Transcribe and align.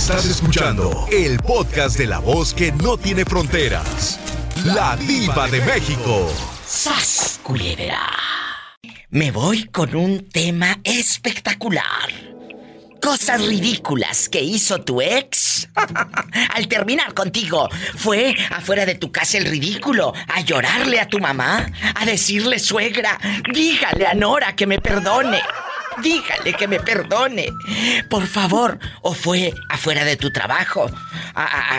Estás 0.00 0.24
escuchando 0.24 1.06
el 1.12 1.38
podcast 1.40 1.98
de 1.98 2.06
la 2.06 2.20
voz 2.20 2.54
que 2.54 2.72
no 2.72 2.96
tiene 2.96 3.26
fronteras. 3.26 4.18
La 4.64 4.96
diva 4.96 5.46
de 5.46 5.60
México. 5.60 6.26
¡Sas, 6.66 7.38
culebra! 7.42 8.08
Me 9.10 9.30
voy 9.30 9.64
con 9.64 9.94
un 9.94 10.26
tema 10.30 10.80
espectacular. 10.84 12.08
Cosas 13.02 13.46
ridículas 13.46 14.30
que 14.30 14.40
hizo 14.40 14.80
tu 14.80 15.02
ex 15.02 15.68
al 16.54 16.66
terminar 16.66 17.12
contigo. 17.12 17.68
¿Fue 17.94 18.34
afuera 18.50 18.86
de 18.86 18.94
tu 18.94 19.12
casa 19.12 19.36
el 19.36 19.44
ridículo? 19.44 20.14
¿A 20.28 20.40
llorarle 20.40 20.98
a 20.98 21.08
tu 21.08 21.18
mamá? 21.18 21.70
¿A 21.94 22.06
decirle 22.06 22.58
suegra? 22.58 23.20
Dígale 23.52 24.06
a 24.06 24.14
Nora 24.14 24.56
que 24.56 24.66
me 24.66 24.80
perdone. 24.80 25.40
Dígale 26.02 26.54
que 26.54 26.68
me 26.68 26.80
perdone. 26.80 27.48
Por 28.08 28.26
favor. 28.26 28.78
¿O 29.02 29.12
fue 29.12 29.52
afuera 29.68 30.04
de 30.04 30.16
tu 30.16 30.32
trabajo? 30.32 30.90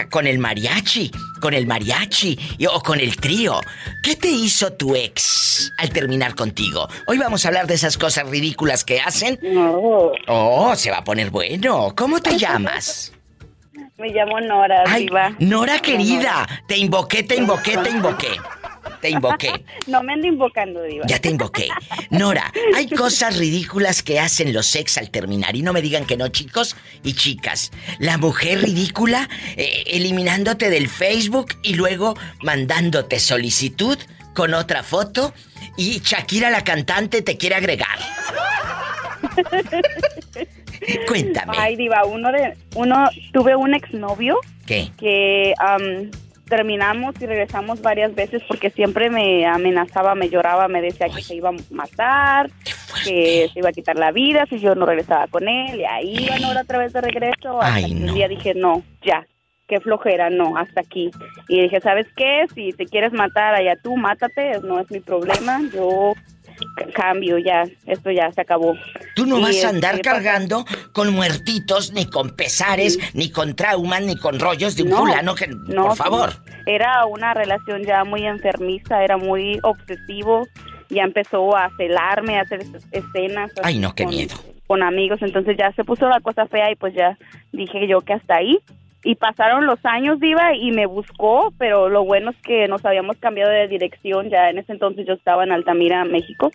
con 0.10 0.28
el 0.28 0.40
mariachi. 0.40 1.12
Con 1.40 1.54
el 1.54 1.68
mariachi. 1.68 2.38
O 2.72 2.82
con 2.82 3.00
el 3.00 3.16
trío. 3.18 3.60
¿Qué 4.04 4.16
te 4.16 4.30
hizo 4.30 4.74
tu 4.74 4.96
ex 4.96 5.72
al 5.78 5.90
terminar 5.90 6.36
contigo? 6.36 6.88
Hoy 7.08 7.18
vamos 7.18 7.46
a 7.46 7.50
hablar 7.50 7.68
de 7.68 7.76
esas 7.76 7.98
cosas 7.98 8.30
ridículas 8.30 8.84
que 8.84 9.00
hacen. 9.00 9.40
No. 9.42 10.12
Oh, 10.28 10.76
se 10.76 10.92
va 10.92 10.98
a 10.98 11.04
poner 11.04 11.30
bueno. 11.30 11.94
¿Cómo 11.96 12.20
te 12.20 12.38
llamas? 12.38 13.12
Me 13.98 14.10
llamo 14.10 14.40
Nora, 14.42 14.84
Ay, 14.88 15.08
Nora 15.38 15.80
querida, 15.80 16.48
te 16.68 16.76
invoqué, 16.76 17.22
te 17.22 17.36
invoqué, 17.36 17.78
te 17.78 17.92
invoqué. 17.92 18.30
Te 19.02 19.10
invoqué. 19.10 19.52
No 19.88 20.04
me 20.04 20.14
ando 20.14 20.28
invocando, 20.28 20.84
Diva. 20.84 21.06
Ya 21.08 21.20
te 21.20 21.30
invoqué. 21.30 21.68
Nora, 22.10 22.52
hay 22.76 22.90
cosas 22.90 23.38
ridículas 23.38 24.04
que 24.04 24.20
hacen 24.20 24.54
los 24.54 24.76
ex 24.76 24.98
al 24.98 25.10
terminar. 25.10 25.56
Y 25.56 25.62
no 25.62 25.74
me 25.74 25.82
digan 25.82 26.06
que 26.06 26.18
no, 26.18 26.28
chicos 26.30 26.76
y 27.04 27.14
chicas. 27.14 27.72
La 28.00 28.18
mujer 28.18 28.62
ridícula 28.62 29.30
eh, 29.56 29.84
eliminándote 29.88 30.70
del 30.70 30.88
Facebook 30.88 31.56
y 31.64 31.76
luego 31.76 32.16
mandándote 32.42 33.20
solicitud 33.20 33.98
con 34.34 34.54
otra 34.54 34.84
foto. 34.84 35.34
Y 35.78 36.00
Shakira, 36.00 36.50
la 36.50 36.64
cantante, 36.64 37.22
te 37.22 37.38
quiere 37.38 37.56
agregar. 37.56 37.98
Cuéntame. 41.08 41.54
Ay, 41.58 41.76
Diva, 41.76 42.06
uno 42.06 42.32
de. 42.32 42.56
Uno. 42.76 43.10
Tuve 43.34 43.56
un 43.56 43.74
exnovio. 43.74 44.40
¿Qué? 44.66 44.92
Que 44.98 45.54
terminamos 46.52 47.16
y 47.22 47.26
regresamos 47.26 47.82
varias 47.82 48.14
veces 48.14 48.44
porque 48.46 48.70
siempre 48.70 49.10
me 49.10 49.46
amenazaba, 49.46 50.16
me 50.16 50.30
lloraba, 50.30 50.68
me 50.68 50.82
decía 50.82 51.08
que 51.08 51.22
se 51.22 51.36
iba 51.36 51.48
a 51.48 51.56
matar, 51.72 52.52
que 53.06 53.50
se 53.54 53.60
iba 53.60 53.70
a 53.70 53.72
quitar 53.72 53.96
la 53.96 54.12
vida 54.12 54.46
si 54.50 54.60
yo 54.60 54.76
no 54.76 54.86
regresaba 54.86 55.28
con 55.28 55.48
él. 55.48 55.80
Y 55.80 55.86
ahí 55.86 56.26
iban 56.26 56.44
ahora 56.44 56.62
otra 56.64 56.80
vez 56.80 56.92
de 56.92 57.00
regreso. 57.00 57.62
Hasta 57.62 57.88
que 57.88 57.94
un 57.94 58.14
día 58.14 58.28
dije, 58.28 58.54
no, 58.54 58.84
ya, 59.02 59.26
qué 59.66 59.80
flojera, 59.80 60.30
no, 60.30 60.58
hasta 60.58 60.82
aquí. 60.82 61.10
Y 61.48 61.62
dije, 61.62 61.80
¿sabes 61.80 62.08
qué? 62.18 62.46
Si 62.54 62.74
te 62.74 62.86
quieres 62.86 63.14
matar 63.14 63.56
allá 63.56 63.78
tú, 63.82 63.96
mátate, 63.96 64.60
no 64.62 64.82
es 64.82 64.92
mi 64.92 65.00
problema. 65.00 65.62
Yo 65.74 66.16
cambio 66.94 67.38
ya, 67.38 67.64
esto 67.86 68.12
ya 68.12 68.32
se 68.32 68.42
acabó. 68.42 68.76
Tú 69.16 69.26
no 69.26 69.40
vas 69.42 69.64
a 69.64 69.70
andar 69.70 70.02
cargando 70.02 70.66
con 70.94 71.14
muertitos, 71.14 71.94
ni 71.94 72.06
con 72.06 72.36
pesares, 72.36 72.98
ni 73.14 73.32
con 73.32 73.56
traumas, 73.56 74.02
ni 74.02 74.18
con 74.18 74.40
rollos 74.40 74.76
de 74.76 74.84
un 74.84 74.92
fulano 74.92 75.36
que, 75.36 75.48
no, 75.48 75.88
por 75.88 75.96
favor. 75.98 76.34
Era 76.66 77.06
una 77.06 77.34
relación 77.34 77.84
ya 77.84 78.04
muy 78.04 78.26
enfermiza, 78.26 79.04
era 79.04 79.18
muy 79.18 79.60
obsesivo, 79.64 80.48
ya 80.90 81.04
empezó 81.04 81.56
a 81.56 81.70
celarme, 81.78 82.38
a 82.38 82.42
hacer 82.42 82.62
escenas. 82.92 83.52
Ay, 83.64 83.80
no, 83.80 83.94
qué 83.96 84.06
miedo. 84.06 84.36
Con 84.68 84.84
amigos, 84.84 85.20
entonces 85.22 85.58
ya 85.58 85.72
se 85.74 85.84
puso 85.84 86.08
la 86.08 86.22
cosa 86.22 86.46
fea 86.48 86.72
y 86.72 86.76
pues 86.76 86.94
ya 86.94 87.18
dije 87.52 87.88
yo 87.88 88.02
que 88.02 88.14
hasta 88.14 88.36
ahí 88.36 88.60
y 89.04 89.16
pasaron 89.16 89.66
los 89.66 89.84
años, 89.84 90.20
Diva, 90.20 90.56
y 90.56 90.72
me 90.72 90.86
buscó, 90.86 91.52
pero 91.58 91.90
lo 91.90 92.04
bueno 92.04 92.32
es 92.32 92.38
que 92.44 92.68
nos 92.68 92.86
habíamos 92.86 93.18
cambiado 93.18 93.52
de 93.52 93.68
dirección, 93.68 94.30
ya 94.30 94.50
en 94.50 94.60
ese 94.60 94.74
entonces 94.74 95.08
yo 95.08 95.14
estaba 95.14 95.44
en 95.44 95.52
Altamira, 95.52 96.06
México, 96.06 96.52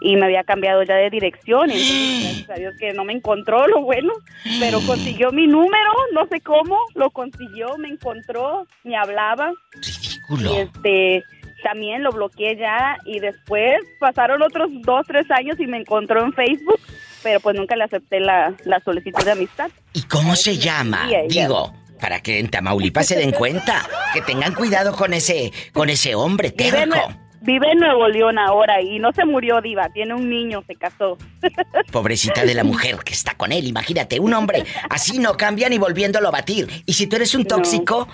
y 0.00 0.16
me 0.16 0.26
había 0.26 0.44
cambiado 0.44 0.82
ya 0.84 0.94
de 0.94 1.10
dirección, 1.10 1.70
y 1.70 1.72
entonces, 1.72 2.22
gracias 2.46 2.50
a 2.50 2.60
Dios 2.60 2.74
que 2.78 2.92
no 2.92 3.04
me 3.04 3.14
encontró, 3.14 3.66
lo 3.66 3.82
bueno, 3.82 4.12
pero 4.60 4.78
consiguió 4.86 5.32
mi 5.32 5.46
número, 5.46 5.92
no 6.12 6.26
sé 6.28 6.40
cómo, 6.40 6.78
lo 6.94 7.10
consiguió, 7.10 7.76
me 7.78 7.88
encontró, 7.88 8.66
me 8.84 8.96
hablaba. 8.96 9.52
Ridículo. 9.72 10.52
Y 10.52 10.56
este, 10.56 11.24
también 11.64 12.04
lo 12.04 12.12
bloqueé 12.12 12.56
ya, 12.56 12.96
y 13.06 13.18
después 13.18 13.74
pasaron 13.98 14.40
otros 14.42 14.70
dos, 14.82 15.04
tres 15.06 15.28
años 15.32 15.58
y 15.58 15.66
me 15.66 15.78
encontró 15.78 16.22
en 16.22 16.32
Facebook 16.32 16.80
pero 17.22 17.40
pues 17.40 17.56
nunca 17.56 17.76
le 17.76 17.84
acepté 17.84 18.20
la, 18.20 18.54
la 18.64 18.80
solicitud 18.80 19.24
de 19.24 19.32
amistad. 19.32 19.70
¿Y 19.92 20.02
cómo 20.02 20.36
se 20.36 20.56
llama? 20.56 21.08
Digo, 21.28 21.72
para 22.00 22.20
que 22.20 22.38
en 22.38 22.48
Tamaulipas 22.48 23.06
se 23.06 23.16
den 23.16 23.32
cuenta, 23.32 23.86
que 24.12 24.20
tengan 24.22 24.54
cuidado 24.54 24.94
con 24.94 25.12
ese, 25.12 25.52
con 25.72 25.90
ese 25.90 26.14
hombre 26.14 26.50
terco. 26.50 26.96
Vive 27.40 27.70
en 27.70 27.78
Nuevo 27.78 28.08
León 28.08 28.38
ahora 28.38 28.82
y 28.82 28.98
no 28.98 29.12
se 29.12 29.24
murió 29.24 29.60
diva, 29.60 29.88
tiene 29.90 30.14
un 30.14 30.28
niño, 30.28 30.64
se 30.66 30.74
casó. 30.74 31.16
Pobrecita 31.92 32.44
de 32.44 32.54
la 32.54 32.64
mujer 32.64 32.96
que 33.04 33.12
está 33.12 33.34
con 33.34 33.52
él, 33.52 33.66
imagínate, 33.66 34.18
un 34.18 34.34
hombre 34.34 34.64
así 34.90 35.18
no 35.18 35.36
cambia 35.36 35.68
ni 35.68 35.78
volviéndolo 35.78 36.28
a 36.28 36.32
batir. 36.32 36.68
Y 36.84 36.94
si 36.94 37.06
tú 37.06 37.16
eres 37.16 37.34
un 37.34 37.44
tóxico, 37.44 38.08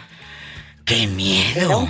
qué 0.85 1.07
miedo. 1.07 1.89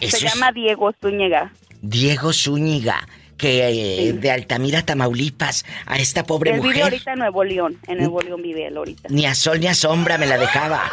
Se 0.00 0.26
llama 0.26 0.52
Diego 0.52 0.92
Zúñiga. 1.00 1.52
Diego 1.82 2.32
Zúñiga 2.32 3.06
que 3.36 4.08
eh, 4.08 4.12
de 4.12 4.30
Altamira, 4.30 4.82
Tamaulipas, 4.82 5.64
a 5.86 5.98
esta 5.98 6.24
pobre 6.24 6.52
él 6.52 6.56
mujer. 6.58 6.72
Vive 6.72 6.82
ahorita 6.84 7.12
en 7.12 7.18
Nuevo 7.18 7.44
León, 7.44 7.78
en 7.86 7.98
Nuevo 7.98 8.22
León 8.22 8.42
vive 8.42 8.68
él 8.68 8.76
ahorita. 8.76 9.08
Ni 9.10 9.26
a 9.26 9.34
sol 9.34 9.60
ni 9.60 9.66
a 9.66 9.74
sombra 9.74 10.18
me 10.18 10.26
la 10.26 10.38
dejaba. 10.38 10.90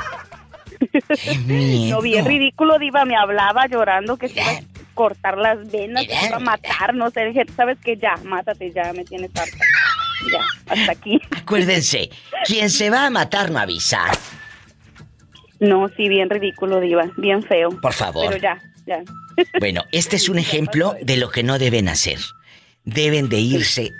No, 1.90 2.02
bien 2.02 2.26
ridículo, 2.26 2.78
Diva, 2.80 3.06
me 3.06 3.16
hablaba 3.16 3.68
llorando 3.68 4.18
que 4.18 4.30
se 4.30 4.42
iba 4.42 4.52
a 4.52 4.62
cortar 4.94 5.38
las 5.38 5.72
venas, 5.72 6.06
que 6.06 6.16
se 6.16 6.28
iba 6.28 6.38
a 6.38 6.40
matar, 6.40 6.94
no 6.94 7.10
sé, 7.12 7.26
dije, 7.26 7.46
¿sabes 7.56 7.78
qué? 7.84 7.98
Ya, 7.98 8.16
mátate, 8.24 8.72
ya 8.72 8.92
me 8.94 9.04
tienes 9.06 9.32
harta. 9.36 9.58
Ya, 10.32 10.46
hasta 10.68 10.92
aquí. 10.92 11.20
Acuérdense, 11.32 12.10
quien 12.46 12.70
se 12.70 12.90
va 12.90 13.06
a 13.06 13.10
matar 13.10 13.52
no 13.52 13.60
avisa. 13.60 14.06
No, 15.60 15.90
sí, 15.90 16.10
bien 16.10 16.30
ridículo, 16.30 16.80
Diva, 16.80 17.12
bien 17.18 17.44
feo. 17.44 17.70
Por 17.82 17.94
favor. 17.94 18.28
Pero 18.28 18.42
ya, 18.42 18.60
bueno, 19.60 19.84
este 19.92 20.16
es 20.16 20.30
un 20.30 20.40
ejemplo 20.46 20.96
de 21.02 21.18
lo 21.18 21.30
que 21.30 21.44
no 21.44 21.60
deben 21.60 21.90
hacer. 21.90 22.20
Deben 22.84 23.30
de 23.30 23.40
irse 23.40 23.92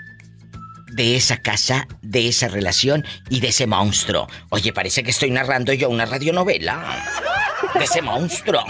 de 0.92 1.16
esa 1.16 1.38
casa, 1.38 1.86
de 2.02 2.28
esa 2.28 2.48
relación 2.48 3.04
y 3.28 3.40
de 3.40 3.48
ese 3.48 3.66
monstruo. 3.66 4.28
Oye, 4.50 4.72
parece 4.72 5.02
que 5.02 5.10
estoy 5.10 5.30
narrando 5.30 5.72
yo 5.72 5.88
una 5.88 6.06
radionovela. 6.06 7.04
De 7.74 7.84
ese 7.84 8.02
monstruo. 8.02 8.64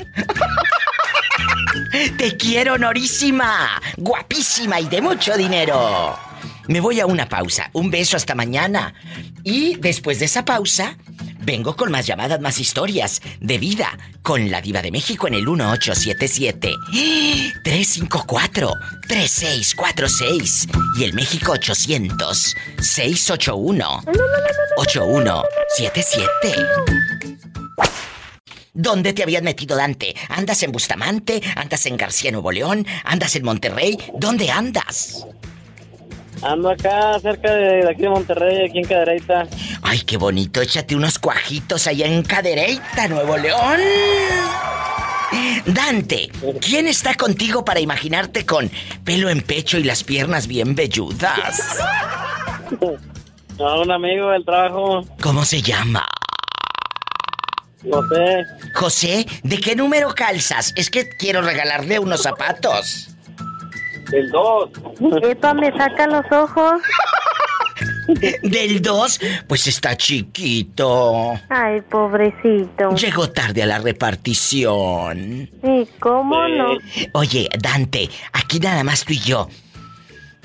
Te 2.16 2.36
quiero, 2.36 2.78
Norísima. 2.78 3.80
Guapísima 3.96 4.80
y 4.80 4.88
de 4.88 5.00
mucho 5.00 5.36
dinero. 5.36 6.18
Me 6.68 6.80
voy 6.80 7.00
a 7.00 7.06
una 7.06 7.28
pausa. 7.28 7.70
Un 7.72 7.90
beso 7.90 8.16
hasta 8.16 8.34
mañana. 8.34 8.94
Y 9.42 9.76
después 9.76 10.18
de 10.18 10.26
esa 10.26 10.44
pausa, 10.44 10.96
Vengo 11.44 11.74
con 11.74 11.90
más 11.90 12.06
llamadas, 12.06 12.40
más 12.40 12.60
historias 12.60 13.20
de 13.40 13.58
vida 13.58 13.98
con 14.22 14.50
la 14.50 14.60
diva 14.60 14.80
de 14.80 14.92
México 14.92 15.26
en 15.26 15.34
el 15.34 15.42
1877 15.42 16.72
354 17.64 18.72
3646 19.08 20.68
y 20.98 21.04
el 21.04 21.14
México 21.14 21.52
800 21.52 22.56
681 22.80 24.04
8177. 24.76 26.54
¿Dónde 28.74 29.12
te 29.12 29.22
habías 29.22 29.42
metido, 29.42 29.76
Dante? 29.76 30.14
¿Andas 30.28 30.62
en 30.62 30.72
Bustamante? 30.72 31.42
¿Andas 31.56 31.84
en 31.86 31.96
García 31.96 32.30
Nuevo 32.30 32.52
León? 32.52 32.86
¿Andas 33.04 33.36
en 33.36 33.44
Monterrey? 33.44 33.98
¿Dónde 34.18 34.50
andas? 34.50 35.26
Ando 36.42 36.70
acá 36.70 37.18
cerca 37.20 37.54
de, 37.54 37.88
aquí 37.88 38.02
de 38.02 38.08
Monterrey, 38.08 38.68
aquí 38.68 38.78
en 38.78 38.84
Cadereyta. 38.84 39.46
Ay, 39.82 40.00
qué 40.00 40.16
bonito. 40.16 40.60
Échate 40.60 40.96
unos 40.96 41.18
cuajitos 41.18 41.86
allá 41.86 42.06
en 42.06 42.22
Cadereyta, 42.22 43.08
Nuevo 43.08 43.36
León. 43.36 43.80
Dante, 45.66 46.30
¿quién 46.60 46.88
está 46.88 47.14
contigo 47.14 47.64
para 47.64 47.80
imaginarte 47.80 48.44
con 48.44 48.70
pelo 49.04 49.30
en 49.30 49.40
pecho 49.40 49.78
y 49.78 49.84
las 49.84 50.02
piernas 50.04 50.46
bien 50.46 50.74
velludas? 50.74 51.78
un 53.58 53.90
amigo 53.90 54.30
del 54.30 54.44
trabajo. 54.44 55.04
¿Cómo 55.20 55.44
se 55.44 55.62
llama? 55.62 56.04
José. 57.88 58.44
José, 58.74 59.26
¿de 59.42 59.58
qué 59.58 59.76
número 59.76 60.14
calzas? 60.14 60.72
Es 60.76 60.90
que 60.90 61.08
quiero 61.08 61.42
regalarle 61.42 61.98
unos 61.98 62.22
zapatos. 62.22 63.08
Del 64.12 64.30
2. 64.30 64.70
Epa, 65.22 65.54
me 65.54 65.72
saca 65.72 66.06
los 66.06 66.24
ojos. 66.30 66.82
¿Del 68.42 68.82
2? 68.82 69.20
Pues 69.48 69.66
está 69.66 69.96
chiquito. 69.96 71.32
Ay, 71.48 71.80
pobrecito. 71.80 72.94
Llegó 72.94 73.30
tarde 73.30 73.62
a 73.62 73.66
la 73.66 73.78
repartición. 73.78 75.48
Sí, 75.64 75.88
¿cómo 75.98 76.46
no? 76.46 76.76
Oye, 77.14 77.48
Dante, 77.58 78.10
aquí 78.34 78.60
nada 78.60 78.84
más 78.84 79.04
tú 79.04 79.14
y 79.14 79.18
yo. 79.18 79.48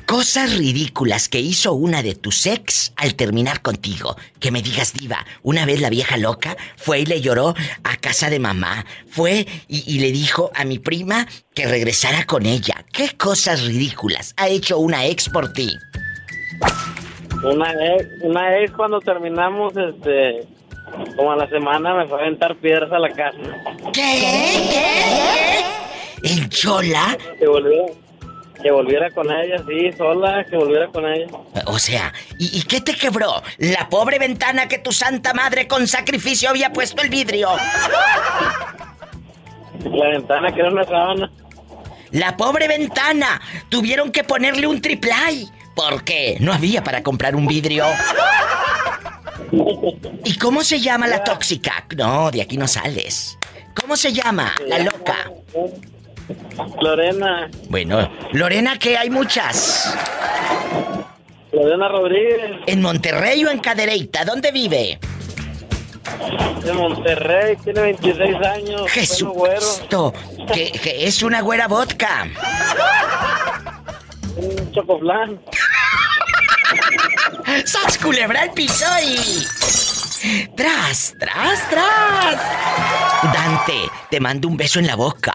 Cosas 0.08 0.58
ridículas 0.58 1.28
que 1.28 1.42
hizo 1.42 1.74
una 1.74 2.02
de 2.02 2.16
tus 2.16 2.46
ex 2.46 2.94
al 2.96 3.16
terminar 3.16 3.62
contigo. 3.62 4.16
Que 4.40 4.52
me 4.52 4.62
digas, 4.62 4.94
diva, 4.94 5.26
una 5.44 5.66
vez 5.66 5.82
la 5.82 5.90
vieja 5.90 6.16
loca 6.16 6.56
fue 6.78 7.02
y 7.02 7.06
le 7.06 7.20
lloró 7.20 7.54
a 7.84 7.98
casa 7.98 8.30
de 8.30 8.40
mamá. 8.40 8.86
Fue 9.10 9.46
y, 9.68 10.00
le 10.00 10.14
dijo 10.14 10.50
a 10.56 10.64
mi 10.64 10.80
prima 10.80 11.28
que 11.54 11.68
regresara 11.68 12.26
con 12.26 12.46
ella. 12.46 12.86
¿Qué 12.94 13.18
cosas 13.18 13.66
ridículas 13.66 14.34
ha 14.38 14.48
hecho 14.48 14.78
una 14.78 15.06
ex 15.06 15.28
por 15.28 15.52
ti? 15.52 15.76
Una 17.44 17.74
ex, 17.74 18.08
una 18.22 18.60
ex 18.60 18.72
cuando 18.72 19.02
terminamos, 19.02 19.74
este, 19.76 20.48
como 21.18 21.34
a 21.34 21.36
la 21.36 21.50
semana 21.50 21.94
me 21.96 22.08
fue 22.08 22.18
a 22.18 22.22
aventar 22.22 22.56
piedras 22.56 22.94
a 22.94 23.00
la 23.00 23.10
casa. 23.10 23.38
¿Qué? 23.92 24.22
¿Qué? 24.72 26.30
¿En 26.30 26.48
Chola? 26.48 27.18
Se 27.38 27.46
volvió 27.46 28.07
que 28.62 28.72
volviera 28.72 29.10
con 29.12 29.32
ella, 29.32 29.58
sí, 29.68 29.92
sola, 29.98 30.46
que 30.50 30.58
volviera 30.58 30.88
con 30.88 31.06
ella. 31.06 31.28
O 31.66 31.80
sea, 31.80 32.14
¿y, 32.40 32.64
qué 32.64 32.82
te 32.82 32.96
quebró? 32.96 33.42
La 33.58 33.90
pobre 33.90 34.20
ventana 34.20 34.68
que 34.68 34.80
tu 34.80 34.92
santa 34.92 35.34
madre 35.34 35.68
con 35.68 35.88
sacrificio 35.88 36.50
había 36.50 36.72
puesto 36.72 37.02
el 37.02 37.10
vidrio. 37.10 37.50
La 39.84 40.08
ventana 40.10 40.52
que 40.54 40.60
era 40.60 40.72
una 40.72 40.84
sábana. 40.84 41.32
La 42.12 42.38
pobre 42.38 42.68
ventana. 42.68 43.42
Tuvieron 43.70 44.12
que 44.12 44.24
ponerle 44.24 44.68
un 44.68 44.82
triplay. 44.82 45.48
Porque 45.76 46.38
no 46.40 46.54
había 46.54 46.84
para 46.84 47.04
comprar 47.04 47.36
un 47.36 47.46
vidrio. 47.46 47.86
¿Y 50.24 50.38
cómo 50.38 50.64
se 50.64 50.80
llama 50.80 51.08
la 51.08 51.24
tóxica? 51.24 51.86
No, 51.96 52.32
de 52.32 52.42
aquí 52.42 52.58
no 52.58 52.68
sales. 52.68 53.38
¿Cómo 53.80 53.96
se 53.96 54.12
llama 54.12 54.56
la 54.66 54.80
loca? 54.80 55.32
Lorena. 56.82 57.50
Bueno, 57.70 58.10
Lorena, 58.34 58.78
que 58.78 58.98
hay 58.98 59.10
muchas. 59.10 59.96
Lorena 61.52 61.88
Rodríguez. 61.88 62.52
¿En 62.66 62.82
Monterrey 62.82 63.44
o 63.46 63.50
en 63.50 63.60
Cadereyta? 63.60 64.26
¿Dónde 64.26 64.52
vive? 64.52 65.00
En 66.66 66.76
Monterrey, 66.76 67.56
tiene 67.64 67.82
26 67.82 68.36
años. 68.38 68.92
Jesús. 68.92 69.32
Que, 70.54 70.72
que, 70.72 71.06
es 71.06 71.24
una 71.24 71.42
güera 71.42 71.68
vodka. 71.68 72.28
Un 74.36 74.72
chocoflán. 74.72 75.40
¡Sas 77.66 77.98
culebra 77.98 78.44
el 78.44 78.52
piso 78.52 78.86
y... 79.04 79.46
¡Tras, 80.56 81.16
tras, 81.20 81.70
tras! 81.70 83.34
Dante, 83.34 83.90
te 84.10 84.20
mando 84.20 84.48
un 84.48 84.58
beso 84.58 84.80
en 84.80 84.88
la 84.88 84.96
boca 84.96 85.34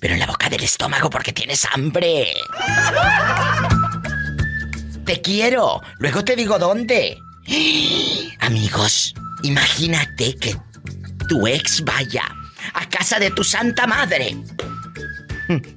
pero 0.00 0.14
en 0.14 0.20
la 0.20 0.26
boca 0.26 0.48
del 0.48 0.62
estómago 0.62 1.10
porque 1.10 1.32
tienes 1.32 1.66
hambre. 1.66 2.32
Te 5.04 5.20
quiero. 5.20 5.82
Luego 5.98 6.24
te 6.24 6.34
digo 6.34 6.58
dónde. 6.58 7.18
Amigos, 8.40 9.14
imagínate 9.42 10.36
que 10.36 10.56
tu 11.28 11.46
ex 11.46 11.84
vaya 11.84 12.24
a 12.74 12.88
casa 12.88 13.18
de 13.18 13.30
tu 13.30 13.44
santa 13.44 13.86
madre. 13.86 14.36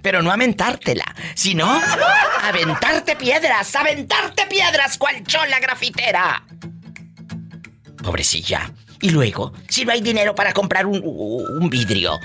Pero 0.01 0.21
no 0.21 0.31
a 0.31 0.37
mentártela, 0.37 1.15
sino 1.33 1.65
a 1.65 2.47
aventarte 2.47 3.15
piedras, 3.15 3.75
a 3.75 3.81
aventarte 3.81 4.45
piedras, 4.45 4.97
cual 4.97 5.23
chola 5.23 5.59
grafitera. 5.59 6.45
Pobrecilla. 8.03 8.71
Y 9.01 9.09
luego, 9.09 9.51
si 9.67 9.83
no 9.83 9.91
hay 9.91 9.99
dinero 9.99 10.33
para 10.35 10.53
comprar 10.53 10.85
un, 10.85 11.01
un 11.03 11.69
vidrio, 11.69 12.19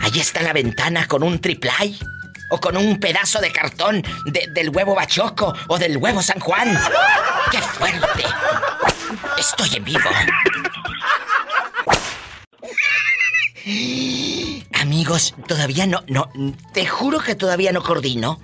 Ahí 0.00 0.20
está 0.20 0.42
la 0.42 0.52
ventana 0.52 1.06
con 1.06 1.22
un 1.22 1.40
triplay. 1.40 1.98
O 2.50 2.60
con 2.60 2.76
un 2.76 3.00
pedazo 3.00 3.40
de 3.40 3.50
cartón 3.50 4.02
del 4.26 4.70
huevo 4.70 4.94
bachoco 4.94 5.54
o 5.66 5.78
del 5.78 5.96
huevo 5.96 6.22
San 6.22 6.38
Juan. 6.40 6.78
¡Qué 7.50 7.58
fuerte! 7.58 8.22
Estoy 9.38 9.76
en 9.76 9.84
vivo. 9.84 10.10
Amigos, 14.74 15.34
todavía 15.48 15.86
no, 15.86 16.04
no, 16.06 16.30
te 16.72 16.86
juro 16.86 17.18
que 17.20 17.34
todavía 17.34 17.72
no 17.72 17.82
coordino. 17.82 18.40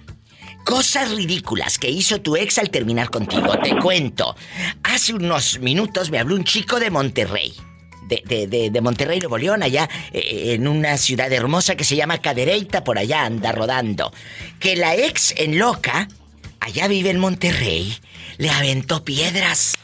Cosas 0.64 1.11
ridículas 1.11 1.79
que 1.79 1.91
hizo 1.91 2.20
tu 2.20 2.37
ex 2.37 2.58
al 2.58 2.70
terminar 2.70 3.11
contigo. 3.11 3.58
Te 3.58 3.79
cuento. 3.79 4.35
Hace 4.82 5.12
unos 5.12 5.58
minutos 5.61 6.11
me 6.11 6.19
habló 6.19 6.37
un 6.37 6.44
chico 6.44 6.81
de 6.81 6.91
Monterrey 6.91 7.55
de, 8.11 8.71
de, 8.71 8.81
Monterrey, 8.81 9.21
Nuevo 9.21 9.39
León, 9.39 9.62
allá 9.62 9.89
eh, 10.12 10.55
en 10.55 10.67
una 10.67 10.97
ciudad 10.99 11.33
hermosa 11.33 11.77
que 11.77 11.85
se 11.85 11.97
llama 11.97 12.19
Cadereyta, 12.19 12.85
por 12.85 12.99
allá 12.99 13.25
anda 13.25 13.53
rodando. 13.53 14.12
Que 14.59 14.77
la 14.77 14.97
ex 14.97 15.33
en 15.37 15.59
loca, 15.59 16.09
allá 16.61 16.89
vive 16.89 17.11
en 17.11 17.19
Monterrey, 17.19 17.97
le 18.39 18.51
aventó 18.51 19.05
piedras. 19.05 19.77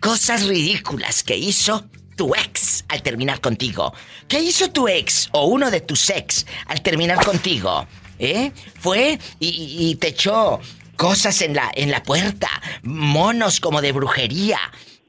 Cosas 0.00 0.46
ridículas 0.46 1.22
que 1.22 1.36
hizo 1.36 1.84
tu 2.16 2.34
ex 2.34 2.84
al 2.88 3.02
terminar 3.02 3.40
contigo. 3.40 3.92
¿Qué 4.28 4.40
hizo 4.40 4.70
tu 4.70 4.88
ex 4.88 5.28
o 5.32 5.46
uno 5.46 5.70
de 5.70 5.80
tus 5.80 6.10
ex 6.10 6.46
al 6.66 6.82
terminar 6.82 7.24
contigo? 7.24 7.86
¿Eh? 8.18 8.52
Fue 8.78 9.18
y, 9.38 9.90
y 9.90 9.94
te 9.96 10.08
echó 10.08 10.60
cosas 11.00 11.40
en 11.40 11.54
la, 11.54 11.70
en 11.74 11.90
la 11.90 12.02
puerta, 12.02 12.50
monos 12.82 13.58
como 13.58 13.80
de 13.80 13.90
brujería, 13.92 14.58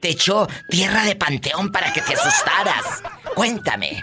te 0.02 0.10
echó 0.10 0.48
tierra 0.68 1.04
de 1.04 1.14
panteón 1.14 1.70
para 1.70 1.92
que 1.92 2.02
te 2.02 2.14
asustaras. 2.14 3.02
Cuéntame. 3.36 4.02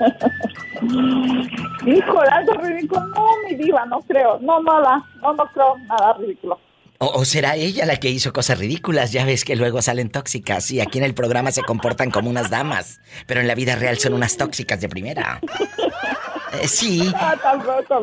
Híjole, 1.86 2.30
algo 2.32 2.54
ridículo. 2.54 3.06
No, 3.08 3.28
mi 3.46 3.56
diva, 3.56 3.86
no 3.86 4.00
creo. 4.02 4.40
No, 4.40 4.64
nada. 4.64 5.04
No, 5.22 5.34
no 5.34 5.46
creo 5.54 5.78
nada 5.88 6.14
ridículo. 6.14 6.58
O, 7.00 7.24
será 7.24 7.56
ella 7.56 7.86
la 7.86 7.98
que 7.98 8.10
hizo 8.10 8.34
cosas 8.34 8.58
ridículas? 8.58 9.12
Ya 9.12 9.26
ves 9.26 9.46
que 9.46 9.56
luego 9.56 9.82
salen 9.82 10.10
tóxicas 10.10 10.72
y 10.72 10.82
aquí 10.82 10.98
en 10.98 11.04
el 11.06 11.14
programa 11.14 11.52
se 11.52 11.64
comportan 11.64 12.12
como 12.12 12.30
unas 12.30 12.50
damas, 12.50 13.00
pero 13.26 13.40
en 13.40 13.48
la 13.48 13.56
vida 13.56 13.76
real 13.76 13.98
son 14.00 14.14
unas 14.14 14.36
tóxicas 14.36 14.82
de 14.82 14.90
primera. 14.90 15.40
Eh, 16.62 16.68
sí. 16.68 17.14
Ah, 17.22 17.36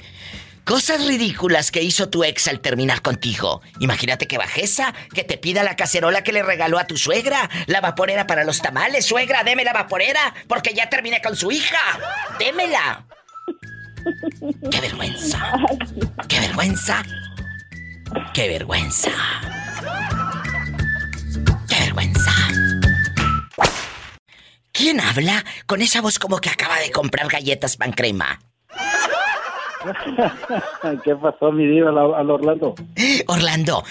Cosas 0.67 1.05
ridículas 1.05 1.71
que 1.71 1.81
hizo 1.81 2.09
tu 2.09 2.25
ex 2.25 2.49
al 2.49 2.59
terminar 2.59 3.01
contigo. 3.01 3.61
Imagínate 3.79 4.27
que 4.27 4.37
bajeza, 4.37 4.93
que 5.13 5.23
te 5.23 5.37
pida 5.37 5.63
la 5.63 5.77
cacerola 5.77 6.25
que 6.25 6.33
le 6.33 6.43
regaló 6.43 6.77
a 6.77 6.85
tu 6.85 6.97
suegra, 6.97 7.49
la 7.67 7.79
vaporera 7.79 8.27
para 8.27 8.43
los 8.43 8.61
tamales. 8.61 9.05
Suegra, 9.05 9.45
deme 9.45 9.63
la 9.63 9.71
vaporera, 9.71 10.33
porque 10.49 10.73
ya 10.73 10.89
terminé 10.89 11.21
con 11.21 11.37
su 11.37 11.51
hija. 11.51 11.79
Démela. 12.37 13.05
¡Qué 14.69 14.81
vergüenza! 14.81 15.53
¡Qué 16.27 16.39
vergüenza! 16.41 17.03
¡Qué 18.33 18.49
vergüenza! 18.49 19.11
¡Qué 21.69 21.79
vergüenza! 21.79 22.33
¿Quién 24.73 24.99
habla 24.99 25.45
con 25.65 25.81
esa 25.81 26.01
voz 26.01 26.19
como 26.19 26.39
que 26.39 26.49
acaba 26.49 26.77
de 26.79 26.91
comprar 26.91 27.29
galletas 27.29 27.77
pan 27.77 27.93
crema? 27.93 28.41
¿Qué 31.03 31.15
pasó, 31.15 31.51
mi 31.51 31.65
diva, 31.65 31.89
al 31.89 32.29
Orlando? 32.29 32.75
Orlando, 33.27 33.83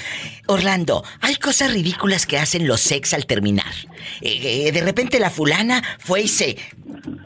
Orlando, 0.47 1.05
hay 1.21 1.37
cosas 1.37 1.73
ridículas 1.73 2.26
que 2.26 2.38
hacen 2.38 2.67
los 2.67 2.81
sex 2.81 3.15
al 3.15 3.26
terminar. 3.26 3.73
Eh, 4.21 4.67
eh, 4.69 4.73
de 4.73 4.81
repente 4.81 5.19
la 5.19 5.31
fulana 5.31 5.83
fue 5.99 6.23
y 6.23 6.29
se 6.29 6.57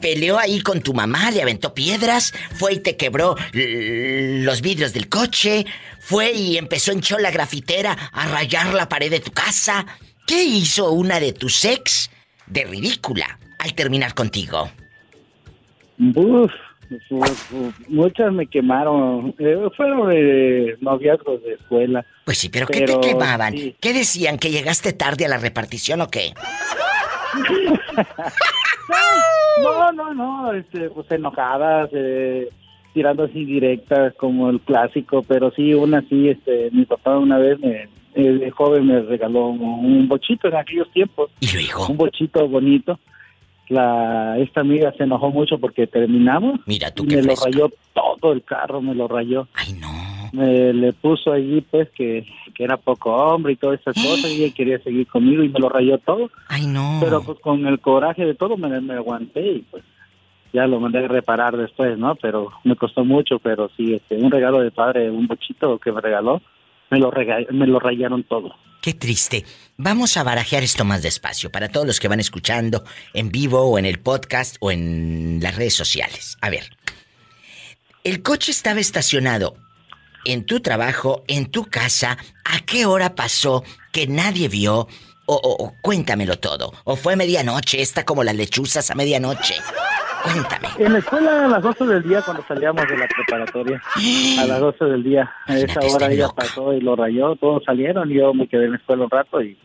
peleó 0.01 0.39
ahí 0.39 0.61
con 0.61 0.81
tu 0.81 0.95
mamá, 0.95 1.31
le 1.31 1.43
aventó 1.43 1.75
piedras, 1.75 2.33
fue 2.53 2.75
y 2.75 2.81
te 2.81 2.97
quebró 2.97 3.37
los 3.53 4.61
vidrios 4.61 4.93
del 4.93 5.09
coche, 5.09 5.67
fue 5.99 6.33
y 6.33 6.57
empezó 6.57 6.93
en 6.93 7.01
chola 7.01 7.31
grafitera 7.31 7.97
a 8.13 8.29
rayar 8.29 8.75
la 8.75 8.89
pared 8.89 9.11
de 9.11 9.21
tu 9.21 9.33
casa. 9.33 9.87
¿Qué 10.27 10.45
hizo 10.45 10.93
una 10.93 11.21
de 11.21 11.33
tus 11.33 11.65
ex 11.65 12.11
de 12.47 12.65
ridícula 12.65 13.39
al 13.59 13.75
terminar 13.75 14.15
contigo? 14.15 14.71
Uf, 15.99 16.53
muchas 17.89 18.33
me 18.33 18.47
quemaron. 18.47 19.35
Eh, 19.39 19.57
fueron 19.77 20.09
de 20.09 20.77
noviazgos 20.81 21.43
de 21.43 21.55
escuela. 21.55 22.05
Pues 22.25 22.39
sí, 22.39 22.49
pero, 22.49 22.67
¿qué 22.67 22.83
te 22.83 22.99
quemaban? 23.01 23.55
¿Qué 23.81 23.93
decían? 23.93 24.39
¿Que 24.39 24.51
llegaste 24.51 24.93
tarde 24.93 25.27
a 25.27 25.29
la 25.29 25.39
repartición 25.39 26.01
o 26.01 26.09
qué? 26.09 26.33
no, 29.63 29.93
no, 29.93 30.15
no, 30.15 30.53
este, 30.53 30.91
pues 30.91 31.11
enojadas, 31.11 31.91
eh, 31.93 32.49
tirando 32.93 33.25
así 33.25 33.45
directas 33.45 34.15
como 34.17 34.51
el 34.51 34.61
clásico, 34.61 35.23
pero 35.23 35.51
sí, 35.53 35.75
una 35.75 36.03
sí, 36.09 36.29
este, 36.29 36.71
mi 36.73 36.85
papá 36.85 37.19
una 37.19 37.39
vez 37.39 37.59
me, 37.61 37.89
eh, 38.15 38.33
de 38.33 38.51
joven 38.51 38.87
me 38.87 39.01
regaló 39.03 39.49
un 39.49 40.09
bochito 40.09 40.49
en 40.49 40.57
aquellos 40.57 40.91
tiempos. 40.93 41.31
¿Y 41.41 41.53
luego? 41.53 41.89
Un 41.89 41.97
bochito 41.97 42.49
bonito 42.49 42.99
la 43.71 44.37
esta 44.39 44.61
amiga 44.61 44.93
se 44.97 45.05
enojó 45.05 45.31
mucho 45.31 45.59
porque 45.59 45.87
terminamos. 45.87 46.61
Mira 46.67 46.91
tú 46.91 47.05
me 47.05 47.23
lo 47.23 47.35
rayó 47.35 47.71
todo 47.95 48.33
el 48.33 48.43
carro, 48.43 48.83
me 48.83 48.95
lo 48.95 49.09
rayó. 49.09 49.47
Ay, 49.55 49.73
no. 49.75 49.89
Me 50.33 50.73
le 50.73 50.93
puso 50.93 51.33
allí 51.33 51.61
pues 51.63 51.89
que, 51.91 52.27
que 52.55 52.65
era 52.65 52.77
poco 52.77 53.15
hombre 53.15 53.53
y 53.55 53.57
todas 53.57 53.81
esas 53.81 53.95
cosas 53.95 54.31
y 54.31 54.45
él 54.45 54.55
quería 54.55 54.79
seguir 54.81 55.07
conmigo 55.07 55.43
y 55.43 55.49
me 55.49 55.59
lo 55.59 55.69
rayó 55.69 55.99
todo. 55.99 56.31
Ay, 56.49 56.67
no. 56.67 56.99
Pero 57.01 57.23
pues 57.23 57.39
con 57.41 57.67
el 57.67 57.81
coraje 57.81 58.25
de 58.25 58.35
todo 58.35 58.57
me, 58.57 58.81
me 58.81 58.95
aguanté 58.95 59.53
y 59.53 59.59
pues 59.71 59.83
ya 60.53 60.67
lo 60.67 60.81
mandé 60.81 61.05
a 61.05 61.09
reparar 61.09 61.57
después, 61.57 61.97
¿no? 61.97 62.17
Pero 62.17 62.51
me 62.65 62.77
costó 62.77 63.05
mucho, 63.05 63.39
pero 63.39 63.71
sí, 63.77 63.95
este, 63.95 64.17
un 64.17 64.31
regalo 64.31 64.61
de 64.61 64.71
padre, 64.71 65.11
un 65.11 65.27
bochito 65.27 65.79
que 65.79 65.93
me 65.93 66.01
regaló, 66.01 66.43
me 66.91 66.99
lo, 66.99 67.13
me 67.51 67.67
lo 67.67 67.79
rayaron 67.79 68.25
todo. 68.25 68.55
Qué 68.81 68.95
triste. 68.95 69.45
Vamos 69.77 70.17
a 70.17 70.23
barajear 70.23 70.63
esto 70.63 70.85
más 70.85 71.03
despacio 71.03 71.51
para 71.51 71.69
todos 71.69 71.87
los 71.87 72.01
que 72.01 72.09
van 72.09 72.21
escuchando 72.21 72.85
en 73.13 73.31
vivo 73.31 73.63
o 73.63 73.79
en 73.79 73.87
el 73.87 73.99
podcast 73.99 74.57
o 74.61 74.71
en 74.71 75.39
las 75.43 75.57
redes 75.57 75.75
sociales. 75.75 76.39
A 76.41 76.51
ver, 76.51 76.71
el 78.05 78.23
coche 78.23 78.53
estaba 78.53 78.81
estacionado 78.81 79.55
en 80.25 80.45
tu 80.45 80.61
trabajo, 80.61 81.25
en 81.29 81.51
tu 81.51 81.67
casa. 81.67 82.17
¿A 82.45 82.61
qué 82.61 82.87
hora 82.87 83.15
pasó 83.15 83.65
que 83.93 84.07
nadie 84.07 84.49
vio? 84.49 84.89
O, 85.33 85.75
cuéntamelo 85.81 86.41
todo. 86.41 86.73
¿O 86.83 86.97
fue 86.97 87.15
medianoche? 87.15 87.81
Está 87.81 88.05
como 88.05 88.25
las 88.25 88.35
lechuzas 88.35 88.91
a 88.91 88.97
medianoche. 88.97 89.55
Cuéntame. 90.23 90.69
En 90.79 90.93
la 90.93 90.99
escuela 90.99 91.45
a 91.45 91.49
las 91.49 91.63
12 91.63 91.87
del 91.87 92.03
día 92.03 92.23
cuando 92.23 92.45
salíamos 92.47 92.87
de 92.87 92.97
la 92.97 93.09
preparatoria. 93.09 93.83
A 94.41 94.47
las 94.47 94.61
12 94.61 94.85
del 94.85 95.03
día. 95.03 95.33
A 95.47 95.57
esa 95.57 95.81
hora 95.81 96.11
ella 96.11 96.29
pasó 96.29 96.73
y 96.73 96.81
lo 96.81 96.97
rayó. 96.97 97.37
Todos 97.37 97.65
salieron 97.65 98.11
y 98.11 98.15
yo 98.15 98.35
me 98.35 98.49
quedé 98.49 98.65
en 98.67 98.73
la 98.73 98.77
escuela 98.79 99.05
un 99.05 99.11
rato 99.11 99.43
y 99.43 99.57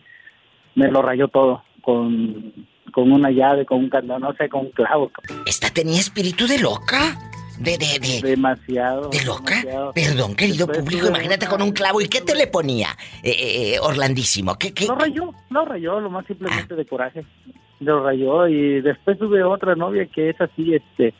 me 0.75 0.89
lo 0.89 1.01
rayó 1.01 1.27
todo. 1.27 1.63
Con, 1.81 2.53
con 2.91 3.11
una 3.11 3.29
llave, 3.29 3.65
con 3.65 3.79
un 3.79 3.89
candado, 3.89 4.19
no 4.19 4.33
sé, 4.33 4.49
con 4.49 4.61
un 4.61 4.71
clavo. 4.71 5.11
¿Esta 5.45 5.69
tenía 5.69 5.99
espíritu 5.99 6.47
de 6.47 6.59
loca? 6.59 7.15
De, 7.59 7.77
de, 7.77 7.99
de. 7.99 8.21
Demasiado. 8.21 9.09
¿De 9.09 9.23
loca? 9.23 9.55
Perdón, 9.93 10.35
querido 10.35 10.67
público, 10.67 11.07
imagínate 11.07 11.47
con 11.47 11.61
un 11.61 11.71
clavo. 11.71 12.01
¿Y 12.01 12.09
qué 12.09 12.21
te 12.21 12.35
le 12.35 12.47
ponía, 12.47 12.89
eh, 13.23 13.75
eh, 13.75 13.79
Orlandísimo? 13.79 14.55
¿Qué, 14.55 14.73
qué? 14.73 14.87
Lo 14.87 14.95
rayó, 14.95 15.31
lo 15.49 15.65
rayó, 15.65 15.99
lo 16.01 16.09
más 16.09 16.25
simplemente 16.25 16.73
ah. 16.73 16.77
de 16.77 16.85
coraje 16.85 17.25
lo 17.79 18.03
rayó 18.03 18.47
y 18.47 18.81
después 18.81 19.17
tuve 19.17 19.43
otra 19.43 19.75
novia 19.75 20.05
que 20.05 20.29
es 20.29 20.41
así, 20.41 20.75
este, 20.75 21.13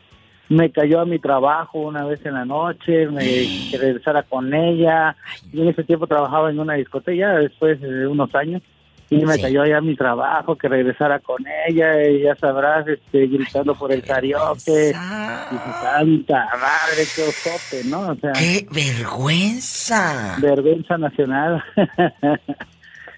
me 0.48 0.70
cayó 0.70 1.00
a 1.00 1.06
mi 1.06 1.18
trabajo 1.18 1.80
una 1.80 2.04
vez 2.04 2.24
en 2.24 2.34
la 2.34 2.44
noche, 2.44 3.08
me 3.08 3.24
que 3.70 3.78
regresara 3.78 4.22
con 4.22 4.52
ella, 4.54 5.16
y 5.52 5.60
en 5.60 5.68
ese 5.68 5.84
tiempo 5.84 6.06
trabajaba 6.06 6.50
en 6.50 6.60
una 6.60 6.74
discoteca, 6.74 7.34
después 7.34 7.80
de 7.80 8.06
unos 8.06 8.34
años, 8.34 8.62
y 9.08 9.24
me 9.24 9.40
cayó 9.40 9.62
allá 9.62 9.78
a 9.78 9.82
mi 9.82 9.96
trabajo, 9.96 10.56
que 10.56 10.68
regresara 10.68 11.20
con 11.20 11.44
ella, 11.68 12.08
y 12.08 12.22
ya 12.22 12.34
sabrás, 12.36 12.86
este, 12.88 13.26
gritando 13.26 13.74
por 13.74 13.92
el 13.92 14.02
karaoke, 14.02 14.90
y 14.90 14.92
santa 14.92 16.48
madre, 16.54 17.04
qué 17.14 17.22
osote, 17.22 17.84
¿no? 17.88 18.10
O 18.10 18.14
sea, 18.16 18.32
¡Qué 18.32 18.66
vergüenza! 18.70 20.36
Vergüenza 20.40 20.98
nacional. 20.98 21.62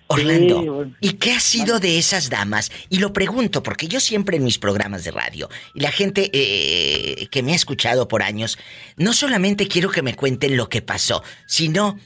Orlando, 0.08 0.86
¿y 1.00 1.12
qué 1.14 1.32
ha 1.32 1.40
sido 1.40 1.80
de 1.80 1.98
esas 1.98 2.30
damas? 2.30 2.72
Y 2.88 2.98
lo 2.98 3.12
pregunto 3.12 3.62
porque 3.62 3.88
yo 3.88 4.00
siempre 4.00 4.38
en 4.38 4.44
mis 4.44 4.58
programas 4.58 5.04
de 5.04 5.10
radio 5.10 5.48
y 5.74 5.80
la 5.80 5.92
gente 5.92 6.30
eh, 6.32 7.26
que 7.30 7.42
me 7.42 7.52
ha 7.52 7.56
escuchado 7.56 8.08
por 8.08 8.22
años, 8.22 8.58
no 8.96 9.12
solamente 9.12 9.68
quiero 9.68 9.90
que 9.90 10.02
me 10.02 10.14
cuenten 10.14 10.56
lo 10.56 10.68
que 10.68 10.82
pasó, 10.82 11.22
sino 11.46 11.98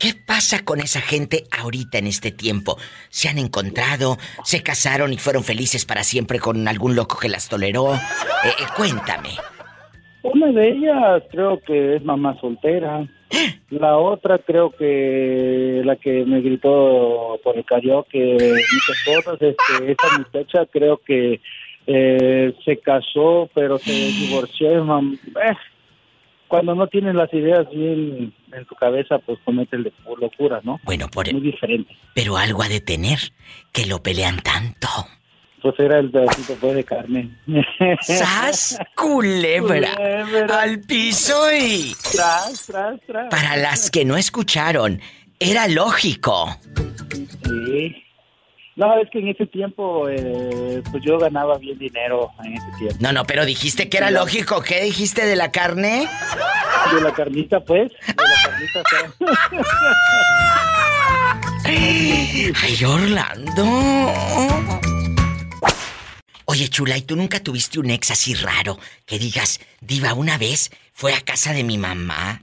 ¿Qué 0.00 0.14
pasa 0.14 0.64
con 0.64 0.80
esa 0.80 1.02
gente 1.02 1.44
ahorita 1.50 1.98
en 1.98 2.06
este 2.06 2.30
tiempo? 2.30 2.78
¿Se 3.10 3.28
han 3.28 3.36
encontrado? 3.36 4.16
¿Se 4.44 4.62
casaron 4.62 5.12
y 5.12 5.18
fueron 5.18 5.44
felices 5.44 5.84
para 5.84 6.04
siempre 6.04 6.38
con 6.38 6.66
algún 6.68 6.96
loco 6.96 7.18
que 7.18 7.28
las 7.28 7.50
toleró? 7.50 7.94
Eh, 7.94 7.98
eh, 8.48 8.64
cuéntame. 8.74 9.28
Una 10.22 10.52
de 10.52 10.70
ellas 10.70 11.22
creo 11.30 11.60
que 11.66 11.96
es 11.96 12.02
mamá 12.02 12.34
soltera. 12.40 13.06
La 13.70 13.96
otra 13.96 14.38
creo 14.38 14.70
que 14.70 15.82
la 15.84 15.96
que 15.96 16.24
me 16.24 16.40
gritó 16.40 17.38
por 17.42 17.56
el 17.56 17.64
karaoke 17.64 18.36
muchas 18.36 19.04
cosas, 19.04 19.34
este, 19.40 19.92
esa 19.92 20.18
muchacha 20.18 20.66
creo 20.66 20.98
que 20.98 21.40
eh, 21.86 22.54
se 22.64 22.78
casó 22.78 23.48
pero 23.54 23.78
se 23.78 23.92
divorció. 23.92 24.72
Eh, 24.72 25.56
cuando 26.48 26.74
no 26.74 26.88
tienes 26.88 27.14
las 27.14 27.32
ideas 27.32 27.70
bien 27.70 28.34
en 28.52 28.64
tu 28.66 28.74
cabeza, 28.74 29.18
pues 29.18 29.38
cometen 29.44 29.86
locura, 30.20 30.60
¿no? 30.64 30.80
Bueno, 30.82 31.06
por 31.08 31.32
Muy 31.32 31.40
diferente. 31.40 31.96
Pero 32.14 32.36
algo 32.36 32.62
ha 32.62 32.68
de 32.68 32.80
tener 32.80 33.18
que 33.72 33.86
lo 33.86 34.02
pelean 34.02 34.38
tanto. 34.38 34.88
Pues 35.62 35.74
era 35.78 35.98
el 35.98 36.10
pedacito 36.10 36.54
pues, 36.60 36.74
de 36.74 36.84
carne. 36.84 37.30
¡Sas! 38.00 38.78
Culebra, 38.94 39.90
Al 40.60 40.80
piso 40.80 41.52
y. 41.52 41.94
Tras, 42.12 42.66
tras, 42.66 43.00
tras. 43.06 43.28
Para 43.28 43.56
las 43.56 43.90
que 43.90 44.04
no 44.04 44.16
escucharon, 44.16 45.00
era 45.38 45.68
lógico. 45.68 46.56
Sí. 47.44 48.04
No, 48.76 48.98
es 48.98 49.10
que 49.10 49.18
en 49.18 49.28
ese 49.28 49.46
tiempo, 49.46 50.08
eh, 50.08 50.82
pues 50.90 51.02
yo 51.04 51.18
ganaba 51.18 51.58
bien 51.58 51.78
dinero 51.78 52.30
en 52.42 52.54
ese 52.54 52.66
tiempo. 52.78 52.96
No, 53.00 53.12
no, 53.12 53.24
pero 53.24 53.44
dijiste 53.44 53.90
que 53.90 53.98
era 53.98 54.10
lógico. 54.10 54.62
¿Qué 54.62 54.82
dijiste 54.82 55.26
de 55.26 55.36
la 55.36 55.50
carne? 55.50 56.08
De 56.94 57.00
la 57.02 57.12
carnita, 57.12 57.60
pues. 57.60 57.92
De 57.92 58.14
la 58.16 58.50
carnita, 58.50 58.82
pues. 59.18 59.34
Ay, 62.62 62.84
Orlando. 62.84 63.64
Oye, 66.52 66.66
chula, 66.66 66.98
¿y 66.98 67.02
tú 67.02 67.14
nunca 67.14 67.38
tuviste 67.38 67.78
un 67.78 67.90
ex 67.90 68.10
así 68.10 68.34
raro 68.34 68.76
que 69.06 69.20
digas, 69.20 69.60
Diva, 69.80 70.14
una 70.14 70.36
vez 70.36 70.72
fue 70.92 71.14
a 71.14 71.20
casa 71.20 71.52
de 71.52 71.62
mi 71.62 71.78
mamá? 71.78 72.42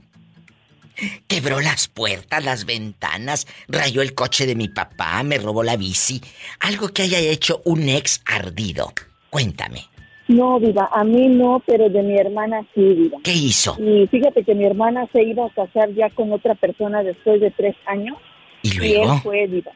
Quebró 1.26 1.60
las 1.60 1.88
puertas, 1.88 2.42
las 2.42 2.64
ventanas, 2.64 3.46
rayó 3.68 4.00
el 4.00 4.14
coche 4.14 4.46
de 4.46 4.54
mi 4.54 4.68
papá, 4.68 5.22
me 5.24 5.36
robó 5.36 5.62
la 5.62 5.76
bici. 5.76 6.22
Algo 6.60 6.88
que 6.88 7.02
haya 7.02 7.18
hecho 7.18 7.60
un 7.66 7.86
ex 7.90 8.22
ardido. 8.24 8.94
Cuéntame. 9.28 9.84
No, 10.26 10.58
Diva, 10.58 10.88
a 10.90 11.04
mí 11.04 11.28
no, 11.28 11.62
pero 11.66 11.90
de 11.90 12.02
mi 12.02 12.16
hermana 12.16 12.66
sí, 12.74 12.80
Diva. 12.80 13.18
¿Qué 13.22 13.34
hizo? 13.34 13.76
Y 13.78 14.06
fíjate 14.06 14.42
que 14.42 14.54
mi 14.54 14.64
hermana 14.64 15.06
se 15.12 15.22
iba 15.22 15.44
a 15.44 15.50
casar 15.50 15.92
ya 15.92 16.08
con 16.08 16.32
otra 16.32 16.54
persona 16.54 17.02
después 17.02 17.42
de 17.42 17.50
tres 17.50 17.76
años. 17.84 18.16
¿Y 18.62 18.72
luego? 18.72 18.94
Y 18.94 18.96
él 18.96 19.20
fue, 19.22 19.48
Diva 19.48 19.72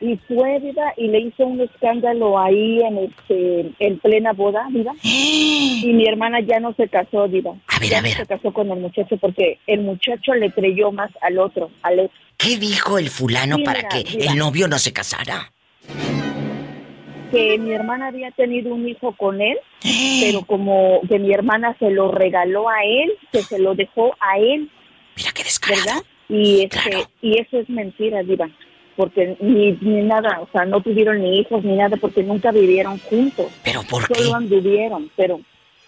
y 0.00 0.16
fue, 0.28 0.60
vida, 0.60 0.94
y 0.96 1.08
le 1.08 1.20
hizo 1.20 1.44
un 1.44 1.60
escándalo 1.60 2.38
ahí 2.38 2.80
en 2.82 2.98
este 2.98 3.72
en 3.80 3.98
plena 3.98 4.32
boda, 4.32 4.66
vida. 4.70 4.92
y 5.02 5.90
mi 5.92 6.06
hermana 6.06 6.40
ya 6.40 6.60
no 6.60 6.72
se 6.74 6.88
casó, 6.88 7.26
diva. 7.26 7.54
A 7.66 7.78
ver, 7.80 7.94
a 7.96 8.00
ver. 8.00 8.12
se 8.12 8.26
casó 8.26 8.52
con 8.52 8.70
el 8.70 8.78
muchacho 8.78 9.16
porque 9.16 9.58
el 9.66 9.80
muchacho 9.80 10.34
le 10.34 10.52
creyó 10.52 10.92
más 10.92 11.10
al 11.20 11.38
otro, 11.38 11.70
al 11.82 12.00
ex. 12.00 12.14
¿Qué 12.36 12.56
dijo 12.56 12.98
el 12.98 13.10
fulano 13.10 13.58
para 13.64 13.88
que 13.88 14.04
el 14.18 14.36
novio 14.36 14.68
no 14.68 14.78
se 14.78 14.92
casara? 14.92 15.52
Que 17.32 17.58
mi 17.58 17.72
hermana 17.72 18.06
había 18.06 18.30
tenido 18.30 18.72
un 18.72 18.88
hijo 18.88 19.12
con 19.16 19.40
él, 19.40 19.58
pero 20.20 20.42
como 20.42 21.00
que 21.08 21.18
mi 21.18 21.32
hermana 21.32 21.76
se 21.80 21.90
lo 21.90 22.12
regaló 22.12 22.68
a 22.68 22.84
él, 22.84 23.12
que 23.32 23.42
se 23.42 23.58
lo 23.58 23.74
dejó 23.74 24.14
a 24.20 24.38
él. 24.38 24.70
Mira 25.16 25.32
qué 25.34 25.42
descarado. 25.42 25.84
¿Verdad? 25.84 26.02
Y, 26.28 26.64
este, 26.64 27.06
y 27.22 27.40
eso 27.40 27.58
es 27.58 27.68
mentira, 27.70 28.22
diva 28.22 28.48
porque 28.98 29.36
ni, 29.38 29.78
ni 29.80 30.02
nada, 30.02 30.40
o 30.40 30.48
sea, 30.50 30.64
no 30.64 30.80
tuvieron 30.80 31.22
ni 31.22 31.38
hijos 31.38 31.62
ni 31.62 31.76
nada 31.76 31.96
porque 31.98 32.24
nunca 32.24 32.50
vivieron 32.50 32.98
juntos. 32.98 33.46
¿Pero 33.62 33.82
por 33.88 34.08
qué? 34.08 34.14
Solo 34.16 34.34
anduvieron, 34.34 35.08
pero 35.16 35.40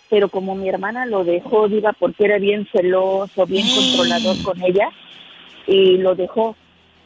pero 0.09 0.29
como 0.29 0.55
mi 0.55 0.69
hermana 0.69 1.07
lo 1.07 1.25
dejó, 1.25 1.69
Diva, 1.69 1.93
porque 1.93 2.25
era 2.25 2.39
bien 2.39 2.69
celoso, 2.73 3.47
bien 3.47 3.67
controlador 3.75 4.41
con 4.45 4.63
ella, 4.63 4.91
y 5.67 5.99
lo 5.99 6.15
dejó. 6.15 6.57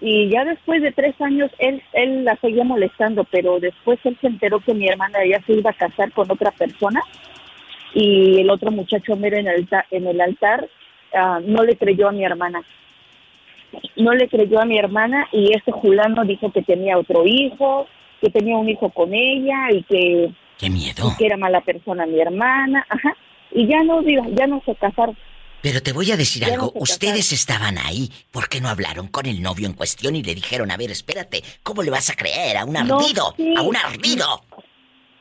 Y 0.00 0.28
ya 0.28 0.44
después 0.44 0.82
de 0.82 0.92
tres 0.92 1.18
años, 1.22 1.50
él, 1.58 1.82
él 1.94 2.24
la 2.24 2.36
seguía 2.36 2.64
molestando, 2.64 3.24
pero 3.24 3.60
después 3.60 3.98
él 4.04 4.18
se 4.20 4.26
enteró 4.26 4.60
que 4.60 4.74
mi 4.74 4.88
hermana 4.88 5.18
ya 5.26 5.40
se 5.46 5.54
iba 5.54 5.70
a 5.70 5.74
casar 5.74 6.12
con 6.12 6.30
otra 6.30 6.50
persona 6.50 7.00
y 7.94 8.40
el 8.40 8.50
otro 8.50 8.70
muchacho 8.70 9.16
mira 9.16 9.38
en 9.38 9.46
el 9.46 9.54
altar, 9.60 9.86
en 9.90 10.06
el 10.06 10.20
altar 10.20 10.68
ah, 11.14 11.40
no 11.42 11.62
le 11.62 11.76
creyó 11.76 12.08
a 12.08 12.12
mi 12.12 12.24
hermana. 12.24 12.62
No 13.96 14.12
le 14.14 14.28
creyó 14.28 14.60
a 14.60 14.64
mi 14.64 14.78
hermana 14.78 15.28
y 15.32 15.52
este 15.54 15.72
Julano 15.72 16.24
dijo 16.24 16.50
que 16.52 16.62
tenía 16.62 16.98
otro 16.98 17.26
hijo, 17.26 17.86
que 18.20 18.30
tenía 18.30 18.56
un 18.56 18.68
hijo 18.68 18.90
con 18.90 19.12
ella 19.14 19.70
y 19.72 19.82
que, 19.84 20.30
¡Qué 20.58 20.70
miedo! 20.70 21.10
y 21.12 21.16
que 21.16 21.26
era 21.26 21.36
mala 21.36 21.60
persona 21.60 22.06
mi 22.06 22.20
hermana, 22.20 22.86
ajá. 22.88 23.16
Y 23.52 23.66
ya 23.68 23.82
no, 23.84 24.02
ya 24.02 24.46
no 24.46 24.62
se 24.66 24.74
casaron. 24.74 25.16
Pero 25.62 25.80
te 25.82 25.92
voy 25.92 26.10
a 26.12 26.16
decir 26.16 26.42
Ya 26.42 26.52
algo, 26.54 26.72
no 26.74 26.80
ustedes 26.82 27.32
estaban 27.32 27.78
ahí, 27.78 28.10
¿por 28.30 28.48
qué 28.48 28.60
no 28.60 28.68
hablaron 28.68 29.06
con 29.08 29.24
el 29.26 29.40
novio 29.40 29.66
en 29.66 29.72
cuestión 29.72 30.14
y 30.16 30.22
le 30.22 30.34
dijeron, 30.34 30.70
a 30.70 30.76
ver, 30.76 30.90
espérate, 30.90 31.42
¿cómo 31.62 31.82
le 31.82 31.90
vas 31.90 32.10
a 32.10 32.14
creer 32.16 32.56
a 32.58 32.64
un 32.64 32.74
No, 32.74 32.98
ardido? 32.98 33.32
sí. 33.36 33.54
A 33.56 33.62
un 33.62 33.74
ardido. 33.76 34.26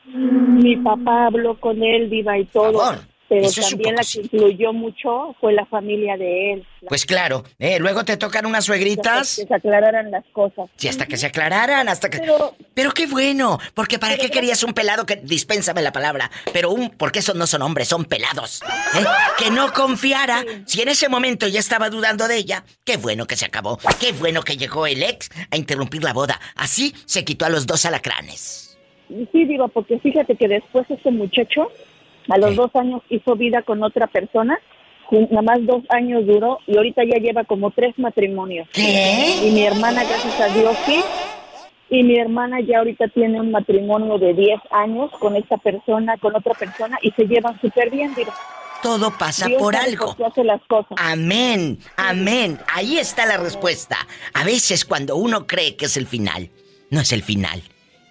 Mi 0.06 0.76
papá 0.76 1.26
habló 1.26 1.58
con 1.58 1.82
él, 1.82 2.10
Diva, 2.10 2.38
y 2.38 2.44
todo. 2.46 2.78
favor, 2.78 2.98
pero 3.36 3.46
eso 3.46 3.60
también 3.62 3.94
la 3.96 4.02
que 4.02 4.20
influyó 4.20 4.72
mucho 4.72 5.34
fue 5.40 5.52
la 5.52 5.66
familia 5.66 6.16
de 6.16 6.52
él. 6.52 6.66
Pues 6.88 7.06
claro, 7.06 7.44
¿eh? 7.58 7.78
luego 7.78 8.04
te 8.04 8.16
tocan 8.16 8.44
unas 8.46 8.64
suegritas. 8.66 9.36
Que 9.36 9.46
se 9.46 9.54
aclararan 9.54 10.10
las 10.10 10.24
cosas. 10.32 10.68
Sí, 10.76 10.88
hasta 10.88 11.06
que 11.06 11.16
se 11.16 11.26
aclararan, 11.26 11.88
hasta 11.88 12.10
que... 12.10 12.18
Pero- 12.18 12.54
Pero 12.74 12.90
qué 12.92 13.06
bueno, 13.06 13.58
porque 13.74 13.98
¿para 13.98 14.16
qué 14.16 14.30
querías 14.30 14.62
un 14.64 14.74
pelado 14.74 15.06
que... 15.06 15.16
Dispénsame 15.16 15.80
la 15.82 15.92
palabra, 15.92 16.30
pero 16.52 16.70
un... 16.70 16.90
Porque 16.90 17.20
esos 17.20 17.34
no 17.36 17.46
son 17.46 17.62
hombres, 17.62 17.88
son 17.88 18.04
pelados. 18.04 18.62
¿eh? 18.98 19.04
Que 19.38 19.50
no 19.50 19.72
confiara. 19.72 20.44
Si 20.66 20.82
en 20.82 20.88
ese 20.88 21.08
momento 21.08 21.46
ya 21.48 21.60
estaba 21.60 21.88
dudando 21.88 22.28
de 22.28 22.36
ella, 22.36 22.64
qué 22.84 22.96
bueno 22.98 23.26
que 23.26 23.36
se 23.36 23.46
acabó. 23.46 23.78
Qué 23.98 24.12
bueno 24.12 24.42
que 24.42 24.56
llegó 24.56 24.86
el 24.86 25.02
ex 25.02 25.30
a 25.50 25.56
interrumpir 25.56 26.02
la 26.04 26.12
boda. 26.12 26.38
Así 26.56 26.94
se 27.06 27.24
quitó 27.24 27.46
a 27.46 27.48
los 27.48 27.66
dos 27.66 27.84
alacranes. 27.86 28.76
Sí, 29.08 29.44
digo, 29.44 29.68
porque 29.68 29.98
fíjate 30.00 30.34
que 30.36 30.48
después 30.48 30.86
este 30.90 31.10
muchacho, 31.10 31.70
a 32.28 32.38
los 32.38 32.56
dos 32.56 32.70
años, 32.74 33.02
hizo 33.08 33.36
vida 33.36 33.62
con 33.62 33.82
otra 33.82 34.06
persona. 34.06 34.58
Nada 35.10 35.42
más 35.42 35.58
dos 35.66 35.82
años 35.90 36.26
duró 36.26 36.58
y 36.66 36.76
ahorita 36.76 37.02
ya 37.04 37.18
lleva 37.18 37.44
como 37.44 37.70
tres 37.70 37.96
matrimonios. 37.98 38.66
¿Qué? 38.72 39.46
Y 39.46 39.50
mi 39.50 39.64
hermana, 39.64 40.02
gracias 40.02 40.40
a 40.40 40.48
Dios, 40.48 40.76
sí. 40.86 41.00
Y 41.90 42.02
mi 42.02 42.18
hermana 42.18 42.60
ya 42.60 42.78
ahorita 42.78 43.08
tiene 43.08 43.40
un 43.40 43.50
matrimonio 43.50 44.18
de 44.18 44.32
10 44.32 44.60
años 44.70 45.10
con 45.20 45.36
esta 45.36 45.58
persona, 45.58 46.16
con 46.16 46.34
otra 46.34 46.54
persona, 46.54 46.98
y 47.02 47.10
se 47.12 47.26
llevan 47.26 47.60
súper 47.60 47.90
bien, 47.90 48.14
digo. 48.14 48.32
Todo 48.82 49.10
pasa 49.16 49.46
Dios 49.46 49.60
por 49.60 49.76
algo. 49.76 50.16
hace 50.26 50.42
las 50.42 50.60
cosas. 50.66 50.92
Amén, 50.96 51.78
amén. 51.96 52.58
Ahí 52.72 52.98
está 52.98 53.26
la 53.26 53.36
respuesta. 53.36 53.96
A 54.32 54.44
veces 54.44 54.84
cuando 54.84 55.16
uno 55.16 55.46
cree 55.46 55.76
que 55.76 55.84
es 55.84 55.96
el 55.96 56.06
final, 56.06 56.50
no 56.90 57.00
es 57.00 57.12
el 57.12 57.22
final, 57.22 57.62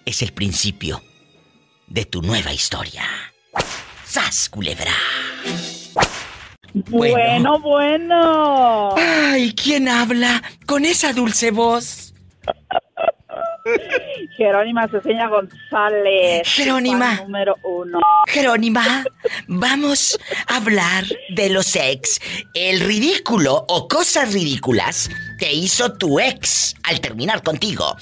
es 0.06 0.22
el 0.22 0.32
principio 0.32 1.00
de 1.86 2.06
tu 2.06 2.22
nueva 2.22 2.52
historia. 2.52 3.02
¡Sas, 4.14 4.48
culebra! 4.48 4.94
Bueno, 6.72 7.58
bueno. 7.58 8.94
Ay, 8.96 9.52
¿quién 9.56 9.88
habla 9.88 10.40
con 10.66 10.84
esa 10.84 11.12
dulce 11.12 11.50
voz? 11.50 12.14
Jerónima 14.36 14.86
Ceseña 14.86 15.26
González. 15.26 16.46
Jerónima. 16.46 17.22
Número 17.24 17.56
uno. 17.64 17.98
Jerónima, 18.28 19.02
vamos 19.48 20.16
a 20.46 20.58
hablar 20.58 21.02
de 21.30 21.48
los 21.48 21.74
ex, 21.74 22.20
el 22.54 22.78
ridículo 22.78 23.64
o 23.66 23.88
cosas 23.88 24.32
ridículas 24.32 25.10
que 25.40 25.52
hizo 25.52 25.92
tu 25.94 26.20
ex 26.20 26.76
al 26.84 27.00
terminar 27.00 27.42
contigo. 27.42 27.96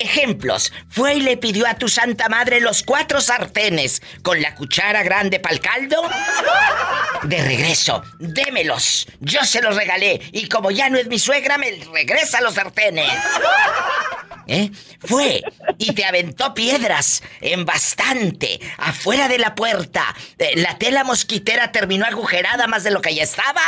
Ejemplos, 0.00 0.72
fue 0.88 1.16
y 1.16 1.20
le 1.20 1.36
pidió 1.36 1.66
a 1.66 1.74
tu 1.74 1.86
santa 1.86 2.30
madre 2.30 2.58
los 2.58 2.82
cuatro 2.82 3.20
sartenes 3.20 4.00
con 4.22 4.40
la 4.40 4.54
cuchara 4.54 5.02
grande 5.02 5.40
para 5.40 5.54
el 5.54 5.60
caldo. 5.60 6.02
De 7.24 7.42
regreso, 7.42 8.02
démelos. 8.18 9.06
Yo 9.20 9.44
se 9.44 9.60
los 9.60 9.76
regalé 9.76 10.22
y 10.32 10.48
como 10.48 10.70
ya 10.70 10.88
no 10.88 10.96
es 10.96 11.06
mi 11.06 11.18
suegra, 11.18 11.58
me 11.58 11.72
regresa 11.92 12.40
los 12.40 12.54
sartenes. 12.54 13.12
¿Eh? 14.50 14.68
Fue 14.98 15.44
y 15.78 15.92
te 15.94 16.04
aventó 16.04 16.52
piedras 16.54 17.22
en 17.40 17.64
bastante 17.64 18.58
afuera 18.78 19.28
de 19.28 19.38
la 19.38 19.54
puerta. 19.54 20.12
Eh, 20.38 20.54
La 20.56 20.76
tela 20.76 21.04
mosquitera 21.04 21.70
terminó 21.70 22.04
agujerada 22.04 22.66
más 22.66 22.82
de 22.82 22.90
lo 22.90 23.00
que 23.00 23.14
ya 23.14 23.22
estaba. 23.22 23.62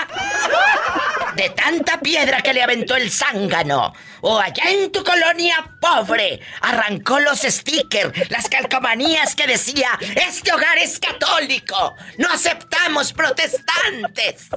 De 1.36 1.50
tanta 1.50 2.00
piedra 2.00 2.42
que 2.42 2.52
le 2.52 2.64
aventó 2.64 2.96
el 2.96 3.12
zángano. 3.12 3.92
O 4.22 4.40
allá 4.40 4.64
en 4.70 4.90
tu 4.90 5.04
colonia 5.04 5.70
pobre, 5.80 6.40
arrancó 6.60 7.20
los 7.20 7.42
stickers, 7.42 8.28
las 8.28 8.48
calcomanías 8.48 9.36
que 9.36 9.46
decía, 9.46 9.88
este 10.16 10.52
hogar 10.52 10.78
es 10.78 10.98
católico, 10.98 11.94
no 12.18 12.28
aceptamos 12.28 13.12
protestantes. 13.12 14.48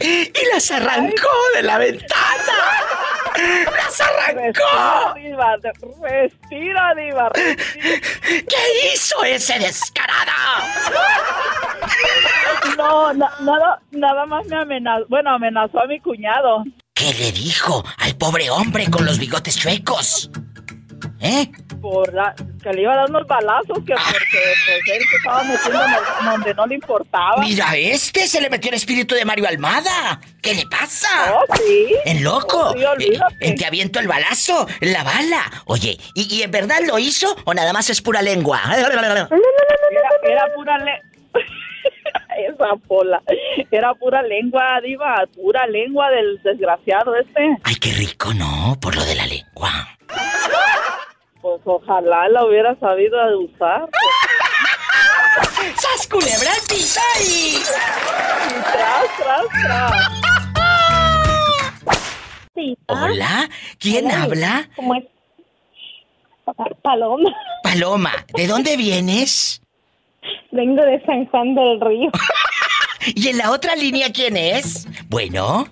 Y 0.00 0.32
las 0.52 0.70
arrancó 0.70 1.28
de 1.54 1.62
la 1.62 1.78
ventana. 1.78 2.54
¡Las 3.76 3.98
Respira, 3.98 4.26
arrancó! 4.28 5.14
diva. 5.14 5.56
Respira, 6.02 6.94
diva. 6.96 7.28
respira. 7.28 8.00
¿Qué 8.22 8.92
hizo 8.94 9.22
ese 9.24 9.58
descarado? 9.58 10.32
No, 12.76 13.12
na- 13.14 13.32
nada, 13.40 13.80
nada 13.92 14.26
más 14.26 14.46
me 14.46 14.56
amenazó. 14.56 15.06
Bueno, 15.08 15.30
amenazó 15.30 15.80
a 15.80 15.86
mi 15.86 16.00
cuñado. 16.00 16.64
¿Qué 16.94 17.12
le 17.14 17.32
dijo 17.32 17.84
al 17.98 18.16
pobre 18.16 18.50
hombre 18.50 18.88
con 18.90 19.04
los 19.04 19.18
bigotes 19.18 19.56
chuecos? 19.56 20.30
¿Eh? 21.20 21.50
por 21.80 22.12
la- 22.12 22.34
que 22.62 22.72
le 22.72 22.82
iba 22.82 22.92
a 22.92 22.96
dar 22.96 23.10
unos 23.10 23.26
balazos 23.26 23.78
que 23.86 23.94
porque 23.94 24.38
pues, 24.66 24.96
él 24.96 25.02
se 25.08 25.16
estaba 25.16 25.42
metiendo 25.44 25.80
en 26.20 26.26
donde 26.26 26.54
no 26.54 26.66
le 26.66 26.74
importaba. 26.74 27.36
Mira, 27.40 27.76
este 27.76 28.26
se 28.26 28.40
le 28.40 28.50
metió 28.50 28.70
el 28.70 28.76
espíritu 28.76 29.14
de 29.14 29.24
Mario 29.24 29.46
Almada. 29.48 30.20
¿Qué 30.42 30.54
le 30.54 30.66
pasa? 30.66 31.08
Oh, 31.34 31.56
sí. 31.56 31.94
En 32.04 32.24
loco. 32.24 32.70
Oh, 32.70 32.74
sí. 32.98 33.12
Eh, 33.12 33.20
eh, 33.40 33.54
te 33.54 33.66
aviento 33.66 34.00
el 34.00 34.08
balazo, 34.08 34.66
la 34.80 35.04
bala. 35.04 35.50
Oye, 35.66 35.98
¿y, 36.14 36.36
y 36.36 36.42
en 36.42 36.50
verdad 36.50 36.80
lo 36.86 36.98
hizo 36.98 37.36
o 37.44 37.54
nada 37.54 37.72
más 37.72 37.90
es 37.90 38.00
pura 38.00 38.22
lengua? 38.22 38.60
Era, 38.76 39.26
era 40.22 40.54
pura 40.54 40.78
le... 40.78 40.92
Esa 42.38 42.76
pola. 42.86 43.20
Era 43.70 43.94
pura 43.94 44.22
lengua, 44.22 44.80
diva. 44.82 45.24
Pura 45.34 45.66
lengua 45.66 46.10
del 46.10 46.40
desgraciado 46.42 47.16
este. 47.16 47.56
Ay, 47.64 47.74
qué 47.76 47.92
rico, 47.92 48.32
¿no? 48.32 48.78
Por 48.80 48.94
lo 48.94 49.04
de 49.04 49.14
la 49.14 49.26
lengua. 49.26 49.98
Pues 51.40 51.60
ojalá 51.64 52.28
la 52.28 52.44
hubiera 52.44 52.74
sabido 52.80 53.16
usar. 53.38 53.88
¡Sas 55.76 56.08
culebra 56.08 56.52
al 56.52 56.66
piso 56.68 57.00
y... 57.20 57.56
Y 57.58 58.60
tras, 58.62 59.06
tras, 59.18 59.46
tras. 59.62 60.08
Sí. 62.54 62.76
Hola, 62.86 63.48
¿quién 63.78 64.06
Hola. 64.06 64.22
habla? 64.22 64.70
¿Cómo 64.74 64.94
es? 64.96 65.04
Pa- 66.44 66.54
Paloma. 66.82 67.30
Paloma, 67.62 68.12
¿de 68.34 68.46
dónde 68.48 68.76
vienes? 68.76 69.60
Vengo 70.50 70.82
de 70.82 71.00
San 71.06 71.26
Juan 71.26 71.54
del 71.54 71.80
Río. 71.80 72.10
¿Y 73.14 73.28
en 73.28 73.38
la 73.38 73.52
otra 73.52 73.76
línea 73.76 74.10
quién 74.12 74.36
es? 74.36 74.86
Bueno. 75.08 75.68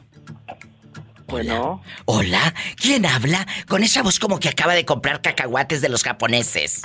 Bueno, 1.27 1.83
Hola, 2.05 2.55
¿quién 2.77 3.05
habla? 3.05 3.47
Con 3.69 3.83
esa 3.83 4.03
voz 4.03 4.19
como 4.19 4.39
que 4.39 4.49
acaba 4.49 4.75
de 4.75 4.85
comprar 4.85 5.23
cacahuates 5.23 5.81
de 5.81 5.89
los 5.89 6.05
japoneses. 6.05 6.83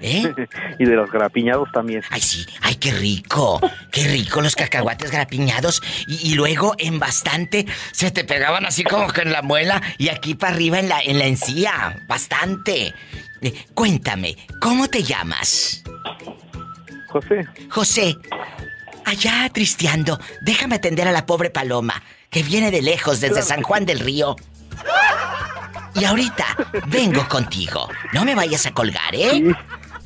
¿Eh? 0.00 0.32
y 0.78 0.84
de 0.84 0.94
los 0.94 1.10
grapiñados 1.10 1.70
también. 1.72 2.02
Ay, 2.10 2.20
sí, 2.20 2.46
ay, 2.62 2.76
qué 2.76 2.92
rico. 2.92 3.60
Qué 3.90 4.06
rico 4.06 4.40
los 4.40 4.54
cacahuates 4.54 5.10
grapiñados. 5.10 5.82
Y, 6.06 6.30
y 6.30 6.34
luego 6.34 6.74
en 6.78 6.98
bastante 6.98 7.66
se 7.92 8.10
te 8.10 8.24
pegaban 8.24 8.64
así 8.64 8.84
como 8.84 9.08
que 9.08 9.22
en 9.22 9.32
la 9.32 9.42
muela 9.42 9.82
y 9.98 10.08
aquí 10.08 10.34
para 10.34 10.54
arriba 10.54 10.78
en 10.78 10.88
la, 10.88 11.00
en 11.00 11.18
la 11.18 11.26
encía. 11.26 11.96
Bastante. 12.06 12.94
Eh, 13.42 13.54
cuéntame, 13.74 14.36
¿cómo 14.60 14.88
te 14.88 15.02
llamas? 15.02 15.82
José, 17.08 17.46
José, 17.70 18.16
allá 19.04 19.50
tristeando, 19.52 20.20
déjame 20.42 20.76
atender 20.76 21.08
a 21.08 21.12
la 21.12 21.26
pobre 21.26 21.50
Paloma, 21.50 22.02
que 22.30 22.42
viene 22.44 22.70
de 22.70 22.80
lejos 22.80 23.20
desde 23.20 23.42
San 23.42 23.62
Juan 23.62 23.84
del 23.84 23.98
Río. 23.98 24.36
Y 25.94 26.04
ahorita 26.04 26.46
vengo 26.86 27.28
contigo. 27.28 27.88
No 28.12 28.24
me 28.24 28.34
vayas 28.36 28.64
a 28.66 28.70
colgar, 28.70 29.14
¿eh? 29.14 29.30
sí. 29.32 29.42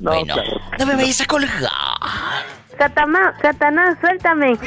No, 0.01 0.11
bueno, 0.11 0.35
claro. 0.35 0.61
no 0.79 0.87
me 0.87 0.97
vayas 0.97 1.21
a 1.21 1.27
colgar. 1.27 1.71
Catama, 2.79 3.35
Catana, 3.41 3.97
suéltame. 4.01 4.59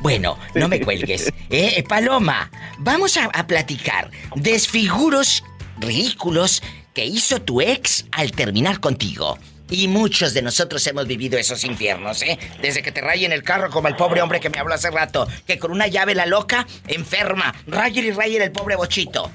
Bueno, 0.00 0.38
no 0.54 0.68
me 0.68 0.80
cuelgues. 0.80 1.28
Eh, 1.50 1.74
eh, 1.76 1.82
Paloma, 1.82 2.50
vamos 2.78 3.16
a, 3.16 3.24
a 3.24 3.46
platicar. 3.46 4.10
Desfiguros 4.36 5.42
ridículos 5.78 6.62
que 6.94 7.04
hizo 7.04 7.42
tu 7.42 7.60
ex 7.60 8.06
al 8.12 8.30
terminar 8.32 8.80
contigo. 8.80 9.36
Y 9.70 9.88
muchos 9.88 10.34
de 10.34 10.42
nosotros 10.42 10.86
hemos 10.86 11.06
vivido 11.06 11.38
esos 11.38 11.64
infiernos, 11.64 12.22
¿eh? 12.22 12.38
Desde 12.60 12.82
que 12.82 12.92
te 12.92 13.00
rayen 13.00 13.32
el 13.32 13.42
carro, 13.42 13.70
como 13.70 13.88
el 13.88 13.96
pobre 13.96 14.20
hombre 14.20 14.40
que 14.40 14.50
me 14.50 14.58
habló 14.58 14.74
hace 14.74 14.90
rato, 14.90 15.26
que 15.46 15.58
con 15.58 15.70
una 15.70 15.86
llave 15.86 16.14
la 16.14 16.26
loca, 16.26 16.66
enferma. 16.86 17.54
Rayen 17.66 18.04
y 18.04 18.10
rayen 18.10 18.42
el 18.42 18.52
pobre 18.52 18.76
bochito. 18.76 19.30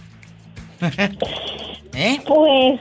¿Eh? 1.93 2.19
Pues 2.25 2.79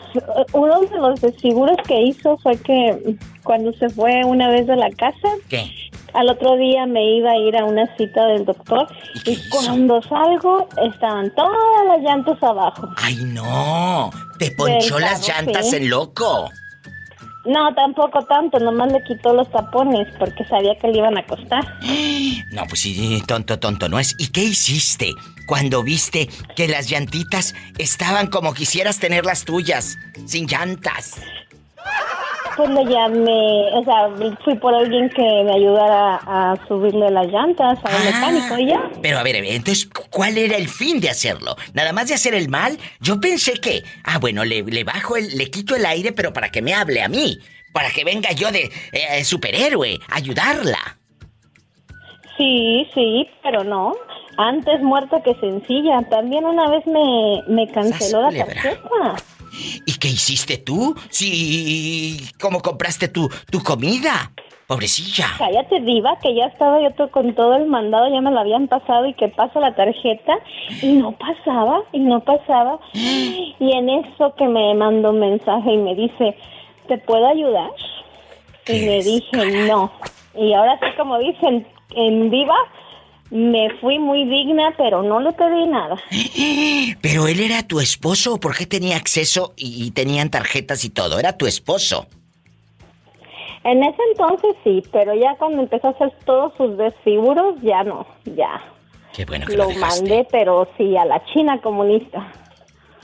uno 0.52 0.80
de 0.80 0.98
los 0.98 1.20
desfiguros 1.20 1.76
que 1.86 2.00
hizo 2.02 2.36
fue 2.38 2.56
que 2.58 3.16
cuando 3.42 3.72
se 3.72 3.88
fue 3.88 4.22
una 4.24 4.48
vez 4.50 4.66
de 4.66 4.76
la 4.76 4.90
casa, 4.90 5.28
¿Qué? 5.48 5.72
al 6.14 6.28
otro 6.28 6.56
día 6.56 6.86
me 6.86 7.16
iba 7.16 7.30
a 7.30 7.36
ir 7.36 7.56
a 7.56 7.64
una 7.64 7.86
cita 7.96 8.26
del 8.26 8.44
doctor 8.44 8.86
y, 9.24 9.36
cuando 9.50 10.02
salgo 10.02 10.68
estaban 10.92 11.34
todas 11.34 11.86
las 11.86 12.00
llantas 12.02 12.42
abajo. 12.42 12.88
¡Ay 12.96 13.16
no! 13.24 14.10
Te 14.38 14.50
ponchó 14.52 14.98
las 14.98 15.26
llantas 15.26 15.72
en 15.72 15.90
loco. 15.90 16.50
No, 17.48 17.74
tampoco 17.74 18.26
tanto, 18.26 18.58
nomás 18.58 18.92
le 18.92 19.02
quitó 19.04 19.32
los 19.32 19.50
tapones 19.50 20.06
porque 20.18 20.44
sabía 20.44 20.76
que 20.78 20.88
le 20.88 20.98
iban 20.98 21.16
a 21.16 21.26
costar. 21.26 21.64
No, 22.50 22.64
pues 22.66 22.80
sí, 22.80 23.22
tonto, 23.26 23.58
tonto 23.58 23.88
no 23.88 23.98
es. 23.98 24.14
¿Y 24.18 24.28
qué 24.28 24.42
hiciste 24.42 25.12
cuando 25.46 25.82
viste 25.82 26.28
que 26.56 26.66
las 26.66 26.88
llantitas 26.88 27.54
estaban 27.76 28.28
como 28.28 28.54
quisieras 28.54 28.98
tener 28.98 29.26
las 29.26 29.44
tuyas, 29.44 29.98
sin 30.26 30.46
llantas? 30.46 31.20
Pues 32.58 32.70
le 32.70 32.84
llamé, 32.86 33.70
o 33.72 33.84
sea, 33.84 34.08
fui 34.42 34.56
por 34.56 34.74
alguien 34.74 35.08
que 35.10 35.22
me 35.22 35.52
ayudara 35.52 36.16
a 36.26 36.56
subirle 36.66 37.08
las 37.08 37.28
llantas 37.28 37.78
a 37.84 37.88
un 37.88 37.94
ah, 37.94 38.04
mecánico 38.04 38.58
y 38.58 38.66
ya. 38.66 38.90
Pero 39.00 39.20
a 39.20 39.22
ver, 39.22 39.36
entonces, 39.36 39.88
¿cuál 40.10 40.36
era 40.36 40.56
el 40.56 40.68
fin 40.68 41.00
de 41.00 41.08
hacerlo? 41.08 41.54
¿Nada 41.72 41.92
más 41.92 42.08
de 42.08 42.14
hacer 42.14 42.34
el 42.34 42.48
mal? 42.48 42.76
Yo 42.98 43.20
pensé 43.20 43.60
que, 43.60 43.84
ah, 44.02 44.18
bueno, 44.18 44.44
le, 44.44 44.64
bajo 44.82 45.16
el, 45.16 45.38
le 45.38 45.52
quito 45.52 45.76
el 45.76 45.86
aire, 45.86 46.10
pero 46.10 46.32
para 46.32 46.50
que 46.50 46.60
me 46.60 46.74
hable 46.74 47.00
a 47.00 47.06
mí, 47.06 47.38
para 47.72 47.90
que 47.90 48.02
venga 48.02 48.32
yo 48.32 48.50
de 48.50 48.72
eh, 48.90 49.22
superhéroe, 49.22 50.00
ayudarla. 50.08 50.98
Sí, 52.36 52.88
sí, 52.92 53.28
pero 53.44 53.62
no. 53.62 53.94
Antes 54.36 54.82
muerta 54.82 55.22
que 55.22 55.36
sencilla. 55.36 56.02
También 56.10 56.44
una 56.44 56.68
vez 56.68 56.84
me, 56.88 57.40
me 57.46 57.70
canceló 57.70 58.22
la 58.22 58.44
tarjeta. 58.44 59.14
¿Y 59.86 59.98
qué 59.98 60.08
hiciste 60.08 60.58
tú? 60.58 60.94
Sí, 61.10 62.18
¿cómo 62.40 62.60
compraste 62.60 63.08
tu, 63.08 63.28
tu 63.50 63.62
comida? 63.62 64.32
Pobrecilla. 64.66 65.28
Cállate, 65.38 65.80
diva, 65.80 66.18
que 66.22 66.34
ya 66.34 66.44
estaba 66.44 66.78
yo 66.82 67.10
con 67.10 67.34
todo 67.34 67.56
el 67.56 67.66
mandado, 67.66 68.12
ya 68.12 68.20
me 68.20 68.30
lo 68.30 68.38
habían 68.38 68.68
pasado 68.68 69.06
y 69.06 69.14
que 69.14 69.28
pasa 69.28 69.60
la 69.60 69.74
tarjeta 69.74 70.38
y 70.82 70.92
no 70.92 71.12
pasaba, 71.12 71.82
y 71.92 72.00
no 72.00 72.20
pasaba. 72.20 72.78
Y 73.60 73.72
en 73.72 73.88
eso 73.88 74.34
que 74.36 74.46
me 74.46 74.72
mandó 74.74 75.10
un 75.10 75.20
mensaje 75.20 75.72
y 75.72 75.78
me 75.78 75.94
dice, 75.94 76.36
¿te 76.86 76.98
puedo 76.98 77.26
ayudar? 77.26 77.70
Y 78.68 78.80
le 78.80 79.02
dije, 79.02 79.66
no. 79.66 79.90
Y 80.36 80.52
ahora 80.52 80.78
sí, 80.80 80.86
como 80.96 81.18
dicen 81.18 81.66
en 81.94 82.30
diva, 82.30 82.56
me 83.30 83.68
fui 83.80 83.98
muy 83.98 84.24
digna, 84.24 84.74
pero 84.76 85.02
no 85.02 85.20
le 85.20 85.32
pedí 85.32 85.66
nada. 85.66 85.96
¿Pero 87.02 87.28
él 87.28 87.40
era 87.40 87.62
tu 87.62 87.80
esposo 87.80 88.34
o 88.34 88.40
por 88.40 88.56
qué 88.56 88.66
tenía 88.66 88.96
acceso 88.96 89.52
y, 89.56 89.90
tenían 89.90 90.30
tarjetas 90.30 90.84
y 90.84 90.90
todo? 90.90 91.18
¿Era 91.18 91.36
tu 91.36 91.46
esposo? 91.46 92.06
En 93.64 93.82
ese 93.82 94.00
entonces 94.12 94.54
sí, 94.64 94.82
pero 94.92 95.14
ya 95.14 95.34
cuando 95.36 95.62
empezó 95.62 95.88
a 95.88 95.90
hacer 95.90 96.12
todos 96.24 96.52
sus 96.56 96.78
desfiguros, 96.78 97.56
ya 97.60 97.82
no, 97.82 98.06
ya. 98.24 98.62
Qué 99.12 99.24
bueno 99.24 99.46
que 99.46 99.56
lo, 99.56 99.70
lo 99.70 99.78
mandé, 99.78 100.26
pero 100.30 100.68
sí, 100.78 100.96
a 100.96 101.04
la 101.04 101.22
China 101.26 101.60
comunista. 101.60 102.32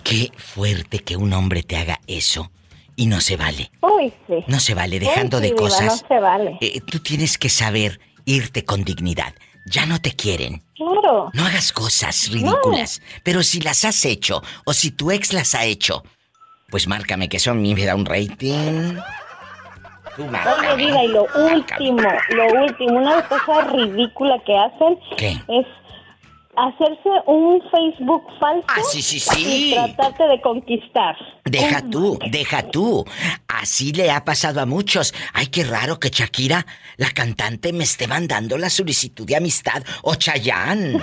Qué 0.05 0.31
fuerte 0.37 1.01
que 1.01 1.17
un 1.17 1.33
hombre 1.33 1.63
te 1.63 1.77
haga 1.77 1.99
eso 2.07 2.51
y 2.97 3.07
no 3.07 3.21
se 3.21 3.37
vale. 3.37 3.71
Uy, 3.81 4.13
sí. 4.27 4.45
No 4.47 4.61
se 4.61 4.75
vale, 4.75 5.01
dejando 5.01 5.41
de 5.41 5.55
cosas. 5.55 6.03
no 6.03 6.09
se 6.09 6.21
vale. 6.21 6.59
Eh, 6.61 6.81
tú 6.81 7.01
tienes 7.01 7.37
que 7.37 7.49
saber 7.49 8.01
irte 8.25 8.65
con 8.65 8.85
dignidad 8.85 9.35
ya 9.65 9.87
no 9.87 10.01
te 10.01 10.13
quieren. 10.13 10.63
Claro. 10.75 11.31
No 11.33 11.47
hagas 11.47 11.73
cosas 11.73 12.31
ridículas. 12.31 13.01
Pero 13.23 13.43
si 13.43 13.61
las 13.61 13.85
has 13.85 14.05
hecho, 14.05 14.43
o 14.65 14.73
si 14.73 14.91
tu 14.91 15.11
ex 15.11 15.33
las 15.33 15.55
ha 15.55 15.65
hecho, 15.65 16.03
pues 16.71 16.87
márcame 16.87 17.29
que 17.29 17.39
eso 17.39 17.51
a 17.51 17.55
mí 17.55 17.75
me 17.75 17.85
da 17.85 17.95
un 17.95 18.05
rating. 18.05 18.97
Tú 20.17 20.23
Oye, 20.25 20.77
vida, 20.77 21.05
y 21.05 21.09
lo 21.09 21.25
último, 21.25 22.09
lo 22.31 22.63
último, 22.63 22.99
una 22.99 23.27
cosa 23.27 23.63
ridícula 23.73 24.39
que 24.47 24.57
hacen 24.57 24.99
es 25.49 25.67
hacerse 26.57 27.11
un 27.27 27.61
Facebook 27.71 28.25
falso 28.39 28.67
ah, 28.69 28.81
sí, 28.91 29.03
sí, 29.03 29.21
sí. 29.21 29.71
y 29.71 29.75
tratarte 29.75 30.25
de 30.25 30.41
conquistar. 30.41 31.17
Deja 31.45 31.83
tú, 31.91 32.19
deja 32.31 32.63
tú. 32.63 33.05
Así 33.49 33.93
le 33.93 34.11
ha 34.11 34.25
pasado 34.25 34.61
a 34.61 34.67
muchos. 34.67 35.15
Ay, 35.33 35.47
qué 35.49 35.65
raro 35.65 35.99
que 35.99 36.11
Shakira, 36.11 36.67
la 36.97 37.11
cantante, 37.11 37.73
me 37.73 37.85
esté 37.85 38.07
mandando 38.07 38.59
la 38.59 38.71
solicitud 38.71 39.27
de 39.27 39.37
amistad. 39.37 39.83
O 40.03 40.15
Chayanne. 40.15 40.97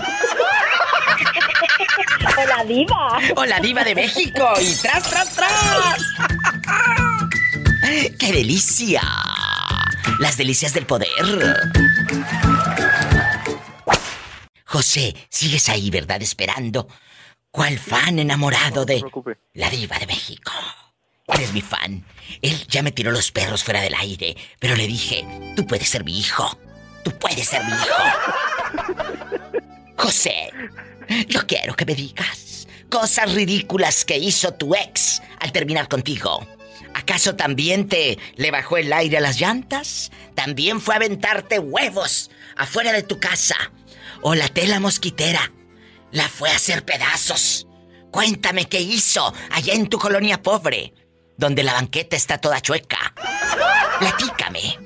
o 2.24 2.48
la 2.48 2.64
diva. 2.64 3.20
O 3.36 3.46
la 3.46 3.60
diva 3.60 3.84
de 3.84 3.96
México. 3.96 4.54
Y 4.62 4.74
tras, 4.82 5.10
tras, 5.10 5.36
tras. 5.36 5.98
¡Qué 8.18 8.32
delicia! 8.32 9.02
Las 10.20 10.38
delicias 10.38 10.74
del 10.74 10.86
poder. 10.86 11.10
José, 14.72 15.14
sigues 15.28 15.68
ahí, 15.68 15.90
¿verdad? 15.90 16.22
Esperando. 16.22 16.88
¿Cuál 17.52 17.78
fan 17.78 18.20
enamorado 18.20 18.86
de 18.86 19.04
la 19.56 19.70
diva 19.70 20.00
de 20.00 20.08
México? 20.08 20.54
Eres 21.28 21.52
mi 21.52 21.60
fan. 21.60 22.06
Él 22.42 22.66
ya 22.70 22.82
me 22.82 22.94
tiró 22.94 23.12
los 23.12 23.34
perros 23.34 23.66
fuera 23.66 23.82
del 23.82 23.94
aire, 23.96 24.38
pero 24.60 24.78
le 24.78 24.88
dije, 24.88 25.26
tú 25.58 25.68
puedes 25.68 25.90
ser 25.90 26.06
mi 26.06 26.18
hijo. 26.18 26.58
Tú 27.04 27.12
puedes 27.20 27.50
ser 27.50 27.62
mi 27.66 27.72
hijo. 27.74 28.04
José, 29.98 30.54
yo 31.28 31.46
quiero 31.46 31.76
que 31.76 31.86
me 31.86 31.94
digas 31.94 32.66
cosas 32.90 33.34
ridículas 33.34 34.06
que 34.06 34.18
hizo 34.18 34.54
tu 34.54 34.74
ex 34.74 35.22
al 35.42 35.52
terminar 35.52 35.90
contigo. 35.90 36.48
¿Acaso 36.94 37.36
también 37.36 37.90
te 37.90 38.18
le 38.38 38.52
bajó 38.52 38.78
el 38.78 38.94
aire 38.94 39.18
a 39.18 39.22
las 39.22 39.38
llantas? 39.38 40.12
¿También 40.34 40.80
fue 40.80 40.96
a 40.96 40.98
aventarte 40.98 41.60
huevos 41.60 42.32
afuera 42.56 42.94
de 42.94 43.04
tu 43.04 43.20
casa? 43.20 43.58
O 44.22 44.36
la 44.36 44.48
tela 44.48 44.80
mosquitera 44.80 45.52
la 46.12 46.28
fue 46.28 46.50
a 46.50 46.56
hacer 46.56 46.84
pedazos. 46.84 47.68
Cuéntame 48.12 48.66
qué 48.66 48.82
hizo 48.82 49.34
allá 49.52 49.74
en 49.74 49.88
tu 49.88 49.98
colonia 49.98 50.42
pobre, 50.42 50.94
donde 51.38 51.64
la 51.64 51.74
banqueta 51.74 52.16
está 52.16 52.38
toda 52.38 52.62
chueca. 52.62 53.14
Platícame. 54.00 54.78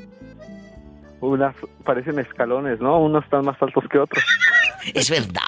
Unas 1.21 1.56
parecen 1.84 2.19
escalones, 2.19 2.80
¿no? 2.80 3.00
Unos 3.00 3.24
están 3.24 3.45
más 3.45 3.60
altos 3.62 3.84
que 3.89 3.98
otros. 3.98 4.24
Es 4.93 5.10
verdad. 5.10 5.41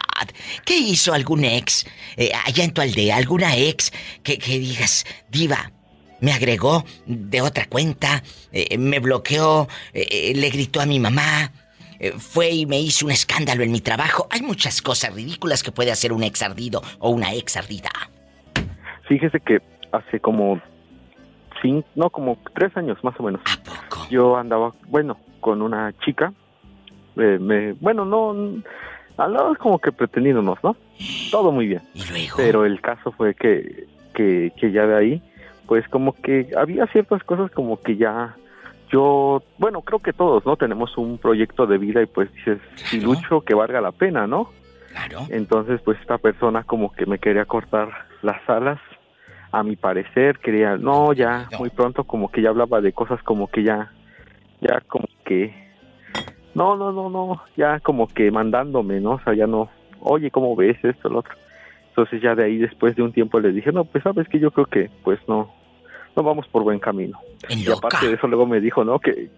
¿Qué 0.66 0.76
hizo 0.78 1.14
algún 1.14 1.46
ex 1.46 1.86
eh, 2.16 2.32
allá 2.46 2.64
en 2.64 2.74
tu 2.74 2.82
aldea? 2.82 3.18
¿Alguna 3.18 3.56
ex 3.56 3.94
que, 4.24 4.38
digas, 4.38 5.06
diva, 5.30 5.72
me 6.20 6.34
agregó 6.34 6.84
de 7.06 7.42
otra 7.42 7.66
cuenta, 7.66 8.24
eh, 8.52 8.78
me 8.80 9.00
bloqueó, 9.00 9.68
eh, 9.94 10.34
le 10.36 10.50
gritó 10.50 10.82
a 10.82 10.88
mi 10.88 11.00
mamá, 11.00 11.52
eh, 12.00 12.14
fue 12.18 12.50
y 12.52 12.66
me 12.66 12.80
hizo 12.80 13.06
un 13.06 13.12
escándalo 13.12 13.64
en 13.64 13.72
mi 13.72 13.82
trabajo. 13.82 14.28
Hay 14.30 14.42
muchas 14.42 14.82
cosas 14.82 15.14
ridículas 15.14 15.64
que 15.64 15.72
puede 15.72 15.92
hacer 15.92 16.14
un 16.14 16.24
ex 16.24 16.42
ardido 16.42 16.82
o 17.00 17.10
una 17.10 17.34
ex 17.34 17.58
ardida. 17.58 17.90
Fíjese 19.08 19.40
que 19.40 19.62
hace 19.92 20.20
como 20.20 20.62
cinco, 21.62 21.88
no, 21.96 22.10
como 22.10 22.38
tres 22.56 22.76
años 22.76 22.98
más 23.04 23.20
o 23.20 23.24
menos. 23.24 23.42
¿A 23.46 23.64
poco? 23.64 24.08
Yo 24.10 24.38
andaba, 24.38 24.74
bueno, 24.88 25.18
con 25.40 25.62
una 25.62 25.94
chica. 26.04 26.34
Eh, 27.16 27.40
me, 27.40 27.74
bueno, 27.74 28.06
no, 28.06 28.62
al 29.18 29.58
como 29.58 29.80
que 29.80 29.92
pretendiéndonos, 29.92 30.60
¿no? 30.64 30.76
Todo 31.32 31.52
muy 31.52 31.68
bien. 31.68 31.82
¿Y 31.94 32.04
luego? 32.06 32.38
Pero 32.38 32.66
el 32.66 32.80
caso 32.82 33.12
fue 33.12 33.34
que, 33.34 33.88
que, 34.14 34.52
que 34.60 34.72
ya 34.72 34.86
de 34.86 34.96
ahí, 34.96 35.22
pues 35.68 35.88
como 35.90 36.14
que 36.14 36.50
había 36.56 36.86
ciertas 36.88 37.24
cosas 37.24 37.52
como 37.52 37.82
que 37.82 37.98
ya 37.98 38.36
yo, 38.92 39.44
bueno, 39.58 39.82
creo 39.82 40.00
que 40.00 40.14
todos, 40.14 40.46
¿no? 40.46 40.56
Tenemos 40.56 40.98
un 40.98 41.18
proyecto 41.18 41.68
de 41.68 41.78
vida 41.78 42.02
y 42.02 42.06
pues 42.06 42.34
dices, 42.34 42.60
si 42.76 43.02
lucho, 43.02 43.42
que 43.42 43.54
valga 43.54 43.82
la 43.82 43.92
pena, 43.92 44.28
¿no? 44.28 44.52
Claro. 44.92 45.26
Entonces, 45.30 45.82
pues 45.84 46.00
esta 46.00 46.18
persona 46.18 46.64
como 46.64 46.92
que 46.92 47.06
me 47.06 47.20
quería 47.20 47.46
cortar 47.46 47.90
las 48.22 48.48
alas, 48.50 48.80
a 49.52 49.64
mi 49.64 49.76
parecer, 49.76 50.40
quería, 50.40 50.78
no, 50.78 51.14
ya, 51.14 51.48
muy 51.58 51.70
pronto 51.70 52.04
como 52.04 52.30
que 52.30 52.42
ya 52.42 52.50
hablaba 52.50 52.82
de 52.82 52.94
cosas 52.94 53.22
como 53.24 53.48
que 53.48 53.64
ya, 53.64 53.92
ya 54.62 54.82
como 54.88 55.08
que, 55.26 55.54
no, 56.54 56.76
no, 56.76 56.92
no, 56.92 57.10
no, 57.10 57.42
ya 57.56 57.80
como 57.80 58.08
que 58.08 58.30
mandándome, 58.32 59.00
¿no? 59.00 59.12
O 59.12 59.20
sea, 59.22 59.34
ya 59.34 59.48
no, 59.48 59.70
oye, 60.02 60.32
¿cómo 60.32 60.56
ves 60.56 60.78
esto, 60.84 61.10
lo 61.10 61.20
otro? 61.20 61.34
Entonces 61.90 62.22
ya 62.22 62.36
de 62.36 62.44
ahí, 62.44 62.58
después 62.58 62.96
de 62.96 63.04
un 63.04 63.12
tiempo, 63.12 63.40
le 63.40 63.52
dije, 63.52 63.72
no, 63.72 63.86
pues 63.86 64.04
sabes 64.04 64.28
que 64.28 64.40
yo 64.40 64.52
creo 64.52 64.66
que, 64.66 64.90
pues 65.04 65.20
no, 65.28 65.52
no 66.18 66.24
vamos 66.24 66.48
por 66.48 66.64
buen 66.64 66.80
camino. 66.80 67.20
Y 67.48 67.70
aparte 67.72 68.08
de 68.08 68.16
eso 68.16 68.28
luego 68.28 68.46
me 68.46 68.60
dijo, 68.60 68.84
¿no? 68.84 69.00
Que 69.00 69.30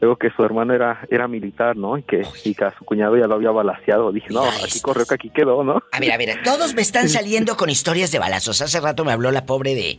luego 0.00 0.16
que 0.16 0.30
su 0.30 0.44
hermano 0.44 0.74
era 0.74 1.06
era 1.10 1.28
militar, 1.28 1.76
¿no? 1.76 1.96
Y 1.96 2.02
que, 2.02 2.26
y 2.44 2.54
que 2.54 2.64
a 2.64 2.76
su 2.76 2.84
cuñado 2.84 3.16
ya 3.16 3.26
lo 3.26 3.36
había 3.36 3.52
balaseado. 3.52 4.12
Dije, 4.12 4.28
no, 4.30 4.42
aquí 4.42 4.80
corrió 4.80 5.06
que 5.06 5.14
aquí 5.14 5.30
quedó, 5.30 5.62
¿no? 5.64 5.82
A 5.92 6.00
ver, 6.00 6.12
a 6.12 6.18
ver, 6.18 6.42
todos 6.42 6.74
me 6.74 6.82
están 6.82 7.08
saliendo 7.08 7.56
con 7.56 7.70
historias 7.70 8.10
de 8.10 8.18
balazos. 8.18 8.60
Hace 8.60 8.80
rato 8.80 9.04
me 9.04 9.12
habló 9.12 9.30
la 9.30 9.46
pobre 9.46 9.74
de... 9.74 9.98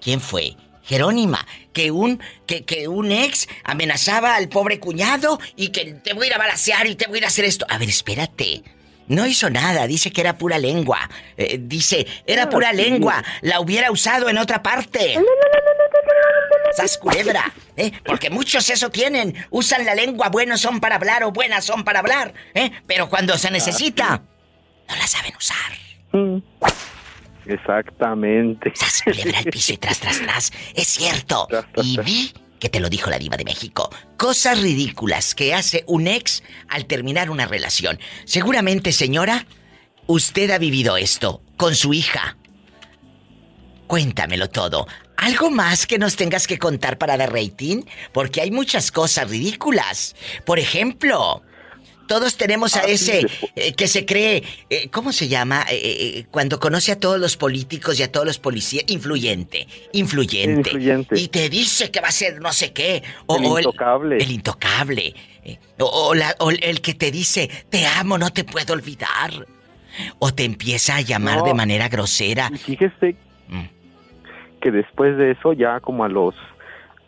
¿Quién 0.00 0.20
fue? 0.20 0.52
Jerónima, 0.82 1.46
que 1.72 1.90
un 1.90 2.20
que, 2.46 2.64
que 2.64 2.88
un 2.88 3.10
ex 3.10 3.48
amenazaba 3.64 4.36
al 4.36 4.50
pobre 4.50 4.78
cuñado 4.78 5.38
y 5.56 5.68
que 5.68 5.94
te 5.94 6.12
voy 6.12 6.24
a 6.24 6.28
ir 6.28 6.34
a 6.34 6.38
balasear 6.38 6.86
y 6.86 6.94
te 6.94 7.06
voy 7.06 7.16
a 7.16 7.18
ir 7.18 7.24
a 7.24 7.28
hacer 7.28 7.46
esto. 7.46 7.66
A 7.70 7.78
ver, 7.78 7.88
espérate. 7.88 8.62
No 9.08 9.26
hizo 9.26 9.50
nada, 9.50 9.86
dice 9.86 10.10
que 10.10 10.20
era 10.20 10.38
pura 10.38 10.58
lengua. 10.58 10.98
Eh, 11.36 11.58
dice, 11.60 12.06
era 12.26 12.48
pura 12.48 12.72
lengua, 12.72 13.22
la 13.42 13.60
hubiera 13.60 13.90
usado 13.90 14.28
en 14.28 14.38
otra 14.38 14.62
parte. 14.62 15.18
¡Sas 16.76 16.98
culebra! 16.98 17.52
¿eh? 17.76 17.92
Porque 18.04 18.30
muchos 18.30 18.68
eso 18.70 18.90
tienen. 18.90 19.34
Usan 19.50 19.84
la 19.84 19.94
lengua, 19.94 20.28
buenos 20.28 20.60
son 20.60 20.80
para 20.80 20.96
hablar 20.96 21.22
o 21.24 21.32
buenas 21.32 21.64
son 21.64 21.84
para 21.84 22.00
hablar. 22.00 22.32
¿eh? 22.54 22.70
Pero 22.86 23.08
cuando 23.08 23.36
se 23.38 23.50
necesita, 23.50 24.22
no 24.88 24.96
la 24.96 25.06
saben 25.06 25.32
usar. 25.36 26.44
Exactamente. 27.46 28.72
¡Sas 28.74 29.02
culebra 29.02 29.38
al 29.38 29.44
piso 29.44 29.72
y 29.74 29.76
tras, 29.76 30.00
tras, 30.00 30.20
tras! 30.20 30.52
Es 30.74 30.88
cierto. 30.88 31.46
Y 31.76 31.98
vi 32.00 32.32
que 32.64 32.70
te 32.70 32.80
lo 32.80 32.88
dijo 32.88 33.10
la 33.10 33.18
diva 33.18 33.36
de 33.36 33.44
México. 33.44 33.90
Cosas 34.16 34.62
ridículas 34.62 35.34
que 35.34 35.52
hace 35.52 35.84
un 35.86 36.06
ex 36.06 36.42
al 36.66 36.86
terminar 36.86 37.28
una 37.28 37.44
relación. 37.44 38.00
Seguramente, 38.24 38.90
señora, 38.90 39.46
usted 40.06 40.50
ha 40.50 40.56
vivido 40.56 40.96
esto 40.96 41.42
con 41.58 41.74
su 41.74 41.92
hija. 41.92 42.38
Cuéntamelo 43.86 44.48
todo. 44.48 44.86
¿Algo 45.18 45.50
más 45.50 45.86
que 45.86 45.98
nos 45.98 46.16
tengas 46.16 46.46
que 46.46 46.58
contar 46.58 46.96
para 46.96 47.18
dar 47.18 47.34
rating? 47.34 47.82
Porque 48.14 48.40
hay 48.40 48.50
muchas 48.50 48.90
cosas 48.90 49.28
ridículas. 49.28 50.16
Por 50.46 50.58
ejemplo, 50.58 51.42
todos 52.06 52.36
tenemos 52.36 52.76
a 52.76 52.80
Ah, 52.80 52.84
ese 52.86 53.26
eh, 53.56 53.72
que 53.74 53.86
se 53.88 54.04
cree, 54.04 54.42
eh, 54.70 54.88
¿cómo 54.90 55.12
se 55.12 55.28
llama? 55.28 55.64
Eh, 55.70 56.24
cuando 56.30 56.58
conoce 56.60 56.92
a 56.92 57.00
todos 57.00 57.18
los 57.18 57.36
políticos 57.36 57.98
y 57.98 58.02
a 58.02 58.10
todos 58.12 58.26
los 58.26 58.38
policías. 58.38 58.84
Influyente, 58.88 59.66
influyente. 59.92 60.70
Influyente. 60.70 61.18
Y 61.20 61.28
te 61.28 61.48
dice 61.48 61.90
que 61.90 62.00
va 62.00 62.08
a 62.08 62.12
ser 62.12 62.40
no 62.40 62.52
sé 62.52 62.72
qué. 62.72 63.02
O, 63.26 63.36
El 63.38 63.44
o 63.46 63.58
intocable. 63.58 64.16
El, 64.18 64.30
intocable. 64.30 65.14
O, 65.78 65.84
o 66.08 66.14
la- 66.14 66.34
o 66.40 66.50
el 66.50 66.80
que 66.80 66.94
te 66.94 67.10
dice, 67.10 67.50
te 67.70 67.86
amo, 67.86 68.18
no 68.18 68.30
te 68.32 68.44
puedo 68.44 68.72
olvidar. 68.74 69.46
O 70.18 70.32
te 70.34 70.44
empieza 70.44 70.96
a 70.96 71.00
llamar 71.02 71.38
No. 71.38 71.44
de 71.44 71.54
manera 71.54 71.88
grosera. 71.88 72.50
Fíjese 72.50 73.16
Mm. 73.48 73.64
que 74.60 74.70
después 74.70 75.16
de 75.18 75.32
eso, 75.32 75.52
ya 75.52 75.78
como 75.80 76.04
a 76.04 76.08
los 76.08 76.34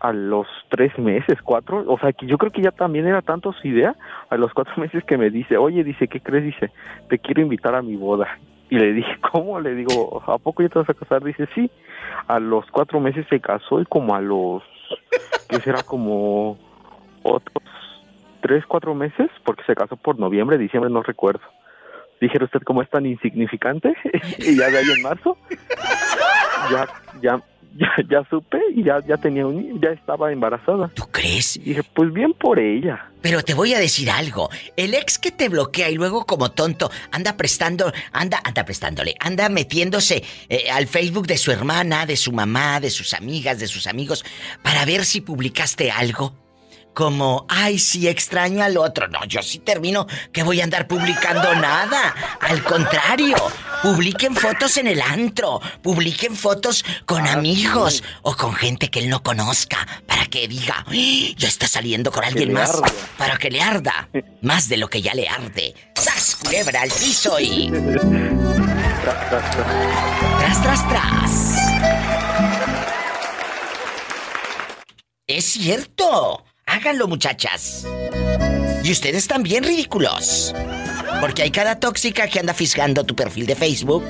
a 0.01 0.13
los 0.13 0.47
tres 0.69 0.97
meses, 0.99 1.41
cuatro, 1.43 1.85
o 1.87 1.99
sea, 1.99 2.13
que 2.13 2.27
yo 2.27 2.39
creo 2.39 2.53
que 2.53 2.63
ya 2.63 2.71
también 2.71 3.07
era 3.07 3.23
tanto 3.23 3.53
su 3.53 3.69
idea, 3.69 3.95
a 4.31 4.37
los 4.37 4.53
cuatro 4.53 4.75
meses 4.81 5.05
que 5.05 5.17
me 5.17 5.31
dice, 5.31 5.57
oye, 5.57 5.85
dice, 5.85 6.09
¿qué 6.09 6.21
crees? 6.21 6.45
Dice, 6.45 6.71
te 7.09 7.19
quiero 7.19 7.43
invitar 7.43 7.75
a 7.75 7.83
mi 7.83 7.97
boda. 7.97 8.39
Y 8.69 8.79
le 8.79 8.93
dije, 8.93 9.19
¿cómo? 9.33 9.61
Le 9.61 9.75
digo, 9.75 10.23
¿a 10.27 10.39
poco 10.39 10.63
ya 10.63 10.69
te 10.69 10.79
vas 10.79 10.91
a 10.91 10.95
casar? 10.95 11.23
Dice, 11.23 11.49
sí. 11.55 11.71
A 12.29 12.39
los 12.39 12.67
cuatro 12.71 13.01
meses 13.01 13.27
se 13.31 13.41
casó 13.41 13.81
y 13.81 13.87
como 13.87 14.15
a 14.15 14.21
los, 14.21 14.63
que 15.49 15.61
será 15.61 15.83
como 15.83 16.59
otros 17.23 17.65
tres, 18.41 18.65
cuatro 18.67 18.95
meses, 18.95 19.29
porque 19.45 19.65
se 19.65 19.75
casó 19.75 19.97
por 19.97 20.19
noviembre, 20.19 20.59
diciembre, 20.59 20.91
no 20.91 21.03
recuerdo. 21.03 21.43
Dije, 22.21 22.43
¿usted 22.43 22.63
cómo 22.63 22.81
es 22.83 22.89
tan 22.89 23.05
insignificante? 23.05 23.95
y 24.39 24.57
ya 24.57 24.71
de 24.71 24.79
ahí 24.79 24.91
en 24.97 25.03
marzo, 25.03 25.37
ya, 26.71 26.87
ya, 27.21 27.43
ya, 27.81 27.93
ya 28.09 28.27
supe 28.29 28.59
y 28.75 28.85
ya, 28.85 29.01
ya 29.07 29.17
tenía 29.17 29.47
un, 29.47 29.57
niño, 29.57 29.81
ya 29.83 29.91
estaba 29.91 30.33
embarazada. 30.33 30.89
¿Tú 30.95 31.05
crees? 31.11 31.57
Y 31.57 31.61
dije, 31.61 31.83
pues 31.83 32.13
bien 32.13 32.33
por 32.33 32.59
ella. 32.59 33.11
Pero 33.21 33.43
te 33.43 33.55
voy 33.55 33.75
a 33.75 33.79
decir 33.79 34.11
algo. 34.11 34.51
El 34.77 34.95
ex 34.95 35.19
que 35.19 35.31
te 35.31 35.49
bloquea 35.49 35.91
y 35.91 35.95
luego 35.95 36.27
como 36.27 36.51
tonto 36.51 36.91
anda 37.11 37.37
prestando, 37.37 37.93
anda, 38.13 38.41
anda 38.45 38.65
prestándole, 38.65 39.15
anda 39.21 39.49
metiéndose 39.49 40.23
eh, 40.49 40.71
al 40.71 40.87
Facebook 40.87 41.27
de 41.27 41.39
su 41.39 41.51
hermana, 41.51 42.07
de 42.07 42.17
su 42.17 42.33
mamá, 42.33 42.81
de 42.81 42.91
sus 42.91 43.15
amigas, 43.15 43.59
de 43.59 43.67
sus 43.67 43.87
amigos, 43.87 44.25
para 44.63 44.85
ver 44.85 45.05
si 45.05 45.21
publicaste 45.21 45.91
algo. 45.91 46.46
Como, 46.97 47.45
ay, 47.51 47.79
sí, 47.79 48.09
extraño 48.09 48.65
al 48.65 48.79
otro. 48.79 49.07
No, 49.09 49.23
yo 49.27 49.43
sí 49.43 49.59
termino 49.59 50.07
que 50.33 50.43
voy 50.43 50.63
a 50.63 50.65
andar 50.65 50.89
publicando 50.89 51.55
nada. 51.55 52.15
Al 52.41 52.65
contrario, 52.65 53.37
publiquen 53.83 54.35
fotos 54.35 54.79
en 54.79 54.87
el 54.87 55.03
antro, 55.03 55.61
publiquen 55.83 56.35
fotos 56.35 56.87
con 57.05 57.27
amigos 57.27 58.03
o 58.23 58.35
con 58.35 58.55
gente 58.55 58.89
que 58.89 59.01
él 59.01 59.11
no 59.11 59.23
conozca, 59.23 59.87
para 60.07 60.25
que 60.29 60.49
diga, 60.49 60.87
"Ay, 60.87 61.35
ya 61.37 61.49
está 61.49 61.69
saliendo 61.69 62.11
con 62.11 62.25
alguien 62.25 62.55
más, 62.55 62.81
para 63.19 63.37
que 63.37 63.51
le 63.51 63.61
arda, 63.61 64.09
más 64.41 64.71
de 64.71 64.79
lo 64.79 64.89
que 64.89 65.03
ya 65.03 65.13
le 65.13 65.29
arde. 65.29 65.75
¡Sas, 65.97 66.37
culebra 66.37 66.81
al 66.81 66.91
piso 66.91 67.39
y 67.39 67.69
tras, 70.41 70.63
tras, 70.63 70.89
tras! 70.89 71.57
Es 75.27 75.45
cierto. 75.45 76.43
Háganlo, 76.67 77.07
muchachas. 77.09 77.87
Y 78.83 78.93
ustedes 78.93 79.27
también 79.27 79.65
ridículos. 79.65 80.55
Porque 81.21 81.43
hay 81.43 81.51
cada 81.51 81.79
tóxica 81.81 82.29
que 82.29 82.41
anda 82.41 82.53
fisgando 82.55 83.05
tu 83.05 83.15
perfil 83.17 83.47
de 83.47 83.57
Facebook. 83.57 84.05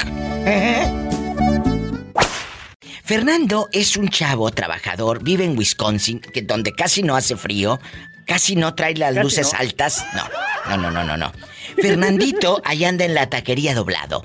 Fernando 3.05 3.69
es 3.73 3.97
un 3.97 4.09
chavo 4.09 4.51
trabajador, 4.51 5.23
vive 5.23 5.45
en 5.45 5.57
Wisconsin, 5.57 6.19
que 6.21 6.43
donde 6.43 6.73
casi 6.73 7.03
no 7.03 7.15
hace 7.15 7.37
frío, 7.37 7.79
casi 8.27 8.57
no 8.57 8.75
trae 8.75 8.95
las 8.97 9.15
Casi 9.15 9.23
luces 9.23 9.53
no. 9.53 9.59
altas. 9.61 10.05
No, 10.15 10.77
no, 10.77 10.77
no, 10.77 10.91
no, 10.91 11.05
no, 11.05 11.17
no. 11.17 11.33
Fernandito 11.81 12.61
ahí 12.65 12.85
anda 12.85 13.05
en 13.05 13.15
la 13.15 13.29
taquería 13.31 13.75
doblado. 13.75 14.25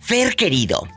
Fer 0.00 0.34
querido, 0.34 0.88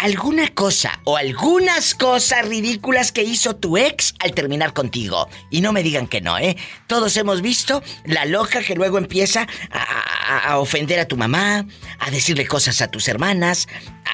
¿alguna 0.00 0.48
cosa 0.48 1.00
o 1.04 1.16
algunas 1.16 1.94
cosas 1.94 2.46
ridículas 2.48 3.12
que 3.12 3.22
hizo 3.22 3.56
tu 3.56 3.76
ex 3.76 4.14
al 4.20 4.32
terminar 4.32 4.72
contigo? 4.72 5.28
Y 5.50 5.60
no 5.60 5.72
me 5.72 5.82
digan 5.82 6.06
que 6.08 6.20
no, 6.20 6.38
¿eh? 6.38 6.56
Todos 6.86 7.16
hemos 7.16 7.42
visto 7.42 7.82
la 8.04 8.24
loca 8.24 8.62
que 8.62 8.74
luego 8.74 8.98
empieza 8.98 9.46
a, 9.70 9.78
a- 9.78 10.38
a 10.52 10.58
ofender 10.58 10.98
a 11.00 11.06
tu 11.08 11.16
mamá, 11.16 11.66
a 11.98 12.10
decirle 12.10 12.46
cosas 12.46 12.80
a 12.82 12.88
tus 12.90 13.08
hermanas, 13.08 13.68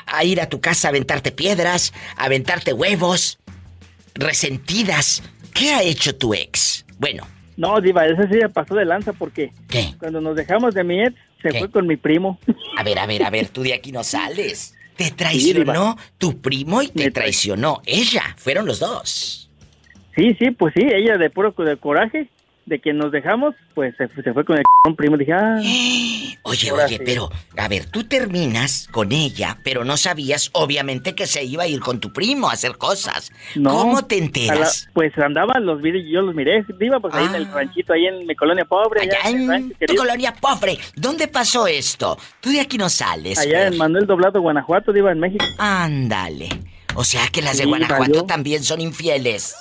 a, 0.07 0.19
a 0.19 0.25
ir 0.25 0.41
a 0.41 0.49
tu 0.49 0.61
casa 0.61 0.89
a 0.89 0.91
aventarte 0.91 1.31
piedras, 1.33 1.93
a 2.17 2.25
aventarte 2.25 2.73
huevos, 2.73 3.39
resentidas. 4.15 5.23
¿Qué 5.55 5.73
ha 5.73 5.83
hecho 5.83 6.15
tu 6.17 6.35
ex? 6.35 6.85
Bueno, 6.99 7.27
No, 7.57 7.81
Diva, 7.81 8.07
ese 8.07 8.23
sí 8.29 8.35
me 8.43 8.49
pasó 8.49 8.75
de 8.75 8.85
lanza 8.85 9.13
porque 9.13 9.53
¿qué? 9.69 9.95
cuando 9.99 10.21
nos 10.21 10.37
dejamos 10.37 10.75
de 10.75 10.85
mi 10.85 11.03
ex, 11.03 11.15
se 11.43 11.51
¿Qué? 11.51 11.59
fue 11.61 11.71
con 11.71 11.87
mi 11.87 11.97
primo. 11.97 12.39
A 12.77 12.83
ver, 12.83 12.99
a 12.99 13.07
ver, 13.07 13.23
a 13.23 13.31
ver, 13.31 13.49
tú 13.49 13.63
de 13.63 13.73
aquí 13.75 13.93
no 13.93 14.03
sales. 14.05 14.75
Te 14.97 15.11
traicionó 15.11 15.97
tu 16.19 16.41
primo 16.41 16.83
y 16.83 16.89
te 16.89 17.11
traicionó 17.11 17.83
ella. 17.87 18.23
Fueron 18.37 18.67
los 18.67 18.81
dos. 18.81 19.51
Sí, 20.17 20.35
sí, 20.39 20.51
pues 20.51 20.73
sí, 20.75 20.87
ella 20.91 21.19
de 21.19 21.29
puro 21.29 21.55
de 21.59 21.77
coraje 21.77 22.29
de 22.67 22.81
que 22.81 22.93
nos 22.93 23.13
dejamos, 23.13 23.55
pues 23.75 23.95
se, 23.97 24.09
fue- 24.09 24.23
se 24.25 24.33
fue 24.33 24.45
con 24.45 24.59
el 24.59 24.95
primo. 24.97 25.17
Dije, 25.17 25.33
ah, 25.33 25.57
Oye, 26.43 26.71
oye, 26.71 26.89
sí. 26.99 26.99
pero, 27.05 27.29
a 27.57 27.67
ver, 27.67 27.87
tú 27.87 28.05
terminas 28.05 28.89
con 28.93 29.11
ella, 29.11 29.59
pero 29.65 29.85
no 29.85 29.97
sabías, 29.97 30.51
obviamente, 30.53 31.15
que 31.17 31.27
se 31.27 31.43
iba 31.43 31.65
a 31.65 31.67
ir 31.67 31.81
con 31.81 31.99
tu 31.99 32.13
primo 32.13 32.49
a 32.49 32.53
hacer 32.53 32.77
cosas. 32.79 33.33
no. 33.57 33.71
¿Cómo 33.71 34.05
te 34.05 34.19
la- 34.19 34.25
enteras? 34.27 34.89
pues 34.95 35.17
andaban 35.19 35.67
los 35.67 35.81
y 35.85 36.11
yo 36.13 36.23
los 36.23 36.35
miré. 36.35 36.65
Diva, 36.79 37.01
pues 37.01 37.15
ahí 37.15 37.27
en 37.27 37.35
el 37.35 37.47
Ah. 37.47 37.53
ranchito, 37.55 37.93
ahí 37.93 38.07
en 38.07 38.27
mi 38.27 38.35
colonia 38.37 38.65
pobre. 38.65 39.03
Allá 39.03 39.19
en 39.31 39.49
rancho 39.49 39.75
tu 39.87 39.95
colonia 39.97 40.33
pobre. 40.35 40.79
¿Dónde 40.95 41.27
pasó 41.29 41.67
esto? 41.67 42.17
Tú 42.41 42.51
de 42.51 42.61
aquí 42.61 42.79
no 42.79 42.89
sales. 42.89 43.39
Allá 43.39 43.67
en 43.67 43.77
Manuel 43.77 44.07
Doblado, 44.07 44.41
Guanajuato, 44.41 44.93
Diva, 44.93 45.11
en 45.13 45.19
México. 45.21 45.45
Ándale. 45.59 46.49
O 46.95 47.05
sea 47.05 47.27
que 47.33 47.43
las 47.43 47.59
de 47.59 47.65
Guanajuato 47.67 48.01
valió. 48.03 48.25
también 48.25 48.63
son 48.63 48.81
infieles. 48.81 49.55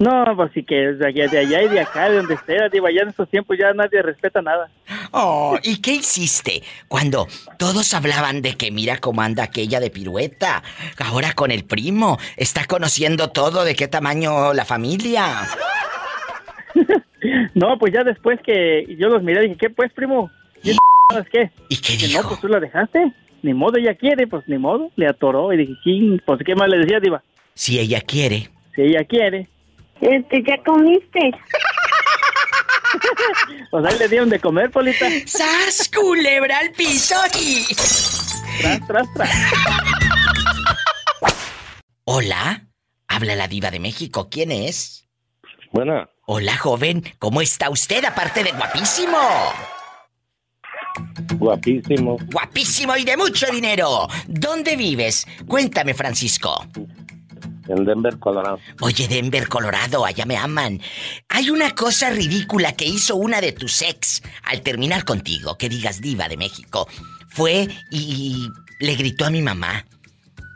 No, 0.00 0.24
pues 0.34 0.50
sí 0.54 0.62
que 0.62 0.74
de 0.74 1.06
allá, 1.06 1.26
de 1.28 1.38
allá 1.40 1.62
y 1.62 1.68
de 1.68 1.80
acá, 1.80 2.08
de 2.08 2.16
donde 2.16 2.38
sea, 2.46 2.70
Diva, 2.70 2.90
ya 2.90 3.02
en 3.02 3.10
estos 3.10 3.28
tiempos 3.28 3.58
ya 3.58 3.74
nadie 3.74 4.00
respeta 4.00 4.40
nada. 4.40 4.70
Oh, 5.10 5.58
¿y 5.62 5.82
qué 5.82 5.92
hiciste 5.92 6.62
cuando 6.88 7.26
todos 7.58 7.92
hablaban 7.92 8.40
de 8.40 8.56
que 8.56 8.70
mira 8.70 8.96
cómo 8.96 9.20
anda 9.20 9.44
aquella 9.44 9.78
de 9.78 9.90
pirueta? 9.90 10.62
Ahora 11.04 11.34
con 11.34 11.50
el 11.50 11.64
primo, 11.64 12.16
está 12.38 12.64
conociendo 12.64 13.28
todo 13.28 13.62
de 13.62 13.74
qué 13.74 13.88
tamaño 13.88 14.54
la 14.54 14.64
familia. 14.64 15.46
No, 17.54 17.78
pues 17.78 17.92
ya 17.92 18.02
después 18.02 18.40
que 18.40 18.86
yo 18.98 19.08
los 19.08 19.22
miré, 19.22 19.42
dije, 19.42 19.56
¿qué 19.60 19.68
pues, 19.68 19.92
primo? 19.92 20.30
¿Y 20.62 20.74
¿Sabes 21.10 21.28
qué? 21.30 21.50
¿Y 21.68 21.76
qué 21.76 21.92
Dije, 21.92 22.06
dijo? 22.06 22.22
no, 22.22 22.28
pues 22.28 22.40
tú 22.40 22.48
la 22.48 22.60
dejaste. 22.60 23.12
Ni 23.42 23.52
modo, 23.52 23.76
ella 23.76 23.94
quiere, 23.94 24.26
pues 24.26 24.42
ni 24.48 24.56
modo. 24.56 24.90
Le 24.96 25.06
atoró 25.06 25.52
y 25.52 25.58
dije, 25.58 25.74
sí, 25.84 26.18
pues 26.24 26.40
¿qué 26.46 26.54
más 26.54 26.68
le 26.68 26.78
decía, 26.78 26.98
Diva? 27.00 27.22
Si 27.52 27.78
ella 27.78 28.00
quiere. 28.00 28.48
Si 28.74 28.82
ella 28.82 29.04
quiere. 29.04 29.48
Este, 30.00 30.42
¿ya 30.42 30.62
comiste? 30.64 31.20
Pues 33.70 33.86
ahí 33.86 33.98
le 33.98 34.08
dieron 34.08 34.28
de 34.28 34.40
comer, 34.40 34.68
Polita. 34.70 35.06
¡Sas, 35.24 35.88
culebra 35.94 36.58
al 36.58 36.72
piso 36.72 37.14
y... 37.40 37.64
Tras, 38.60 38.86
tras, 38.86 39.14
tras. 39.14 39.30
Hola, 42.04 42.66
habla 43.06 43.36
la 43.36 43.46
diva 43.46 43.70
de 43.70 43.78
México, 43.78 44.28
¿quién 44.28 44.50
es? 44.50 45.08
Buena, 45.70 46.10
Hola, 46.26 46.56
joven, 46.56 47.02
¿cómo 47.18 47.40
está 47.40 47.70
usted 47.70 48.04
aparte 48.04 48.42
de 48.42 48.52
guapísimo? 48.52 49.18
guapísimo. 51.36 52.16
Guapísimo 52.30 52.96
y 52.96 53.04
de 53.04 53.16
mucho 53.16 53.46
dinero. 53.50 54.06
¿Dónde 54.26 54.76
vives? 54.76 55.26
Cuéntame, 55.46 55.94
Francisco. 55.94 56.66
En 57.70 57.84
Denver, 57.84 58.18
Colorado. 58.18 58.58
Oye, 58.80 59.06
Denver, 59.06 59.46
Colorado, 59.46 60.04
allá 60.04 60.26
me 60.26 60.36
aman. 60.36 60.80
Hay 61.28 61.50
una 61.50 61.72
cosa 61.74 62.10
ridícula 62.10 62.72
que 62.72 62.84
hizo 62.84 63.14
una 63.14 63.40
de 63.40 63.52
tus 63.52 63.82
ex 63.82 64.22
al 64.42 64.62
terminar 64.62 65.04
contigo, 65.04 65.56
que 65.56 65.68
digas 65.68 66.00
diva 66.00 66.28
de 66.28 66.36
México. 66.36 66.88
Fue 67.28 67.68
y 67.92 68.48
le 68.80 68.96
gritó 68.96 69.24
a 69.24 69.30
mi 69.30 69.40
mamá. 69.40 69.86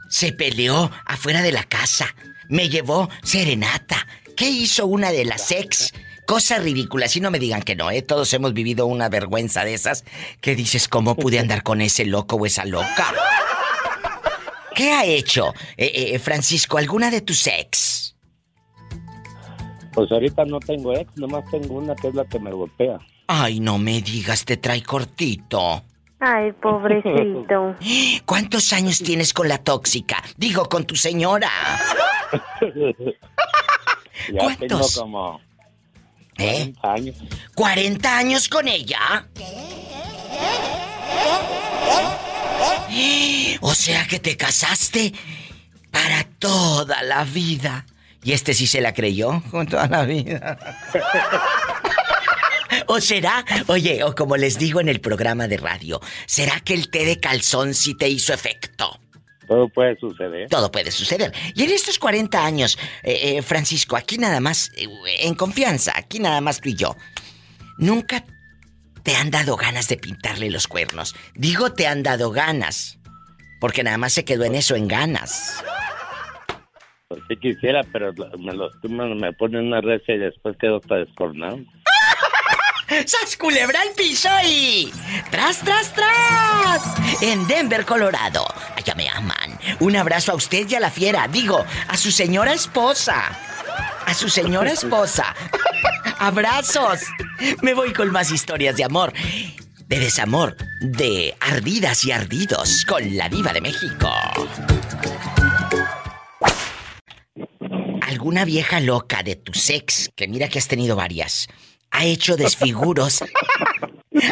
Se 0.08 0.32
peleó 0.32 0.90
afuera 1.06 1.40
de 1.42 1.52
la 1.52 1.62
casa. 1.62 2.12
Me 2.48 2.68
llevó 2.68 3.08
serenata. 3.22 4.08
¿Qué 4.36 4.50
hizo 4.50 4.86
una 4.86 5.12
de 5.12 5.24
las 5.24 5.52
ex? 5.52 5.92
Cosas 6.26 6.64
ridículas. 6.64 7.14
Y 7.16 7.20
no 7.20 7.30
me 7.30 7.38
digan 7.38 7.62
que 7.62 7.76
no, 7.76 7.92
¿eh? 7.92 8.02
Todos 8.02 8.32
hemos 8.32 8.54
vivido 8.54 8.86
una 8.86 9.08
vergüenza 9.08 9.64
de 9.64 9.74
esas. 9.74 10.04
Que 10.40 10.56
dices, 10.56 10.88
¿cómo 10.88 11.14
pude 11.14 11.38
andar 11.38 11.62
con 11.62 11.80
ese 11.80 12.06
loco 12.06 12.34
o 12.36 12.46
esa 12.46 12.64
loca? 12.64 13.12
¿Qué 14.74 14.92
ha 14.92 15.04
hecho, 15.04 15.52
eh, 15.76 16.12
eh, 16.14 16.18
Francisco, 16.18 16.78
alguna 16.78 17.10
de 17.10 17.20
tus 17.20 17.46
ex? 17.46 18.16
Pues 19.92 20.10
ahorita 20.10 20.44
no 20.44 20.58
tengo 20.60 20.92
ex, 20.92 21.10
nomás 21.16 21.44
tengo 21.50 21.74
una 21.74 21.94
que 21.94 22.08
es 22.08 22.14
la 22.14 22.24
que 22.24 22.38
me 22.40 22.50
golpea. 22.50 22.98
Ay, 23.28 23.60
no 23.60 23.78
me 23.78 24.00
digas, 24.02 24.44
te 24.44 24.56
trae 24.56 24.82
cortito. 24.82 25.82
Ay, 26.20 26.52
pobrecito. 26.52 27.76
¿Cuántos 28.26 28.72
años 28.72 28.98
tienes 28.98 29.32
con 29.32 29.48
la 29.48 29.58
tóxica? 29.58 30.22
Digo, 30.36 30.68
con 30.68 30.84
tu 30.84 30.96
señora. 30.96 31.50
ya 34.32 34.38
¿Cuántos? 34.38 34.58
tengo 34.68 34.88
como 35.06 35.40
¿Eh? 36.38 36.72
40 36.80 36.92
años. 36.92 37.16
¿40 37.54 38.06
años 38.06 38.48
con 38.48 38.66
ella? 38.66 39.28
O 43.60 43.74
sea 43.74 44.06
que 44.06 44.18
te 44.18 44.36
casaste 44.36 45.12
para 45.90 46.24
toda 46.38 47.02
la 47.02 47.24
vida. 47.24 47.86
Y 48.22 48.32
este 48.32 48.54
sí 48.54 48.66
se 48.66 48.80
la 48.80 48.92
creyó 48.92 49.42
con 49.50 49.66
toda 49.66 49.86
la 49.88 50.04
vida. 50.04 50.58
¿O 52.86 53.00
será, 53.00 53.44
oye, 53.68 54.02
o 54.04 54.14
como 54.14 54.36
les 54.36 54.58
digo 54.58 54.80
en 54.80 54.88
el 54.88 55.00
programa 55.00 55.46
de 55.48 55.56
radio, 55.56 56.00
¿será 56.26 56.60
que 56.60 56.74
el 56.74 56.90
té 56.90 57.04
de 57.04 57.20
calzón 57.20 57.74
sí 57.74 57.94
te 57.96 58.08
hizo 58.08 58.32
efecto? 58.32 58.98
Todo 59.46 59.68
puede 59.68 59.96
suceder. 59.98 60.48
Todo 60.48 60.70
puede 60.70 60.90
suceder. 60.90 61.32
Y 61.54 61.64
en 61.64 61.70
estos 61.70 61.98
40 61.98 62.44
años, 62.44 62.78
eh, 63.02 63.36
eh, 63.36 63.42
Francisco, 63.42 63.96
aquí 63.96 64.18
nada 64.18 64.40
más, 64.40 64.70
eh, 64.76 64.88
en 65.20 65.34
confianza, 65.34 65.92
aquí 65.94 66.18
nada 66.18 66.40
más 66.40 66.60
tú 66.60 66.70
y 66.70 66.74
yo, 66.74 66.96
¿nunca 67.78 68.24
te 69.04 69.14
han 69.14 69.30
dado 69.30 69.56
ganas 69.56 69.86
de 69.88 69.96
pintarle 69.96 70.50
los 70.50 70.66
cuernos? 70.66 71.14
Digo, 71.34 71.72
te 71.72 71.86
han 71.86 72.02
dado 72.02 72.30
ganas, 72.30 72.98
porque 73.60 73.84
nada 73.84 73.98
más 73.98 74.12
se 74.12 74.24
quedó 74.24 74.44
en 74.44 74.54
eso, 74.54 74.74
en 74.74 74.88
ganas. 74.88 75.62
Pues 77.08 77.20
sí 77.28 77.36
quisiera, 77.36 77.82
pero 77.92 78.12
me 78.38 78.52
los 78.54 78.72
me, 78.82 79.14
me 79.14 79.32
ponen 79.34 79.66
una 79.66 79.80
recia 79.80 80.14
y 80.14 80.18
después 80.18 80.56
quedo 80.58 80.78
hasta 80.78 80.96
descornado. 80.96 81.60
¡Sas 83.06 83.36
culebra 83.36 83.80
al 83.80 83.90
piso 83.94 84.28
y... 84.46 84.92
¡Tras, 85.30 85.60
tras, 85.60 85.92
tras! 85.92 87.22
En 87.22 87.46
Denver, 87.46 87.84
Colorado. 87.84 88.46
Allá 88.76 88.94
me 88.94 89.08
aman. 89.08 89.58
Un 89.80 89.96
abrazo 89.96 90.32
a 90.32 90.34
usted 90.34 90.68
y 90.68 90.74
a 90.74 90.80
la 90.80 90.90
fiera. 90.90 91.28
Digo, 91.28 91.64
a 91.88 91.96
su 91.96 92.10
señora 92.10 92.52
esposa. 92.52 93.38
A 94.06 94.14
su 94.14 94.28
señora 94.28 94.70
esposa. 94.72 95.34
¡Abrazos! 96.24 97.00
Me 97.60 97.74
voy 97.74 97.92
con 97.92 98.10
más 98.10 98.30
historias 98.30 98.78
de 98.78 98.84
amor. 98.84 99.12
De 99.86 99.98
desamor. 99.98 100.56
De 100.80 101.36
ardidas 101.38 102.02
y 102.06 102.12
ardidos. 102.12 102.86
Con 102.86 103.14
la 103.14 103.28
diva 103.28 103.52
de 103.52 103.60
México. 103.60 104.10
¿Alguna 108.00 108.46
vieja 108.46 108.80
loca 108.80 109.22
de 109.22 109.36
tu 109.36 109.52
ex, 109.52 110.08
que 110.16 110.26
mira 110.26 110.48
que 110.48 110.58
has 110.58 110.66
tenido 110.66 110.96
varias, 110.96 111.46
ha 111.90 112.06
hecho 112.06 112.36
desfiguros? 112.38 113.22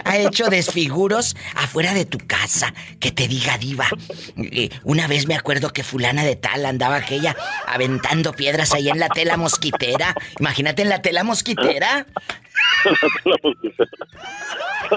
Ha 0.05 0.17
hecho 0.17 0.49
desfiguros 0.49 1.37
afuera 1.57 1.95
de 1.95 2.05
tu 2.05 2.19
casa. 2.19 2.73
Que 3.01 3.11
te 3.11 3.29
diga 3.29 3.59
diva. 3.59 3.87
Eh, 4.37 4.71
Una 4.85 5.07
vez 5.07 5.27
me 5.27 5.35
acuerdo 5.35 5.73
que 5.73 5.83
fulana 5.83 6.25
de 6.25 6.37
tal 6.37 6.65
andaba 6.67 6.97
aquella 6.97 7.37
aventando 7.67 8.33
piedras 8.33 8.73
ahí 8.75 8.89
en 8.89 8.99
la 8.99 9.09
tela 9.09 9.37
mosquitera. 9.37 10.15
Imagínate 10.39 10.83
en 10.83 10.89
la 10.89 11.03
tela 11.03 11.25
mosquitera. 11.25 12.07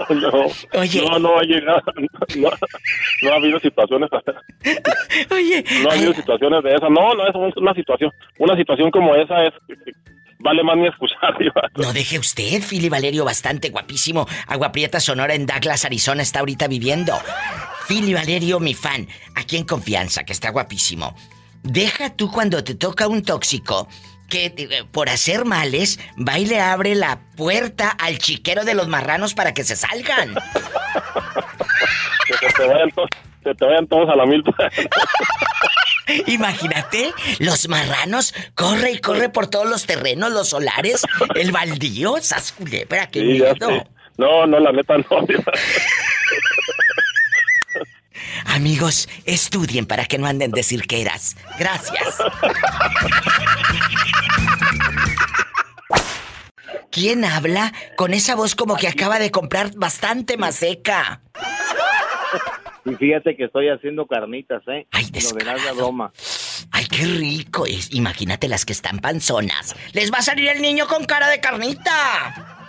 No, 0.10 0.80
Oye. 0.80 1.02
no, 1.02 1.20
no 1.20 1.38
ha 1.40 1.44
llegado, 1.44 1.82
no, 2.36 2.50
no 3.22 3.32
ha 3.32 3.36
habido 3.36 3.60
situaciones, 3.60 4.10
Oye, 5.32 5.64
no 5.84 5.90
ha 5.90 5.94
habido 5.94 6.14
situaciones 6.14 6.64
de 6.64 6.76
esas, 6.76 6.90
no, 6.90 7.14
no 7.14 7.28
es 7.28 7.56
una 7.56 7.74
situación, 7.74 8.12
una 8.40 8.56
situación 8.58 8.92
como 8.92 9.16
esa 9.16 9.46
es, 9.46 9.54
vale 10.40 10.64
más 10.64 10.76
escuchar, 10.90 11.38
Diva. 11.40 11.62
No 11.76 11.94
deje 11.94 12.20
usted, 12.20 12.62
Fili 12.62 12.90
Valerio, 12.90 13.26
bastante 13.26 13.70
guapísimo. 13.70 14.28
Agua 14.48 14.72
Prieta 14.72 15.00
Sonora 15.00 15.34
en 15.34 15.46
Douglas, 15.46 15.86
Arizona, 15.86 16.22
está 16.22 16.40
ahorita 16.40 16.68
viviendo. 16.68 17.14
Fili 17.88 18.14
Valerio, 18.14 18.60
mi 18.60 18.74
fan, 18.74 19.08
aquí 19.36 19.58
en 19.58 19.64
confianza, 19.66 20.24
que 20.24 20.34
está 20.34 20.50
guapísimo. 20.50 21.16
Deja 21.64 22.16
tú 22.16 22.32
cuando 22.32 22.64
te 22.64 22.76
toca 22.76 23.08
un 23.08 23.24
tóxico 23.24 23.88
que 24.30 24.54
eh, 24.58 24.84
por 24.92 25.10
hacer 25.10 25.46
males 25.46 26.00
va 26.18 26.40
y 26.40 26.46
le 26.48 26.60
abre 26.60 26.96
la 26.96 27.20
puerta 27.36 27.90
al 27.90 28.18
chiquero 28.18 28.66
de 28.66 28.74
los 28.74 28.88
marranos 28.88 29.34
para 29.36 29.54
que 29.54 29.64
se 29.64 29.76
salgan. 29.76 30.36
Que 32.28 32.34
se 32.50 32.54
te 32.54 32.66
vayan, 32.68 32.90
to- 32.92 33.08
se 33.44 33.54
te 33.54 33.66
vayan 33.66 33.86
todos 33.88 34.10
a 34.10 34.16
la 34.16 34.26
mil. 34.26 34.44
Imagínate, 36.28 37.14
los 37.40 37.68
marranos 37.68 38.34
corre 38.54 38.92
y 38.92 39.00
corre 39.00 39.30
por 39.30 39.48
todos 39.48 39.68
los 39.70 39.86
terrenos, 39.86 40.32
los 40.32 40.50
solares, 40.50 41.02
el 41.36 41.52
baldío, 41.52 42.18
sas 42.22 42.52
culebra, 42.52 43.08
qué 43.08 43.20
Sí, 43.20 43.26
miedo. 43.26 43.88
No, 44.18 44.46
no, 44.46 44.60
la 44.60 44.72
neta 44.72 44.98
no. 44.98 45.06
Amigos, 48.46 49.10
estudien 49.26 49.86
para 49.86 50.06
que 50.06 50.18
no 50.18 50.28
anden 50.28 50.52
de 50.52 50.64
cirqueras. 50.64 51.36
Gracias. 51.60 52.16
¿Quién 56.92 57.26
habla 57.26 57.74
con 57.98 58.14
esa 58.14 58.36
voz 58.36 58.56
como 58.56 58.78
que 58.78 58.88
acaba 58.88 59.20
de 59.20 59.30
comprar 59.32 59.72
bastante 59.76 60.38
maseca? 60.38 61.20
Y 62.86 62.94
fíjate 62.96 63.36
que 63.36 63.46
estoy 63.46 63.70
haciendo 63.70 64.06
carnitas, 64.06 64.62
¿eh? 64.68 64.86
Ay, 64.92 65.08
Lo 65.24 65.34
verás 65.36 65.64
de 65.64 65.72
broma. 65.72 66.12
¡Ay, 66.72 66.86
qué 66.86 67.04
rico! 67.06 67.66
Es- 67.66 67.92
imagínate 67.94 68.48
las 68.48 68.64
que 68.66 68.74
están 68.74 69.00
panzonas. 69.00 69.76
¡Les 69.94 70.12
va 70.12 70.20
a 70.20 70.22
salir 70.22 70.50
el 70.50 70.62
niño 70.62 70.86
con 70.88 71.04
cara 71.06 71.28
de 71.30 71.40
carnita! 71.40 72.62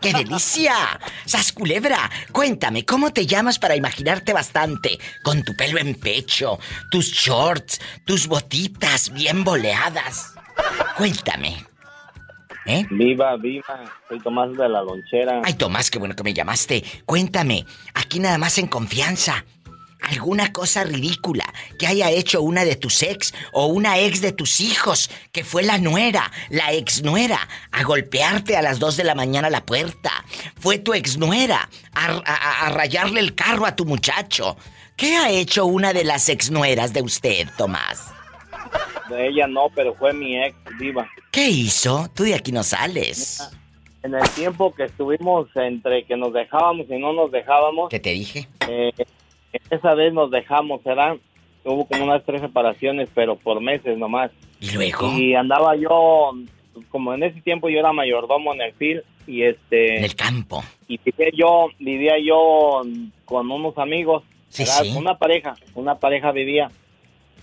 ¡Qué 0.00 0.12
delicia! 0.12 0.74
¡Sas 1.26 1.52
culebra! 1.52 2.10
Cuéntame, 2.32 2.84
¿cómo 2.84 3.12
te 3.12 3.26
llamas 3.26 3.58
para 3.58 3.76
imaginarte 3.76 4.32
bastante? 4.32 4.98
Con 5.22 5.42
tu 5.44 5.54
pelo 5.56 5.78
en 5.78 5.94
pecho, 5.94 6.58
tus 6.90 7.12
shorts, 7.12 7.80
tus 8.04 8.26
botitas 8.26 9.12
bien 9.12 9.44
boleadas. 9.44 10.34
Cuéntame. 10.96 11.64
¿Eh? 12.66 12.86
Viva, 12.90 13.36
viva. 13.36 13.84
Soy 14.08 14.20
Tomás 14.20 14.52
de 14.56 14.68
la 14.68 14.82
lonchera. 14.82 15.40
Ay, 15.44 15.54
Tomás, 15.54 15.90
qué 15.90 15.98
bueno 15.98 16.14
que 16.14 16.22
me 16.22 16.32
llamaste. 16.34 16.84
Cuéntame, 17.06 17.66
aquí 17.94 18.18
nada 18.20 18.38
más 18.38 18.58
en 18.58 18.66
confianza. 18.68 19.44
¿Alguna 20.00 20.52
cosa 20.52 20.82
ridícula 20.82 21.44
que 21.78 21.86
haya 21.86 22.10
hecho 22.10 22.42
una 22.42 22.64
de 22.64 22.74
tus 22.74 23.04
ex 23.04 23.32
o 23.52 23.66
una 23.66 23.98
ex 24.00 24.20
de 24.20 24.32
tus 24.32 24.58
hijos, 24.60 25.08
que 25.30 25.44
fue 25.44 25.62
la 25.62 25.78
nuera, 25.78 26.30
la 26.50 26.72
ex 26.72 27.04
nuera, 27.04 27.38
a 27.70 27.84
golpearte 27.84 28.56
a 28.56 28.62
las 28.62 28.80
2 28.80 28.96
de 28.96 29.04
la 29.04 29.14
mañana 29.14 29.46
a 29.46 29.50
la 29.52 29.64
puerta? 29.64 30.10
Fue 30.58 30.78
tu 30.78 30.92
ex 30.92 31.18
nuera 31.18 31.68
a, 31.94 32.06
a- 32.26 32.66
a 32.66 32.70
rayarle 32.70 33.20
el 33.20 33.36
carro 33.36 33.64
a 33.64 33.76
tu 33.76 33.84
muchacho. 33.84 34.56
¿Qué 34.96 35.16
ha 35.16 35.30
hecho 35.30 35.66
una 35.66 35.92
de 35.92 36.02
las 36.02 36.28
ex 36.28 36.50
nueras 36.50 36.92
de 36.92 37.02
usted, 37.02 37.48
Tomás? 37.56 38.11
De 39.08 39.28
ella 39.28 39.46
no, 39.46 39.68
pero 39.74 39.94
fue 39.94 40.12
mi 40.12 40.36
ex, 40.42 40.56
viva. 40.78 41.08
¿Qué 41.30 41.48
hizo? 41.48 42.08
Tú 42.14 42.24
de 42.24 42.34
aquí 42.34 42.52
no 42.52 42.62
sales. 42.62 43.50
En 44.02 44.14
el 44.14 44.28
tiempo 44.30 44.74
que 44.74 44.84
estuvimos 44.84 45.48
entre 45.54 46.04
que 46.04 46.16
nos 46.16 46.32
dejábamos 46.32 46.86
y 46.88 46.98
no 46.98 47.12
nos 47.12 47.30
dejábamos. 47.30 47.88
¿Qué 47.88 48.00
te 48.00 48.10
dije? 48.10 48.48
Eh, 48.68 48.92
esa 49.70 49.94
vez 49.94 50.12
nos 50.12 50.30
dejamos, 50.30 50.82
¿verdad? 50.82 51.16
Hubo 51.64 51.86
como 51.86 52.04
unas 52.04 52.24
tres 52.24 52.40
separaciones, 52.40 53.08
pero 53.14 53.36
por 53.36 53.60
meses 53.60 53.96
nomás. 53.96 54.30
¿Y 54.60 54.70
luego? 54.72 55.12
Y 55.16 55.34
andaba 55.34 55.76
yo, 55.76 56.32
como 56.90 57.14
en 57.14 57.22
ese 57.22 57.40
tiempo 57.42 57.68
yo 57.68 57.78
era 57.78 57.92
mayordomo 57.92 58.54
en 58.54 58.62
el 58.62 58.72
FIL 58.74 59.02
y 59.26 59.42
este... 59.42 59.98
En 59.98 60.04
el 60.04 60.16
campo. 60.16 60.64
Y 60.88 60.98
vivía 61.04 61.30
yo, 61.32 61.68
vivía 61.78 62.14
yo 62.18 62.82
con 63.24 63.50
unos 63.50 63.78
amigos, 63.78 64.24
Sí, 64.52 64.66
sí. 64.66 64.92
Una 64.94 65.16
pareja, 65.16 65.54
una 65.74 65.94
pareja 65.94 66.30
vivía. 66.30 66.70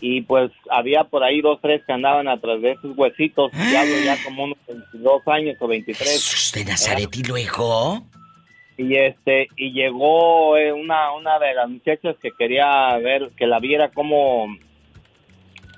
Y 0.02 0.22
pues 0.22 0.52
había 0.70 1.04
por 1.04 1.24
ahí 1.24 1.42
dos, 1.42 1.60
tres 1.62 1.82
que 1.86 1.94
andaban 1.94 2.28
atrás 2.28 2.62
de 2.62 2.72
esos 2.72 2.98
huesitos. 2.98 3.52
Ya 3.72 3.82
hablo 3.82 3.96
ya 4.04 4.18
como 4.24 4.46
unos 4.46 4.58
22 4.68 5.28
años 5.28 5.58
o 5.60 5.68
23. 5.68 6.10
Jesús 6.10 6.52
de 6.54 6.66
Nazaret, 6.66 7.10
¿y 7.16 7.24
luego? 7.24 8.04
Y 8.78 8.96
este, 8.96 9.50
y 9.58 9.74
llegó 9.74 10.56
eh, 10.56 10.72
una, 10.72 11.12
una 11.12 11.38
de 11.38 11.54
las 11.54 11.70
muchachas 11.70 12.16
que 12.22 12.32
quería 12.32 12.98
ver, 12.98 13.30
que 13.36 13.46
la 13.46 13.60
viera 13.60 13.92
cómo, 13.92 14.48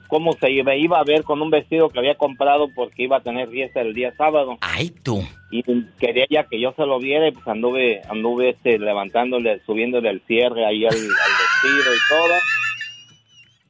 cómo 0.07 0.34
se 0.34 0.51
iba, 0.51 0.76
iba 0.76 0.99
a 0.99 1.03
ver 1.03 1.24
con 1.24 1.41
un 1.41 1.49
vestido 1.49 1.89
que 1.89 1.97
había 1.97 2.13
comprado 2.13 2.67
porque 2.76 3.01
iba 3.01 3.17
a 3.17 3.24
tener 3.24 3.49
fiesta 3.49 3.82
el 3.82 3.95
día 3.95 4.13
sábado. 4.15 4.59
Ay, 4.61 4.91
tú. 5.01 5.26
Y 5.49 5.63
quería 5.99 6.28
ya 6.30 6.43
que 6.43 6.61
yo 6.61 6.74
se 6.74 6.86
lo 6.86 6.99
viera 6.99 7.28
y 7.28 7.32
pues 7.32 7.47
anduve, 7.47 8.01
anduve 8.07 8.49
este, 8.49 8.78
levantándole, 8.78 9.61
subiéndole 9.65 10.11
el 10.11 10.22
cierre 10.28 10.67
ahí 10.67 10.86
al, 10.86 10.93
al 10.93 10.99
vestido 10.99 11.95
y 11.95 11.99
todo. 12.07 12.36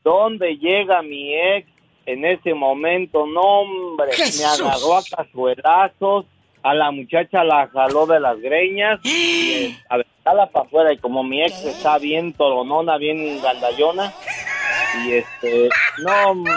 ¿Dónde 0.04 0.58
llega 0.58 1.02
mi 1.02 1.34
ex 1.34 1.68
en 2.06 2.26
ese 2.26 2.54
momento? 2.54 3.26
No, 3.28 3.42
hombre, 3.42 4.12
¡Jesús! 4.14 4.40
me 4.40 4.66
agarró 4.66 4.98
a 4.98 5.04
cazuelazos, 5.04 6.26
a 6.64 6.74
la 6.74 6.92
muchacha 6.92 7.44
la 7.44 7.68
jaló 7.68 8.06
de 8.06 8.20
las 8.20 8.40
greñas 8.40 9.00
y 9.04 9.54
eh, 9.54 9.78
a 9.90 9.96
aventarla 9.96 10.48
para 10.48 10.66
afuera 10.66 10.94
y 10.94 10.98
como 10.98 11.24
mi 11.24 11.42
ex 11.42 11.66
está 11.66 11.98
bien 11.98 12.34
toronona, 12.34 12.98
bien 12.98 13.42
gandallona 13.42 14.14
y 15.06 15.14
este, 15.14 15.70
no, 16.04 16.32
hombre. 16.32 16.54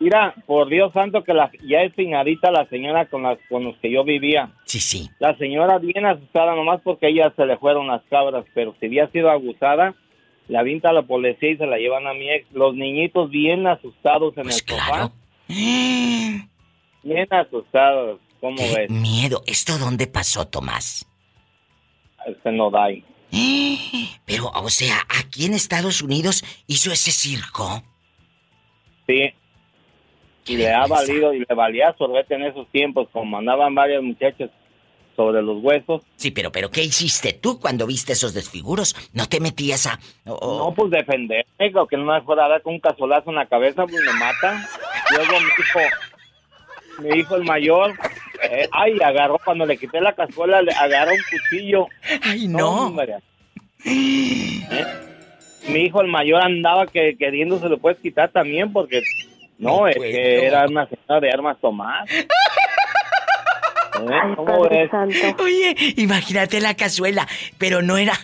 Mira, 0.00 0.34
por 0.46 0.68
Dios 0.68 0.92
santo 0.92 1.22
que 1.22 1.32
la, 1.32 1.50
ya 1.66 1.82
es 1.82 1.94
finadita 1.94 2.50
la 2.50 2.66
señora 2.66 3.06
con 3.06 3.22
las 3.22 3.38
con 3.48 3.64
los 3.64 3.76
que 3.78 3.90
yo 3.90 4.04
vivía. 4.04 4.50
Sí, 4.64 4.80
sí. 4.80 5.10
La 5.18 5.36
señora 5.36 5.78
bien 5.78 6.04
asustada 6.04 6.54
nomás 6.54 6.80
porque 6.82 7.06
a 7.06 7.08
ella 7.08 7.32
se 7.36 7.46
le 7.46 7.56
fueron 7.56 7.86
las 7.86 8.02
cabras, 8.04 8.44
pero 8.54 8.74
si 8.80 8.86
había 8.86 9.08
sido 9.08 9.30
abusada, 9.30 9.94
la 10.48 10.60
avienta 10.60 10.90
a 10.90 10.92
la 10.92 11.02
policía 11.02 11.50
y 11.50 11.56
se 11.56 11.66
la 11.66 11.78
llevan 11.78 12.06
a 12.06 12.14
mi 12.14 12.30
ex. 12.30 12.50
Los 12.52 12.74
niñitos 12.74 13.30
bien 13.30 13.66
asustados 13.66 14.36
en 14.36 14.46
el 14.46 14.52
sofá. 14.52 15.12
Bien 17.02 17.28
asustados, 17.30 18.18
¿cómo 18.40 18.56
ves? 18.56 18.88
Miedo. 18.88 19.42
¿Esto 19.46 19.76
dónde 19.76 20.06
pasó, 20.06 20.46
Tomás? 20.46 21.06
Este 22.26 22.50
no 22.50 22.70
da 22.70 22.84
ahí. 22.84 23.04
Pero, 24.24 24.50
o 24.54 24.70
sea, 24.70 24.96
aquí 25.20 25.44
en 25.44 25.52
Estados 25.52 26.00
Unidos 26.00 26.42
hizo 26.66 26.90
ese 26.92 27.10
circo. 27.10 27.82
Sí. 29.06 29.34
Y 30.46 30.56
le 30.56 30.72
ha 30.72 30.86
valido 30.86 31.34
y 31.34 31.40
le 31.40 31.54
valía 31.54 31.94
sorbete 31.98 32.36
en 32.36 32.44
esos 32.44 32.66
tiempos, 32.68 33.08
como 33.12 33.36
andaban 33.36 33.74
varias 33.74 34.02
muchachas 34.02 34.50
sobre 35.16 35.42
los 35.42 35.62
huesos. 35.62 36.02
Sí, 36.16 36.30
pero, 36.30 36.50
pero, 36.52 36.70
¿qué 36.70 36.82
hiciste 36.82 37.32
tú 37.32 37.58
cuando 37.60 37.86
viste 37.86 38.12
esos 38.12 38.34
desfiguros? 38.34 38.94
¿No 39.12 39.26
te 39.28 39.40
metías 39.40 39.86
a...? 39.86 39.98
No, 40.24 40.72
pues 40.76 40.90
defenderme, 40.90 41.44
o 41.74 41.86
que 41.86 41.96
no 41.96 42.04
me 42.04 42.20
fuera 42.22 42.46
a 42.46 42.48
dar 42.48 42.62
con 42.62 42.74
un 42.74 42.80
cazolazo 42.80 43.30
en 43.30 43.36
la 43.36 43.46
cabeza, 43.46 43.86
pues 43.86 44.02
me 44.04 44.12
mata. 44.12 44.68
Luego 45.10 45.32
mi 45.40 45.46
hijo, 45.46 45.80
mi 47.02 47.20
hijo 47.20 47.36
el 47.36 47.44
mayor, 47.44 47.92
eh, 48.42 48.68
ay, 48.72 48.96
agarró, 49.04 49.38
cuando 49.44 49.66
le 49.66 49.76
quité 49.76 50.00
la 50.00 50.12
cazuela, 50.14 50.62
le 50.62 50.72
agarró 50.72 51.12
un 51.12 51.22
cuchillo. 51.30 51.86
Ay, 52.22 52.48
no. 52.48 52.94
¿Eh? 53.84 54.86
Mi 55.68 55.80
hijo 55.80 56.00
el 56.00 56.08
mayor 56.08 56.42
andaba 56.42 56.86
que 56.86 57.16
queriendo 57.18 57.58
se 57.58 57.68
lo 57.68 57.78
puedes 57.78 57.98
quitar 57.98 58.30
también 58.30 58.72
porque 58.72 59.02
no, 59.58 59.86
es 59.86 59.96
que 59.96 60.46
era 60.46 60.66
una 60.66 60.86
señora 60.86 61.20
de 61.20 61.30
armas 61.30 61.58
tomadas. 61.60 62.08
¿Eh? 64.00 64.34
¿Cómo 64.36 64.68
ves? 64.68 64.90
Oye, 65.38 65.74
imagínate 65.96 66.60
la 66.60 66.74
cazuela, 66.74 67.26
pero 67.58 67.82
no 67.82 67.96
era, 67.96 68.14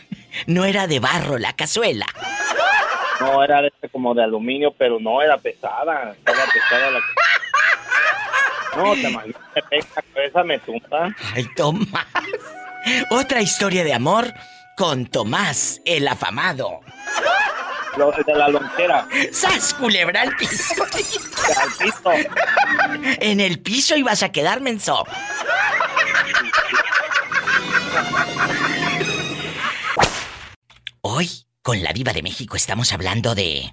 no 0.47 0.65
era 0.65 0.87
de 0.87 1.01
barro 1.01 1.39
la 1.39 1.53
cazuela. 1.53 2.07
No, 3.21 3.45
era 3.45 3.61
de 3.63 3.69
este 3.69 3.89
como 3.89 4.15
de 4.15 4.25
aluminio, 4.25 4.73
pero 4.77 4.99
no, 4.99 5.21
era 5.23 5.37
pesada. 5.37 6.13
Estaba 6.13 6.45
pesada 6.53 6.91
la 6.91 7.01
No, 8.77 8.95
te 8.95 9.11
imaginas, 9.11 9.41
la 9.55 10.03
cabeza, 10.03 10.45
me 10.45 10.59
tumba. 10.59 11.15
Ay, 11.35 11.47
Tomás. 11.55 12.07
Otra 13.11 13.43
historia 13.43 13.85
de 13.85 13.93
amor 13.93 14.33
con 14.77 15.07
Tomás, 15.07 15.83
el 15.85 16.09
afamado. 16.09 16.81
Los 17.97 18.15
de 18.25 18.35
la 18.35 18.49
lonchera. 18.49 19.09
¡Sas, 19.33 19.75
culebra 19.75 20.23
al 20.23 20.37
piso! 20.37 20.75
Al 21.61 21.71
piso. 21.79 22.31
En 23.21 23.41
el 23.41 23.61
piso 23.61 23.97
ibas 23.97 24.23
a 24.23 24.31
quedar 24.31 24.61
menso. 24.61 25.05
Hoy, 31.01 31.29
con 31.63 31.83
la 31.83 31.93
diva 31.93 32.13
de 32.13 32.23
México, 32.23 32.57
estamos 32.57 32.93
hablando 32.93 33.35
de... 33.35 33.73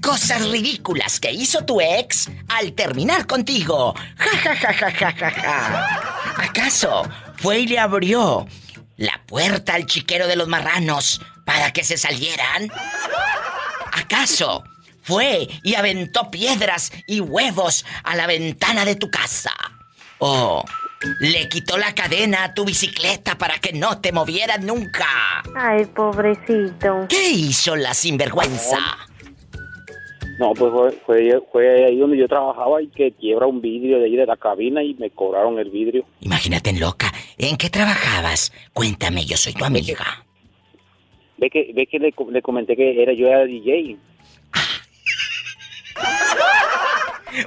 Cosas 0.00 0.48
ridículas 0.50 1.18
que 1.18 1.32
hizo 1.32 1.64
tu 1.64 1.80
ex 1.80 2.30
al 2.48 2.74
terminar 2.74 3.26
contigo. 3.26 3.94
Ja, 4.16 4.38
ja, 4.38 4.54
ja, 4.54 4.72
ja, 4.74 4.90
ja, 4.90 5.12
ja, 5.12 5.30
ja. 5.30 6.34
¿Acaso 6.36 7.08
fue 7.38 7.60
y 7.60 7.66
le 7.66 7.78
abrió 7.78 8.46
la 8.96 9.22
puerta 9.26 9.74
al 9.74 9.86
chiquero 9.86 10.26
de 10.26 10.36
los 10.36 10.46
marranos 10.46 11.20
para 11.44 11.72
que 11.72 11.84
se 11.84 11.96
salieran? 11.96 12.68
¿Acaso 13.92 14.64
fue 15.02 15.48
y 15.62 15.74
aventó 15.74 16.30
piedras 16.30 16.92
y 17.06 17.20
huevos 17.20 17.84
a 18.02 18.16
la 18.16 18.26
ventana 18.26 18.84
de 18.84 18.96
tu 18.96 19.10
casa? 19.10 19.52
¿O 20.18 20.64
le 21.20 21.48
quitó 21.48 21.76
la 21.76 21.94
cadena 21.94 22.44
a 22.44 22.54
tu 22.54 22.64
bicicleta 22.64 23.36
para 23.36 23.58
que 23.58 23.72
no 23.72 24.00
te 24.00 24.12
movieras 24.12 24.62
nunca? 24.62 25.06
Ay, 25.54 25.84
pobrecito. 25.86 27.06
¿Qué 27.08 27.30
hizo 27.30 27.76
la 27.76 27.94
sinvergüenza? 27.94 28.78
No, 30.38 30.52
pues 30.52 30.72
fue, 30.72 30.92
fue, 31.06 31.42
fue 31.52 31.84
ahí 31.84 31.98
donde 31.98 32.16
yo 32.16 32.26
trabajaba 32.26 32.82
y 32.82 32.88
que 32.88 33.12
quiebra 33.12 33.46
un 33.46 33.60
vidrio 33.60 33.98
de 33.98 34.06
ahí 34.06 34.16
de 34.16 34.26
la 34.26 34.36
cabina 34.36 34.82
y 34.82 34.94
me 34.94 35.10
cobraron 35.10 35.58
el 35.58 35.70
vidrio. 35.70 36.04
Imagínate 36.20 36.70
en 36.70 36.80
loca. 36.80 37.12
¿En 37.38 37.56
qué 37.56 37.70
trabajabas? 37.70 38.52
Cuéntame, 38.72 39.24
yo 39.24 39.36
soy 39.36 39.52
tu 39.52 39.64
amiga. 39.64 40.23
Ve 41.38 41.50
que, 41.50 41.72
ve 41.74 41.86
que 41.86 41.98
le, 41.98 42.14
le 42.30 42.42
comenté 42.42 42.76
que 42.76 43.02
era 43.02 43.12
yo 43.12 43.26
era 43.28 43.44
DJ. 43.44 43.96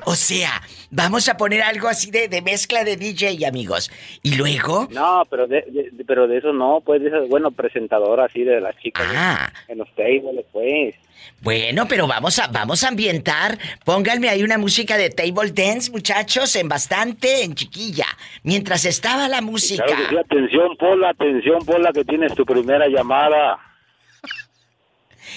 O 0.04 0.16
sea, 0.16 0.62
vamos 0.92 1.30
a 1.30 1.38
poner 1.38 1.62
algo 1.62 1.88
así 1.88 2.12
de, 2.12 2.28
de 2.28 2.42
mezcla 2.42 2.84
de 2.84 2.98
DJ, 2.98 3.46
amigos. 3.48 3.90
Y 4.22 4.36
luego... 4.36 4.88
No, 4.92 5.24
pero 5.30 5.48
de, 5.48 5.62
de- 5.68 6.04
pero 6.06 6.28
de 6.28 6.38
eso 6.40 6.52
no, 6.52 6.82
pues 6.86 7.02
de 7.02 7.08
esas, 7.08 7.30
bueno, 7.30 7.52
presentadora 7.52 8.26
así 8.26 8.44
de 8.44 8.60
las 8.60 8.78
chicas 8.80 9.08
Ah. 9.16 9.52
en 9.70 9.78
los 9.78 9.88
tables, 9.96 10.46
pues. 10.52 10.94
Bueno, 11.42 11.88
pero 11.88 12.06
vamos 12.06 12.38
a, 12.40 12.48
vamos 12.48 12.84
a 12.84 12.90
ambientar. 12.90 13.58
Pónganme 13.86 14.28
ahí 14.30 14.44
una 14.44 14.58
música 14.58 14.98
de 14.98 15.10
table 15.10 15.52
dance, 15.54 15.90
muchachos, 15.92 16.54
en 16.58 16.68
bastante, 16.68 17.44
en 17.44 17.56
chiquilla. 17.56 18.06
Mientras 18.44 18.84
estaba 18.86 19.30
la 19.30 19.40
música. 19.42 19.86
Claro 19.86 20.04
que 20.04 20.10
sí, 20.10 20.18
atención, 20.18 20.78
Pola, 20.78 21.10
atención, 21.12 21.60
Pola, 21.66 21.92
que 21.94 22.04
tienes 22.04 22.34
tu 22.36 22.46
primera 22.46 22.88
llamada. 22.88 23.58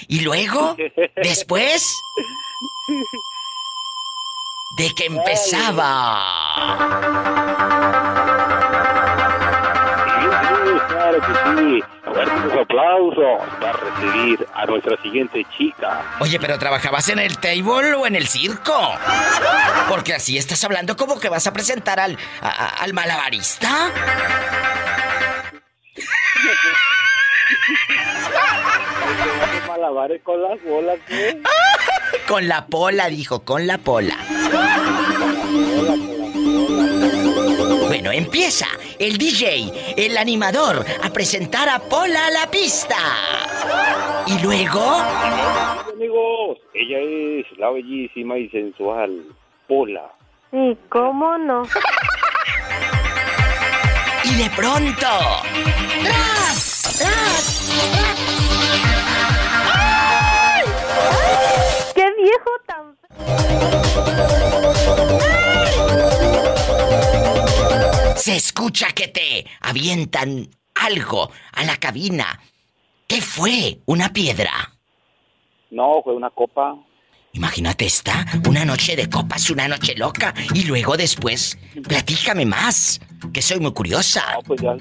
Y 0.09 0.21
luego, 0.21 0.77
después 1.23 1.91
de 4.77 4.95
que 4.95 5.07
empezaba. 5.07 6.21
Fuertes 12.05 12.53
aplausos 12.61 13.49
para 13.61 13.73
recibir 13.73 14.47
a 14.55 14.67
nuestra 14.67 15.01
siguiente 15.03 15.45
chica. 15.57 16.03
Oye, 16.21 16.39
pero 16.41 16.59
¿trabajabas 16.59 17.09
en 17.09 17.19
el 17.19 17.39
table 17.39 17.95
o 17.95 18.07
en 18.07 18.17
el 18.17 18.27
circo? 18.27 18.93
Porque 19.89 20.15
así 20.15 20.37
estás 20.39 20.63
hablando 20.65 20.97
como 20.97 21.19
que 21.21 21.29
vas 21.29 21.47
a 21.47 21.53
presentar 21.53 22.01
al, 22.01 22.17
a- 22.41 22.69
al 22.83 22.93
malabarista. 22.93 23.91
Con 30.23 30.43
las 30.43 30.63
bolas, 30.63 30.99
¿eh? 31.11 31.43
Con 32.29 32.47
la 32.47 32.67
pola, 32.67 33.09
dijo, 33.09 33.45
con 33.45 33.67
la 33.67 33.79
pola. 33.79 34.17
Bueno, 37.89 38.13
empieza 38.13 38.67
el 39.01 39.19
DJ, 39.19 39.95
el 39.97 40.17
animador, 40.17 40.87
a 41.03 41.11
presentar 41.11 41.69
a 41.69 41.81
Pola 41.81 42.29
a 42.29 42.31
la 42.31 42.47
pista. 42.49 42.97
Y 44.29 44.41
luego... 44.45 44.81
Amigos, 45.93 46.59
ella 46.73 46.99
es 47.01 47.59
la 47.59 47.71
bellísima 47.71 48.39
y 48.39 48.49
sensual 48.51 49.25
Pola. 49.67 50.13
¿Y 50.53 50.77
cómo 50.89 51.37
no? 51.37 51.63
Y 54.23 54.35
de 54.35 54.51
pronto... 54.51 55.09
¡Tras! 56.05 56.99
¡Tras! 56.99 57.71
¡Ay! 57.73 58.50
¡Qué 61.95 62.07
viejo 62.23 62.51
tan... 62.67 62.97
Se 68.17 68.37
escucha 68.37 68.89
que 68.93 69.09
te 69.09 69.47
avientan 69.61 70.49
algo 70.75 71.31
a 71.53 71.65
la 71.65 71.77
cabina. 71.77 72.41
¿Qué 73.07 73.21
fue? 73.21 73.81
¿Una 73.87 74.13
piedra? 74.13 74.73
No, 75.71 76.03
fue 76.03 76.15
una 76.15 76.31
copa. 76.31 76.77
Imagínate 77.33 77.87
esta, 77.87 78.27
una 78.49 78.65
noche 78.65 78.97
de 78.97 79.09
copas, 79.09 79.51
una 79.51 79.69
noche 79.69 79.95
loca. 79.97 80.35
Y 80.53 80.65
luego 80.65 80.97
después, 80.97 81.57
platícame 81.87 82.45
más, 82.45 83.01
que 83.33 83.41
soy 83.41 83.61
muy 83.61 83.73
curiosa. 83.73 84.35
No, 84.35 84.43
pues 84.43 84.61
ya, 84.61 84.77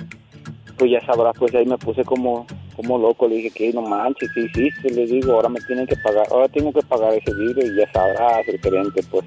pues 0.80 0.92
ya 0.92 1.06
sabrás, 1.06 1.36
pues 1.38 1.54
ahí 1.54 1.66
me 1.66 1.78
puse 1.78 2.04
como, 2.06 2.48
como 2.78 2.98
loco, 2.98 3.28
le 3.28 3.36
dije 3.36 3.52
que 3.52 3.74
no 3.74 3.82
manches, 3.82 4.30
¿qué 4.34 4.46
hiciste? 4.46 4.90
Le 4.90 5.06
digo, 5.06 5.34
ahora 5.34 5.50
me 5.50 5.60
tienen 5.62 5.86
que 5.86 5.98
pagar, 5.98 6.26
ahora 6.32 6.48
tengo 6.48 6.72
que 6.72 6.82
pagar 6.82 7.14
ese 7.14 7.34
vidrio 7.34 7.68
y 7.68 7.78
ya 7.78 7.92
sabrás 7.92 8.48
el 8.48 8.60
gerente, 8.62 9.04
pues. 9.12 9.26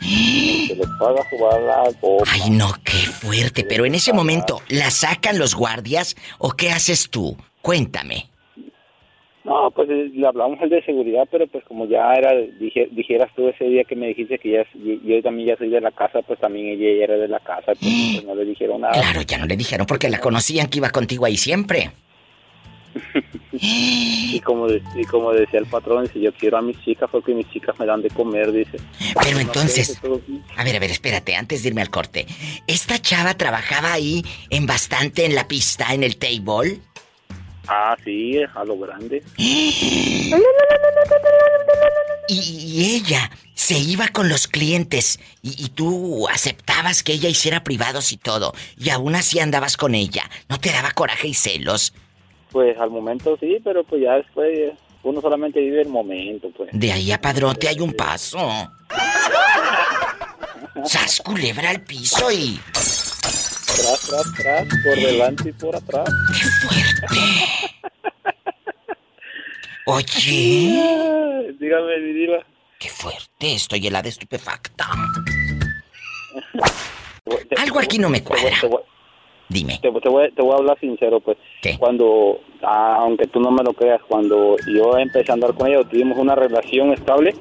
Se 0.68 0.76
les 0.76 0.86
paga 0.98 1.22
jugar 1.30 1.60
la 1.62 1.92
copa. 2.00 2.24
Ay, 2.30 2.50
no, 2.50 2.72
qué 2.84 2.92
fuerte. 2.92 3.64
Pero 3.64 3.84
en 3.84 3.94
ese 3.94 4.12
momento, 4.12 4.60
¿la 4.68 4.90
sacan 4.90 5.38
los 5.38 5.54
guardias 5.54 6.14
o 6.38 6.52
qué 6.52 6.70
haces 6.70 7.10
tú? 7.10 7.36
Cuéntame. 7.60 8.30
No, 9.44 9.70
pues 9.72 9.90
eh, 9.90 10.10
le 10.14 10.26
hablamos 10.26 10.58
al 10.62 10.70
de 10.70 10.82
seguridad, 10.84 11.28
pero 11.30 11.46
pues 11.46 11.62
como 11.64 11.86
ya 11.86 12.14
era, 12.14 12.32
dije, 12.58 12.88
dijeras 12.92 13.30
tú 13.36 13.46
ese 13.48 13.64
día 13.66 13.84
que 13.84 13.94
me 13.94 14.06
dijiste 14.08 14.38
que 14.38 14.50
ya, 14.52 14.64
yo 14.74 15.22
también 15.22 15.48
ya 15.48 15.56
soy 15.58 15.68
de 15.68 15.82
la 15.82 15.90
casa, 15.90 16.22
pues 16.22 16.40
también 16.40 16.68
ella 16.68 17.04
era 17.04 17.14
de 17.16 17.28
la 17.28 17.40
casa, 17.40 17.72
pues, 17.78 17.92
pues 18.14 18.24
no 18.24 18.34
le 18.34 18.44
dijeron 18.46 18.80
nada. 18.80 18.94
Claro, 18.94 19.20
ya 19.22 19.36
no 19.38 19.44
le 19.46 19.56
dijeron 19.56 19.86
porque 19.86 20.08
la 20.08 20.18
conocían 20.18 20.68
que 20.68 20.78
iba 20.78 20.88
contigo 20.90 21.26
ahí 21.26 21.36
siempre. 21.36 21.90
y 23.52 24.40
como 24.40 24.68
de- 24.68 24.82
y 24.96 25.04
como 25.04 25.32
decía 25.32 25.58
el 25.60 25.66
patrón, 25.66 26.08
si 26.12 26.20
yo 26.20 26.32
quiero 26.32 26.58
a 26.58 26.62
mis 26.62 26.80
chicas 26.82 27.08
porque 27.10 27.34
mis 27.34 27.48
chicas 27.50 27.78
me 27.78 27.86
dan 27.86 28.02
de 28.02 28.10
comer, 28.10 28.50
dice. 28.52 28.78
Pero 29.22 29.38
entonces, 29.40 30.00
a 30.56 30.64
ver, 30.64 30.76
a 30.76 30.78
ver, 30.78 30.90
espérate, 30.90 31.34
antes 31.34 31.62
de 31.62 31.68
irme 31.70 31.82
al 31.82 31.90
corte. 31.90 32.26
¿Esta 32.66 32.98
chava 32.98 33.34
trabajaba 33.34 33.92
ahí 33.92 34.22
en 34.50 34.66
bastante 34.66 35.24
en 35.26 35.34
la 35.34 35.46
pista, 35.48 35.92
en 35.92 36.02
el 36.04 36.16
table? 36.16 36.78
Ah, 37.66 37.96
sí, 38.04 38.36
a 38.54 38.64
lo 38.64 38.78
grande. 38.78 39.22
Y, 42.26 42.40
y 42.40 42.96
ella 42.96 43.30
se 43.52 43.78
iba 43.78 44.08
con 44.08 44.30
los 44.30 44.48
clientes 44.48 45.20
y, 45.42 45.62
y 45.62 45.68
tú 45.68 46.26
aceptabas 46.28 47.02
que 47.02 47.12
ella 47.12 47.28
hiciera 47.28 47.62
privados 47.62 48.12
y 48.12 48.16
todo. 48.16 48.54
Y 48.78 48.88
aún 48.88 49.14
así 49.14 49.40
andabas 49.40 49.76
con 49.76 49.94
ella. 49.94 50.22
¿No 50.48 50.58
te 50.58 50.70
daba 50.70 50.90
coraje 50.92 51.28
y 51.28 51.34
celos? 51.34 51.92
Pues 52.50 52.78
al 52.78 52.90
momento 52.90 53.36
sí, 53.38 53.58
pero 53.62 53.84
pues 53.84 54.02
ya 54.02 54.14
después 54.14 54.58
eh, 54.58 54.74
uno 55.02 55.20
solamente 55.20 55.60
vive 55.60 55.82
el 55.82 55.88
momento, 55.88 56.50
pues. 56.56 56.70
De 56.72 56.92
ahí 56.92 57.12
a 57.12 57.20
padrote 57.20 57.68
hay 57.68 57.80
un 57.80 57.92
paso. 57.92 58.38
Sas 60.84 61.20
culebra 61.20 61.70
al 61.70 61.82
piso 61.82 62.30
y. 62.30 62.58
Tras, 63.74 64.00
tras, 64.08 64.32
tras, 64.34 64.68
por 64.84 64.96
delante 64.96 65.48
y 65.48 65.52
por 65.52 65.74
atrás. 65.74 66.08
Oye. 69.86 71.52
Dígame, 71.58 71.98
mi 71.98 72.12
diva. 72.12 72.38
Qué 72.78 72.88
fuerte, 72.88 73.54
estoy 73.54 73.86
helada 73.86 74.08
estupefacta. 74.08 74.86
Algo 77.56 77.78
aquí 77.80 77.98
no 77.98 78.08
me 78.08 78.22
cuadra. 78.22 78.56
Dime. 79.48 79.78
Te, 79.82 79.90
te 79.90 80.08
voy, 80.08 80.30
te 80.32 80.42
voy 80.42 80.52
a 80.52 80.56
hablar 80.56 80.78
sincero, 80.80 81.20
pues. 81.20 81.36
Cuando, 81.78 82.40
ah, 82.62 82.96
aunque 83.00 83.26
tú 83.26 83.40
no 83.40 83.50
me 83.50 83.62
lo 83.62 83.72
creas, 83.72 84.00
cuando 84.08 84.56
yo 84.66 84.96
empecé 84.98 85.30
a 85.30 85.34
andar 85.34 85.54
con 85.54 85.68
ella, 85.68 85.84
tuvimos 85.88 86.18
una 86.18 86.34
relación 86.34 86.92
estable, 86.92 87.34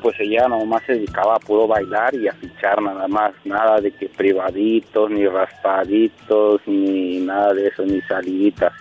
pues 0.00 0.18
ella 0.20 0.48
nomás 0.48 0.82
se 0.86 0.94
dedicaba 0.94 1.36
a 1.36 1.38
puro 1.38 1.66
bailar 1.66 2.14
y 2.14 2.28
a 2.28 2.32
fichar 2.32 2.82
nada 2.82 3.06
más, 3.08 3.32
nada 3.44 3.80
de 3.80 3.92
que 3.92 4.08
privaditos, 4.08 5.10
ni 5.10 5.26
raspaditos, 5.26 6.60
ni 6.66 7.20
nada 7.20 7.52
de 7.54 7.68
eso, 7.68 7.84
ni 7.84 8.00
saliditas. 8.02 8.72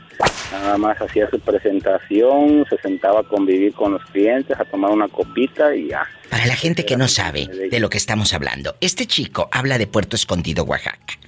Nada 0.52 0.78
más 0.78 1.00
hacía 1.02 1.30
su 1.30 1.40
presentación, 1.40 2.66
se 2.70 2.78
sentaba 2.78 3.22
a 3.22 3.24
convivir 3.24 3.74
con 3.74 3.94
los 3.94 4.04
clientes, 4.06 4.60
a 4.60 4.66
tomar 4.66 4.92
una 4.92 5.08
copita 5.08 5.76
y 5.76 5.90
ya. 5.90 6.06
Para 6.30 6.46
la 6.46 6.56
gente 6.56 6.86
que 6.86 6.98
no 6.98 7.08
sabe 7.08 7.48
de 7.48 7.80
lo 7.80 7.90
que 7.90 7.98
estamos 7.98 8.34
hablando, 8.34 8.76
este 8.82 9.06
chico 9.06 9.50
habla 9.52 9.78
de 9.78 9.88
Puerto 9.88 10.16
Escondido, 10.16 10.64
Oaxaca. 10.64 11.20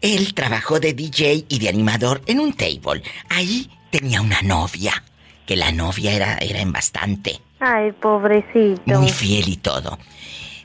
Él 0.00 0.34
trabajó 0.34 0.80
de 0.80 0.92
DJ 0.92 1.46
y 1.48 1.58
de 1.58 1.68
animador 1.68 2.20
en 2.26 2.40
un 2.40 2.52
table. 2.52 3.02
Ahí 3.30 3.70
tenía 3.90 4.20
una 4.20 4.42
novia, 4.42 5.02
que 5.46 5.56
la 5.56 5.72
novia 5.72 6.12
era, 6.14 6.38
era 6.38 6.60
en 6.60 6.72
bastante, 6.72 7.40
Ay, 7.66 7.92
pobrecito. 7.92 9.00
muy 9.00 9.08
fiel 9.08 9.48
y 9.48 9.56
todo. 9.56 9.98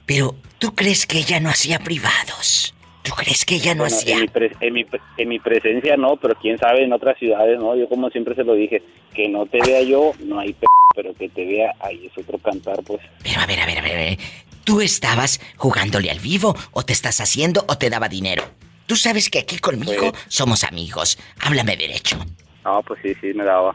Pero, 0.05 0.35
¿tú 0.57 0.73
crees 0.75 1.05
que 1.05 1.19
ella 1.19 1.39
no 1.39 1.49
hacía 1.49 1.79
privados? 1.79 2.73
¿Tú 3.03 3.11
crees 3.15 3.45
que 3.45 3.55
ella 3.55 3.73
no 3.75 3.83
Bueno, 3.83 3.95
hacía? 3.95 4.15
En 4.15 4.21
mi, 4.21 4.27
pre- 4.27 4.51
en, 4.59 4.73
mi, 4.73 4.83
pre- 4.83 5.01
en 5.17 5.29
mi 5.29 5.39
presencia 5.39 5.95
no, 5.97 6.17
pero 6.17 6.35
quién 6.35 6.57
sabe 6.57 6.83
en 6.83 6.91
otras 6.93 7.17
ciudades, 7.17 7.57
¿no? 7.59 7.75
Yo 7.75 7.87
como 7.87 8.09
siempre 8.09 8.35
se 8.35 8.43
lo 8.43 8.53
dije, 8.53 8.83
que 9.13 9.29
no 9.29 9.45
te 9.45 9.59
vea 9.65 9.81
yo, 9.83 10.11
no 10.25 10.39
hay 10.39 10.53
p 10.53 10.65
pero 10.95 11.13
que 11.13 11.29
te 11.29 11.45
vea, 11.45 11.73
ahí 11.79 12.07
es 12.07 12.17
otro 12.17 12.37
cantar, 12.39 12.83
pues. 12.83 12.99
Pero 13.23 13.39
a 13.39 13.45
ver, 13.45 13.59
a 13.61 13.65
ver, 13.65 13.77
a 13.77 13.81
ver, 13.81 13.91
a 13.93 13.95
ver. 13.95 14.17
¿Tú 14.65 14.81
estabas 14.81 15.39
jugándole 15.55 16.11
al 16.11 16.19
vivo 16.19 16.55
o 16.71 16.83
te 16.83 16.91
estás 16.93 17.21
haciendo 17.21 17.63
o 17.67 17.77
te 17.77 17.89
daba 17.89 18.09
dinero? 18.09 18.43
Tú 18.85 18.95
sabes 18.95 19.29
que 19.29 19.39
aquí 19.39 19.59
conmigo 19.59 20.11
somos 20.27 20.63
amigos. 20.63 21.17
Háblame 21.41 21.77
derecho. 21.77 22.17
No, 22.65 22.81
pues 22.83 22.99
sí, 23.01 23.13
sí, 23.21 23.33
me 23.33 23.45
daba. 23.45 23.73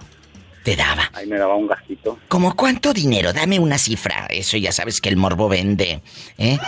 Te 0.65 0.75
daba. 0.77 1.11
Ahí 1.13 1.27
me 1.27 1.37
daba 1.39 1.55
un 1.55 1.67
gastito. 1.69 2.19
¿Cómo 2.29 2.57
cuánto 2.57 2.93
dinero? 2.93 3.33
Dame 3.33 3.59
una 3.61 3.79
cifra. 3.79 4.27
Eso 4.31 4.57
ya 4.57 4.73
sabes 4.73 5.01
que 5.01 5.11
el 5.11 5.17
morbo 5.17 5.49
vende. 5.49 6.01
¿Eh? 6.39 6.59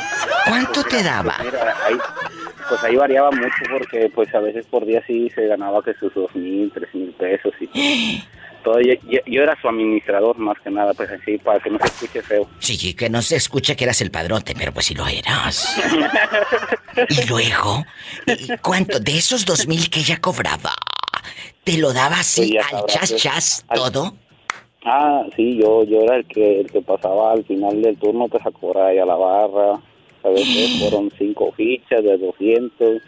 ¿Cuánto 0.46 0.84
te 0.84 1.02
daba? 1.02 1.38
Mira, 1.42 1.74
ahí, 1.86 1.96
pues 2.68 2.84
ahí 2.84 2.94
variaba 2.94 3.30
mucho 3.30 3.54
porque 3.70 4.10
pues 4.14 4.32
a 4.34 4.40
veces 4.40 4.66
por 4.66 4.84
día 4.86 5.02
sí 5.06 5.30
se 5.34 5.46
ganaba 5.46 5.82
que 5.82 5.94
sus 5.94 6.12
dos 6.14 6.34
mil, 6.36 6.70
tres 6.74 6.94
mil 6.94 7.10
pesos 7.18 7.52
y 7.60 7.66
todo. 7.66 8.80
Yo, 8.80 8.94
yo- 9.08 9.20
yo 9.26 9.42
era 9.44 9.56
su 9.62 9.68
administrador 9.68 10.36
más 10.38 10.56
que 10.58 10.70
nada, 10.70 10.92
pues 10.92 11.08
así, 11.08 11.38
para 11.38 11.60
que 11.60 11.70
no 11.70 11.78
se 11.78 11.84
escuche 11.86 12.20
feo. 12.20 12.50
Sí, 12.58 12.94
que 12.94 13.08
no 13.08 13.22
se 13.22 13.36
escuche 13.36 13.76
que 13.76 13.84
eras 13.84 14.00
el 14.00 14.10
padrote, 14.10 14.56
pero 14.58 14.72
pues 14.72 14.86
sí 14.86 14.94
lo 14.94 15.06
eras. 15.06 15.76
Y 17.08 17.26
luego, 17.28 17.84
¿y 18.26 18.56
¿cuánto? 18.58 18.98
De 18.98 19.16
esos 19.18 19.44
dos 19.44 19.68
mil 19.68 19.88
que 19.90 20.00
ella 20.00 20.16
cobraba, 20.20 20.74
¿te 21.64 21.78
lo 21.78 21.92
daba 21.92 22.20
así 22.20 22.40
Pues 22.40 22.50
ya 22.70 22.78
al 22.78 22.86
chas 22.86 23.10
pues, 23.10 23.22
chas 23.22 23.64
todo? 23.74 24.14
Ah, 24.84 25.24
sí, 25.34 25.58
yo 25.60 25.82
yo 25.84 26.00
era 26.02 26.16
el 26.16 26.26
que 26.26 26.60
el 26.60 26.70
que 26.70 26.80
pasaba 26.80 27.32
al 27.32 27.44
final 27.44 27.82
del 27.82 27.96
turno 27.98 28.28
pues 28.28 28.44
a 28.46 28.50
cobrar 28.50 28.86
ahí 28.88 28.98
a 28.98 29.04
la 29.06 29.16
barra. 29.16 29.80
A 30.22 30.28
veces 30.28 30.78
fueron 30.80 31.10
cinco 31.18 31.52
fichas 31.56 32.02
de 32.02 32.16
200. 32.18 33.02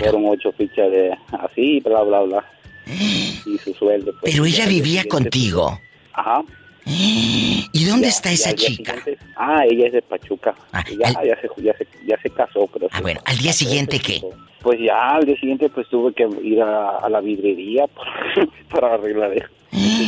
Fueron 0.00 0.26
ocho 0.26 0.50
fichas 0.52 0.90
de 0.90 1.16
así, 1.40 1.80
bla, 1.80 2.02
bla, 2.02 2.20
bla. 2.22 2.44
Y 3.46 3.58
su 3.58 3.74
sueldo. 3.74 4.12
pues, 4.20 4.32
Pero 4.32 4.46
ya 4.46 4.54
ella 4.62 4.66
vivía 4.66 5.02
siguiente, 5.02 5.08
contigo. 5.08 5.78
Ajá. 6.12 6.42
¿Y 6.86 7.84
dónde 7.86 8.04
Ya, 8.06 8.08
está 8.10 8.28
ya 8.30 8.34
esa 8.34 8.52
día 8.52 8.68
chica? 8.68 8.94
ah, 9.36 9.64
ella 9.68 9.86
es 9.86 9.92
de 9.94 10.02
Pachuca. 10.02 10.54
ya, 10.98 11.12
ya, 11.24 11.36
se, 11.40 11.48
ya, 11.62 11.76
se, 11.76 11.86
ya 12.06 12.16
se 12.22 12.30
casó, 12.30 12.68
pero... 12.72 12.88
Ah, 12.92 13.00
bueno, 13.00 13.20
¿al 13.24 13.36
día 13.38 13.52
siguiente 13.52 13.98
qué? 14.00 14.22
Pues 14.64 14.80
ya 14.80 15.10
al 15.16 15.24
día 15.26 15.36
siguiente 15.36 15.68
pues 15.68 15.86
tuve 15.88 16.12
que 16.14 16.26
ir 16.42 16.60
a, 16.62 16.96
a 16.98 17.08
la 17.08 17.20
vidrería 17.20 17.84
para 18.70 18.94
arreglar 18.94 19.30
ese 19.32 19.46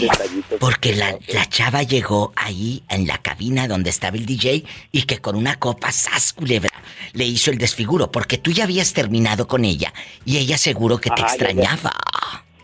detallito. 0.00 0.56
Porque 0.58 0.94
la, 0.96 1.14
la 1.34 1.44
chava 1.46 1.82
llegó 1.82 2.32
ahí 2.36 2.82
en 2.88 3.06
la 3.06 3.18
cabina 3.18 3.68
donde 3.68 3.90
estaba 3.90 4.16
el 4.16 4.24
DJ 4.24 4.64
y 4.92 5.02
que 5.02 5.18
con 5.18 5.36
una 5.36 5.56
copa 5.58 5.92
sas 5.92 6.32
culebra 6.32 6.70
le 7.12 7.24
hizo 7.26 7.50
el 7.50 7.58
desfiguro 7.58 8.10
porque 8.10 8.38
tú 8.38 8.50
ya 8.50 8.64
habías 8.64 8.94
terminado 8.94 9.46
con 9.46 9.64
ella 9.66 9.92
y 10.24 10.38
ella 10.38 10.56
seguro 10.56 10.98
que 10.98 11.10
te 11.10 11.20
Ajá, 11.22 11.36
ya, 11.36 11.52
ya. 11.52 11.52
extrañaba. 11.52 11.92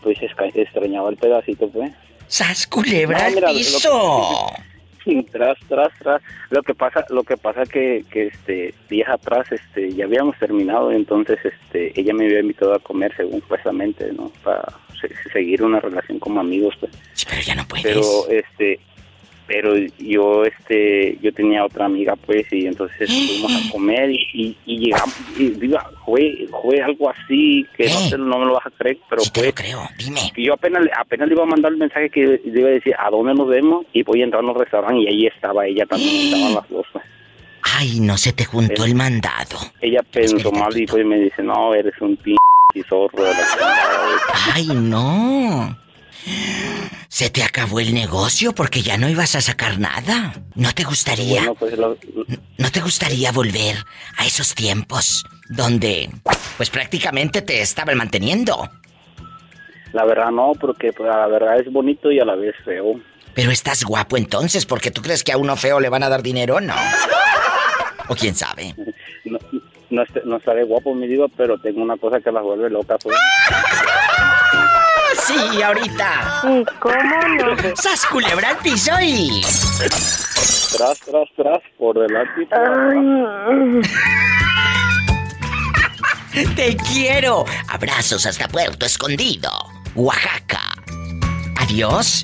Pues 0.01 0.17
extrañaba 0.21 1.09
el 1.09 1.17
pedacito, 1.17 1.69
pues. 1.69 1.91
¡Sas 2.27 2.65
culebra 2.67 3.19
No, 3.19 3.25
al 3.25 3.35
mira, 3.35 3.47
lo- 3.51 3.57
piso! 3.57 4.47
Tras, 5.31 5.57
tras, 5.67 5.89
tras. 5.99 6.21
Lo 6.49 6.61
que 6.63 6.73
pasa, 6.73 7.05
lo 7.09 7.23
que 7.23 7.37
pasa 7.37 7.63
que, 7.63 8.03
que 8.11 8.27
este 8.27 8.73
días 8.89 9.09
atrás, 9.09 9.51
este, 9.51 9.91
ya 9.93 10.05
habíamos 10.05 10.37
terminado, 10.39 10.91
entonces, 10.91 11.39
este, 11.43 11.99
ella 11.99 12.13
me 12.13 12.25
había 12.25 12.39
invitado 12.39 12.73
a 12.73 12.79
comer, 12.79 13.13
según 13.15 13.41
supuestamente, 13.41 14.11
¿no? 14.13 14.31
Para 14.43 14.63
se- 14.99 15.31
seguir 15.31 15.63
una 15.63 15.79
relación 15.79 16.19
como 16.19 16.39
amigos, 16.39 16.75
pues. 16.79 16.91
pero 17.29 17.41
ya 17.41 17.55
no 17.55 17.67
puedes. 17.67 17.83
Pero, 17.85 18.01
este, 18.29 18.79
pero 19.47 19.75
yo, 19.99 20.43
este, 20.45 21.17
yo 21.21 21.33
tenía 21.33 21.65
otra 21.65 21.85
amiga, 21.85 22.15
pues, 22.15 22.45
y 22.51 22.65
entonces 22.67 23.09
fuimos 23.27 23.51
a 23.53 23.71
comer 23.71 24.09
y, 24.11 24.17
y, 24.33 24.57
y 24.65 24.77
llegamos, 24.79 25.15
y 25.37 25.49
digo, 25.49 25.77
fue, 26.05 26.47
fue 26.61 26.81
algo 26.81 27.09
así 27.09 27.65
que 27.77 27.87
no, 27.89 28.09
te- 28.09 28.17
no 28.17 28.39
me 28.39 28.45
lo 28.45 28.53
vas 28.53 28.65
a 28.65 28.71
creer, 28.71 28.97
pero 29.09 29.21
fue. 29.23 29.53
creo, 29.53 29.81
dime. 29.97 30.21
Y 30.35 30.45
yo 30.45 30.53
apenas, 30.53 30.83
apenas 30.97 31.27
le 31.27 31.33
iba 31.35 31.43
a 31.43 31.47
mandar 31.47 31.71
el 31.71 31.77
mensaje 31.77 32.09
que 32.09 32.39
le 32.43 32.59
iba 32.59 32.69
a 32.69 32.73
decir 32.73 32.93
a 32.97 33.09
dónde 33.09 33.33
nos 33.33 33.47
vemos 33.47 33.85
y 33.93 34.03
voy 34.03 34.21
a 34.21 34.25
entrar 34.25 34.43
a 34.43 34.47
un 34.47 34.57
restaurante 34.59 35.01
y 35.01 35.07
ahí 35.07 35.27
estaba 35.27 35.65
ella 35.65 35.85
también, 35.85 36.09
estaban 36.33 36.53
las 36.55 36.69
dos. 36.69 36.85
pues. 36.93 37.05
Ay, 37.75 37.99
no 38.01 38.17
se 38.17 38.33
te 38.33 38.45
juntó 38.45 38.83
el 38.85 38.93
mandado. 38.93 39.57
Ella 39.81 40.01
pensó 40.11 40.51
mal 40.51 40.77
y 40.77 40.85
pues 40.85 41.05
me 41.05 41.17
dice, 41.17 41.41
no, 41.41 41.73
eres 41.73 41.93
un 42.01 42.15
p 42.17 42.35
zorro 42.87 43.23
de 43.23 43.29
la 43.29 43.39
chingada". 43.51 44.53
Ay, 44.53 44.67
no. 44.73 45.77
Se 47.09 47.29
te 47.29 47.43
acabó 47.43 47.79
el 47.79 47.93
negocio 47.93 48.53
porque 48.53 48.81
ya 48.81 48.97
no 48.97 49.09
ibas 49.09 49.35
a 49.35 49.41
sacar 49.41 49.79
nada. 49.79 50.33
¿No 50.55 50.71
te 50.73 50.83
gustaría? 50.83 51.39
Bueno, 51.41 51.55
pues 51.55 51.77
lo- 51.77 51.97
¿No 52.57 52.71
te 52.71 52.81
gustaría 52.81 53.31
volver 53.31 53.77
a 54.17 54.25
esos 54.25 54.55
tiempos 54.55 55.25
donde, 55.49 56.09
pues 56.57 56.69
prácticamente 56.69 57.41
te 57.41 57.61
estaban 57.61 57.97
manteniendo? 57.97 58.69
la 59.93 60.05
verdad 60.05 60.31
no, 60.31 60.53
porque 60.59 60.91
pues, 60.91 61.07
la 61.07 61.27
verdad 61.27 61.59
es 61.59 61.71
bonito 61.71 62.11
y 62.11 62.19
a 62.19 62.25
la 62.25 62.33
vez 62.35 62.55
feo. 62.65 62.99
Pero 63.35 63.51
estás 63.51 63.83
guapo 63.83 64.17
entonces, 64.17 64.65
porque 64.65 64.89
tú 64.89 65.03
crees 65.03 65.23
que 65.23 65.31
a 65.31 65.37
uno 65.37 65.55
feo 65.55 65.79
le 65.79 65.89
van 65.89 66.01
a 66.01 66.09
dar 66.09 66.23
dinero, 66.23 66.59
no. 66.59 66.73
O 68.07 68.15
quién 68.15 68.33
sabe. 68.35 68.75
No, 69.25 69.39
no, 69.89 70.01
est- 70.03 70.25
no 70.25 70.35
estaré 70.37 70.63
guapo, 70.65 70.93
mi 70.95 71.07
diva, 71.07 71.27
pero 71.37 71.57
tengo 71.59 71.81
una 71.81 71.95
cosa 71.95 72.19
que 72.19 72.29
las 72.31 72.43
vuelve 72.43 72.69
locas. 72.69 72.97
Pues. 73.03 73.15
¡Ah, 75.35 75.49
Sí, 75.51 75.61
ahorita. 75.61 76.41
¿Y 76.43 76.63
cómo 76.79 76.95
no? 76.95 77.75
¡Sas 77.75 78.05
culebra 78.05 78.49
al 78.49 78.57
piso 78.57 78.91
y... 79.01 79.41
Tras, 80.75 80.99
tras, 80.99 81.27
tras, 81.35 81.59
por 81.77 81.99
delante. 81.99 82.47
¡Te 86.55 86.75
quiero! 86.77 87.45
Abrazos 87.67 88.25
hasta 88.25 88.47
Puerto 88.47 88.85
Escondido, 88.85 89.51
Oaxaca. 89.95 90.61
Adiós. 91.57 92.23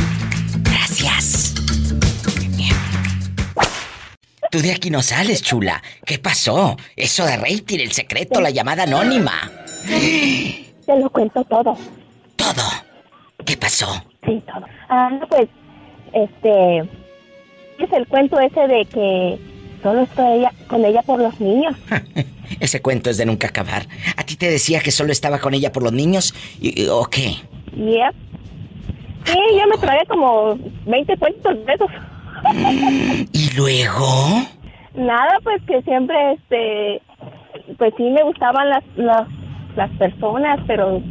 Gracias. 0.62 1.54
Tú 4.50 4.62
de 4.62 4.72
aquí 4.72 4.90
no 4.90 5.02
sales, 5.02 5.42
chula. 5.42 5.82
¿Qué 6.04 6.18
pasó? 6.18 6.76
Eso 6.94 7.26
de 7.26 7.36
rating, 7.36 7.80
el 7.80 7.92
secreto, 7.92 8.40
la 8.40 8.50
llamada 8.50 8.84
anónima. 8.84 9.50
Te 9.86 10.98
lo 10.98 11.10
cuento 11.10 11.44
todo. 11.44 11.76
¿Todo? 12.36 12.62
¿Qué 13.44 13.56
pasó? 13.56 14.04
Sí, 14.24 14.42
todo. 14.46 14.66
Ah, 14.88 15.10
no, 15.10 15.26
pues, 15.28 15.48
este... 16.12 16.78
Es 17.78 17.92
el 17.92 18.06
cuento 18.06 18.40
ese 18.40 18.60
de 18.66 18.84
que 18.86 19.38
solo 19.82 20.00
estoy 20.02 20.38
ella, 20.38 20.52
con 20.68 20.84
ella 20.84 21.02
por 21.02 21.20
los 21.20 21.38
niños. 21.40 21.76
Ese 22.60 22.80
cuento 22.82 23.10
es 23.10 23.16
de 23.18 23.26
nunca 23.26 23.48
acabar. 23.48 23.86
¿A 24.16 24.22
ti 24.24 24.36
te 24.36 24.48
decía 24.50 24.80
que 24.80 24.90
solo 24.90 25.12
estaba 25.12 25.38
con 25.38 25.54
ella 25.54 25.72
por 25.72 25.82
los 25.82 25.92
niños? 25.92 26.34
¿Y- 26.60 26.82
y- 26.82 26.86
¿O 26.88 27.04
qué? 27.04 27.36
Yep. 27.76 28.14
Sí, 29.24 29.38
yo 29.58 29.66
me 29.68 29.76
tragué 29.78 30.06
como 30.08 30.56
20 30.86 31.16
cuentos 31.16 31.54
de 31.66 31.72
esos. 31.72 31.90
¿Y 33.32 33.50
luego? 33.56 34.46
Nada, 34.94 35.38
pues 35.42 35.60
que 35.66 35.82
siempre, 35.82 36.14
este, 36.34 37.02
pues 37.76 37.92
sí 37.96 38.04
me 38.04 38.22
gustaban 38.22 38.68
las, 38.70 38.84
las, 38.96 39.26
las 39.76 39.90
personas, 39.98 40.60
pero 40.66 41.02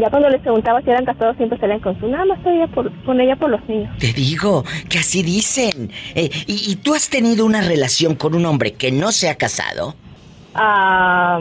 ya 0.00 0.10
cuando 0.10 0.28
les 0.28 0.40
preguntaba 0.42 0.82
si 0.82 0.90
eran 0.90 1.04
casados 1.04 1.36
siempre 1.36 1.58
salían 1.58 1.80
con 1.80 1.98
su, 1.98 2.06
nada 2.08 2.24
más 2.26 2.38
ella 2.44 2.66
por, 2.68 2.92
con 3.04 3.20
ella 3.20 3.36
por 3.36 3.50
los 3.50 3.66
niños. 3.68 3.96
Te 3.98 4.12
digo 4.12 4.64
que 4.88 4.98
así 4.98 5.22
dicen. 5.22 5.90
Eh, 6.14 6.30
y, 6.46 6.70
y 6.70 6.76
tú 6.76 6.94
has 6.94 7.08
tenido 7.08 7.44
una 7.46 7.60
relación 7.62 8.14
con 8.14 8.34
un 8.34 8.44
hombre 8.46 8.72
que 8.74 8.92
no 8.92 9.10
se 9.12 9.28
ha 9.28 9.36
casado? 9.36 9.94
Ah, 10.58 11.40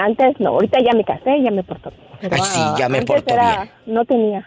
antes 0.00 0.34
no, 0.40 0.50
ahorita 0.50 0.78
ya 0.84 0.92
me 0.94 1.04
casé, 1.04 1.42
ya 1.42 1.50
me. 1.50 1.62
Pero, 1.62 1.90
Ay, 2.32 2.40
sí, 2.44 2.60
ya 2.78 2.88
me 2.88 3.02
porto 3.02 3.34
era- 3.34 3.68
No 3.86 4.04
tenía. 4.04 4.44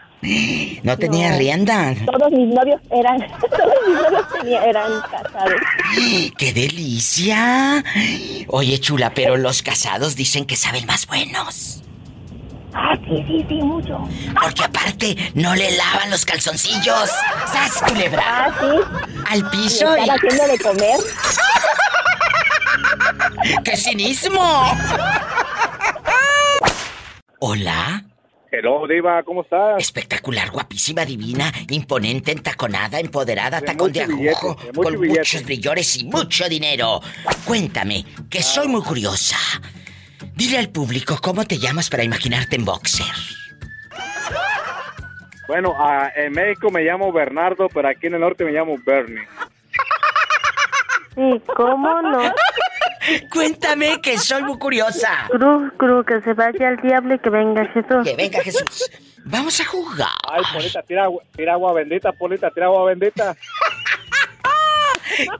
No 0.82 0.98
tenía 0.98 1.30
No. 1.30 1.38
rienda. 1.38 1.94
Todos 2.04 2.30
mis 2.32 2.48
novios 2.54 2.80
eran, 2.90 3.18
todos 3.40 3.74
mis 3.86 3.96
novios 4.02 4.28
tenía- 4.40 4.64
eran 4.64 4.92
casados. 5.10 5.54
¡Qué 6.36 6.52
delicia! 6.52 7.82
Oye, 8.48 8.78
chula, 8.80 9.12
pero 9.14 9.36
los 9.36 9.62
casados 9.62 10.16
dicen 10.16 10.44
que 10.46 10.56
saben 10.56 10.84
más 10.86 11.06
buenos. 11.06 11.82
Ah, 12.74 12.96
sí, 13.08 13.24
sí, 13.26 13.44
sí, 13.48 13.54
mucho. 13.56 13.98
Porque 14.40 14.62
aparte 14.64 15.16
no 15.34 15.54
le 15.56 15.70
lavan 15.76 16.10
los 16.10 16.24
calzoncillos. 16.24 17.10
¡Sas, 17.46 17.82
culebra! 17.88 18.22
Ah, 18.26 18.50
sí. 18.60 18.66
Al 19.30 19.50
piso 19.50 19.96
y... 19.96 20.00
estar 20.00 20.16
haciendo 20.16 20.46
de 20.52 20.58
comer. 20.58 21.00
¡Qué 23.64 23.76
cinismo! 23.76 24.72
Hola. 27.40 28.04
Hello, 28.52 28.86
Diva, 28.88 29.22
¿cómo 29.22 29.42
estás? 29.42 29.78
Espectacular, 29.78 30.50
guapísima, 30.50 31.04
divina, 31.04 31.52
imponente, 31.68 32.32
entaconada, 32.32 32.98
empoderada, 32.98 33.60
De 33.60 33.66
tacón 33.66 33.92
de 33.92 34.06
billete, 34.06 34.30
agujo, 34.30 34.54
de 34.60 34.72
mucho 34.72 34.82
con 34.82 35.00
billete. 35.00 35.20
muchos 35.20 35.44
brillores 35.44 35.96
y 35.96 36.04
mucho 36.04 36.48
dinero. 36.48 37.00
Cuéntame, 37.44 38.04
que 38.28 38.42
soy 38.42 38.66
muy 38.66 38.82
curiosa. 38.82 39.36
Dile 40.34 40.58
al 40.58 40.70
público 40.70 41.18
cómo 41.22 41.44
te 41.44 41.58
llamas 41.58 41.88
para 41.88 42.02
imaginarte 42.02 42.56
en 42.56 42.64
boxer. 42.64 43.06
Bueno, 45.46 45.74
ah, 45.78 46.10
en 46.16 46.32
México 46.32 46.70
me 46.70 46.82
llamo 46.82 47.12
Bernardo, 47.12 47.68
pero 47.72 47.88
aquí 47.88 48.06
en 48.08 48.14
el 48.14 48.20
norte 48.20 48.44
me 48.44 48.52
llamo 48.52 48.76
Bernie. 48.84 49.26
¿Y 51.16 51.40
cómo 51.40 52.02
no? 52.02 52.32
Cuéntame 53.30 54.00
que 54.02 54.18
soy 54.18 54.42
muy 54.42 54.58
curiosa. 54.58 55.26
Cruz, 55.30 55.72
cruz, 55.76 56.04
que 56.06 56.20
se 56.22 56.32
vaya 56.34 56.68
al 56.68 56.76
diablo 56.82 57.14
y 57.14 57.18
que 57.18 57.30
venga 57.30 57.64
Jesús. 57.66 58.04
Que 58.04 58.16
venga 58.16 58.42
Jesús. 58.42 58.90
Vamos 59.24 59.60
a 59.60 59.64
jugar. 59.64 60.08
Ay, 60.30 60.42
Polita, 60.52 60.82
tira, 60.82 61.04
agua- 61.04 61.22
tira 61.36 61.52
agua 61.52 61.72
bendita, 61.74 62.12
Polita, 62.12 62.50
tira 62.50 62.66
agua 62.66 62.84
bendita. 62.86 63.36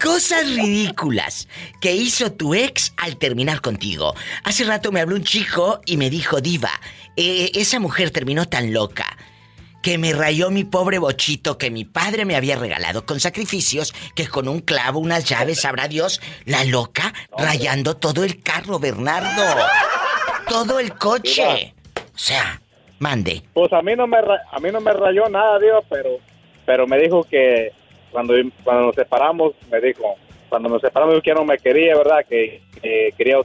Cosas 0.03 0.47
ridículas 0.57 1.49
que 1.81 1.93
hizo 1.93 2.33
tu 2.33 2.55
ex 2.55 2.93
al 2.97 3.17
terminar 3.17 3.61
contigo. 3.61 4.15
Hace 4.45 4.65
rato 4.65 4.91
me 4.93 5.01
habló 5.01 5.17
un 5.17 5.25
chico 5.25 5.81
y 5.87 5.97
me 5.97 6.11
dijo, 6.11 6.41
Diva, 6.41 6.71
eh, 7.17 7.51
esa 7.55 7.79
mujer 7.79 8.11
terminó 8.11 8.47
tan 8.47 8.73
loca 8.75 9.10
que 9.83 9.99
me 9.99 10.13
rayó 10.13 10.51
mi 10.51 10.65
pobre 10.65 10.99
bochito 10.99 11.59
que 11.59 11.71
mi 11.71 11.85
padre 11.85 12.25
me 12.25 12.37
había 12.37 12.57
regalado 12.57 13.07
con 13.07 13.21
sacrificios 13.21 13.95
que 14.15 14.29
con 14.29 14.49
un 14.49 14.61
clavo, 14.61 14.99
unas 14.99 15.25
llaves, 15.25 15.63
sabrá 15.63 15.89
Dios, 15.89 16.21
la 16.45 16.65
loca 16.65 17.13
rayando 17.37 17.97
todo 17.97 18.25
el 18.25 18.43
carro, 18.43 18.79
Bernardo. 18.79 19.63
Todo 20.49 20.81
el 20.81 20.95
coche. 20.95 21.75
O 21.97 22.19
sea, 22.19 22.61
mande. 22.99 23.43
Pues 23.53 23.73
a 23.73 23.83
mí 23.83 23.95
no 23.97 24.07
me 24.07 24.19
a 24.19 24.59
mí 24.61 24.71
no 24.71 24.81
me 24.81 24.93
rayó 24.93 25.29
nada, 25.29 25.59
Diva, 25.59 25.81
pero 25.89 26.19
pero 26.67 26.87
me 26.87 26.99
dijo 26.99 27.25
que 27.25 27.73
cuando 28.11 28.35
cuando 28.65 28.87
nos 28.87 28.95
separamos, 28.95 29.55
me 29.71 29.81
dijo, 29.81 30.17
cuando 30.49 30.69
nos 30.69 30.81
separamos 30.81 31.15
dijo 31.15 31.23
que 31.23 31.35
no 31.35 31.45
me 31.45 31.59
quería, 31.59 31.97
¿verdad? 31.97 32.25
Que, 32.29 32.63
que 32.83 33.15
quería 33.17 33.39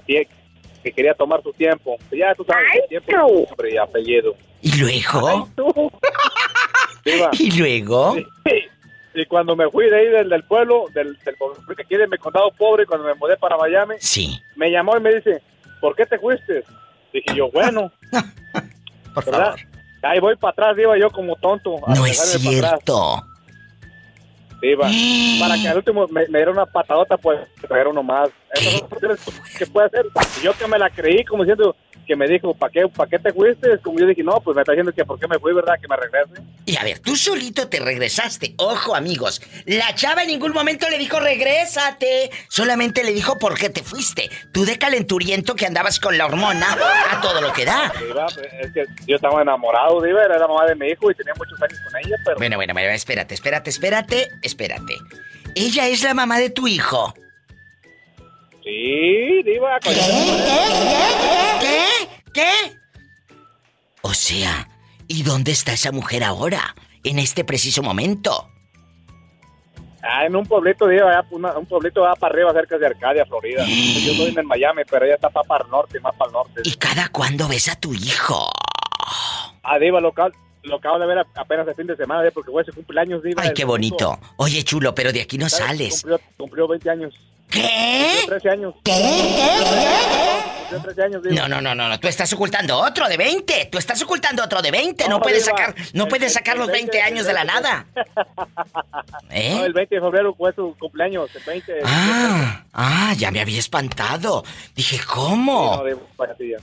que 0.86 0.91
quería 0.93 1.15
tomar 1.15 1.41
su 1.41 1.51
tiempo. 1.53 1.97
Ya 2.11 2.36
tú 2.36 2.45
sabes, 2.45 2.67
el 2.75 2.88
tiempo 3.01 3.11
nombre 3.49 3.73
y 3.73 3.77
apellido. 3.77 4.36
¿Y 4.61 4.71
luego? 4.79 5.49
¿Y 7.33 7.51
luego? 7.59 8.15
Y 9.15 9.25
cuando 9.27 9.55
me 9.55 9.67
fui 9.71 9.89
de 9.89 9.97
ahí 9.97 10.07
del, 10.09 10.29
del 10.29 10.43
pueblo, 10.43 10.86
del, 10.93 11.17
del 11.23 11.36
pueblo 11.38 11.55
que 11.75 11.81
aquí 11.81 11.95
de 11.95 12.07
mi 12.07 12.17
condado 12.17 12.51
pobre, 12.51 12.86
cuando 12.86 13.07
me 13.07 13.15
mudé 13.15 13.36
para 13.38 13.57
Miami, 13.57 13.95
Sí. 13.99 14.38
me 14.55 14.69
llamó 14.69 14.95
y 14.97 14.99
me 14.99 15.15
dice, 15.15 15.41
¿por 15.81 15.95
qué 15.95 16.05
te 16.05 16.19
fuiste? 16.19 16.63
Dije 17.13 17.33
yo, 17.36 17.49
bueno, 17.49 17.91
Por 19.15 19.25
¿verdad? 19.25 19.55
Ahí 20.03 20.19
voy 20.19 20.36
para 20.36 20.51
atrás, 20.51 20.77
iba 20.77 20.97
yo 20.99 21.09
como 21.09 21.36
tonto. 21.38 21.77
a 21.88 21.95
No 21.95 22.05
es 22.05 22.17
para 22.17 22.29
atrás. 22.29 22.81
cierto. 22.83 23.23
Iba. 24.61 24.88
Para 25.39 25.55
que 25.61 25.67
al 25.67 25.77
último 25.77 26.07
me, 26.09 26.27
me 26.27 26.39
diera 26.39 26.51
una 26.51 26.65
patadota, 26.65 27.17
pues 27.17 27.39
traer 27.67 27.88
uno 27.88 28.03
más. 28.03 28.29
Que 29.58 29.66
puede 29.68 29.88
hacer. 29.88 30.06
Yo 30.41 30.53
que 30.53 30.68
me 30.68 30.78
la 30.78 30.89
creí, 30.89 31.24
como 31.24 31.43
diciendo 31.43 31.76
que 32.06 32.16
me 32.16 32.28
dijo, 32.28 32.53
¿para 32.53 32.72
qué, 32.72 32.88
¿para 32.88 33.10
qué 33.10 33.20
te 33.20 33.34
fuiste? 33.34 33.80
Como 33.80 33.99
yo 33.99 34.06
dije, 34.06 34.24
no, 34.24 34.39
pues 34.39 34.56
me 34.56 34.62
está 34.62 34.72
diciendo 34.74 34.93
que 34.93 35.03
por 35.03 35.20
qué 35.20 35.28
me 35.28 35.39
fui, 35.39 35.53
¿verdad? 35.53 35.74
Que 35.82 35.88
me 35.88 35.95
regrese. 35.97 36.41
Y 36.66 36.78
a 36.78 36.84
ver, 36.84 36.99
tú 36.99 37.16
solito 37.16 37.68
te 37.68 37.80
regresaste. 37.80 38.53
Ojo, 38.58 38.95
amigos. 38.95 39.41
La 39.66 39.93
chava 39.95 40.22
en 40.22 40.30
ningún 40.30 40.53
momento 40.53 40.89
le 40.89 40.97
dijo 40.97 41.20
regrésate. 41.20 42.30
Solamente 42.47 43.03
le 43.03 43.12
dijo 43.12 43.38
por 43.39 43.58
qué 43.58 43.70
te 43.70 43.84
fuiste. 43.84 44.30
Tú 44.51 44.66
de 44.66 44.78
calenturiento 44.78 45.56
que 45.56 45.66
andabas 45.66 45.99
con 45.99 46.18
la 46.18 46.26
hormona 46.26 46.78
a 47.12 47.22
todo 47.22 47.41
lo 47.41 47.51
que 47.53 47.66
da. 47.66 47.91
Diva, 47.99 48.28
es 48.62 48.72
que 48.72 48.86
yo 49.08 49.16
estaba 49.16 49.41
enamorado, 49.41 50.01
Diva, 50.01 50.24
era 50.24 50.38
la 50.38 50.47
mamá 50.47 50.66
de 50.66 50.76
mi 50.76 50.88
hijo 50.88 51.12
y 51.12 51.16
tenía 51.16 51.34
muchos 51.36 51.62
años 51.62 51.80
con 51.84 51.99
ella, 51.99 52.16
pero... 52.24 52.38
Bueno, 52.38 52.58
bueno, 52.58 52.74
bueno, 52.74 52.89
espérate, 52.91 53.34
espérate, 53.34 53.70
espérate, 53.70 54.28
espérate. 54.41 54.95
Ella 55.56 55.88
es 55.88 56.03
la 56.03 56.14
mamá 56.14 56.38
de 56.38 56.49
tu 56.49 56.68
hijo. 56.68 57.14
Sí, 58.66 59.43
Diva. 59.43 59.80
¿Qué? 59.80 59.91
¿Qué? 61.61 62.09
¿Qué? 62.34 62.51
O 64.01 64.13
sea, 64.13 64.68
¿y 65.07 65.24
dónde 65.24 65.51
está 65.51 65.74
esa 65.74 65.91
mujer 65.91 66.24
ahora? 66.24 66.76
En 67.03 67.20
este 67.20 67.43
preciso 67.45 67.84
momento. 67.84 68.49
Ah, 70.01 70.26
en 70.26 70.36
un 70.36 70.45
pueblito, 70.45 70.88
Diva, 70.88 71.09
allá, 71.11 71.26
una- 71.32 71.57
un 71.57 71.66
pueblito 71.68 72.01
va 72.01 72.16
para 72.16 72.34
arriba, 72.34 72.51
cerca 72.53 72.78
de 72.78 72.88
Arcadia, 72.88 73.26
Florida. 73.26 73.63
Yo 73.68 74.11
estoy 74.11 74.28
en 74.32 74.39
el 74.39 74.45
Miami, 74.45 74.82
pero 74.89 75.05
ella 75.05 75.16
está 75.16 75.30
pa- 75.30 75.43
para 75.43 75.63
el 75.66 75.70
norte, 75.72 75.99
más 75.99 76.16
para 76.16 76.30
el 76.30 76.34
norte. 76.34 76.61
¿Y 76.63 76.74
cada 76.76 77.09
cuándo 77.09 77.47
ves 77.47 77.70
a 77.70 77.76
tu 77.80 77.93
hijo? 77.93 78.49
Ah, 79.63 79.78
Diva, 79.80 80.01
local. 80.01 80.34
Lo 80.63 80.78
acabo 80.78 80.97
de 80.97 81.05
ver 81.05 81.20
apenas 81.36 81.68
el 81.68 81.76
fin 81.76 81.86
de 81.88 81.95
semana, 81.95 82.22
Diva, 82.24 82.34
porque 82.34 82.49
fue 82.51 82.63
su 82.66 82.74
cumpleaños, 82.74 83.22
Diva. 83.22 83.43
Ay, 83.43 83.53
qué 83.53 83.66
bonito. 83.66 84.20
Oye, 84.38 84.63
chulo, 84.63 84.95
pero 84.95 85.11
de 85.13 85.22
aquí 85.22 85.38
no 85.38 85.49
¿Sabes? 85.49 85.68
sales. 85.68 86.01
Cumplió, 86.01 86.20
cumplió 86.38 86.68
20 86.68 86.89
años. 86.89 87.13
¿Qué? 87.50 88.18
Cumplió 88.26 88.39
13 88.39 88.50
años. 88.50 88.74
Cumplió 88.84 90.82
13 90.84 91.04
años, 91.04 91.24
Diva. 91.24 91.36
No, 91.36 91.48
no, 91.48 91.62
no, 91.62 91.76
no, 91.76 91.89
no, 91.89 92.00
tú 92.00 92.08
estás 92.08 92.32
ocultando 92.34 92.78
otro 92.78 93.08
de 93.08 93.18
20. 93.18 93.70
Tú 93.72 93.78
estás 93.78 94.02
ocultando 94.02 94.43
otro 94.43 94.62
de 94.62 94.72
20. 94.72 95.04
No, 95.06 95.18
No, 95.18 95.22
puedes 95.22 95.46
Diva. 95.46 95.58
sacar, 95.58 95.76
no 95.93 96.08
puedes 96.08 96.34
sacar 96.34 96.58
los 96.58 96.68
20 96.68 96.91
20, 96.98 97.02
años 97.02 97.26
de 97.28 97.34
la 97.34 97.41
el 97.41 97.48
20. 97.48 97.62
nada. 97.70 97.86
¿Eh? 99.30 99.54
No, 99.56 99.66
el 99.66 99.74
20 99.74 99.96
de 99.96 100.02
febrero 100.02 100.34
fue 100.36 100.54
su 100.54 100.76
cumpleaños, 100.80 101.30
el 101.36 101.43
20. 101.43 101.72
de 101.74 101.82
Ah, 101.86 102.64
ah, 102.74 103.14
ya 103.16 103.32
me 103.32 103.39
había 103.41 103.60
espantado. 103.60 104.43
Dije, 104.76 104.98
Sí, 104.98 105.04
¿cómo? 105.06 105.78
no, 105.78 105.84
Diva. 105.84 106.60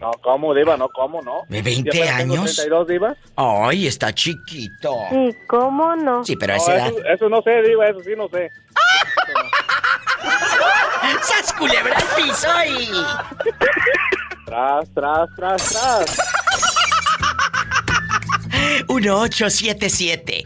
No, 0.00 0.10
¿cómo, 0.20 0.52
Diva? 0.52 0.76
No, 0.76 0.88
¿cómo, 0.88 1.22
no? 1.22 1.42
¿De 1.48 1.62
20 1.62 1.90
¿Ya 1.96 2.02
apenas 2.02 2.18
tengo 2.18 2.34
años? 2.34 2.56
32, 2.56 2.88
Diva? 2.88 3.16
Ay, 3.36 3.86
está 3.86 4.12
chiquito. 4.12 4.92
Sí, 5.10 5.30
¿cómo 5.48 5.94
no? 5.96 6.24
Sí, 6.24 6.36
pero 6.36 6.54
a 6.54 6.56
No, 6.56 6.62
esa 6.62 6.74
edad. 6.74 6.88
eso, 6.88 6.98
eso 7.06 7.28
no 7.28 7.40
sé, 7.42 7.62
Diva, 7.62 7.88
eso 7.88 8.00
sí 8.00 8.10
no 8.16 8.28
sé. 8.28 8.50
¡Sas 11.22 11.52
culebra 11.52 11.96
al 11.96 12.08
piso 12.16 12.48
y... 12.66 12.90
Tras, 14.46 14.88
tras, 14.94 15.28
tras, 15.36 15.70
tras. 15.70 16.16
1877. 18.88 20.44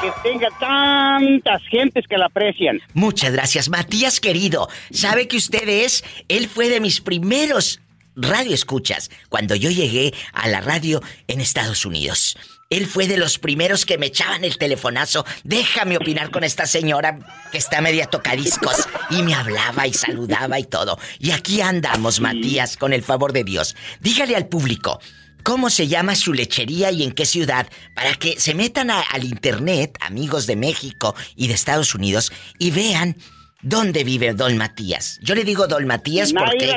que 0.01 0.11
tenga 0.22 0.49
tantas 0.59 1.61
gentes 1.70 2.05
que 2.07 2.17
la 2.17 2.26
aprecian. 2.26 2.80
Muchas 2.93 3.32
gracias, 3.32 3.70
Matías 3.70 4.20
querido. 4.20 4.67
¿Sabe 4.91 5.30
que 5.30 5.38
usted 5.38 5.67
es? 5.70 6.03
Él 6.28 6.47
fue 6.47 6.67
de 6.67 6.82
mis 6.82 6.99
primeros 6.99 7.80
radioescuchas 8.17 9.09
cuando 9.30 9.55
yo 9.55 9.70
llegué 9.70 10.13
a 10.34 10.49
la 10.49 10.59
radio 10.59 11.01
en 11.28 11.39
Estados 11.39 11.86
Unidos. 11.86 12.38
Él 12.72 12.86
fue 12.86 13.07
de 13.07 13.17
los 13.17 13.39
primeros 13.39 13.84
que 13.84 13.97
me 13.97 14.05
echaban 14.07 14.43
el 14.43 14.59
telefonazo. 14.59 15.26
Déjame 15.43 15.97
opinar 15.97 16.30
con 16.30 16.43
esta 16.43 16.67
señora 16.67 17.17
que 17.51 17.57
está 17.57 17.82
media 17.82 18.05
tocadiscos. 18.05 18.88
Y 19.09 19.24
me 19.24 19.34
hablaba 19.34 19.88
y 19.88 19.93
saludaba 19.93 20.59
y 20.59 20.65
todo. 20.65 20.99
Y 21.17 21.32
aquí 21.32 21.61
andamos, 21.61 22.20
Matías, 22.20 22.78
con 22.78 22.93
el 22.93 23.01
favor 23.01 23.34
de 23.34 23.43
Dios. 23.43 23.76
Dígale 24.01 24.36
al 24.36 24.47
público. 24.47 24.99
¿Cómo 25.41 25.72
se 25.72 25.88
llama 25.88 26.15
su 26.15 26.32
lechería 26.32 26.91
y 26.91 27.01
en 27.01 27.11
qué 27.13 27.26
ciudad? 27.26 27.67
Para 27.95 28.13
que 28.13 28.39
se 28.39 28.53
metan 28.53 28.91
a- 28.91 29.01
al 29.01 29.24
internet, 29.24 29.97
amigos 30.01 30.45
de 30.45 30.55
México 30.55 31.15
y 31.36 31.47
de 31.47 31.55
Estados 31.55 31.95
Unidos, 31.95 32.32
y 32.59 32.70
vean 32.70 33.17
dónde 33.63 34.03
vive 34.03 34.34
Don 34.34 34.57
Matías. 34.57 35.17
Yo 35.24 35.34
le 35.34 35.43
digo 35.43 35.65
Don 35.65 35.88
Matías 35.88 36.34
porque 36.34 36.67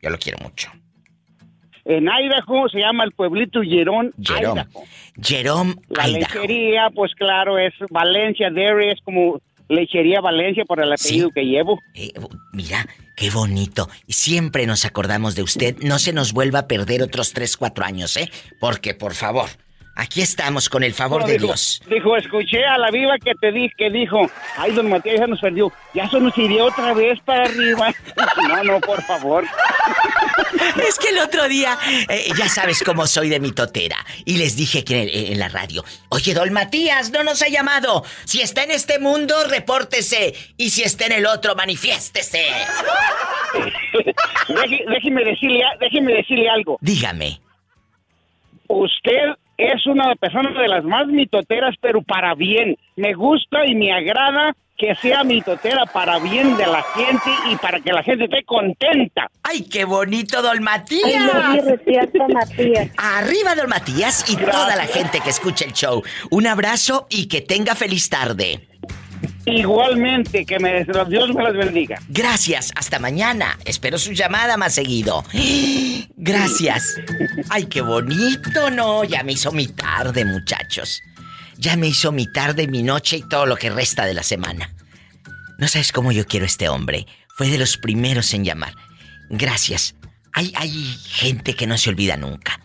yo 0.00 0.08
lo 0.10 0.18
quiero 0.18 0.38
mucho. 0.38 0.70
En 1.84 2.08
Idaho 2.08 2.68
se 2.70 2.78
llama 2.80 3.04
el 3.04 3.12
pueblito 3.12 3.60
Jerón, 3.62 4.12
Jerome. 4.22 4.62
Idaho. 4.62 4.84
Jerome, 5.22 5.74
La 5.90 6.08
Idaho. 6.08 6.20
lechería, 6.20 6.90
pues 6.94 7.14
claro, 7.14 7.58
es 7.58 7.74
Valencia 7.90 8.50
Dairy, 8.50 8.90
es 8.90 9.00
como 9.04 9.40
lechería 9.68 10.20
Valencia 10.20 10.64
por 10.64 10.80
el 10.80 10.92
apellido 10.92 11.30
que 11.30 11.42
llevo. 11.44 11.80
Eh, 11.94 12.12
mira, 12.52 12.86
qué 13.16 13.30
bonito. 13.30 13.88
Siempre 14.08 14.66
nos 14.66 14.84
acordamos 14.84 15.34
de 15.34 15.42
usted. 15.42 15.76
No 15.82 15.98
se 15.98 16.12
nos 16.12 16.32
vuelva 16.32 16.60
a 16.60 16.68
perder 16.68 17.02
otros 17.02 17.32
3, 17.32 17.56
4 17.56 17.84
años, 17.84 18.16
¿eh? 18.16 18.30
Porque, 18.60 18.94
por 18.94 19.14
favor, 19.14 19.48
aquí 19.96 20.20
estamos 20.22 20.68
con 20.68 20.82
el 20.82 20.94
favor 20.94 21.22
No, 21.22 21.26
de 21.26 21.34
dijo, 21.34 21.46
Dios. 21.46 21.82
Dijo, 21.88 22.16
escuché 22.16 22.64
a 22.64 22.78
la 22.78 22.90
viva 22.90 23.16
que 23.18 23.34
te 23.34 23.52
di, 23.52 23.70
que 23.70 23.90
dijo, 23.90 24.30
ay, 24.56 24.72
don 24.72 24.88
Matías 24.88 25.20
ya 25.20 25.26
nos 25.26 25.40
perdió, 25.40 25.72
ya 25.94 26.08
se 26.08 26.18
nos 26.20 26.36
iría 26.38 26.64
otra 26.64 26.92
vez 26.94 27.20
para 27.24 27.44
arriba. 27.44 27.92
no, 28.48 28.64
no, 28.64 28.80
por 28.80 29.02
favor. 29.02 29.44
Es 30.86 30.98
que 30.98 31.08
el 31.10 31.18
otro 31.18 31.48
día, 31.48 31.78
eh, 32.08 32.28
ya 32.36 32.48
sabes 32.48 32.82
cómo 32.82 33.06
soy 33.06 33.28
de 33.28 33.38
mi 33.40 33.52
totera, 33.52 33.96
y 34.24 34.36
les 34.38 34.56
dije 34.56 34.84
que 34.84 35.02
en, 35.02 35.32
en 35.32 35.38
la 35.38 35.48
radio, 35.48 35.84
oye, 36.08 36.32
don 36.34 36.52
Matías, 36.52 37.10
no 37.10 37.22
nos 37.22 37.42
ha 37.42 37.48
llamado. 37.48 38.04
Si 38.24 38.40
está 38.40 38.64
en 38.64 38.70
este 38.70 38.98
mundo, 38.98 39.34
repórtese. 39.48 40.34
Y 40.56 40.70
si 40.70 40.82
está 40.82 41.06
en 41.06 41.12
el 41.12 41.26
otro, 41.26 41.54
manifiéstese. 41.54 42.44
Deje- 44.48 44.84
déjeme, 44.88 45.24
decirle, 45.24 45.62
déjeme 45.80 46.14
decirle 46.14 46.48
algo. 46.50 46.78
Dígame. 46.80 47.40
Usted 48.68 49.34
es 49.56 49.86
una 49.86 50.14
persona 50.16 50.50
de 50.60 50.68
las 50.68 50.84
más 50.84 51.06
mitoteras, 51.06 51.74
pero 51.80 52.02
para 52.02 52.34
bien. 52.34 52.76
Me 52.96 53.14
gusta 53.14 53.66
y 53.66 53.74
me 53.74 53.92
agrada 53.92 54.54
que 54.76 54.94
sea 54.96 55.22
mitotera 55.22 55.86
para 55.86 56.18
bien 56.18 56.56
de 56.56 56.66
la 56.66 56.82
gente 56.82 57.30
y 57.50 57.56
para 57.56 57.80
que 57.80 57.92
la 57.92 58.02
gente 58.02 58.24
esté 58.24 58.42
contenta. 58.44 59.30
¡Ay, 59.42 59.62
qué 59.62 59.84
bonito, 59.84 60.42
don 60.42 60.62
Matías! 60.62 61.64
Retiarto 61.64 62.26
Matías. 62.28 62.90
Arriba, 62.96 63.54
don 63.54 63.68
Matías, 63.68 64.28
y 64.28 64.36
toda 64.36 64.74
la 64.74 64.86
gente 64.86 65.20
que 65.20 65.30
escucha 65.30 65.64
el 65.64 65.72
show. 65.72 66.02
Un 66.30 66.46
abrazo 66.46 67.06
y 67.08 67.28
que 67.28 67.40
tenga 67.40 67.74
feliz 67.74 68.08
tarde. 68.08 68.60
Igualmente, 69.46 70.46
que 70.46 70.58
me, 70.58 70.84
Dios 70.84 71.34
me 71.34 71.42
las 71.42 71.54
bendiga. 71.54 72.00
Gracias, 72.08 72.72
hasta 72.74 72.98
mañana. 72.98 73.58
Espero 73.64 73.98
su 73.98 74.12
llamada 74.12 74.56
más 74.56 74.74
seguido. 74.74 75.24
Gracias. 76.16 76.96
Ay, 77.50 77.66
qué 77.66 77.82
bonito, 77.82 78.70
¿no? 78.70 79.04
Ya 79.04 79.22
me 79.22 79.32
hizo 79.32 79.52
mi 79.52 79.66
tarde, 79.66 80.24
muchachos. 80.24 81.02
Ya 81.58 81.76
me 81.76 81.88
hizo 81.88 82.10
mi 82.10 82.26
tarde, 82.26 82.66
mi 82.66 82.82
noche 82.82 83.18
y 83.18 83.28
todo 83.28 83.46
lo 83.46 83.56
que 83.56 83.70
resta 83.70 84.06
de 84.06 84.14
la 84.14 84.22
semana. 84.22 84.74
No 85.58 85.68
sabes 85.68 85.92
cómo 85.92 86.10
yo 86.10 86.26
quiero 86.26 86.44
a 86.44 86.48
este 86.48 86.68
hombre. 86.68 87.06
Fue 87.36 87.48
de 87.48 87.58
los 87.58 87.76
primeros 87.76 88.32
en 88.32 88.44
llamar. 88.44 88.74
Gracias. 89.28 89.94
Hay, 90.32 90.52
hay 90.56 90.70
gente 91.06 91.54
que 91.54 91.66
no 91.66 91.76
se 91.78 91.90
olvida 91.90 92.16
nunca. 92.16 92.63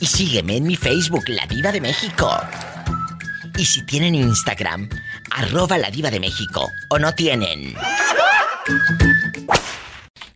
Y 0.00 0.06
sígueme 0.06 0.56
en 0.58 0.64
mi 0.64 0.76
Facebook, 0.76 1.24
La 1.28 1.46
Diva 1.46 1.72
de 1.72 1.80
México. 1.80 2.30
Y 3.56 3.64
si 3.64 3.86
tienen 3.86 4.16
Instagram, 4.16 4.90
arroba 5.30 5.78
la 5.78 5.88
diva 5.90 6.10
de 6.10 6.18
México. 6.18 6.68
¿O 6.90 6.98
no 6.98 7.14
tienen? 7.14 7.76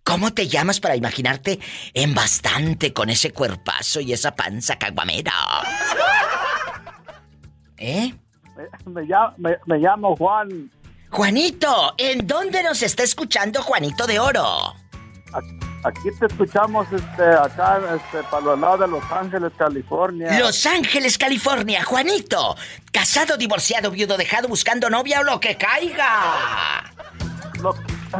¿Cómo 0.04 0.32
te 0.32 0.48
llamas 0.48 0.80
para 0.80 0.96
imaginarte 0.96 1.58
en 1.94 2.14
bastante 2.14 2.92
con 2.92 3.10
ese 3.10 3.32
cuerpazo 3.32 4.00
y 4.00 4.12
esa 4.12 4.34
panza 4.34 4.78
caguamera? 4.78 5.32
¿Eh? 7.76 8.14
Me, 8.86 9.02
llamo, 9.02 9.34
me, 9.36 9.56
me 9.66 9.78
llamo 9.78 10.16
Juan. 10.16 10.70
Juanito, 11.10 11.94
¿en 11.96 12.26
dónde 12.26 12.62
nos 12.62 12.82
está 12.82 13.02
escuchando 13.02 13.62
Juanito 13.62 14.06
de 14.06 14.18
Oro? 14.18 14.74
Aquí 15.84 16.10
te 16.18 16.26
escuchamos 16.26 16.86
este, 16.92 17.22
acá 17.22 17.80
este, 17.94 18.22
para 18.24 18.44
los 18.44 18.58
lados 18.58 18.80
de 18.80 18.88
Los 18.88 19.04
Ángeles, 19.12 19.52
California. 19.56 20.38
Los 20.38 20.66
Ángeles, 20.66 21.16
California, 21.16 21.84
Juanito. 21.84 22.56
Casado, 22.90 23.36
divorciado, 23.36 23.90
viudo, 23.90 24.16
dejado, 24.16 24.48
buscando 24.48 24.90
novia 24.90 25.20
o 25.20 25.24
lo 25.24 25.38
que 25.38 25.56
caiga. 25.56 26.84
Lo, 27.62 27.74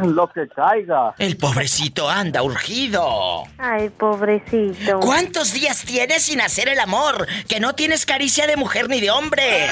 lo 0.05 0.27
que 0.27 0.47
caiga. 0.49 1.13
El 1.17 1.37
pobrecito 1.37 2.09
anda 2.09 2.43
urgido. 2.43 3.43
Ay, 3.57 3.89
pobrecito. 3.89 4.99
¿Cuántos 4.99 5.53
días 5.53 5.83
tienes 5.85 6.23
sin 6.23 6.41
hacer 6.41 6.69
el 6.69 6.79
amor? 6.79 7.27
Que 7.47 7.59
no 7.59 7.73
tienes 7.73 8.05
caricia 8.05 8.47
de 8.47 8.57
mujer 8.57 8.89
ni 8.89 8.99
de 8.99 9.11
hombre. 9.11 9.67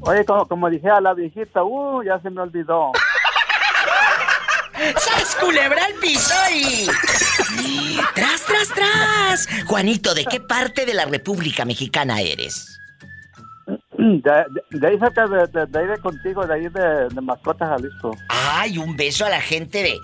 Oye, 0.00 0.24
como, 0.24 0.46
como 0.46 0.70
dije 0.70 0.88
a 0.88 1.00
la 1.00 1.14
viejita, 1.14 1.62
uh, 1.64 2.02
ya 2.02 2.20
se 2.20 2.30
me 2.30 2.40
olvidó. 2.40 2.92
¡Sas 4.96 5.34
culebra 5.36 5.84
al 5.84 5.94
piso 5.94 6.34
y... 6.54 6.88
¡Tras, 8.14 8.42
tras, 8.42 8.68
tras! 8.68 9.48
Juanito, 9.66 10.14
¿de 10.14 10.24
qué 10.24 10.40
parte 10.40 10.86
de 10.86 10.94
la 10.94 11.04
República 11.04 11.64
Mexicana 11.64 12.20
eres? 12.20 12.78
De, 13.98 14.20
de- 14.70 14.78
de 14.78 14.86
ahí 14.86 14.98
cerca 14.98 15.26
de, 15.26 15.46
de- 15.48 15.66
de 15.66 15.78
ahí 15.78 15.86
de 15.86 15.98
contigo, 15.98 16.46
de 16.46 16.54
ahí 16.54 16.68
de, 16.68 17.08
de 17.08 17.20
Mascota, 17.20 17.66
Jalisco. 17.66 18.16
¡Ay, 18.28 18.78
un 18.78 18.96
beso 18.96 19.26
a 19.26 19.28
la 19.30 19.40
gente 19.40 19.82
de... 19.82 19.98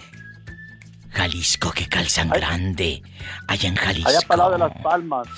Jalisco, 1.12 1.70
que 1.70 1.88
calzan 1.88 2.28
grande. 2.30 3.00
Allá 3.46 3.68
en 3.68 3.76
Jalisco. 3.76 4.08
Allá 4.10 4.18
para 4.26 4.50
de 4.50 4.58
Las 4.58 4.72
Palmas. 4.82 5.28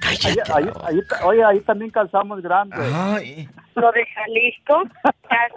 Cállate. 0.00 0.42
Ahí- 0.52 0.64
ahí- 0.64 0.70
ahí 0.84 1.00
ta- 1.08 1.24
oye, 1.24 1.44
ahí 1.44 1.60
también 1.60 1.92
calzamos 1.92 2.42
grande. 2.42 2.76
Ay. 2.92 3.48
Lo 3.76 3.92
de 3.92 4.04
Jalisco 4.04 4.82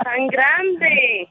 tan 0.04 0.28
grande. 0.28 1.28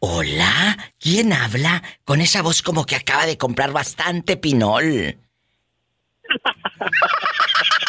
Hola, 0.00 0.76
¿quién 0.98 1.32
habla? 1.32 1.84
Con 2.04 2.20
esa 2.20 2.42
voz 2.42 2.62
como 2.62 2.84
que 2.84 2.96
acaba 2.96 3.26
de 3.26 3.38
comprar 3.38 3.70
bastante 3.70 4.36
pinol. 4.36 5.16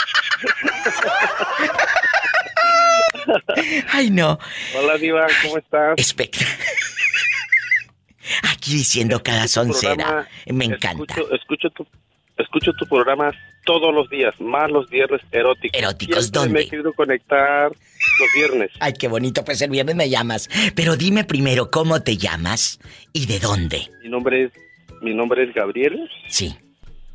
Ay, 3.91 4.09
no. 4.09 4.39
Hola, 4.77 4.97
Diva, 4.97 5.27
¿cómo 5.43 5.57
estás? 5.57 5.95
Espectra. 5.97 6.47
Aquí 8.43 8.73
diciendo 8.73 9.21
cada 9.23 9.47
soncera. 9.47 10.27
Me 10.47 10.65
encanta. 10.65 11.13
Escucho, 11.13 11.33
escucho 11.35 11.69
tu, 11.71 11.87
escucho 12.37 12.73
tu 12.73 12.85
programa 12.85 13.31
todos 13.65 13.93
los 13.93 14.09
días, 14.09 14.33
más 14.39 14.71
los 14.71 14.89
viernes 14.89 15.21
eróticos. 15.31 15.77
¿Eróticos 15.77 16.23
Siempre 16.25 16.39
dónde? 16.39 16.53
Me 16.53 16.61
he 16.61 16.69
querido 16.69 16.93
conectar 16.93 17.69
los 17.69 18.29
viernes. 18.35 18.71
Ay, 18.79 18.93
qué 18.93 19.07
bonito, 19.07 19.43
pues 19.43 19.61
el 19.61 19.69
viernes 19.69 19.95
me 19.95 20.09
llamas. 20.09 20.49
Pero 20.75 20.95
dime 20.95 21.25
primero 21.25 21.69
cómo 21.69 22.01
te 22.01 22.17
llamas 22.17 22.79
y 23.13 23.25
de 23.25 23.39
dónde. 23.39 23.89
Mi 24.03 24.09
nombre 24.09 24.45
es, 24.45 24.51
mi 25.01 25.13
nombre 25.13 25.43
es 25.43 25.53
Gabriel. 25.53 26.09
Sí. 26.27 26.57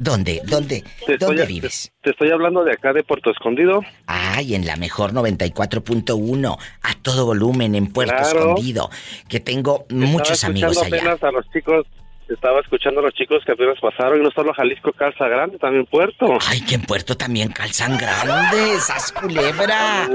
¿Dónde? 0.03 0.43
¿Dónde? 0.45 0.83
Te 1.07 1.17
¿Dónde 1.17 1.43
estoy, 1.43 1.55
vives? 1.55 1.93
Te, 2.01 2.03
te 2.03 2.11
estoy 2.11 2.31
hablando 2.31 2.65
de 2.65 2.73
acá 2.73 2.93
de 2.93 3.05
Puerto 3.05 3.31
Escondido. 3.31 3.83
Ay, 4.07 4.57
en 4.57 4.67
la 4.67 4.75
mejor 4.75 5.13
94.1, 5.13 6.59
a 6.83 6.95
todo 7.03 7.25
volumen, 7.25 7.77
en 7.77 7.87
Puerto 7.87 8.17
Claro. 8.17 8.39
Escondido, 8.41 8.91
que 9.29 9.39
tengo 9.39 9.87
muchos 9.91 10.43
amigos 10.43 10.77
allá. 10.83 10.97
apenas 10.97 11.23
a 11.23 11.31
los 11.31 11.49
chicos, 11.53 11.87
estaba 12.35 12.61
escuchando 12.61 13.01
a 13.01 13.05
los 13.05 13.15
chicos 13.15 13.43
que 13.45 13.53
apenas 13.53 13.79
pasaron 13.81 14.21
y 14.21 14.23
no 14.23 14.31
solo 14.31 14.53
Jalisco 14.55 14.93
Calza 14.93 15.29
Grande, 15.29 15.59
también 15.59 15.87
Puerto. 15.87 16.39
Ay, 16.49 16.61
que 16.63 16.75
en 16.77 16.83
Puerto 16.83 17.17
también 17.17 17.51
calzan 17.51 17.97
grandes, 17.99 18.85
¡Sas 18.85 19.13
culebra! 19.13 20.09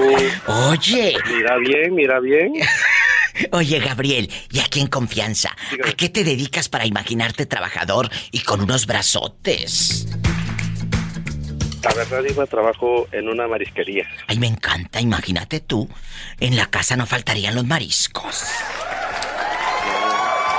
Oye, 0.69 1.15
Mira 1.33 1.57
bien, 1.57 1.95
mira 1.95 2.19
bien. 2.19 2.53
oye, 3.51 3.79
Gabriel, 3.79 4.29
y 4.51 4.59
aquí 4.59 4.79
en 4.79 4.87
confianza, 4.87 5.55
¿a 5.85 5.91
qué 5.93 6.09
te 6.09 6.23
dedicas 6.23 6.69
para 6.69 6.85
imaginarte 6.85 7.45
trabajador 7.45 8.09
y 8.31 8.41
con 8.41 8.61
unos 8.61 8.87
brazotes? 8.87 10.07
La 11.83 11.93
verdad, 11.93 12.23
Diva, 12.23 12.45
trabajo 12.47 13.07
en 13.11 13.29
una 13.29 13.47
marisquería. 13.47 14.09
Ay, 14.27 14.39
me 14.39 14.47
encanta, 14.47 14.99
imagínate 14.99 15.61
tú, 15.61 15.87
en 16.39 16.57
la 16.57 16.65
casa 16.65 16.97
no 16.97 17.05
faltarían 17.05 17.55
los 17.55 17.65
mariscos. 17.65 18.43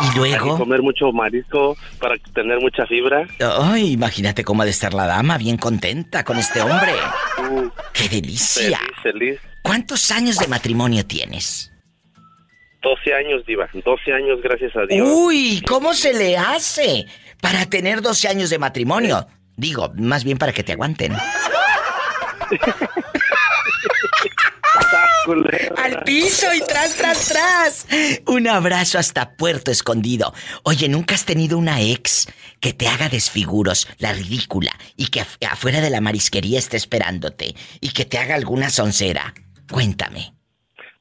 Y 0.00 0.04
Hay 0.04 0.10
que 0.12 0.18
luego, 0.18 0.58
comer 0.58 0.82
mucho 0.82 1.12
marisco 1.12 1.76
para 2.00 2.16
tener 2.34 2.60
mucha 2.60 2.86
fibra. 2.86 3.26
ay, 3.60 3.92
imagínate 3.92 4.44
cómo 4.44 4.62
ha 4.62 4.64
de 4.64 4.70
estar 4.70 4.94
la 4.94 5.06
dama, 5.06 5.38
bien 5.38 5.56
contenta 5.56 6.24
con 6.24 6.38
este 6.38 6.60
hombre. 6.60 6.92
¡Qué 7.92 8.08
delicia! 8.08 8.78
Feliz, 8.78 8.96
feliz. 9.02 9.40
¿Cuántos 9.62 10.10
años 10.10 10.38
de 10.38 10.46
matrimonio 10.48 11.04
tienes? 11.06 11.72
12 12.82 13.12
años, 13.14 13.44
Diva. 13.46 13.68
12 13.72 14.12
años, 14.12 14.40
gracias 14.42 14.74
a 14.76 14.86
Dios. 14.86 15.08
Uy, 15.10 15.62
¿cómo 15.66 15.94
se 15.94 16.14
le 16.14 16.38
hace 16.38 17.06
para 17.40 17.66
tener 17.66 18.00
12 18.00 18.28
años 18.28 18.50
de 18.50 18.58
matrimonio? 18.58 19.26
Digo, 19.56 19.92
más 19.96 20.22
bien 20.22 20.38
para 20.38 20.52
que 20.52 20.62
te 20.62 20.72
aguanten. 20.72 21.12
Al 25.76 26.02
piso 26.04 26.46
y 26.54 26.60
tras, 26.60 26.94
tras, 26.96 27.28
tras. 27.28 27.86
Un 28.26 28.48
abrazo 28.48 28.98
hasta 28.98 29.32
Puerto 29.36 29.70
Escondido. 29.70 30.32
Oye, 30.62 30.88
¿nunca 30.88 31.14
has 31.14 31.24
tenido 31.24 31.58
una 31.58 31.80
ex 31.80 32.26
que 32.60 32.72
te 32.72 32.88
haga 32.88 33.08
desfiguros, 33.08 33.88
la 33.98 34.12
ridícula, 34.12 34.72
y 34.96 35.08
que 35.08 35.20
af- 35.22 35.46
afuera 35.50 35.80
de 35.80 35.90
la 35.90 36.00
marisquería 36.00 36.58
esté 36.58 36.76
esperándote 36.76 37.54
y 37.80 37.90
que 37.90 38.04
te 38.04 38.18
haga 38.18 38.34
alguna 38.34 38.70
soncera? 38.70 39.34
Cuéntame. 39.70 40.34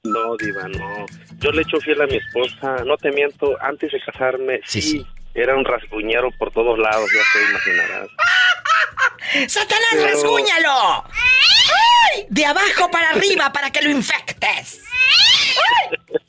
No, 0.03 0.35
Diva, 0.37 0.67
no. 0.69 1.05
Yo 1.39 1.51
le 1.51 1.63
echo 1.63 1.77
fiel 1.79 2.01
a 2.01 2.05
mi 2.07 2.17
esposa. 2.17 2.83
No 2.85 2.95
te 2.97 3.11
miento, 3.11 3.55
antes 3.61 3.91
de 3.91 3.99
casarme, 4.01 4.61
sí, 4.65 5.05
era 5.33 5.55
un 5.55 5.65
rasguñero 5.65 6.31
por 6.37 6.51
todos 6.51 6.77
lados, 6.79 7.09
ya 7.13 7.21
te 7.33 7.49
imaginarás. 7.51 8.07
¡Satanás, 9.47 9.87
Pero- 9.91 10.05
rasguñalo! 10.07 11.03
¡Ay! 12.17 12.25
De 12.29 12.45
abajo 12.45 12.89
para 12.91 13.09
arriba 13.11 13.51
para 13.51 13.69
que 13.69 13.81
lo 13.81 13.91
infectes. 13.91 14.83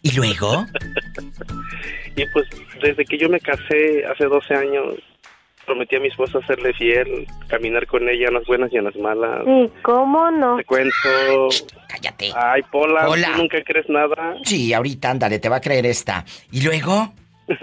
¿Y 0.02 0.12
luego? 0.12 0.66
Y 2.16 2.24
pues, 2.32 2.46
desde 2.82 3.04
que 3.04 3.18
yo 3.18 3.28
me 3.28 3.40
casé 3.40 4.04
hace 4.06 4.24
12 4.24 4.54
años, 4.54 4.94
prometí 5.66 5.96
a 5.96 6.00
mi 6.00 6.08
esposa 6.08 6.40
serle 6.46 6.72
fiel, 6.74 7.26
caminar 7.48 7.86
con 7.86 8.08
ella 8.08 8.28
en 8.28 8.34
las 8.34 8.44
buenas 8.46 8.72
y 8.72 8.76
en 8.76 8.84
las 8.84 8.96
malas. 8.96 9.42
¿Y 9.46 9.68
cómo 9.82 10.30
no? 10.30 10.56
Te 10.58 10.64
cuento. 10.64 11.48
Cállate. 11.88 12.32
Ay, 12.34 12.62
Pola. 12.70 13.06
¿tú 13.06 13.38
nunca 13.38 13.62
crees 13.64 13.88
nada. 13.88 14.34
Sí, 14.44 14.72
ahorita 14.72 15.10
ándale, 15.10 15.38
te 15.38 15.48
va 15.48 15.56
a 15.56 15.60
creer 15.60 15.86
esta. 15.86 16.24
¿Y 16.50 16.62
luego? 16.62 17.12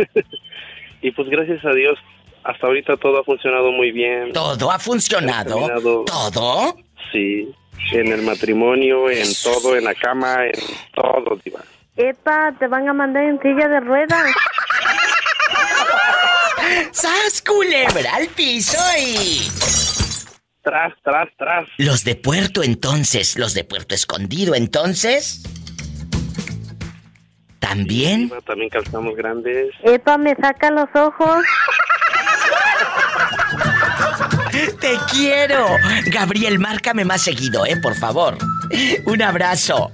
Y 1.01 1.11
pues 1.11 1.29
gracias 1.29 1.63
a 1.63 1.69
Dios, 1.69 1.99
hasta 2.43 2.65
ahorita 2.65 2.97
todo 2.97 3.19
ha 3.19 3.23
funcionado 3.23 3.71
muy 3.71 3.91
bien. 3.91 4.33
¿Todo 4.33 4.71
ha 4.71 4.79
funcionado? 4.79 5.69
¿Todo? 6.07 6.75
Sí, 7.11 7.47
en 7.91 8.11
el 8.11 8.21
matrimonio, 8.21 9.09
en 9.09 9.27
todo, 9.43 9.75
en 9.75 9.83
la 9.83 9.95
cama, 9.95 10.45
en 10.45 10.53
todo, 10.93 11.37
diva. 11.43 11.61
Epa, 11.95 12.53
te 12.59 12.67
van 12.67 12.87
a 12.89 12.93
mandar 12.93 13.23
en 13.23 13.39
silla 13.41 13.67
de 13.67 13.79
ruedas. 13.79 14.25
¡Sas, 16.91 17.41
culebra 17.41 18.15
al 18.15 18.27
piso 18.27 18.77
y... 18.99 19.47
Tras, 20.61 20.93
tras, 21.03 21.29
tras. 21.37 21.67
Los 21.77 22.03
de 22.03 22.15
Puerto 22.15 22.63
entonces, 22.63 23.37
los 23.37 23.53
de 23.53 23.63
Puerto 23.63 23.95
Escondido 23.95 24.55
entonces... 24.55 25.43
¿También? 27.59 28.29
Diva, 28.29 28.41
También 28.41 28.69
calzamos 28.69 29.15
grandes. 29.15 29.73
Epa, 29.83 30.17
me 30.17 30.35
saca 30.35 30.71
los 30.71 30.87
ojos. 30.93 31.43
¡Te 34.79 34.97
quiero! 35.11 35.67
Gabriel, 36.07 36.59
márcame 36.59 37.03
más 37.05 37.21
seguido, 37.23 37.65
¿eh? 37.65 37.77
Por 37.77 37.95
favor. 37.95 38.37
Un 39.05 39.21
abrazo. 39.21 39.91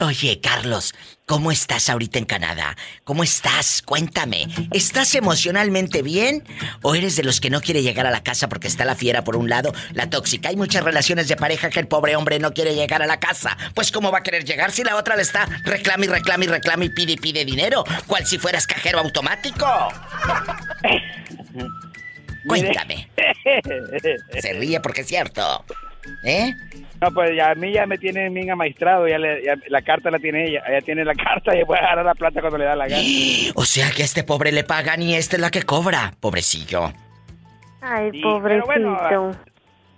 Oye, 0.00 0.40
Carlos, 0.40 0.94
¿cómo 1.26 1.52
estás 1.52 1.88
ahorita 1.88 2.18
en 2.18 2.24
Canadá? 2.24 2.76
¿Cómo 3.04 3.22
estás? 3.22 3.82
Cuéntame. 3.82 4.46
¿Estás 4.72 5.14
emocionalmente 5.14 6.02
bien? 6.02 6.44
¿O 6.82 6.94
eres 6.94 7.16
de 7.16 7.22
los 7.22 7.40
que 7.40 7.50
no 7.50 7.60
quiere 7.60 7.82
llegar 7.82 8.06
a 8.06 8.10
la 8.10 8.22
casa 8.22 8.48
porque 8.48 8.68
está 8.68 8.84
la 8.84 8.94
fiera 8.94 9.24
por 9.24 9.36
un 9.36 9.48
lado, 9.48 9.72
la 9.92 10.10
tóxica? 10.10 10.48
Hay 10.48 10.56
muchas 10.56 10.82
relaciones 10.84 11.28
de 11.28 11.36
pareja 11.36 11.70
que 11.70 11.80
el 11.80 11.88
pobre 11.88 12.16
hombre 12.16 12.38
no 12.38 12.52
quiere 12.52 12.74
llegar 12.74 13.02
a 13.02 13.06
la 13.06 13.20
casa. 13.20 13.56
Pues 13.74 13.92
¿cómo 13.92 14.10
va 14.10 14.18
a 14.18 14.22
querer 14.22 14.44
llegar 14.44 14.72
si 14.72 14.82
la 14.82 14.96
otra 14.96 15.16
le 15.16 15.22
está 15.22 15.46
reclame 15.64 16.06
y 16.06 16.08
reclame 16.08 16.46
y 16.46 16.48
reclame 16.48 16.86
y 16.86 16.90
pide 16.90 17.12
y 17.12 17.16
pide 17.16 17.44
dinero? 17.44 17.84
¿Cual 18.06 18.26
si 18.26 18.38
fueras 18.38 18.66
cajero 18.66 18.98
automático? 18.98 19.66
Cuéntame. 22.46 23.10
Se 24.40 24.52
ríe 24.52 24.80
porque 24.80 25.00
es 25.02 25.06
cierto. 25.06 25.64
¿Eh? 26.24 26.52
No, 27.00 27.10
pues 27.12 27.30
ya, 27.36 27.50
a 27.50 27.54
mí 27.54 27.72
ya 27.72 27.84
me 27.86 27.98
tienen 27.98 28.32
bien 28.32 28.50
amaestrado, 28.50 29.06
ya, 29.06 29.18
le- 29.18 29.44
ya 29.44 29.54
la 29.68 29.82
carta 29.82 30.10
la 30.10 30.18
tiene 30.18 30.46
ella, 30.48 30.62
ella 30.66 30.80
tiene 30.80 31.04
la 31.04 31.14
carta 31.24 31.54
y 31.56 31.64
puede 31.64 31.80
agarrar 31.80 32.06
la 32.06 32.14
plata 32.14 32.40
cuando 32.40 32.58
le 32.58 32.64
da 32.64 32.74
la 32.76 32.88
gana. 32.88 33.02
O 33.54 33.64
sea 33.64 33.90
que 33.90 34.02
a 34.02 34.04
este 34.06 34.24
pobre 34.24 34.50
le 34.52 34.64
pagan 34.64 35.02
y 35.02 35.14
esta 35.14 35.36
es 35.36 35.42
la 35.42 35.50
que 35.50 35.62
cobra. 35.62 36.14
Pobrecillo. 36.20 36.92
Ay, 37.82 38.10
Sí, 38.12 38.20
pobrecito. 38.22 38.66
pero 38.66 39.22
bueno, 39.22 39.36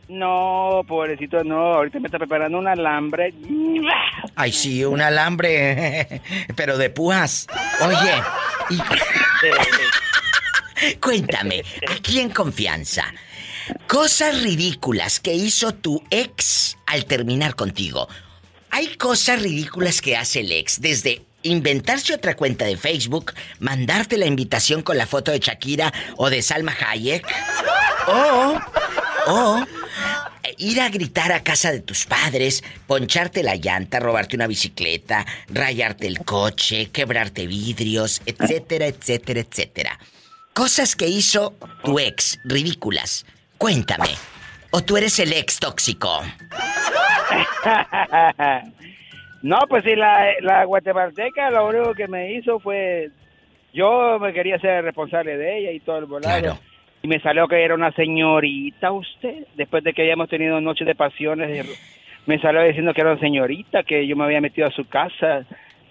No, 0.08 0.82
pobrecito, 0.88 1.44
no, 1.44 1.74
ahorita 1.74 2.00
me 2.00 2.06
está 2.08 2.18
preparando 2.18 2.58
un 2.58 2.66
alambre. 2.66 3.32
Ay, 4.34 4.52
sí, 4.52 4.84
un 4.84 5.00
alambre, 5.00 6.20
pero 6.56 6.76
de 6.78 6.90
púas. 6.90 7.46
Oye, 7.80 8.22
y... 8.70 8.78
cuéntame, 11.00 11.62
aquí 11.94 12.20
en 12.20 12.30
confianza, 12.30 13.04
cosas 13.86 14.42
ridículas 14.42 15.20
que 15.20 15.34
hizo 15.34 15.72
tu 15.72 16.02
ex 16.10 16.76
al 16.86 17.04
terminar 17.04 17.54
contigo. 17.54 18.08
Hay 18.70 18.96
cosas 18.96 19.42
ridículas 19.42 20.00
que 20.00 20.16
hace 20.16 20.40
el 20.40 20.52
ex, 20.52 20.80
desde 20.80 21.22
inventarse 21.42 22.14
otra 22.14 22.36
cuenta 22.36 22.64
de 22.64 22.76
Facebook, 22.76 23.32
mandarte 23.60 24.18
la 24.18 24.26
invitación 24.26 24.82
con 24.82 24.98
la 24.98 25.06
foto 25.06 25.30
de 25.30 25.38
Shakira 25.38 25.92
o 26.16 26.30
de 26.30 26.42
Salma 26.42 26.76
Hayek, 26.78 27.26
o, 28.08 28.58
o 29.26 29.66
ir 30.58 30.80
a 30.80 30.88
gritar 30.88 31.32
a 31.32 31.42
casa 31.42 31.70
de 31.70 31.80
tus 31.80 32.04
padres, 32.04 32.62
poncharte 32.86 33.42
la 33.42 33.56
llanta, 33.56 34.00
robarte 34.00 34.36
una 34.36 34.46
bicicleta, 34.46 35.24
rayarte 35.48 36.06
el 36.06 36.24
coche, 36.24 36.90
quebrarte 36.90 37.46
vidrios, 37.46 38.20
etcétera, 38.26 38.86
etcétera, 38.86 39.40
etcétera. 39.40 39.98
Cosas 40.52 40.96
que 40.96 41.06
hizo 41.06 41.54
tu 41.84 41.98
ex, 42.00 42.38
ridículas. 42.44 43.24
Cuéntame. 43.58 44.08
¿O 44.70 44.82
tú 44.82 44.96
eres 44.96 45.18
el 45.18 45.32
ex 45.32 45.58
tóxico? 45.58 46.20
no, 49.42 49.58
pues 49.68 49.84
sí, 49.84 49.94
la, 49.96 50.26
la 50.40 50.64
guatemalteca 50.64 51.50
lo 51.50 51.68
único 51.68 51.94
que 51.94 52.08
me 52.08 52.32
hizo 52.34 52.58
fue... 52.60 53.10
Yo 53.74 54.18
me 54.18 54.32
quería 54.32 54.58
ser 54.58 54.82
responsable 54.84 55.36
de 55.36 55.58
ella 55.58 55.70
y 55.72 55.80
todo 55.80 55.98
el 55.98 56.06
volado. 56.06 56.58
Y 57.02 57.08
me 57.08 57.20
salió 57.20 57.46
que 57.46 57.62
era 57.62 57.74
una 57.74 57.92
señorita 57.92 58.90
usted. 58.92 59.46
Después 59.56 59.84
de 59.84 59.92
que 59.92 60.02
habíamos 60.02 60.28
tenido 60.28 60.60
noches 60.60 60.86
de 60.86 60.94
pasiones, 60.94 61.66
me 62.26 62.40
salió 62.40 62.62
diciendo 62.62 62.94
que 62.94 63.02
era 63.02 63.12
una 63.12 63.20
señorita, 63.20 63.82
que 63.84 64.06
yo 64.06 64.16
me 64.16 64.24
había 64.24 64.40
metido 64.40 64.66
a 64.66 64.70
su 64.72 64.86
casa 64.88 65.44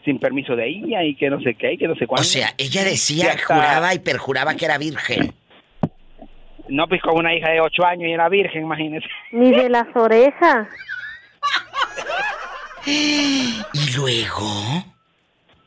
sin 0.03 0.19
permiso 0.19 0.55
de 0.55 0.67
ella 0.67 1.03
y 1.03 1.15
que 1.15 1.29
no 1.29 1.39
sé 1.41 1.53
qué, 1.55 1.73
y 1.73 1.77
que 1.77 1.87
no 1.87 1.95
sé 1.95 2.05
O 2.05 2.07
cuándo. 2.07 2.23
sea, 2.23 2.53
ella 2.57 2.83
decía, 2.83 3.31
hasta- 3.33 3.55
juraba 3.55 3.93
y 3.93 3.99
perjuraba 3.99 4.55
que 4.55 4.65
era 4.65 4.77
virgen. 4.77 5.33
No, 6.69 6.87
pues 6.87 7.01
con 7.01 7.17
una 7.17 7.33
hija 7.33 7.51
de 7.51 7.61
ocho 7.61 7.85
años 7.85 8.07
y 8.09 8.11
era 8.11 8.29
virgen, 8.29 8.63
imagínese. 8.63 9.07
Ni 9.31 9.51
de 9.51 9.69
las 9.69 9.87
orejas. 9.95 10.67
¿Y 12.85 13.61
luego? 13.97 14.45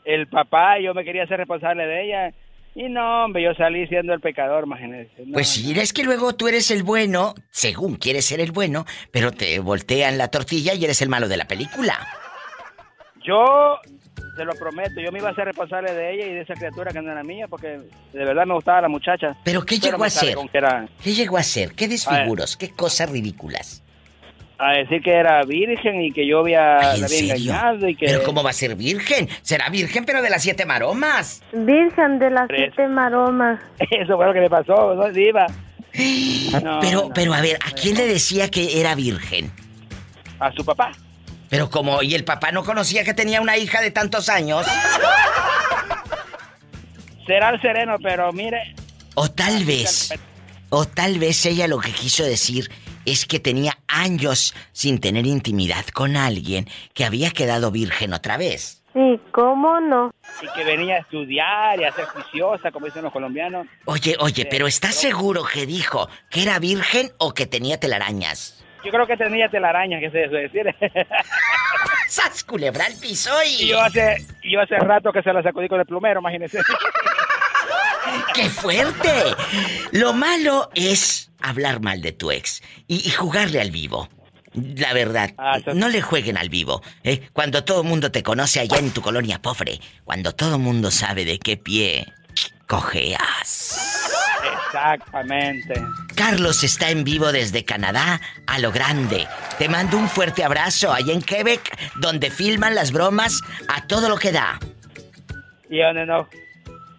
El 0.04 0.26
papá, 0.28 0.78
yo 0.78 0.94
me 0.94 1.04
quería 1.04 1.26
ser 1.26 1.38
responsable 1.38 1.86
de 1.86 2.04
ella. 2.04 2.34
Y 2.74 2.88
no, 2.88 3.24
hombre, 3.24 3.42
yo 3.42 3.52
salí 3.54 3.86
siendo 3.88 4.14
el 4.14 4.20
pecador, 4.20 4.64
imagínese. 4.64 5.10
No, 5.26 5.34
Pues 5.34 5.48
sí, 5.48 5.78
es 5.78 5.92
que 5.92 6.04
luego 6.04 6.34
tú 6.34 6.48
eres 6.48 6.70
el 6.70 6.82
bueno, 6.82 7.34
según 7.50 7.96
quieres 7.96 8.24
ser 8.24 8.40
el 8.40 8.52
bueno, 8.52 8.84
pero 9.10 9.32
te 9.32 9.58
voltean 9.58 10.18
la 10.18 10.28
tortilla 10.28 10.74
y 10.74 10.84
eres 10.84 11.02
el 11.02 11.08
malo 11.08 11.28
de 11.28 11.36
la 11.36 11.46
película. 11.46 11.98
Yo, 13.22 13.78
se 14.40 14.46
lo 14.46 14.54
prometo, 14.54 15.00
yo 15.02 15.12
me 15.12 15.18
iba 15.18 15.28
a 15.28 15.34
ser 15.34 15.44
responsable 15.44 15.92
de 15.92 16.14
ella 16.14 16.26
y 16.26 16.32
de 16.32 16.40
esa 16.40 16.54
criatura 16.54 16.90
que 16.92 17.02
no 17.02 17.12
era 17.12 17.22
mía, 17.22 17.46
porque 17.46 17.68
de 18.12 18.24
verdad 18.24 18.46
me 18.46 18.54
gustaba 18.54 18.80
la 18.80 18.88
muchacha. 18.88 19.36
¿Pero 19.44 19.66
qué 19.66 19.78
llegó 19.78 20.02
a 20.02 20.08
con 20.34 20.48
que 20.48 20.56
era- 20.58 20.88
¿Qué 21.02 21.12
llegó 21.12 21.36
a 21.36 21.42
ser? 21.42 21.72
¿Qué 21.74 21.86
desfiguros? 21.88 22.56
¿Qué 22.56 22.70
cosas 22.70 23.10
ridículas? 23.10 23.82
a 24.62 24.72
decir 24.72 25.00
que 25.02 25.12
era 25.12 25.42
virgen 25.44 26.02
y 26.02 26.12
que 26.12 26.26
yo 26.26 26.40
había, 26.40 26.76
Ay, 26.76 26.96
¿en 26.96 27.00
la 27.00 27.06
había 27.06 27.08
serio? 27.08 27.34
engañado 27.34 27.88
y 27.88 27.96
que... 27.96 28.04
¿Pero 28.04 28.22
cómo 28.24 28.42
va 28.42 28.50
a 28.50 28.52
ser 28.52 28.74
virgen? 28.76 29.26
Será 29.40 29.70
virgen, 29.70 30.04
pero 30.04 30.20
de 30.20 30.28
las 30.28 30.42
siete 30.42 30.66
maromas. 30.66 31.42
Virgen 31.52 32.18
de 32.18 32.30
las 32.30 32.46
siete 32.54 32.86
maromas. 32.86 33.58
Eso 33.90 34.16
fue 34.18 34.26
lo 34.26 34.34
que 34.34 34.40
le 34.40 34.50
pasó, 34.50 34.94
¿no, 34.94 35.10
Diva? 35.10 35.46
No, 36.62 36.78
pero, 36.80 37.02
no, 37.08 37.10
pero 37.14 37.32
a 37.32 37.40
ver, 37.40 37.56
¿a 37.64 37.70
quién 37.72 37.96
le 37.96 38.06
decía 38.06 38.50
que 38.50 38.78
era 38.80 38.94
virgen? 38.94 39.50
A 40.38 40.52
su 40.52 40.62
papá. 40.64 40.92
Pero 41.50 41.68
como, 41.68 42.02
¿y 42.02 42.14
el 42.14 42.24
papá 42.24 42.52
no 42.52 42.64
conocía 42.64 43.04
que 43.04 43.12
tenía 43.12 43.40
una 43.40 43.58
hija 43.58 43.82
de 43.82 43.90
tantos 43.90 44.28
años? 44.28 44.64
Será 47.26 47.50
el 47.50 47.60
sereno, 47.60 47.96
pero 48.00 48.32
mire... 48.32 48.74
O 49.16 49.28
tal 49.28 49.64
vez, 49.64 50.14
o 50.70 50.86
tal 50.86 51.18
vez 51.18 51.44
ella 51.44 51.66
lo 51.66 51.80
que 51.80 51.90
quiso 51.90 52.22
decir 52.22 52.70
es 53.04 53.26
que 53.26 53.40
tenía 53.40 53.76
años 53.88 54.54
sin 54.72 55.00
tener 55.00 55.26
intimidad 55.26 55.84
con 55.86 56.16
alguien 56.16 56.68
que 56.94 57.04
había 57.04 57.32
quedado 57.32 57.72
virgen 57.72 58.12
otra 58.12 58.36
vez. 58.36 58.82
¿Y 58.94 59.18
cómo 59.32 59.80
no? 59.80 60.12
Y 60.42 60.52
que 60.56 60.64
venía 60.64 60.96
a 60.96 60.98
estudiar 60.98 61.80
y 61.80 61.84
a 61.84 61.92
ser 61.92 62.04
juiciosa, 62.06 62.70
como 62.70 62.86
dicen 62.86 63.02
los 63.02 63.12
colombianos. 63.12 63.66
Oye, 63.86 64.16
oye, 64.20 64.46
pero 64.46 64.68
¿estás 64.68 64.94
seguro 64.94 65.44
que 65.44 65.66
dijo 65.66 66.08
que 66.30 66.42
era 66.42 66.60
virgen 66.60 67.10
o 67.18 67.34
que 67.34 67.46
tenía 67.46 67.78
telarañas? 67.80 68.59
Yo 68.84 68.90
creo 68.90 69.06
que 69.06 69.16
tenía 69.16 69.48
telaraña, 69.48 70.00
que 70.00 70.10
se 70.10 70.28
decir. 70.28 70.74
¡Sas, 72.08 72.44
culebra 72.44 72.86
al 72.86 72.94
piso 72.94 73.30
y... 73.44 73.64
Y 73.64 73.68
yo 73.68 73.80
hace, 73.80 74.26
yo 74.42 74.60
hace 74.60 74.76
rato 74.78 75.12
que 75.12 75.22
se 75.22 75.32
la 75.32 75.42
sacudí 75.42 75.68
con 75.68 75.80
el 75.80 75.86
plumero, 75.86 76.20
imagínese. 76.20 76.58
¡Qué 78.34 78.48
fuerte! 78.48 79.08
Lo 79.92 80.12
malo 80.12 80.70
es 80.74 81.30
hablar 81.40 81.80
mal 81.80 82.00
de 82.00 82.12
tu 82.12 82.30
ex 82.30 82.62
y, 82.88 83.06
y 83.06 83.10
jugarle 83.10 83.60
al 83.60 83.70
vivo. 83.70 84.08
La 84.52 84.92
verdad, 84.92 85.32
no 85.74 85.88
le 85.88 86.02
jueguen 86.02 86.36
al 86.36 86.48
vivo. 86.48 86.82
¿eh? 87.04 87.28
Cuando 87.32 87.62
todo 87.62 87.82
el 87.82 87.88
mundo 87.88 88.10
te 88.10 88.24
conoce 88.24 88.58
allá 88.58 88.78
en 88.78 88.90
tu 88.90 89.00
colonia 89.00 89.40
pobre, 89.40 89.78
cuando 90.04 90.34
todo 90.34 90.56
el 90.56 90.60
mundo 90.60 90.90
sabe 90.90 91.24
de 91.24 91.38
qué 91.38 91.56
pie 91.56 92.12
cojeas. 92.66 93.99
Exactamente. 94.72 95.74
Carlos 96.14 96.62
está 96.62 96.90
en 96.90 97.02
vivo 97.02 97.32
desde 97.32 97.64
Canadá 97.64 98.20
a 98.46 98.58
lo 98.60 98.70
grande. 98.70 99.26
Te 99.58 99.68
mando 99.68 99.98
un 99.98 100.08
fuerte 100.08 100.44
abrazo 100.44 100.92
allá 100.92 101.12
en 101.12 101.22
Quebec, 101.22 101.76
donde 101.96 102.30
filman 102.30 102.74
las 102.74 102.92
bromas 102.92 103.40
a 103.68 103.86
todo 103.86 104.08
lo 104.08 104.16
que 104.16 104.30
da. 104.30 104.60
Y 105.68 105.80
donde 105.80 106.06
no. 106.06 106.28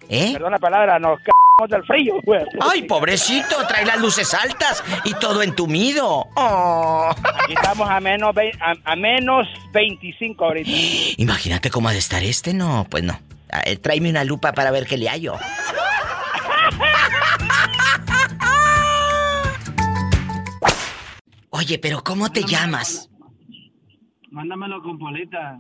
¿Eh? 0.10 0.32
Perdón 0.34 0.52
la 0.52 0.60
palabra, 0.60 1.00
nos 1.00 1.20
c 1.20 1.32
del 1.70 1.84
frío, 1.86 2.16
güey. 2.24 2.44
Ay, 2.60 2.82
pobrecito, 2.84 3.56
trae 3.68 3.86
las 3.86 4.00
luces 4.00 4.34
altas 4.34 4.84
y 5.06 5.14
todo 5.14 5.44
entumido. 5.44 6.28
Oh. 6.36 7.12
Aquí 7.44 7.54
estamos 7.54 7.88
a 7.90 8.00
menos, 8.00 8.36
a, 8.60 8.92
a 8.92 8.96
menos 8.96 9.48
25 9.72 10.44
ahorita. 10.44 10.70
Imagínate 11.18 11.70
cómo 11.70 11.88
ha 11.90 11.94
de 11.94 12.00
estar 12.00 12.24
este, 12.24 12.54
no, 12.54 12.88
pues 12.90 13.04
no. 13.04 13.20
Tráeme 13.82 14.10
una 14.10 14.24
lupa 14.24 14.54
para 14.54 14.72
ver 14.72 14.86
qué 14.86 14.98
le 14.98 15.10
hallo. 15.10 15.38
Oye, 21.62 21.78
pero 21.78 22.04
¿cómo 22.04 22.32
te 22.32 22.44
llamas? 22.44 23.08
Mándamelo 24.32 24.82
con 24.82 24.98
Polita. 24.98 25.58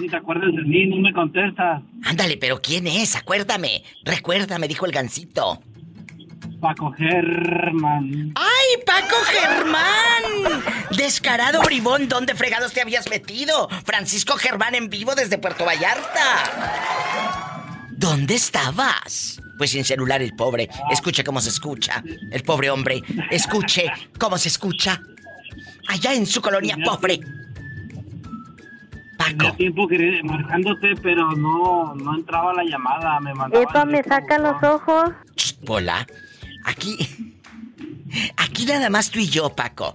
Ni 0.00 0.08
te 0.08 0.16
acuerdas 0.16 0.50
de 0.52 0.62
mí, 0.62 0.86
no 0.86 0.96
me 0.96 1.12
contestas. 1.12 1.80
Ándale, 2.02 2.36
pero 2.38 2.60
¿quién 2.60 2.88
es? 2.88 3.14
Acuérdame. 3.14 3.84
Recuérdame, 4.04 4.66
dijo 4.66 4.84
el 4.84 4.90
gancito. 4.90 5.62
Paco 6.60 6.90
Germán. 6.90 8.32
¡Ay, 8.34 8.82
Paco 8.84 9.14
Germán! 9.26 10.64
Descarado 10.96 11.62
bribón, 11.62 12.08
¿dónde 12.08 12.34
fregados 12.34 12.72
te 12.72 12.80
habías 12.80 13.08
metido? 13.08 13.68
Francisco 13.84 14.36
Germán 14.36 14.74
en 14.74 14.90
vivo 14.90 15.14
desde 15.14 15.38
Puerto 15.38 15.64
Vallarta. 15.64 17.86
¿Dónde 17.92 18.34
estabas? 18.34 19.40
Pues 19.56 19.70
sin 19.70 19.84
celular 19.84 20.20
el 20.20 20.34
pobre. 20.34 20.68
Escuche 20.90 21.22
cómo 21.22 21.40
se 21.40 21.50
escucha. 21.50 22.02
El 22.32 22.42
pobre 22.42 22.70
hombre. 22.70 23.04
Escuche 23.30 23.84
cómo 24.18 24.36
se 24.36 24.48
escucha. 24.48 25.00
Allá 25.88 26.14
en 26.14 26.26
su 26.26 26.40
colonia 26.40 26.76
pobre. 26.84 27.20
Tenía 29.18 29.56
tiempo 29.56 29.86
que 29.88 30.22
marcándote, 30.22 30.94
pero 31.02 31.32
no, 31.32 31.94
no 31.94 32.14
entraba 32.14 32.54
la 32.54 32.64
llamada. 32.64 33.20
Me 33.20 33.34
mandaba 33.34 33.62
Epa, 33.62 33.84
me 33.84 34.02
saca 34.02 34.38
los 34.38 34.62
ojos. 34.62 35.10
Hola. 35.66 36.06
Aquí. 36.64 36.96
Aquí 38.36 38.64
nada 38.64 38.88
más 38.90 39.10
tú 39.10 39.18
y 39.18 39.28
yo, 39.28 39.50
Paco. 39.54 39.94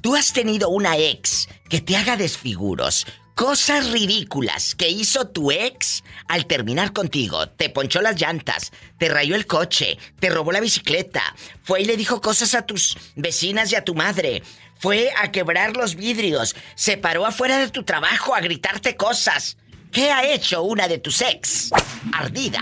Tú 0.00 0.16
has 0.16 0.32
tenido 0.32 0.68
una 0.68 0.96
ex 0.96 1.48
que 1.68 1.80
te 1.80 1.96
haga 1.96 2.16
desfiguros. 2.16 3.06
Cosas 3.34 3.90
ridículas 3.90 4.74
que 4.74 4.90
hizo 4.90 5.28
tu 5.28 5.50
ex 5.50 6.04
al 6.28 6.46
terminar 6.46 6.92
contigo. 6.92 7.48
Te 7.48 7.70
ponchó 7.70 8.02
las 8.02 8.20
llantas, 8.20 8.72
te 8.98 9.08
rayó 9.08 9.34
el 9.34 9.46
coche, 9.46 9.98
te 10.20 10.28
robó 10.28 10.52
la 10.52 10.60
bicicleta, 10.60 11.22
fue 11.62 11.80
y 11.80 11.84
le 11.86 11.96
dijo 11.96 12.20
cosas 12.20 12.54
a 12.54 12.66
tus 12.66 12.98
vecinas 13.16 13.72
y 13.72 13.76
a 13.76 13.84
tu 13.84 13.94
madre, 13.94 14.42
fue 14.82 15.10
a 15.16 15.30
quebrar 15.30 15.76
los 15.76 15.94
vidrios, 15.94 16.56
se 16.74 16.96
paró 16.96 17.24
afuera 17.24 17.56
de 17.56 17.70
tu 17.70 17.84
trabajo 17.84 18.34
a 18.34 18.40
gritarte 18.40 18.96
cosas. 18.96 19.56
¿Qué 19.92 20.10
ha 20.10 20.24
hecho 20.24 20.64
una 20.64 20.88
de 20.88 20.98
tus 20.98 21.20
ex? 21.20 21.70
Ardida. 22.12 22.58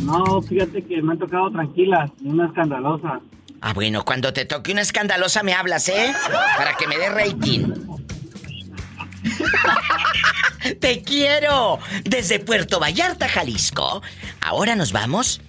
No, 0.00 0.40
fíjate 0.40 0.82
que 0.82 1.02
me 1.02 1.12
han 1.12 1.18
tocado 1.18 1.50
tranquilas, 1.50 2.10
una 2.22 2.46
escandalosa. 2.46 3.20
Ah, 3.60 3.74
bueno, 3.74 4.02
cuando 4.06 4.32
te 4.32 4.46
toque 4.46 4.72
una 4.72 4.80
escandalosa 4.80 5.42
me 5.42 5.52
hablas, 5.52 5.90
¿eh? 5.90 6.14
Para 6.56 6.74
que 6.78 6.86
me 6.86 6.96
dé 6.96 7.10
rating. 7.10 7.74
¡Te 10.80 11.02
quiero! 11.02 11.80
Desde 12.04 12.40
Puerto 12.40 12.80
Vallarta, 12.80 13.28
Jalisco. 13.28 14.00
Ahora 14.40 14.74
nos 14.74 14.92
vamos 14.92 15.42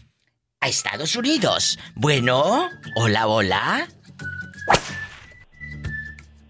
a 0.60 0.68
Estados 0.68 1.16
Unidos. 1.16 1.80
Bueno, 1.96 2.70
hola, 2.98 3.28
hola. 3.28 3.88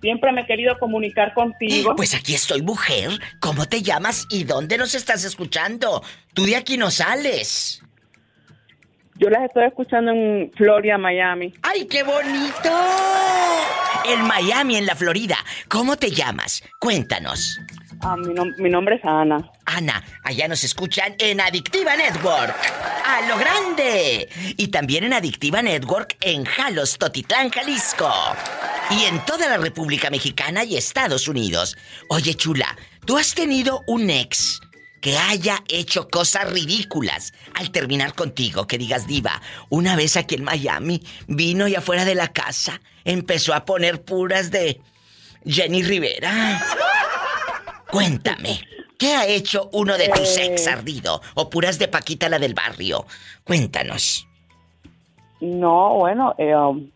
Siempre 0.01 0.31
me 0.31 0.41
he 0.41 0.45
querido 0.45 0.77
comunicar 0.77 1.33
contigo. 1.33 1.95
Pues 1.95 2.13
aquí 2.13 2.35
estoy, 2.35 2.61
mujer. 2.61 3.09
¿Cómo 3.39 3.67
te 3.67 3.81
llamas 3.81 4.27
y 4.29 4.43
dónde 4.43 4.77
nos 4.77 4.93
estás 4.93 5.23
escuchando? 5.23 6.03
Tú 6.33 6.45
de 6.45 6.55
aquí 6.55 6.77
no 6.77 6.91
sales. 6.91 7.81
Yo 9.17 9.29
las 9.29 9.45
estoy 9.45 9.65
escuchando 9.65 10.11
en 10.11 10.51
Florida, 10.55 10.97
Miami. 10.97 11.53
¡Ay, 11.63 11.85
qué 11.85 12.03
bonito! 12.03 12.69
En 14.05 14.21
Miami, 14.27 14.75
en 14.75 14.85
la 14.85 14.93
Florida. 14.93 15.37
¿Cómo 15.69 15.95
te 15.95 16.11
llamas? 16.11 16.61
Cuéntanos. 16.79 17.59
Ah, 18.07 18.15
mi, 18.17 18.33
nom- 18.35 18.53
mi 18.57 18.69
nombre 18.69 18.95
es 18.97 19.01
Ana. 19.03 19.51
Ana, 19.65 20.03
allá 20.23 20.47
nos 20.47 20.63
escuchan 20.63 21.15
en 21.17 21.41
Adictiva 21.41 21.95
Network. 21.95 22.55
¡A 23.03 23.21
lo 23.27 23.35
grande! 23.37 24.29
Y 24.57 24.67
también 24.67 25.05
en 25.05 25.13
Adictiva 25.13 25.63
Network 25.63 26.15
en 26.21 26.45
Jalos, 26.45 26.97
Totitlán, 26.99 27.49
Jalisco. 27.49 28.11
Y 28.91 29.05
en 29.05 29.25
toda 29.25 29.49
la 29.49 29.57
República 29.57 30.11
Mexicana 30.11 30.63
y 30.63 30.77
Estados 30.77 31.27
Unidos. 31.27 31.75
Oye, 32.09 32.35
chula, 32.35 32.77
¿tú 33.07 33.17
has 33.17 33.33
tenido 33.33 33.81
un 33.87 34.09
ex 34.11 34.59
que 35.01 35.17
haya 35.17 35.63
hecho 35.67 36.07
cosas 36.07 36.51
ridículas 36.51 37.33
al 37.55 37.71
terminar 37.71 38.13
contigo? 38.13 38.67
Que 38.67 38.77
digas, 38.77 39.07
diva, 39.07 39.41
una 39.69 39.95
vez 39.95 40.15
aquí 40.15 40.35
en 40.35 40.43
Miami 40.43 41.01
vino 41.27 41.67
y 41.67 41.73
afuera 41.73 42.05
de 42.05 42.13
la 42.13 42.27
casa 42.27 42.79
empezó 43.03 43.55
a 43.55 43.65
poner 43.65 44.03
puras 44.03 44.51
de 44.51 44.79
Jenny 45.47 45.81
Rivera. 45.81 46.63
Cuéntame, 47.99 48.59
¿qué 48.99 49.13
ha 49.15 49.25
hecho 49.25 49.69
uno 49.71 49.97
de 49.97 50.09
tus 50.09 50.37
Eh. 50.37 50.47
ex 50.47 50.67
ardido? 50.67 51.21
¿O 51.35 51.49
puras 51.49 51.79
de 51.79 51.87
Paquita 51.87 52.27
la 52.27 52.37
del 52.39 52.53
barrio? 52.53 53.05
Cuéntanos. 53.45 54.27
No, 55.39 55.93
bueno, 55.99 56.35
eh, 56.37 56.53
um, 56.53 56.91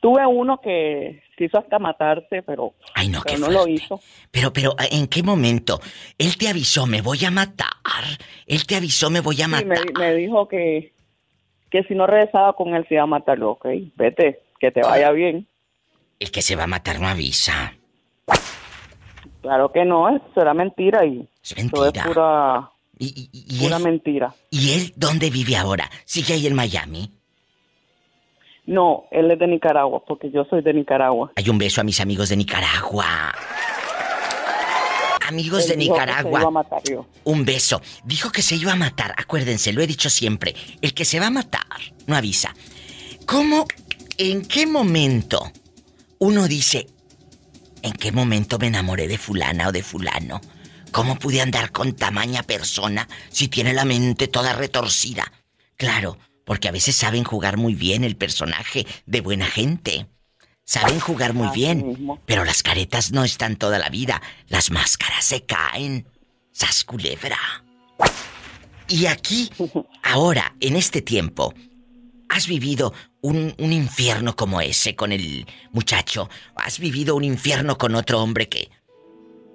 tuve 0.00 0.24
uno 0.24 0.60
que 0.60 1.20
quiso 1.36 1.58
hasta 1.58 1.80
matarse, 1.80 2.42
pero, 2.42 2.74
Ay, 2.94 3.08
no, 3.08 3.22
pero 3.24 3.34
qué 3.34 3.40
no 3.40 3.50
lo 3.50 3.66
hizo. 3.66 3.98
Pero, 4.30 4.52
pero, 4.52 4.76
¿en 4.88 5.08
qué 5.08 5.24
momento? 5.24 5.80
Él 6.16 6.36
te 6.36 6.48
avisó, 6.48 6.86
me 6.86 7.00
voy 7.02 7.24
a 7.24 7.32
matar. 7.32 7.66
Él 8.46 8.64
te 8.68 8.76
avisó, 8.76 9.10
me 9.10 9.18
voy 9.18 9.42
a 9.42 9.46
Sí, 9.46 9.50
matar. 9.50 9.68
me, 9.68 9.98
me 9.98 10.14
dijo 10.14 10.46
que, 10.46 10.92
que 11.72 11.82
si 11.88 11.94
no 11.96 12.06
regresaba 12.06 12.52
con 12.52 12.72
él 12.76 12.86
se 12.88 12.94
iba 12.94 13.02
a 13.02 13.06
matarlo, 13.06 13.50
ok. 13.50 13.66
Vete, 13.96 14.42
que 14.60 14.70
te 14.70 14.80
vaya 14.82 15.10
bien. 15.10 15.48
El 16.20 16.30
que 16.30 16.40
se 16.40 16.54
va 16.54 16.62
a 16.64 16.68
matar 16.68 17.00
no 17.00 17.08
avisa. 17.08 17.75
Claro 19.46 19.70
que 19.72 19.84
no, 19.84 20.08
eso 20.08 20.24
era 20.40 20.54
mentira 20.54 21.04
y 21.06 21.28
Es 21.42 21.54
todo 21.70 21.86
es 21.86 21.92
mentira. 21.94 22.04
pura, 22.04 22.70
¿Y 22.98 23.58
pura 23.60 23.76
él, 23.76 23.82
mentira. 23.84 24.34
¿Y 24.50 24.72
él 24.72 24.92
dónde 24.96 25.30
vive 25.30 25.56
ahora? 25.56 25.88
¿Sigue 26.04 26.34
ahí 26.34 26.46
en 26.48 26.54
Miami? 26.54 27.12
No, 28.66 29.04
él 29.12 29.30
es 29.30 29.38
de 29.38 29.46
Nicaragua, 29.46 30.02
porque 30.04 30.30
yo 30.32 30.44
soy 30.50 30.62
de 30.62 30.74
Nicaragua. 30.74 31.30
Hay 31.36 31.48
un 31.48 31.58
beso 31.58 31.80
a 31.80 31.84
mis 31.84 32.00
amigos 32.00 32.28
de 32.30 32.36
Nicaragua. 32.36 33.32
Amigos 35.28 35.62
Él 35.64 35.68
de 35.70 35.76
dijo 35.76 35.94
que 35.94 36.00
se 36.00 36.06
Nicaragua. 36.06 36.40
iba 36.40 36.48
a 36.48 36.50
matar 36.50 36.82
yo. 36.88 37.06
Un 37.24 37.44
beso. 37.44 37.80
Dijo 38.04 38.30
que 38.30 38.42
se 38.42 38.56
iba 38.56 38.72
a 38.72 38.76
matar. 38.76 39.12
Acuérdense, 39.16 39.72
lo 39.72 39.80
he 39.82 39.86
dicho 39.86 40.10
siempre. 40.10 40.54
El 40.80 40.94
que 40.94 41.04
se 41.04 41.20
va 41.20 41.26
a 41.28 41.30
matar 41.30 41.62
no 42.06 42.16
avisa. 42.16 42.54
¿Cómo, 43.26 43.66
en 44.18 44.44
qué 44.46 44.66
momento 44.66 45.40
uno 46.18 46.46
dice, 46.48 46.86
en 47.86 47.92
qué 47.92 48.12
momento 48.12 48.58
me 48.58 48.66
enamoré 48.66 49.06
de 49.06 49.16
fulana 49.16 49.68
o 49.68 49.72
de 49.72 49.82
fulano? 49.82 50.40
¿Cómo 50.90 51.18
pude 51.18 51.40
andar 51.40 51.72
con 51.72 51.94
tamaña 51.94 52.42
persona 52.42 53.08
si 53.30 53.48
tiene 53.48 53.72
la 53.72 53.84
mente 53.84 54.28
toda 54.28 54.52
retorcida? 54.54 55.32
Claro, 55.76 56.18
porque 56.44 56.68
a 56.68 56.72
veces 56.72 56.96
saben 56.96 57.24
jugar 57.24 57.56
muy 57.56 57.74
bien 57.74 58.02
el 58.02 58.16
personaje 58.16 58.86
de 59.06 59.20
buena 59.20 59.46
gente. 59.46 60.08
Saben 60.64 60.98
jugar 60.98 61.32
muy 61.32 61.48
bien, 61.54 62.18
pero 62.26 62.44
las 62.44 62.64
caretas 62.64 63.12
no 63.12 63.24
están 63.24 63.56
toda 63.56 63.78
la 63.78 63.88
vida. 63.88 64.20
Las 64.48 64.70
máscaras 64.72 65.24
se 65.24 65.44
caen. 65.44 66.08
Sas 66.50 66.82
culebra. 66.82 67.38
Y 68.88 69.06
aquí, 69.06 69.50
ahora, 70.02 70.56
en 70.60 70.74
este 70.74 71.02
tiempo, 71.02 71.54
¿has 72.28 72.48
vivido 72.48 72.92
un, 73.26 73.54
un 73.58 73.72
infierno 73.72 74.36
como 74.36 74.60
ese 74.60 74.94
con 74.94 75.12
el 75.12 75.46
muchacho? 75.72 76.28
¿Has 76.56 76.78
vivido 76.78 77.16
un 77.16 77.24
infierno 77.24 77.76
con 77.78 77.94
otro 77.94 78.22
hombre 78.22 78.48
que 78.48 78.68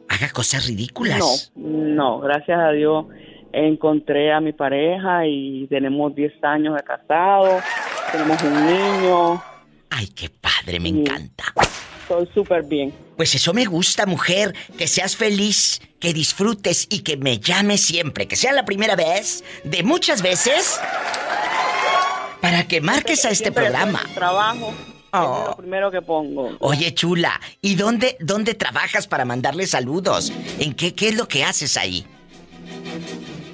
haga 0.10 0.30
cosas 0.30 0.68
ridículas? 0.68 1.52
No, 1.56 1.68
no, 1.68 2.20
gracias 2.20 2.60
a 2.60 2.72
Dios 2.72 3.06
encontré 3.54 4.32
a 4.32 4.40
mi 4.40 4.54
pareja 4.54 5.26
y 5.26 5.68
tenemos 5.68 6.16
10 6.16 6.34
años 6.44 6.76
de 6.76 6.84
casado, 6.84 7.60
tenemos 8.12 8.42
un 8.44 8.66
niño. 8.66 9.44
Ay, 9.90 10.08
qué 10.08 10.30
padre, 10.30 10.80
me 10.80 10.90
encanta. 10.90 11.46
Estoy 12.02 12.28
súper 12.34 12.64
bien. 12.64 12.94
Pues 13.16 13.36
eso 13.36 13.54
me 13.54 13.66
gusta, 13.66 14.06
mujer, 14.06 14.54
que 14.78 14.88
seas 14.88 15.16
feliz, 15.16 15.82
que 16.00 16.14
disfrutes 16.14 16.88
y 16.90 17.04
que 17.04 17.18
me 17.18 17.40
llames 17.40 17.82
siempre, 17.82 18.28
que 18.28 18.36
sea 18.36 18.54
la 18.54 18.66
primera 18.66 18.96
vez 18.96 19.44
de 19.64 19.84
muchas 19.84 20.22
veces 20.22 20.80
para 22.42 22.68
que 22.68 22.82
marques 22.82 23.24
a 23.26 23.30
este 23.30 23.52
programa. 23.52 24.02
trabajo, 24.14 24.74
Es 25.14 25.48
lo 25.48 25.56
primero 25.58 25.92
que 25.92 26.02
pongo. 26.02 26.52
Oye, 26.60 26.94
chula, 26.94 27.40
¿y 27.62 27.76
dónde, 27.76 28.18
dónde 28.20 28.56
trabajas 28.56 29.08
para 29.08 29.26
mandarle 29.26 29.68
saludos? 29.68 30.32
¿En 30.60 30.74
qué, 30.74 30.94
qué 30.94 31.10
es 31.10 31.16
lo 31.16 31.28
que 31.28 31.44
haces 31.44 31.78
ahí? 31.78 32.06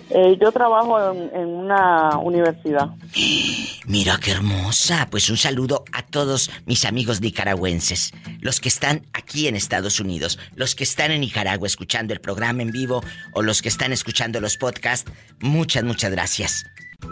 Eh, 0.09 0.37
yo 0.39 0.51
trabajo 0.53 1.11
en, 1.11 1.29
en 1.35 1.47
una 1.47 2.17
universidad. 2.17 2.89
Mira 3.85 4.17
qué 4.21 4.31
hermosa. 4.31 5.07
Pues 5.11 5.29
un 5.29 5.37
saludo 5.37 5.83
a 5.91 6.01
todos 6.01 6.49
mis 6.65 6.85
amigos 6.85 7.19
nicaragüenses, 7.21 8.13
los 8.39 8.59
que 8.61 8.69
están 8.69 9.05
aquí 9.13 9.47
en 9.47 9.55
Estados 9.55 9.99
Unidos, 9.99 10.39
los 10.55 10.75
que 10.75 10.85
están 10.85 11.11
en 11.11 11.21
Nicaragua 11.21 11.67
escuchando 11.67 12.13
el 12.13 12.21
programa 12.21 12.61
en 12.61 12.71
vivo 12.71 13.03
o 13.33 13.41
los 13.41 13.61
que 13.61 13.69
están 13.69 13.91
escuchando 13.91 14.39
los 14.39 14.57
podcasts. 14.57 15.11
Muchas, 15.39 15.83
muchas 15.83 16.11
gracias. 16.11 16.65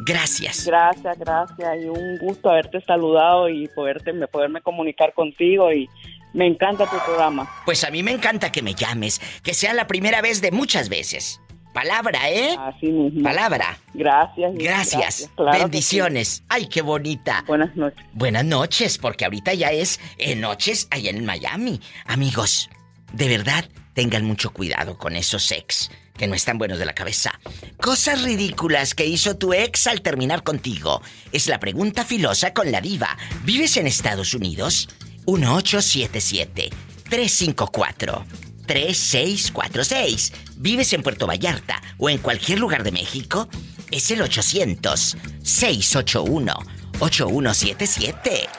Gracias. 0.06 0.66
Gracias, 0.66 1.18
gracias. 1.20 1.78
Y 1.82 1.86
un 1.86 2.18
gusto 2.18 2.50
haberte 2.50 2.82
saludado 2.82 3.50
y 3.50 3.68
poderte, 3.70 4.14
poderme 4.28 4.62
comunicar 4.62 5.14
contigo 5.14 5.72
y 5.72 5.90
me 6.34 6.48
encanta 6.48 6.86
tu 6.86 6.98
programa. 7.06 7.50
Pues 7.66 7.84
a 7.84 7.92
mí 7.92 8.04
me 8.04 8.12
encanta 8.12 8.52
que 8.52 8.62
me 8.62 8.74
llames, 8.74 9.22
que 9.44 9.54
sea 9.54 9.74
la 9.74 9.88
primera 9.88 10.22
vez 10.22 10.42
de 10.42 10.52
muchas 10.52 10.90
veces. 10.90 11.42
Palabra, 11.74 12.30
¿eh? 12.30 12.56
Así 12.58 12.88
mismo. 12.88 13.24
Palabra. 13.24 13.78
Gracias. 13.94 14.54
Gracias. 14.56 15.32
claro 15.36 15.52
que 15.52 15.64
Bendiciones. 15.64 16.44
Ay, 16.48 16.68
qué 16.68 16.82
bonita. 16.82 17.44
Buenas 17.48 17.76
noches. 17.76 18.06
Buenas 18.14 18.46
noches, 18.46 18.98
porque 18.98 19.26
ahorita 19.26 19.54
ya 19.54 19.72
es 19.72 20.00
eh, 20.18 20.36
noches 20.36 20.88
allá 20.90 21.10
en 21.10 21.26
Miami. 21.26 21.82
Amigos, 22.06 22.70
de 23.12 23.28
verdad, 23.28 23.66
tengan 23.94 24.24
mucho 24.24 24.54
cuidado 24.54 24.98
con 24.98 25.18
esos 25.18 25.52
ex 25.52 25.92
que 26.18 26.28
no 26.28 26.36
están 26.36 26.58
buenos 26.58 26.80
de 26.80 26.86
la 26.86 26.94
cabeza. 26.94 27.40
Cosas 27.82 28.24
ridículas 28.24 28.96
que 28.96 29.06
hizo 29.06 29.38
tu 29.38 29.54
ex 29.54 29.88
al 29.88 30.02
terminar 30.02 30.44
contigo. 30.44 31.02
Es 31.32 31.48
la 31.48 31.60
pregunta 31.60 32.06
filosa 32.06 32.54
con 32.54 32.72
la 32.72 32.82
diva. 32.82 33.18
¿Vives 33.44 33.78
en 33.78 33.88
Estados 33.88 34.34
Unidos? 34.34 34.90
1877 35.28 36.70
354 37.10 38.26
3646. 38.66 40.34
¿Vives 40.58 40.94
en 40.94 41.04
Puerto 41.04 41.28
Vallarta 41.28 41.82
o 41.98 42.10
en 42.10 42.18
cualquier 42.18 42.60
lugar 42.60 42.84
de 42.84 42.92
México? 42.92 43.48
Es 43.92 44.10
el 44.12 44.22
800 44.22 45.18
681 45.44 46.54
8177. 47.00 48.50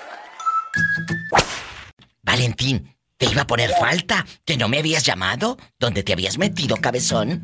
Valentín, 2.23 2.96
te 3.19 3.27
iba 3.27 3.43
a 3.43 3.47
poner 3.47 3.71
falta 3.81 4.27
que 4.45 4.57
no 4.57 4.69
me 4.69 4.79
habías 4.79 5.05
llamado. 5.05 5.57
¿Dónde 5.79 6.03
te 6.03 6.13
habías 6.13 6.39
metido, 6.39 6.77
cabezón? 6.77 7.43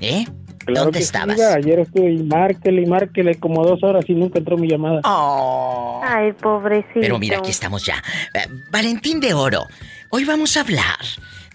¿Eh? 0.00 0.26
Claro 0.66 0.84
¿Dónde 0.84 0.98
que 0.98 1.04
estabas? 1.04 1.36
sí, 1.36 1.42
ayer 1.42 1.78
estuve 1.80 2.12
y 2.12 2.22
márquele 2.22 2.82
y 2.82 2.86
márquele 2.86 3.34
como 3.36 3.64
dos 3.64 3.82
horas 3.82 4.04
y 4.06 4.12
nunca 4.12 4.38
entró 4.38 4.58
mi 4.58 4.68
llamada. 4.68 5.00
Oh. 5.04 6.02
Ay, 6.04 6.32
pobrecito. 6.32 7.00
Pero 7.00 7.18
mira, 7.18 7.38
aquí 7.38 7.50
estamos 7.50 7.84
ya. 7.86 8.02
Eh, 8.34 8.46
Valentín 8.70 9.18
de 9.18 9.32
Oro, 9.32 9.66
hoy 10.10 10.24
vamos 10.24 10.56
a 10.58 10.60
hablar 10.60 10.98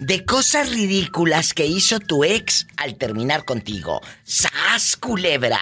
de 0.03 0.25
cosas 0.25 0.69
ridículas 0.73 1.53
que 1.53 1.65
hizo 1.65 1.97
tu 1.99 2.25
ex 2.25 2.67
al 2.75 2.95
terminar 2.95 3.45
contigo. 3.45 4.01
¡Sas, 4.23 4.97
culebra! 4.97 5.59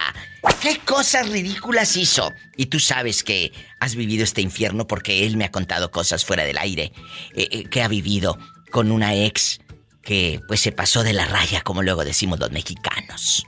¿Qué 0.60 0.78
cosas 0.84 1.28
ridículas 1.28 1.96
hizo? 1.96 2.32
Y 2.56 2.66
tú 2.66 2.80
sabes 2.80 3.22
que 3.22 3.52
has 3.78 3.94
vivido 3.94 4.24
este 4.24 4.42
infierno 4.42 4.88
porque 4.88 5.26
él 5.26 5.36
me 5.36 5.44
ha 5.44 5.52
contado 5.52 5.92
cosas 5.92 6.24
fuera 6.24 6.42
del 6.42 6.58
aire 6.58 6.92
eh, 7.34 7.48
eh, 7.52 7.64
que 7.64 7.82
ha 7.82 7.88
vivido 7.88 8.36
con 8.72 8.90
una 8.90 9.14
ex 9.14 9.60
que 10.02 10.40
pues 10.48 10.58
se 10.58 10.72
pasó 10.72 11.04
de 11.04 11.12
la 11.12 11.26
raya, 11.26 11.60
como 11.60 11.82
luego 11.82 12.04
decimos 12.04 12.40
los 12.40 12.50
mexicanos. 12.50 13.46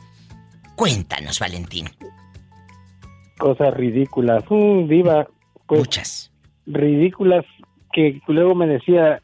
Cuéntanos, 0.76 1.40
Valentín. 1.40 1.88
Cosas 3.38 3.74
ridículas. 3.74 4.44
Diva. 4.48 5.26
pues, 5.66 5.80
Muchas. 5.80 6.30
Ridículas 6.66 7.44
que 7.92 8.20
luego 8.28 8.54
me 8.54 8.68
decía, 8.68 9.23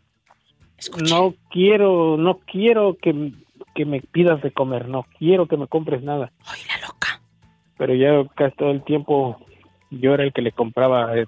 no 1.08 1.34
quiero, 1.50 2.16
no 2.16 2.38
quiero 2.38 2.96
que, 3.00 3.32
que 3.74 3.84
me 3.84 4.00
pidas 4.00 4.42
de 4.42 4.50
comer, 4.50 4.88
no 4.88 5.06
quiero 5.18 5.46
que 5.46 5.56
me 5.56 5.66
compres 5.66 6.02
nada. 6.02 6.32
Ay, 6.46 6.60
la 6.68 6.86
loca. 6.86 7.20
Pero 7.78 7.94
ya 7.94 8.24
casi 8.34 8.56
todo 8.56 8.70
el 8.70 8.82
tiempo 8.84 9.38
yo 9.90 10.14
era 10.14 10.24
el 10.24 10.32
que 10.32 10.42
le 10.42 10.52
compraba 10.52 11.16
eh, 11.18 11.26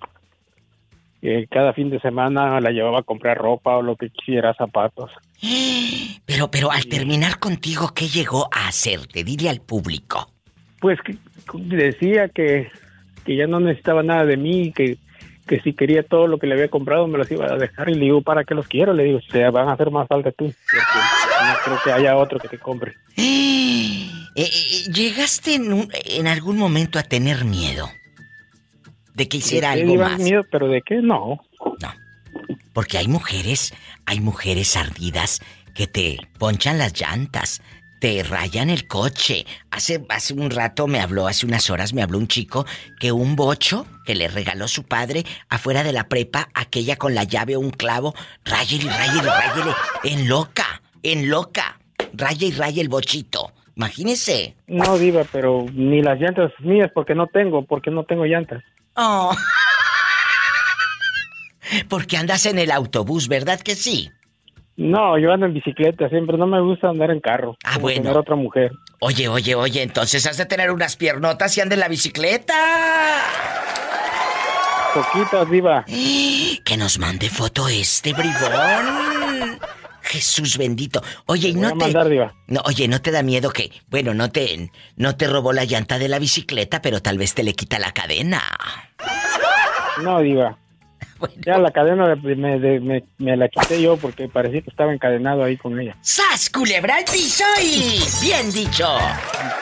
eh, 1.23 1.47
cada 1.51 1.73
fin 1.73 1.89
de 1.91 2.01
semana 2.01 2.61
la 2.61 2.70
llevaba 2.70 3.01
a 3.01 3.05
comprar 3.05 3.39
ropa 3.39 3.77
o 3.77 3.83
lo 3.83 3.97
que 3.97 4.11
quisiera, 4.11 4.55
zapatos. 4.55 5.11
Pero, 6.24 6.51
pero 6.51 6.70
al 6.70 6.87
terminar 6.87 7.39
contigo, 7.41 7.91
¿qué 7.95 8.07
llegó 8.07 8.49
a 8.53 8.69
hacerte? 8.69 9.23
Dile 9.24 9.51
al 9.51 9.61
público. 9.61 10.31
Pues 10.81 10.99
que- 11.03 11.16
decía 11.55 12.29
que, 12.29 12.69
que 13.24 13.37
ya 13.37 13.47
no 13.47 13.61
necesitaba 13.61 14.03
nada 14.03 14.24
de 14.24 14.37
mí, 14.37 14.73
que, 14.73 14.97
que 15.47 15.60
si 15.60 15.73
quería 15.73 16.02
todo 16.02 16.27
lo 16.27 16.39
que 16.39 16.47
le 16.47 16.55
había 16.55 16.69
comprado 16.69 17.06
me 17.09 17.19
los 17.19 17.31
iba 17.31 17.47
a 17.47 17.56
dejar 17.56 17.89
y 17.90 17.94
le 17.94 18.01
digo, 18.06 18.23
¿para 18.23 18.44
qué 18.44 18.55
los 18.55 18.69
quiero? 18.69 18.93
Le 18.94 19.05
digo, 19.05 19.20
se 19.31 19.43
van 19.51 19.69
a 19.69 19.73
hacer 19.73 19.90
más 19.90 20.06
falta 20.09 20.31
tú, 20.32 20.44
porque 20.47 20.98
no 21.48 21.55
creo 21.64 21.78
que 21.85 21.93
haya 21.93 22.16
otro 22.16 22.39
que 22.39 22.48
te 22.48 22.59
compre. 22.59 22.94
Eh, 24.35 24.44
eh, 24.47 24.90
¿Llegaste 24.90 25.56
en, 25.56 25.73
un- 25.74 25.90
en 25.93 26.27
algún 26.27 26.56
momento 26.56 26.98
a 26.98 27.02
tener 27.02 27.44
miedo? 27.44 27.86
De 29.14 29.28
que 29.28 29.36
hiciera 29.36 29.73
¿De 29.74 29.77
qué 29.77 29.82
algo 29.82 29.97
más. 29.97 30.19
miedo? 30.19 30.43
pero 30.51 30.69
de 30.69 30.81
qué 30.81 31.02
no. 31.02 31.39
Porque 32.73 32.97
hay 32.97 33.09
mujeres, 33.09 33.74
hay 34.06 34.20
mujeres 34.20 34.74
ardidas 34.78 35.40
que 35.74 35.86
te 35.86 36.16
ponchan 36.39 36.78
las 36.78 36.98
llantas, 36.98 37.60
te 38.03 38.24
rayan 38.24 38.69
el 38.69 38.89
coche. 38.89 39.47
Hace, 39.70 40.05
hace 40.09 40.35
un 40.35 40.51
rato 40.51 40.89
me 40.89 40.99
habló, 40.99 41.29
hace 41.29 41.47
unas 41.47 41.70
horas 41.70 41.95
me 41.95 42.03
habló 42.03 42.19
un 42.19 42.27
chico 42.27 42.66
que 42.99 43.12
un 43.12 43.37
bocho 43.37 43.87
que 44.05 44.16
le 44.16 44.27
regaló 44.27 44.66
su 44.66 44.83
padre 44.83 45.23
afuera 45.49 45.85
de 45.85 45.93
la 45.93 46.09
prepa, 46.09 46.49
aquella 46.53 46.97
con 46.97 47.15
la 47.15 47.23
llave 47.23 47.55
o 47.55 47.61
un 47.61 47.70
clavo, 47.70 48.12
rayele, 48.45 48.91
rayele, 48.91 49.29
rayele, 49.29 49.70
en 50.03 50.29
loca, 50.29 50.83
en 51.05 51.31
loca, 51.31 51.79
raya 52.12 52.49
y 52.49 52.51
raya 52.51 52.83
el 52.83 52.89
bochito. 52.89 53.53
Imagínese. 53.77 54.57
No, 54.66 54.99
Diva, 54.99 55.23
pero 55.31 55.66
ni 55.73 56.03
las 56.03 56.19
llantas 56.19 56.51
mías 56.59 56.91
porque 56.93 57.15
no 57.15 57.29
tengo, 57.29 57.65
porque 57.65 57.93
no 57.93 58.03
tengo 58.03 58.24
llantas. 58.24 58.65
Oh. 58.97 59.33
Porque 61.89 62.19
andas 62.19 62.45
en 62.45 62.59
el 62.59 62.70
autobús, 62.70 63.29
¿verdad 63.29 63.59
que 63.59 63.74
sí? 63.74 64.11
No, 64.77 65.19
yo 65.19 65.31
ando 65.32 65.47
en 65.47 65.55
bicicleta, 65.55 66.09
siempre 66.09 66.39
no 66.39 66.47
me 66.47 66.61
gusta 66.61 66.89
andar 66.89 67.11
en 67.11 67.20
carro. 67.20 67.57
Ah, 67.65 67.78
bueno. 67.78 68.03
tener 68.03 68.16
otra 68.16 68.36
mujer. 68.36 68.73
Oye, 69.01 69.28
oye, 69.28 69.55
oye, 69.55 69.82
entonces 69.82 70.27
has 70.27 70.39
de 70.39 70.47
tener 70.47 70.70
unas 70.70 70.97
piernotas 70.97 71.57
y 71.57 71.61
anda 71.61 71.74
en 71.74 71.81
la 71.81 71.89
bicicleta. 71.89 72.55
Poquitas, 74.94 75.49
Diva. 75.51 75.85
Que 76.65 76.77
nos 76.77 76.99
mande 76.99 77.28
foto 77.28 77.66
este 77.69 78.12
bribón. 78.12 79.59
Jesús 80.03 80.57
bendito. 80.59 81.03
Oye, 81.27 81.49
y 81.49 81.53
Voy 81.53 81.61
no 81.62 81.69
a 81.69 81.70
te. 81.73 81.77
mandar, 81.78 82.09
Diva. 82.09 82.35
No, 82.47 82.61
oye, 82.66 82.89
¿no 82.89 83.01
te 83.01 83.11
da 83.11 83.23
miedo 83.23 83.51
que, 83.51 83.70
bueno, 83.89 84.15
no 84.15 84.31
te, 84.31 84.70
no 84.97 85.16
te 85.16 85.27
robó 85.28 85.53
la 85.53 85.65
llanta 85.65 85.99
de 85.99 86.09
la 86.09 86.19
bicicleta, 86.19 86.81
pero 86.82 87.01
tal 87.03 87.19
vez 87.19 87.35
te 87.35 87.43
le 87.43 87.55
quita 87.55 87.78
la 87.78 87.93
cadena? 87.93 88.43
No, 90.03 90.20
Diva. 90.20 90.57
Ya 91.47 91.59
la 91.59 91.70
cadena 91.70 92.09
de- 92.15 92.36
me, 92.36 92.59
de- 92.59 92.81
me- 92.81 93.05
me 93.19 93.36
la 93.36 93.49
quité 93.49 93.81
yo 93.81 93.97
porque 93.97 94.28
parecía 94.28 94.62
que 94.62 94.70
estaba 94.70 94.93
encadenado 94.93 95.43
ahí 95.44 95.57
con 95.57 95.78
ella. 95.81 95.97
¡Sas, 96.01 96.51
culebra 96.51 96.97
al 96.97 97.05
piso 97.05 97.44
y... 97.62 98.01
Bien 98.20 98.51
dicho. 98.53 98.86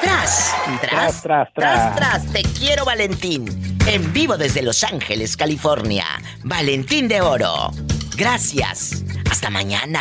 Tras, 0.00 0.54
tras, 0.80 1.22
tras, 1.22 1.48
tras, 1.54 1.96
tras. 1.96 2.32
Te 2.32 2.42
quiero, 2.42 2.84
Valentín. 2.84 3.46
En 3.86 4.12
vivo 4.12 4.36
desde 4.36 4.62
Los 4.62 4.84
Ángeles, 4.84 5.36
California. 5.36 6.04
Valentín 6.44 7.08
de 7.08 7.20
Oro. 7.20 7.70
Gracias. 8.16 9.04
Hasta 9.30 9.50
mañana. 9.50 10.00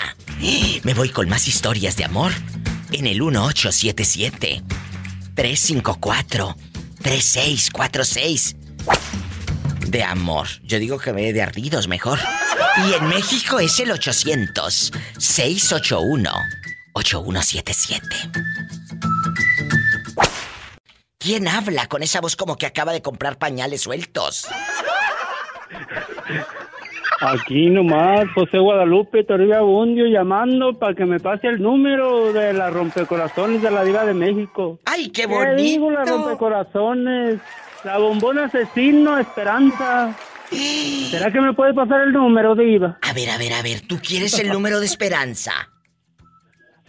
Me 0.83 0.93
voy 0.93 1.09
con 1.09 1.29
más 1.29 1.47
historias 1.47 1.95
de 1.97 2.05
amor 2.05 2.31
en 2.91 3.07
el 3.07 3.21
1877 3.21 4.63
354 5.35 6.55
3646 7.01 8.55
de 9.89 10.03
amor. 10.03 10.47
Yo 10.63 10.79
digo 10.79 10.99
que 10.99 11.11
ve 11.11 11.33
de 11.33 11.41
ardidos 11.41 11.87
mejor. 11.87 12.19
Y 12.87 12.93
en 12.93 13.07
México 13.07 13.59
es 13.59 13.79
el 13.79 13.91
800 13.91 14.91
681 15.17 16.31
8177. 16.93 18.05
¿Quién 21.17 21.47
habla 21.47 21.87
con 21.87 22.01
esa 22.03 22.21
voz 22.21 22.35
como 22.35 22.55
que 22.55 22.65
acaba 22.65 22.93
de 22.93 23.01
comprar 23.01 23.37
pañales 23.37 23.81
sueltos? 23.81 24.47
Aquí 27.21 27.69
nomás, 27.69 28.29
José 28.33 28.59
Guadalupe 28.59 29.25
Toribia 29.25 29.59
Bundio 29.59 30.05
llamando 30.05 30.79
para 30.79 30.93
que 30.93 31.05
me 31.05 31.19
pase 31.19 31.47
el 31.47 31.61
número 31.61 32.31
de 32.31 32.53
la 32.53 32.69
rompecorazones 32.69 33.61
de 33.61 33.69
la 33.69 33.83
Diva 33.83 34.05
de 34.05 34.13
México. 34.13 34.79
¡Ay, 34.85 35.09
qué 35.09 35.27
¿Qué 35.27 35.55
digo, 35.61 35.91
la 35.91 36.05
rompecorazones? 36.05 37.41
La 37.83 37.97
bombona 37.97 38.45
asesino 38.45 39.17
Esperanza. 39.17 40.15
¿Será 40.49 41.31
que 41.31 41.39
me 41.41 41.53
puede 41.53 41.73
pasar 41.73 42.01
el 42.01 42.11
número, 42.13 42.55
Diva? 42.55 42.97
A 43.01 43.13
ver, 43.13 43.29
a 43.29 43.37
ver, 43.37 43.53
a 43.53 43.61
ver, 43.61 43.81
¿tú 43.81 43.99
quieres 43.99 44.37
el 44.39 44.49
número 44.49 44.79
de 44.79 44.85
esperanza? 44.87 45.51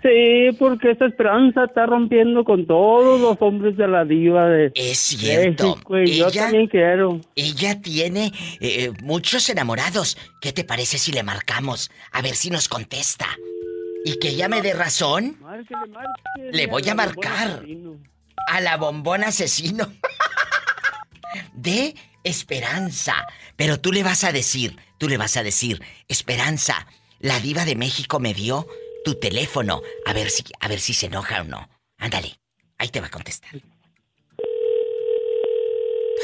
Sí, 0.02 0.56
porque 0.58 0.92
esta 0.92 1.04
esperanza 1.06 1.64
está 1.64 1.84
rompiendo 1.84 2.42
con 2.42 2.66
todos 2.66 3.20
los 3.20 3.36
hombres 3.40 3.76
de 3.76 3.86
la 3.86 4.06
diva 4.06 4.46
de 4.48 4.72
Es 4.74 4.98
cierto. 4.98 5.74
México, 5.76 5.98
y 5.98 6.16
yo 6.16 6.28
Ella- 6.28 6.42
también 6.44 6.68
quiero. 6.68 7.20
Ella 7.36 7.82
tiene 7.82 8.32
eh, 8.60 8.92
muchos 9.02 9.46
enamorados. 9.50 10.16
¿Qué 10.40 10.54
te 10.54 10.64
parece 10.64 10.96
si 10.96 11.12
le 11.12 11.22
marcamos? 11.22 11.90
A 12.12 12.22
ver 12.22 12.34
si 12.34 12.48
nos 12.48 12.66
contesta. 12.66 13.26
Y 14.06 14.18
que 14.18 14.28
ella 14.30 14.48
me 14.48 14.62
dé 14.62 14.72
razón. 14.72 15.36
Le 16.50 16.66
voy 16.66 16.88
a 16.88 16.94
marcar. 16.94 17.62
A 18.48 18.60
la 18.62 18.78
bombón 18.78 19.22
asesino. 19.22 19.86
De 21.54 21.94
Esperanza. 22.24 23.14
Pero 23.56 23.80
tú 23.80 23.92
le 23.92 24.02
vas 24.02 24.24
a 24.24 24.32
decir, 24.32 24.76
tú 24.98 25.08
le 25.08 25.16
vas 25.16 25.36
a 25.36 25.42
decir, 25.42 25.80
Esperanza, 26.08 26.86
la 27.18 27.38
diva 27.40 27.64
de 27.64 27.76
México 27.76 28.20
me 28.20 28.34
dio 28.34 28.66
tu 29.04 29.14
teléfono. 29.14 29.80
A 30.06 30.12
ver 30.12 30.30
si, 30.30 30.44
a 30.60 30.68
ver 30.68 30.78
si 30.78 30.94
se 30.94 31.06
enoja 31.06 31.42
o 31.42 31.44
no. 31.44 31.68
Ándale, 31.98 32.28
ahí 32.78 32.88
te 32.88 33.00
va 33.00 33.06
a 33.06 33.10
contestar. 33.10 33.50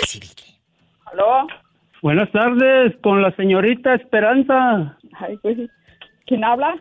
Así 0.03 0.20
dile. 0.20 0.61
¿Aló? 1.07 1.47
Buenas 2.03 2.31
tardes, 2.31 2.95
con 3.03 3.23
la 3.23 3.35
señorita 3.37 3.95
Esperanza. 3.95 4.97
Ay, 5.19 5.37
pues, 5.39 5.57
¿quién 6.27 6.45
habla? 6.45 6.77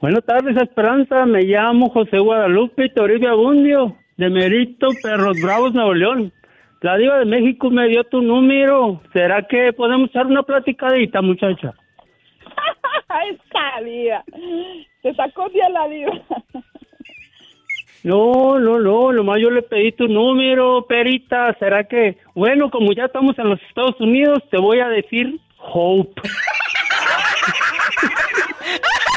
Buenas 0.00 0.24
tardes, 0.24 0.56
Esperanza. 0.56 1.26
Me 1.26 1.42
llamo 1.42 1.88
José 1.90 2.18
Guadalupe 2.18 2.88
Toribio 2.90 3.30
Abundio, 3.30 3.96
de 4.16 4.30
Merito, 4.30 4.88
Perros 5.02 5.40
Bravos, 5.40 5.72
Nuevo 5.72 5.94
León. 5.94 6.32
La 6.82 6.96
diva 6.96 7.20
de 7.20 7.24
México 7.24 7.70
me 7.70 7.88
dio 7.88 8.04
tu 8.04 8.20
número. 8.20 9.00
¿Será 9.12 9.46
que 9.46 9.72
podemos 9.72 10.10
echar 10.10 10.26
una 10.26 10.42
platicadita, 10.42 11.22
muchacha? 11.22 11.72
Esta 13.30 13.80
diva. 13.84 14.24
Te 15.00 15.14
sacó 15.14 15.48
día 15.50 15.68
la 15.68 15.86
diva. 15.86 16.10
No, 18.02 18.58
no, 18.58 18.80
no, 18.80 19.12
nomás 19.12 19.40
yo 19.40 19.50
le 19.50 19.62
pedí 19.62 19.92
tu 19.92 20.08
número, 20.08 20.84
perita. 20.88 21.54
¿Será 21.60 21.84
que, 21.84 22.18
bueno, 22.34 22.68
como 22.68 22.92
ya 22.92 23.04
estamos 23.04 23.38
en 23.38 23.50
los 23.50 23.62
Estados 23.62 24.00
Unidos, 24.00 24.42
te 24.50 24.58
voy 24.58 24.80
a 24.80 24.88
decir 24.88 25.38
Hope. 25.58 26.20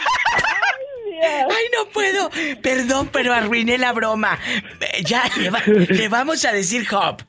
Ay, 1.49 1.65
no 1.75 1.89
puedo. 1.91 2.29
Perdón, 2.61 3.09
pero 3.11 3.33
arruiné 3.33 3.77
la 3.77 3.93
broma. 3.93 4.39
Eh, 4.81 5.03
Ya, 5.03 5.23
le, 5.37 5.49
va- 5.49 5.63
le 5.65 6.07
vamos 6.09 6.43
a 6.45 6.51
decir 6.51 6.85
Hop. 6.93 7.21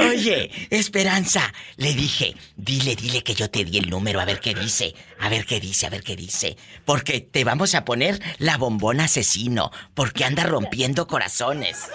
Oye, 0.00 0.50
Esperanza, 0.70 1.52
le 1.76 1.92
dije, 1.94 2.34
dile, 2.56 2.94
dile 2.96 3.22
que 3.22 3.34
yo 3.34 3.48
te 3.50 3.64
di 3.64 3.78
el 3.78 3.88
número, 3.88 4.20
a 4.20 4.24
ver 4.24 4.40
qué 4.40 4.54
dice, 4.54 4.94
a 5.20 5.28
ver 5.28 5.44
qué 5.46 5.60
dice, 5.60 5.86
a 5.86 5.90
ver 5.90 6.02
qué 6.02 6.16
dice. 6.16 6.56
Porque 6.84 7.20
te 7.20 7.44
vamos 7.44 7.74
a 7.74 7.84
poner 7.84 8.18
la 8.38 8.56
bombona 8.56 9.04
asesino, 9.04 9.70
porque 9.94 10.24
anda 10.24 10.44
rompiendo 10.44 11.06
corazones. 11.06 11.88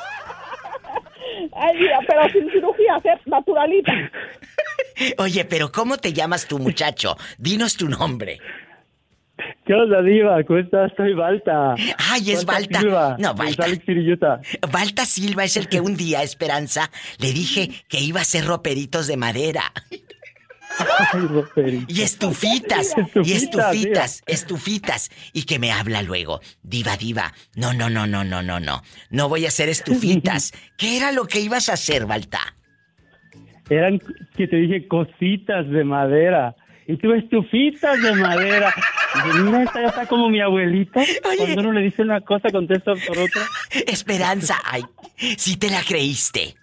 Ay, 1.56 1.78
diva, 1.78 2.00
pero 2.08 2.30
sin 2.32 2.50
cirugía, 2.52 3.00
ser 3.02 3.20
naturalita. 3.26 3.92
Oye, 5.18 5.46
pero 5.46 5.72
¿cómo 5.72 5.98
te 5.98 6.14
llamas 6.14 6.48
tu 6.48 6.58
muchacho? 6.60 7.18
Dinos 7.38 7.76
tu 7.78 7.90
nombre. 7.90 8.40
¿Qué 9.66 9.74
onda, 9.74 10.02
diva? 10.02 10.44
¿Cómo 10.44 10.60
estás? 10.60 10.92
Soy 10.98 11.14
Balta. 11.14 11.76
Ay, 12.10 12.32
es 12.32 12.46
Balta. 12.46 12.80
Silva, 12.80 13.16
No, 13.20 13.34
Balta. 13.34 13.66
Utah. 13.70 14.40
Balta 14.72 15.06
Silva 15.06 15.44
es 15.44 15.58
el 15.58 15.68
que 15.68 15.80
un 15.80 15.96
día, 15.96 16.24
Esperanza, 16.24 16.90
le 17.20 17.32
dije 17.32 17.70
que 17.88 18.00
iba 18.00 18.20
a 18.20 18.24
hacer 18.24 18.46
roperitos 18.46 19.08
de 19.08 19.18
madera. 19.18 19.72
Ay. 21.14 21.86
Y 21.88 22.02
estufitas, 22.02 22.96
y 23.24 23.34
estufitas, 23.34 24.24
estufitas. 24.26 25.10
Y 25.34 25.44
que 25.44 25.60
me 25.60 25.72
habla 25.72 26.02
luego. 26.02 26.42
Diva, 26.64 26.98
diva. 26.98 27.34
No, 27.56 27.74
no, 27.74 27.90
no, 27.90 28.08
no, 28.08 28.24
no, 28.24 28.42
no, 28.42 28.60
no. 28.60 28.82
No 29.10 29.30
voy 29.30 29.46
a 29.46 29.50
hacer 29.50 29.70
estufitas. 29.70 30.52
¿Qué 30.78 30.98
era 30.98 31.12
lo 31.12 31.26
que 31.26 31.40
ibas 31.40 31.70
a 31.70 31.74
hacer, 31.74 32.06
Balta? 32.06 32.40
Eran, 33.70 34.00
que 34.36 34.48
te 34.48 34.58
dije, 34.58 34.88
cositas 34.88 35.70
de 35.70 35.84
madera. 35.84 36.56
Y 36.88 36.98
tú 36.98 37.14
estufitas 37.14 38.02
de 38.02 38.14
madera. 38.14 38.74
"Mira, 39.42 39.64
esta 39.64 39.82
ya 39.82 39.88
está 39.88 40.06
como 40.08 40.30
mi 40.30 40.42
abuelita. 40.42 41.02
Cuando 41.24 41.62
uno 41.62 41.72
le 41.74 41.82
dice 41.82 42.02
una 42.02 42.22
cosa, 42.22 42.50
contesta 42.52 42.94
por 43.08 43.18
otra. 43.18 43.42
Esperanza, 43.88 44.56
ay, 44.66 44.84
si 45.38 45.58
te 45.58 45.70
la 45.70 45.82
creíste. 45.88 46.56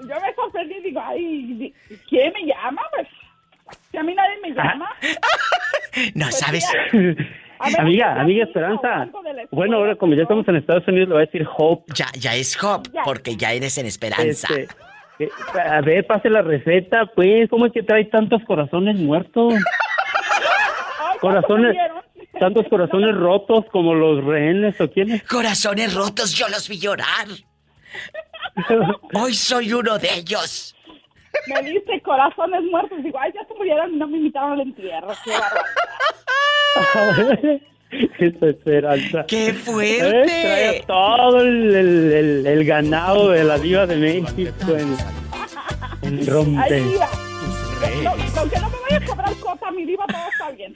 Yo 0.00 0.14
me 0.20 0.34
sorprendí 0.34 0.74
y 0.76 0.82
digo, 0.82 1.00
ay, 1.04 1.74
¿quién 2.08 2.32
me 2.32 2.46
llama? 2.46 2.82
Pues, 2.94 3.08
si 3.90 3.96
a 3.96 4.02
mí 4.02 4.14
nadie 4.14 4.36
me 4.42 4.50
llama. 4.50 4.88
No 6.14 6.30
sabes. 6.30 6.64
amiga, 7.78 8.20
amiga 8.20 8.44
Esperanza. 8.44 9.08
Bueno, 9.50 9.78
ahora 9.78 9.96
como 9.96 10.14
ya 10.14 10.22
estamos 10.22 10.46
en 10.48 10.56
Estados 10.56 10.86
Unidos, 10.88 11.08
le 11.08 11.14
voy 11.14 11.22
a 11.22 11.26
decir 11.26 11.46
Hope. 11.56 11.90
Ya, 11.94 12.06
ya 12.18 12.34
es 12.34 12.62
Hop, 12.62 12.82
porque 13.04 13.36
ya 13.36 13.52
eres 13.52 13.78
en 13.78 13.86
Esperanza. 13.86 14.48
Este, 14.54 14.68
eh, 15.18 15.30
a 15.64 15.80
ver, 15.80 16.06
pase 16.06 16.28
la 16.28 16.42
receta, 16.42 17.06
pues. 17.06 17.48
¿Cómo 17.48 17.66
es 17.66 17.72
que 17.72 17.82
trae 17.82 18.04
tantos 18.06 18.42
corazones 18.44 18.96
muertos? 18.96 19.54
corazones, 21.20 21.76
tantos 22.38 22.66
corazones 22.68 23.14
rotos 23.14 23.64
como 23.72 23.94
los 23.94 24.24
rehenes 24.24 24.80
o 24.80 24.90
quiénes. 24.90 25.22
Corazones 25.24 25.94
rotos, 25.94 26.34
yo 26.34 26.48
los 26.48 26.68
vi 26.68 26.78
llorar. 26.78 27.26
Hoy 29.14 29.34
soy 29.34 29.72
uno 29.72 29.98
de 29.98 30.08
ellos. 30.14 30.74
Me 31.46 31.62
dice 31.62 32.00
corazones 32.02 32.62
muertos. 32.70 33.02
Digo, 33.02 33.18
ay, 33.18 33.32
ya 33.34 33.46
se 33.46 33.54
murieron 33.54 33.94
y 33.94 33.96
no 33.96 34.06
me 34.06 34.18
invitaron 34.18 34.52
al 34.52 34.60
entierro. 34.60 35.08
Qué 35.24 35.30
barbaridad. 36.92 37.60
Esa 38.18 38.46
esperanza. 38.48 39.24
¡Qué 39.26 39.52
fuerte! 39.54 40.24
Trae 40.26 40.78
a 40.80 40.86
todo 40.86 41.40
el, 41.40 41.74
el- 41.74 42.12
el- 42.12 42.46
el 42.46 42.64
ganado 42.64 43.30
de 43.30 43.44
la 43.44 43.58
diva 43.58 43.86
de 43.86 43.96
México 43.96 44.76
en, 44.76 44.96
en 46.02 46.26
rompe. 46.26 46.74
Ay, 46.74 46.82
diva. 46.82 47.08
No, 48.02 48.10
aunque 48.40 48.58
no 48.58 48.70
me 48.70 48.76
vaya 48.90 48.96
a 48.96 49.04
cobrar 49.04 49.34
cota, 49.36 49.70
mi 49.70 49.84
diva, 49.84 50.04
todo 50.06 50.28
está 50.32 50.50
bien. 50.50 50.72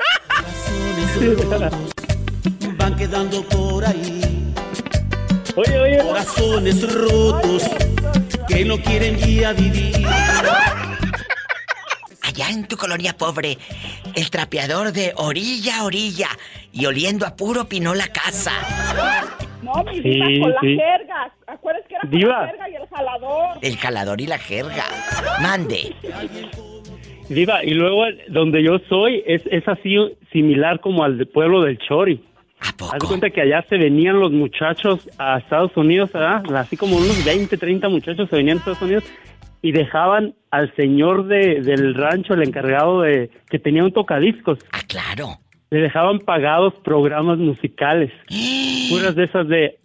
van 2.78 2.96
quedando 2.96 3.42
por 3.44 3.84
ahí. 3.84 4.52
Oye, 5.56 5.78
oye. 5.80 5.98
Corazones 5.98 6.94
rotos 6.94 7.64
que 8.48 8.64
no 8.64 8.78
quieren 8.78 9.16
ya 9.18 9.52
vivir. 9.52 10.06
Allá 12.22 12.50
en 12.50 12.66
tu 12.68 12.76
colonia 12.76 13.16
pobre, 13.16 13.58
el 14.14 14.30
trapeador 14.30 14.92
de 14.92 15.12
orilla 15.16 15.78
a 15.80 15.84
orilla 15.84 16.28
y 16.72 16.86
oliendo 16.86 17.26
a 17.26 17.36
puro 17.36 17.64
pinó 17.66 17.94
la 17.94 18.06
casa. 18.08 18.52
No, 19.62 19.84
mi 19.84 19.96
Sí, 20.02 20.08
diva, 20.10 20.26
con 20.44 20.52
la 20.52 20.60
sí. 20.60 20.76
jerga. 20.76 21.32
¿Acuerdas 21.46 21.82
que 21.88 21.94
era 21.94 22.00
con 22.02 22.10
Diva. 22.10 22.40
la 22.42 22.46
jerga 22.48 22.70
y 22.70 22.74
el 22.76 22.88
jalador? 22.88 23.58
El 23.62 23.76
jalador 23.76 24.20
y 24.20 24.26
la 24.26 24.38
jerga. 24.38 24.84
Mande. 25.42 25.94
Diva, 27.28 27.62
y 27.64 27.70
luego 27.74 28.04
donde 28.28 28.62
yo 28.62 28.78
soy 28.88 29.22
es, 29.26 29.42
es 29.50 29.66
así 29.68 29.94
similar 30.32 30.80
como 30.80 31.04
al 31.04 31.18
de 31.18 31.26
pueblo 31.26 31.62
del 31.62 31.78
Chori. 31.78 32.24
Haz 32.60 32.76
de 33.00 33.06
cuenta 33.06 33.30
que 33.30 33.40
allá 33.40 33.64
se 33.68 33.78
venían 33.78 34.18
los 34.20 34.32
muchachos 34.32 35.08
a 35.18 35.38
Estados 35.38 35.74
Unidos, 35.76 36.12
¿verdad? 36.12 36.42
Así 36.56 36.76
como 36.76 36.96
unos 36.96 37.24
20, 37.24 37.56
30 37.56 37.88
muchachos 37.88 38.28
se 38.28 38.36
venían 38.36 38.56
a 38.56 38.60
Estados 38.60 38.82
Unidos 38.82 39.04
y 39.62 39.72
dejaban 39.72 40.34
al 40.50 40.74
señor 40.74 41.26
de, 41.26 41.60
del 41.62 41.94
rancho, 41.94 42.34
el 42.34 42.42
encargado 42.42 43.02
de 43.02 43.30
que 43.48 43.58
tenía 43.58 43.84
un 43.84 43.92
tocadiscos. 43.92 44.58
Ah, 44.72 44.80
claro. 44.86 45.36
Le 45.70 45.80
dejaban 45.80 46.18
pagados 46.18 46.74
programas 46.84 47.38
musicales. 47.38 48.10
Puras 48.90 49.14
de 49.14 49.24
esas 49.24 49.48
de 49.48 49.76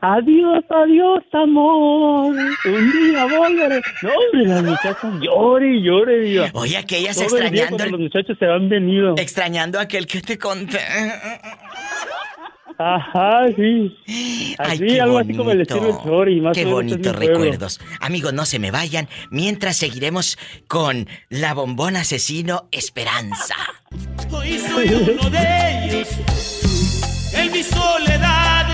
Adiós, 0.00 0.62
adiós, 0.68 1.22
amor. 1.32 2.34
Un 2.66 2.92
día 2.92 3.24
volveré. 3.38 3.80
No, 4.02 4.10
hombre, 4.10 4.46
las 4.46 4.62
muchachas 4.62 5.12
llore 5.22 5.76
y 5.76 5.82
llore, 5.82 6.18
diva. 6.18 6.46
Oye, 6.52 6.76
aquellas 6.76 7.16
Todo 7.16 7.38
el 7.38 7.50
día 7.50 7.62
extrañando 7.64 7.84
el- 7.84 7.90
los 7.92 8.00
muchachos 8.00 8.36
se 8.38 8.44
han 8.44 8.68
venido. 8.68 9.14
Extrañando 9.16 9.78
a 9.78 9.82
aquel 9.82 10.06
que 10.06 10.20
te 10.20 10.36
conté. 10.36 10.78
Ajá, 12.78 13.46
sí. 13.56 13.96
Ay, 14.06 14.54
Así, 14.58 14.86
qué 14.86 15.00
algo 15.00 15.18
así 15.18 15.34
como 15.34 15.50
el 15.50 15.58
bonito. 15.58 15.74
estilo 15.76 16.02
Chori. 16.04 16.40
Más 16.40 16.56
Qué 16.56 16.64
bonitos 16.64 17.14
recuerdos. 17.16 17.80
Amigos, 18.00 18.32
no 18.32 18.44
se 18.46 18.58
me 18.58 18.70
vayan 18.70 19.08
mientras 19.30 19.76
seguiremos 19.76 20.38
con 20.66 21.08
la 21.28 21.54
bombón 21.54 21.96
asesino 21.96 22.68
Esperanza. 22.72 23.54
Hoy 24.30 24.58
soy 24.58 24.88
uno 24.88 25.30
de 25.30 25.84
ellos. 25.86 26.08
En 27.34 27.52
mi 27.52 27.62
soledad. 27.62 28.66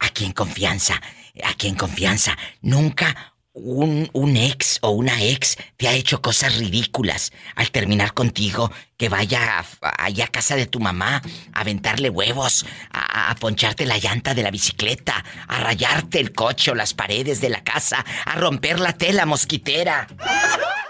Aquí 0.00 0.24
en 0.24 0.32
confianza, 0.32 1.00
aquí 1.44 1.68
en 1.68 1.74
confianza. 1.76 2.36
Nunca 2.62 3.34
un, 3.58 4.08
un 4.12 4.36
ex 4.36 4.78
o 4.82 4.90
una 4.90 5.22
ex 5.22 5.56
te 5.78 5.88
ha 5.88 5.92
hecho 5.94 6.20
cosas 6.20 6.58
ridículas 6.58 7.32
al 7.54 7.70
terminar 7.70 8.12
contigo, 8.12 8.70
que 8.98 9.08
vaya 9.08 9.60
a- 9.80 10.04
allá 10.04 10.26
a 10.26 10.28
casa 10.28 10.56
de 10.56 10.66
tu 10.66 10.78
mamá 10.78 11.22
a 11.54 11.60
aventarle 11.60 12.10
huevos, 12.10 12.66
a, 12.92 13.30
a 13.30 13.34
poncharte 13.36 13.86
la 13.86 13.96
llanta 13.98 14.34
de 14.34 14.42
la 14.42 14.50
bicicleta, 14.50 15.24
a 15.48 15.60
rayarte 15.60 16.20
el 16.20 16.32
coche 16.32 16.70
o 16.70 16.74
las 16.74 16.92
paredes 16.92 17.40
de 17.40 17.48
la 17.48 17.64
casa, 17.64 18.04
a 18.26 18.34
romper 18.36 18.78
la 18.78 18.92
tela 18.92 19.24
mosquitera. 19.24 20.06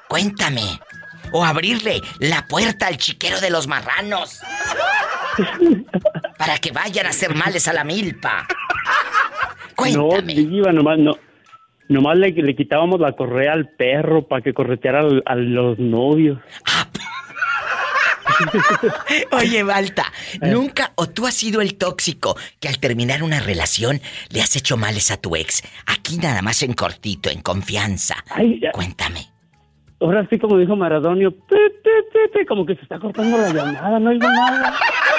Cuéntame. 0.09 0.81
O 1.33 1.45
abrirle 1.45 2.03
la 2.21 2.47
puerta 2.47 2.87
al 2.87 2.97
chiquero 2.99 3.41
de 3.41 3.51
los 3.51 3.67
marranos. 3.67 4.41
Para 6.39 6.59
que 6.59 6.71
vayan 6.73 7.07
a 7.07 7.11
hacer 7.11 7.35
males 7.35 7.67
a 7.69 7.73
la 7.73 7.85
milpa. 7.85 8.47
No, 9.97 10.09
diva, 10.45 10.73
nomás 10.73 10.99
no. 10.99 11.17
Nomás 11.89 12.19
le, 12.19 12.33
le 12.33 12.57
quitábamos 12.57 12.99
la 13.01 13.13
correa 13.13 13.53
al 13.53 13.69
perro 13.69 14.27
para 14.27 14.43
que 14.43 14.53
correteara 14.53 15.01
al- 15.01 15.23
a 15.25 15.35
los 15.37 15.79
novios. 15.79 16.39
Oye, 19.33 19.63
Balta, 19.63 20.13
nunca 20.43 20.93
o 20.97 21.09
tú 21.09 21.27
has 21.27 21.35
sido 21.35 21.61
el 21.61 21.77
tóxico 21.77 22.37
que 22.61 22.69
al 22.69 22.79
terminar 22.79 23.23
una 23.23 23.41
relación 23.41 24.01
le 24.31 24.43
has 24.43 24.57
hecho 24.57 24.77
males 24.77 25.11
a 25.11 25.17
tu 25.17 25.37
ex. 25.37 25.63
Aquí 25.87 26.19
nada 26.19 26.43
más 26.43 26.63
en 26.63 26.75
cortito, 26.75 27.31
en 27.31 27.41
confianza. 27.41 28.17
Cuéntame. 28.73 29.29
Ahora 29.99 30.27
sí, 30.29 30.39
como 30.39 30.59
dijo 30.59 30.77
Maradonio, 30.77 31.33
como 32.47 32.67
que 32.67 32.75
se 32.77 32.83
está 32.83 32.99
cortando 32.99 33.39
la 33.39 33.49
llamada, 33.53 33.99
no 33.99 34.11
oigo 34.11 34.29
nada. 34.29 34.75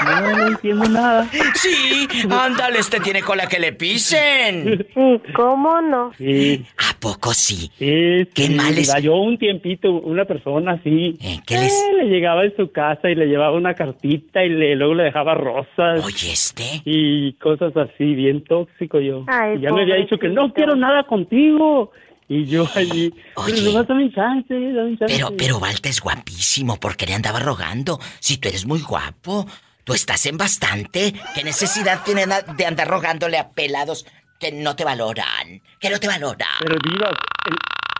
No, 0.05 0.37
no 0.37 0.47
entiendo 0.49 0.87
nada. 0.87 1.27
Sí, 1.55 2.07
ándale, 2.29 2.77
este 2.79 2.99
tiene 2.99 3.21
cola 3.23 3.47
que 3.47 3.59
le 3.59 3.73
pisen. 3.73 4.85
Sí, 4.93 5.21
¿cómo 5.35 5.81
no? 5.81 6.11
Sí. 6.17 6.63
¿A 6.77 6.99
poco 6.99 7.33
sí? 7.33 7.71
Sí, 7.79 8.27
Qué 8.35 8.43
sí, 8.43 8.53
mal 8.55 8.77
es- 8.77 8.87
mira, 8.89 8.99
Yo 8.99 9.15
un 9.15 9.39
tiempito, 9.39 9.91
una 9.91 10.25
persona 10.25 10.73
así. 10.73 11.17
¿qué 11.47 11.55
les- 11.57 11.73
eh, 11.73 11.93
le 12.03 12.09
llegaba 12.09 12.43
en 12.45 12.55
su 12.55 12.71
casa 12.71 13.09
y 13.09 13.15
le 13.15 13.25
llevaba 13.25 13.57
una 13.57 13.73
cartita 13.73 14.43
y 14.43 14.49
le, 14.49 14.75
luego 14.75 14.93
le 14.93 15.03
dejaba 15.05 15.33
rosas. 15.33 16.05
Oye, 16.05 16.31
este. 16.31 16.81
Y 16.85 17.33
cosas 17.33 17.75
así, 17.75 18.13
bien 18.13 18.43
tóxico 18.43 18.99
yo. 18.99 19.23
Ay, 19.27 19.57
y 19.57 19.61
ya 19.61 19.71
me 19.73 19.81
había 19.81 19.95
dicho 19.95 20.19
que 20.19 20.29
no 20.29 20.53
quiero 20.53 20.75
nada 20.75 21.03
contigo. 21.03 21.91
Y 22.29 22.45
yo 22.45 22.67
allí, 22.75 23.13
pero 23.45 23.61
nomás 23.61 23.87
dame 23.87 24.11
chance, 24.13 24.53
dame 24.53 24.97
chance. 24.97 25.13
Pero, 25.15 25.35
pero 25.37 25.59
Balta 25.59 25.87
es 25.87 26.01
guapísimo 26.01 26.77
porque 26.77 27.05
le 27.05 27.13
andaba 27.13 27.39
rogando. 27.39 27.99
Si 28.19 28.37
tú 28.37 28.49
eres 28.49 28.65
muy 28.65 28.81
guapo, 28.81 29.47
tú 29.85 29.93
estás 29.93 30.25
en 30.25 30.37
bastante. 30.37 31.13
¿Qué 31.33 31.43
necesidad 31.45 32.03
tiene 32.03 32.25
de 32.25 32.65
andar 32.65 32.87
rogándole 32.89 33.37
a 33.37 33.51
pelados 33.51 34.05
que 34.39 34.51
no 34.51 34.75
te 34.75 34.83
valoran? 34.83 35.61
Que 35.79 35.89
no 35.89 35.99
te 35.99 36.07
valoran. 36.07 36.49
Pero 36.59 36.75
diva, 36.83 37.09
en, 37.45 37.55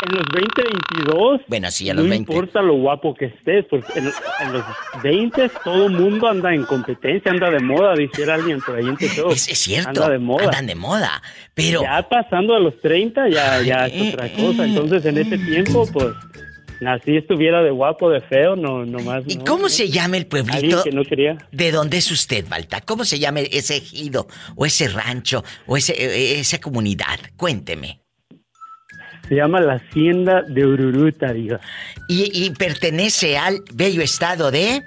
en 0.06 0.15
los 0.15 0.26
20, 0.34 0.64
22... 0.95 1.41
Bueno, 1.48 1.72
sí, 1.72 1.90
a 1.90 1.94
los 1.94 2.06
no 2.06 2.10
20. 2.11 2.32
importa 2.32 2.61
lo 2.61 2.76
guapo 2.76 3.14
que 3.15 3.26
estés, 3.26 3.65
porque 3.69 3.99
en, 3.99 4.06
en 4.41 4.53
los 4.53 4.64
20 5.03 5.49
todo 5.64 5.90
mundo 5.90 6.28
anda 6.28 6.53
en 6.53 6.65
competencia, 6.65 7.32
anda 7.32 7.49
de 7.49 7.60
moda, 7.60 7.95
dijera 7.95 8.36
alguien 8.36 8.60
por 8.61 8.76
ahí 8.76 8.86
en 8.86 8.98
show. 8.98 9.32
Es, 9.32 9.48
es 9.48 9.57
cierto. 9.57 9.90
Anda 9.90 10.10
de 10.10 10.19
moda. 10.19 10.45
Andan 10.45 10.68
de 10.68 10.76
moda. 10.76 11.22
Pero. 11.53 11.82
Ya 11.82 12.07
pasando 12.07 12.56
a 12.56 12.60
los 12.60 12.80
30 12.82 13.30
ya, 13.30 13.61
ya 13.61 13.88
es 13.88 14.14
otra 14.14 14.32
cosa. 14.34 14.65
Entonces 14.65 15.06
en 15.06 15.18
ese 15.18 15.38
tiempo, 15.38 15.88
pues, 15.91 16.14
así 16.86 17.18
estuviera 17.18 17.64
de 17.64 17.72
guapo, 17.72 18.10
de 18.10 18.22
feo, 18.22 18.56
no, 18.56 18.86
nomás. 18.86 19.24
¿Y 19.28 19.38
no. 19.38 19.45
cómo 19.45 19.69
se 19.69 19.90
llama 19.90 20.18
el 20.18 20.28
pueblito? 20.28 20.84
que 20.84 20.91
no 20.91 21.03
quería. 21.03 21.38
¿De 21.52 21.72
dónde 21.72 21.98
es 21.98 22.11
usted, 22.11 22.48
Balta? 22.48 22.82
¿Cómo 22.82 23.06
se 23.06 23.19
llama 23.19 23.40
ese 23.40 23.78
ejido? 23.78 24.28
¿O 24.56 24.65
ese 24.65 24.88
rancho? 24.90 25.44
¿O 25.65 25.78
ese, 25.78 25.94
eh, 25.94 26.40
esa 26.40 26.60
comunidad? 26.60 27.19
Cuénteme. 27.36 28.02
Se 29.27 29.35
llama 29.35 29.59
la 29.59 29.73
Hacienda 29.73 30.41
de 30.43 30.65
Ururuta, 30.65 31.33
diga. 31.33 31.59
Y, 32.07 32.31
y 32.33 32.51
pertenece 32.51 33.37
al 33.37 33.61
bello 33.73 34.01
estado 34.01 34.51
de. 34.51 34.81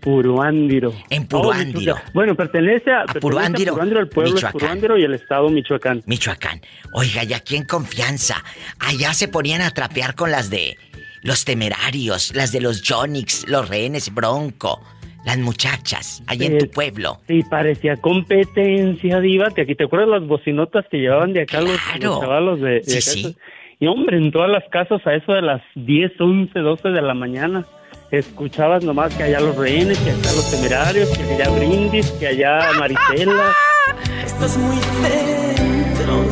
Puruándiro. 0.00 0.92
En 1.08 1.26
Puruándiro. 1.26 1.94
Oh, 1.94 2.10
bueno, 2.12 2.34
pertenece 2.34 2.92
a, 2.92 3.04
pertenece 3.04 3.18
a 3.18 3.20
Puruándiro, 3.20 4.00
el 4.00 4.08
pueblo 4.08 4.34
Michoacán. 4.34 4.48
es 4.48 4.52
Puruándiro 4.52 4.98
y 4.98 5.04
el 5.04 5.14
estado 5.14 5.48
Michoacán. 5.48 6.02
Michoacán. 6.06 6.60
Oiga, 6.92 7.24
y 7.24 7.32
aquí 7.32 7.56
en 7.56 7.64
confianza. 7.64 8.44
Allá 8.78 9.14
se 9.14 9.28
ponían 9.28 9.62
a 9.62 9.70
trapear 9.70 10.14
con 10.14 10.30
las 10.30 10.50
de 10.50 10.76
los 11.22 11.46
temerarios, 11.46 12.34
las 12.34 12.52
de 12.52 12.60
los 12.60 12.82
Jonix, 12.86 13.48
los 13.48 13.66
rehenes 13.70 14.12
Bronco, 14.12 14.82
las 15.24 15.38
muchachas, 15.38 16.22
allá 16.26 16.46
en 16.46 16.58
tu 16.58 16.68
pueblo. 16.70 17.18
Sí, 17.26 17.42
parecía 17.48 17.96
competencia, 17.96 19.20
diva, 19.20 19.46
que 19.54 19.62
aquí 19.62 19.74
te 19.74 19.84
acuerdas 19.84 20.08
las 20.08 20.26
bocinotas 20.26 20.84
que 20.90 20.98
llevaban 20.98 21.32
de 21.32 21.42
acá 21.42 21.60
los, 21.60 21.78
los 22.00 22.20
chavalos 22.20 22.60
de, 22.60 22.80
de 22.80 22.82
Sí, 22.84 23.20
acá? 23.20 23.28
sí. 23.30 23.36
Y 23.80 23.86
hombre, 23.86 24.18
en 24.18 24.30
todas 24.30 24.50
las 24.50 24.62
casas 24.70 25.00
a 25.06 25.14
eso 25.14 25.32
de 25.32 25.42
las 25.42 25.60
10, 25.74 26.12
11, 26.20 26.58
12 26.58 26.88
de 26.90 27.02
la 27.02 27.14
mañana, 27.14 27.64
escuchabas 28.10 28.84
nomás 28.84 29.14
que 29.14 29.24
allá 29.24 29.40
los 29.40 29.56
rehenes, 29.56 29.98
que 29.98 30.10
allá 30.10 30.32
los 30.32 30.50
temerarios, 30.50 31.08
que 31.18 31.22
allá 31.34 31.50
Brindis, 31.50 32.10
que 32.12 32.26
allá 32.28 32.60
Marisela. 32.78 33.52
Estás 34.24 34.56
muy 34.56 34.76
dentro 35.02 36.24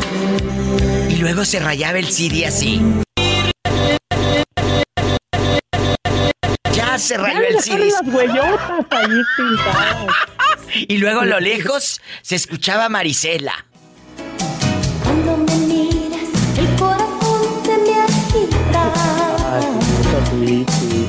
Y 1.10 1.16
luego 1.20 1.44
se 1.44 1.58
rayaba 1.60 1.98
el 1.98 2.06
CD 2.06 2.46
así. 2.46 2.80
Ya 6.92 6.98
se 6.98 7.16
rayó 7.16 7.40
Ya 7.40 7.46
el 7.48 7.54
le 7.54 7.62
CD. 7.62 7.84
dejaron 7.84 8.06
las 8.06 8.14
huellotas 8.14 8.86
ahí 8.90 9.22
pintadas. 9.36 9.96
Y 10.88 10.96
luego 10.98 11.20
a 11.20 11.24
lo 11.26 11.38
lejos 11.40 12.00
se 12.22 12.34
escuchaba 12.34 12.88
Marisela. 12.90 13.66
Cuando 15.04 15.36
me 15.38 15.54
miras, 15.66 16.28
el 16.58 16.66
corazón 16.76 17.42
se 17.64 17.76
me 17.78 18.00
agita. 18.00 18.92
Sí, 20.30 20.66
sí. 20.80 21.08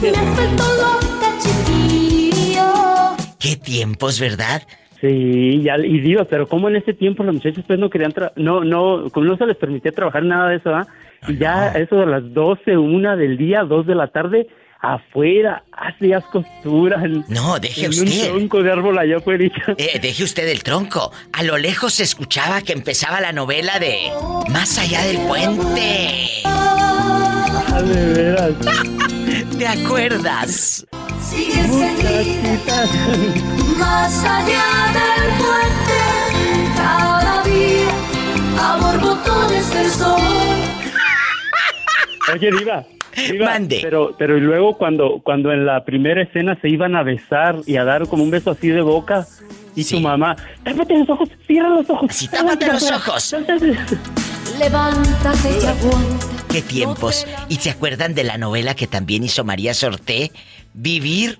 Me 0.00 0.08
has 0.10 0.34
vuelto 0.36 0.64
loca, 0.76 1.32
chiquillo. 1.42 3.16
Qué 3.38 3.56
tiempos, 3.56 4.18
¿verdad? 4.20 4.62
Sí, 5.00 5.60
ya, 5.62 5.78
y 5.78 6.00
digo, 6.00 6.24
pero 6.24 6.48
como 6.48 6.68
en 6.68 6.76
ese 6.76 6.92
tiempo 6.92 7.22
los 7.22 7.34
muchachos 7.34 7.64
pues 7.66 7.78
no 7.78 7.88
querían, 7.88 8.12
tra- 8.12 8.32
no, 8.34 8.64
no, 8.64 9.04
como 9.12 9.26
no 9.26 9.36
se 9.36 9.46
les 9.46 9.56
permitía 9.56 9.92
trabajar 9.92 10.24
nada 10.24 10.48
de 10.50 10.56
eso, 10.56 10.74
¿ah? 10.74 10.86
Y 11.28 11.36
ya 11.36 11.68
eso 11.68 11.96
de 11.96 12.06
las 12.06 12.32
12, 12.34 12.76
una 12.76 13.14
del 13.16 13.36
día, 13.36 13.62
dos 13.62 13.86
de 13.86 13.94
la 13.94 14.08
tarde, 14.08 14.48
afuera, 14.80 15.64
hacías 15.72 16.24
costura. 16.26 17.02
en- 17.04 17.24
No, 17.28 17.58
deje 17.58 17.86
en 17.86 17.90
usted. 17.90 18.04
un 18.30 18.38
tronco 18.48 18.62
de 18.62 18.72
árbol 18.72 18.98
allá 18.98 19.16
afuera. 19.18 19.44
Eh, 19.76 19.98
deje 20.00 20.24
usted 20.24 20.48
el 20.48 20.62
tronco. 20.62 21.12
A 21.32 21.42
lo 21.42 21.58
lejos 21.58 21.94
se 21.94 22.02
escuchaba 22.04 22.62
que 22.62 22.72
empezaba 22.72 23.20
la 23.20 23.32
novela 23.32 23.78
de 23.78 24.10
Más 24.50 24.78
allá 24.78 25.02
del 25.04 25.18
puente. 25.18 26.42
Ah, 26.44 27.80
de 27.84 28.12
veras. 28.14 28.52
¿Te 29.58 29.66
acuerdas? 29.66 30.86
Seguida, 31.20 31.66
más 33.76 34.24
allá 34.24 34.64
del 34.94 35.28
puente. 35.38 35.98
Cada 36.76 37.42
día, 37.42 37.90
amor, 38.72 39.00
botones 39.00 39.70
del 39.74 39.90
sol. 39.90 40.20
Oye, 42.32 42.50
Diva. 42.58 42.86
Pero, 43.82 44.14
pero 44.18 44.36
y 44.36 44.40
luego 44.40 44.76
cuando, 44.76 45.20
cuando 45.22 45.52
en 45.52 45.66
la 45.66 45.84
primera 45.84 46.22
escena 46.22 46.58
se 46.60 46.68
iban 46.68 46.96
a 46.96 47.02
besar 47.02 47.56
y 47.66 47.76
a 47.76 47.84
dar 47.84 48.06
como 48.08 48.22
un 48.22 48.30
beso 48.30 48.50
así 48.50 48.68
de 48.68 48.82
boca, 48.82 49.26
y 49.74 49.84
tu 49.84 50.00
mamá, 50.00 50.36
tápate 50.64 50.98
los 50.98 51.08
ojos, 51.08 51.28
cierra 51.46 51.68
los 51.68 51.88
ojos. 51.88 52.12
Sí, 52.12 52.28
tápate 52.28 52.66
los 52.66 52.90
ojos. 52.90 53.34
Levántate 54.58 55.50
y 55.62 55.66
aguanta. 55.66 56.26
Qué 56.50 56.62
tiempos. 56.62 57.26
¿Y 57.48 57.56
se 57.56 57.70
acuerdan 57.70 58.14
de 58.14 58.24
la 58.24 58.38
novela 58.38 58.74
que 58.74 58.86
también 58.86 59.22
hizo 59.22 59.44
María 59.44 59.74
Sorté? 59.74 60.32
Vivir 60.72 61.38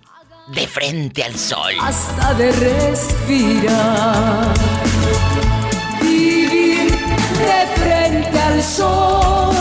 de 0.54 0.66
frente 0.66 1.24
al 1.24 1.34
sol. 1.34 1.72
hasta 1.80 2.34
de 2.34 2.52
respirar. 2.52 4.54
Vivir 6.00 6.90
de 6.90 7.80
frente 7.80 8.38
al 8.38 8.62
sol, 8.62 9.54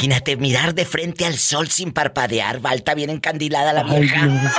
Imagínate 0.00 0.36
mirar 0.36 0.74
de 0.74 0.86
frente 0.86 1.26
al 1.26 1.34
sol 1.34 1.68
sin 1.68 1.92
parpadear. 1.92 2.60
Balta 2.60 2.94
bien 2.94 3.10
encandilada 3.10 3.74
la 3.74 3.84
Ay, 3.86 4.00
vieja. 4.00 4.24
no. 4.26 4.50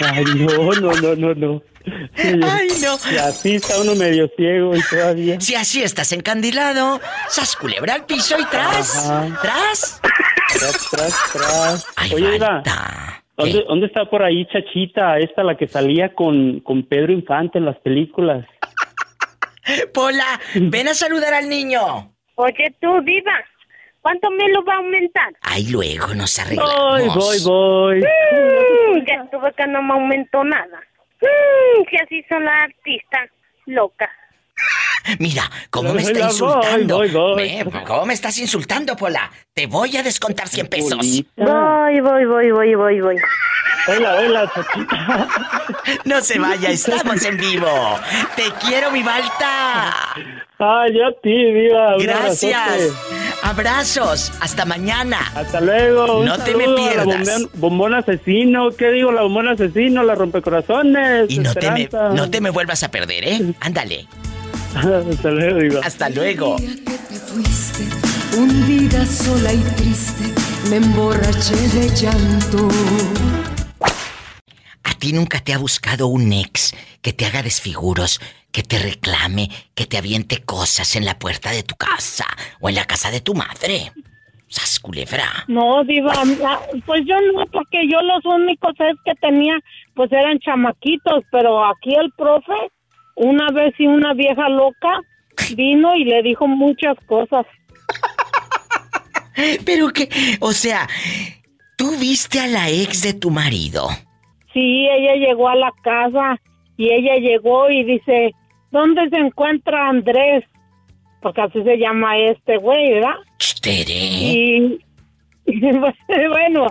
Ay, 0.00 0.24
no, 0.34 0.72
no, 0.72 0.92
no, 0.94 1.14
no, 1.14 1.34
no. 1.34 1.62
Ay, 2.16 2.68
no. 2.82 2.98
Y 3.12 3.16
así 3.16 3.56
está 3.56 3.78
uno 3.82 3.94
medio 3.94 4.30
ciego 4.38 4.74
y 4.74 4.80
todavía. 4.82 5.38
Si 5.42 5.54
así 5.54 5.82
estás 5.82 6.12
encandilado, 6.12 7.02
sas 7.28 7.54
culebra 7.54 7.92
al 7.94 8.06
piso 8.06 8.38
y 8.38 8.44
tras. 8.46 9.10
Ajá. 9.10 9.38
Tras. 9.42 10.00
Tras, 10.54 10.90
tras, 10.90 11.32
tras. 11.34 11.86
Ay, 11.96 12.14
Oye, 12.14 12.36
Iva, 12.36 12.62
¿dónde, 13.36 13.64
¿dónde 13.68 13.86
está 13.88 14.06
por 14.08 14.22
ahí 14.22 14.46
Chachita, 14.46 15.18
esta 15.18 15.44
la 15.44 15.58
que 15.58 15.68
salía 15.68 16.14
con, 16.14 16.60
con 16.60 16.84
Pedro 16.84 17.12
Infante 17.12 17.58
en 17.58 17.66
las 17.66 17.76
películas? 17.80 18.46
Pola, 19.92 20.40
ven 20.54 20.88
a 20.88 20.94
saludar 20.94 21.34
al 21.34 21.46
niño. 21.48 22.14
Oye, 22.36 22.74
tú, 22.80 23.02
Diva, 23.04 23.32
¿cuánto 24.00 24.30
me 24.30 24.48
lo 24.48 24.64
va 24.64 24.74
a 24.74 24.78
aumentar? 24.78 25.32
Ay, 25.42 25.66
luego 25.70 26.14
nos 26.14 26.38
arreglamos. 26.38 27.14
Voy, 27.14 27.38
voy, 27.38 27.38
voy. 27.44 27.98
Mm, 28.00 29.06
ya 29.06 29.14
estuve 29.24 29.52
que 29.52 29.66
no 29.66 29.82
me 29.82 29.94
aumentó 29.94 30.44
nada. 30.44 30.80
Mm, 31.20 31.84
que 31.84 31.96
así 31.98 32.24
son 32.28 32.44
las 32.44 32.62
artistas 32.62 33.30
locas. 33.66 34.10
Mira, 35.18 35.50
¿cómo 35.70 35.92
me 35.94 36.02
está 36.02 36.20
insultando? 36.20 36.96
voy, 36.98 37.10
voy. 37.10 37.36
Ve, 37.36 37.66
¿Cómo 37.86 38.06
me 38.06 38.14
estás 38.14 38.38
insultando, 38.38 38.96
Pola? 38.96 39.30
Te 39.54 39.66
voy 39.66 39.96
a 39.96 40.02
descontar 40.02 40.48
100 40.48 40.66
pesos. 40.68 40.98
Voy, 41.36 42.00
voy, 42.00 42.24
voy, 42.26 42.50
voy, 42.50 42.74
voy, 42.74 43.00
voy. 43.00 43.16
Hola, 43.88 44.14
hola, 44.16 44.52
Chachita. 44.54 45.28
No 46.04 46.20
se 46.20 46.38
vaya, 46.38 46.70
estamos 46.70 47.24
en 47.24 47.38
vivo. 47.38 47.98
Te 48.36 48.44
quiero, 48.66 48.90
mi 48.90 49.02
Balta. 49.02 50.14
Ay, 50.58 50.92
yo 50.94 51.06
a 51.06 51.12
ti, 51.22 51.30
viva. 51.52 51.96
Gracias. 51.98 52.92
Abrazos. 53.42 54.30
Hasta 54.40 54.66
mañana. 54.66 55.18
Hasta 55.34 55.60
luego. 55.62 56.18
Un 56.20 56.26
No 56.26 56.36
te 56.38 56.54
me 56.54 56.68
pierdas. 56.74 57.06
bombón, 57.06 57.50
bombón 57.54 57.94
asesino. 57.94 58.70
¿Qué 58.70 58.90
digo? 58.90 59.10
La 59.12 59.22
bombón 59.22 59.48
asesino, 59.48 60.02
la 60.02 60.14
rompecorazones. 60.14 61.30
Y 61.30 61.38
no 61.38 61.54
te, 61.54 61.70
me, 61.70 61.88
no 62.14 62.30
te 62.30 62.42
me 62.42 62.50
vuelvas 62.50 62.82
a 62.82 62.90
perder, 62.90 63.24
¿eh? 63.26 63.40
Ándale. 63.60 64.06
Hasta 64.74 65.30
luego, 65.30 65.58
diva. 65.58 65.80
Hasta 65.84 66.08
luego. 66.10 66.56
te 66.56 67.16
fuiste, 67.18 67.84
hundida 68.36 69.04
sola 69.04 69.52
y 69.52 69.62
triste, 69.76 70.24
me 70.70 70.76
emborraché 70.76 71.56
de 71.56 71.88
llanto. 71.94 72.68
¿A 74.84 74.94
ti 74.94 75.12
nunca 75.12 75.40
te 75.40 75.52
ha 75.52 75.58
buscado 75.58 76.06
un 76.06 76.32
ex 76.32 76.74
que 77.02 77.12
te 77.12 77.26
haga 77.26 77.42
desfiguros, 77.42 78.20
que 78.52 78.62
te 78.62 78.78
reclame, 78.78 79.48
que 79.74 79.86
te 79.86 79.98
aviente 79.98 80.42
cosas 80.42 80.94
en 80.96 81.04
la 81.04 81.18
puerta 81.18 81.50
de 81.50 81.62
tu 81.62 81.74
casa 81.74 82.26
o 82.60 82.68
en 82.68 82.76
la 82.76 82.84
casa 82.84 83.10
de 83.10 83.20
tu 83.20 83.34
madre? 83.34 83.92
¡Sas 84.46 84.80
culebra! 84.80 85.44
No, 85.46 85.84
diva, 85.84 86.12
pues 86.84 87.02
yo 87.06 87.14
no, 87.32 87.46
porque 87.46 87.88
yo 87.88 88.00
los 88.02 88.24
únicos 88.24 88.74
es 88.80 88.96
que 89.04 89.14
tenía, 89.20 89.58
pues 89.94 90.10
eran 90.12 90.40
chamaquitos, 90.40 91.24
pero 91.30 91.64
aquí 91.64 91.94
el 91.94 92.10
profe, 92.12 92.54
una 93.16 93.50
vez 93.50 93.74
y 93.78 93.86
una 93.86 94.14
vieja 94.14 94.48
loca, 94.48 95.00
vino 95.56 95.94
y 95.96 96.04
le 96.04 96.22
dijo 96.22 96.46
muchas 96.46 96.96
cosas. 97.06 97.46
Pero 99.64 99.90
que, 99.90 100.08
o 100.40 100.52
sea, 100.52 100.88
tú 101.76 101.96
viste 101.98 102.40
a 102.40 102.46
la 102.46 102.68
ex 102.68 103.02
de 103.02 103.14
tu 103.14 103.30
marido. 103.30 103.88
Sí, 104.52 104.86
ella 104.88 105.14
llegó 105.14 105.48
a 105.48 105.54
la 105.54 105.72
casa 105.82 106.40
y 106.76 106.92
ella 106.92 107.16
llegó 107.16 107.70
y 107.70 107.84
dice, 107.84 108.32
¿dónde 108.70 109.08
se 109.10 109.16
encuentra 109.16 109.88
Andrés? 109.88 110.44
Porque 111.22 111.42
así 111.42 111.62
se 111.62 111.76
llama 111.76 112.16
este 112.18 112.56
güey, 112.56 112.94
¿verdad? 112.94 113.16
Tere. 113.60 113.92
Y, 113.92 114.78
y 115.46 115.60
bueno, 115.60 116.66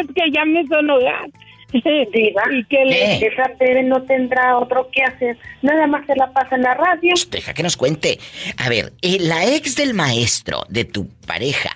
es 0.00 0.06
que 0.14 0.30
ya 0.30 0.44
me 0.44 0.62
hizo 0.62 0.78
enojar. 0.78 1.28
Diva, 2.12 2.42
y 2.52 2.64
que 2.64 2.84
le... 2.84 3.26
esa 3.26 3.50
Tere 3.58 3.82
no 3.82 4.02
tendrá 4.02 4.58
otro 4.58 4.90
que 4.92 5.02
hacer. 5.02 5.38
Nada 5.62 5.86
más 5.86 6.06
se 6.06 6.14
la 6.16 6.32
pasa 6.32 6.56
en 6.56 6.62
la 6.62 6.74
radio. 6.74 7.14
Deja 7.30 7.54
que 7.54 7.62
nos 7.62 7.76
cuente. 7.76 8.18
A 8.58 8.68
ver, 8.68 8.92
eh, 9.02 9.18
la 9.20 9.46
ex 9.46 9.76
del 9.76 9.94
maestro 9.94 10.64
de 10.68 10.84
tu 10.84 11.08
pareja, 11.26 11.70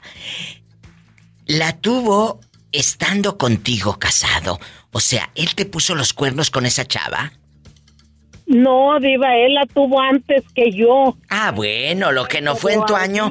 ¿la 1.46 1.72
tuvo 1.78 2.40
estando 2.72 3.38
contigo 3.38 3.98
casado? 3.98 4.58
O 4.92 5.00
sea, 5.00 5.30
¿él 5.34 5.54
te 5.54 5.64
puso 5.64 5.94
los 5.94 6.12
cuernos 6.12 6.50
con 6.50 6.66
esa 6.66 6.84
chava? 6.84 7.32
No, 8.46 9.00
Diva, 9.00 9.34
él 9.36 9.54
la 9.54 9.66
tuvo 9.66 10.00
antes 10.00 10.44
que 10.54 10.70
yo. 10.70 11.16
Ah, 11.28 11.50
bueno, 11.50 12.12
lo 12.12 12.26
que 12.26 12.40
no 12.40 12.54
fue 12.54 12.74
en 12.74 12.84
tu 12.84 12.94
año. 12.94 13.28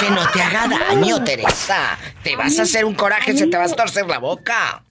Que 0.00 0.10
no 0.10 0.28
te 0.32 0.42
haga 0.42 0.66
daño, 0.66 1.22
Teresa. 1.22 1.96
Te 2.24 2.34
vas 2.34 2.58
a 2.58 2.62
hacer 2.62 2.84
un 2.84 2.94
coraje, 2.94 3.36
se 3.36 3.46
te 3.46 3.56
va 3.56 3.64
a 3.64 3.68
torcer 3.68 4.06
la 4.06 4.18
boca. 4.18 4.82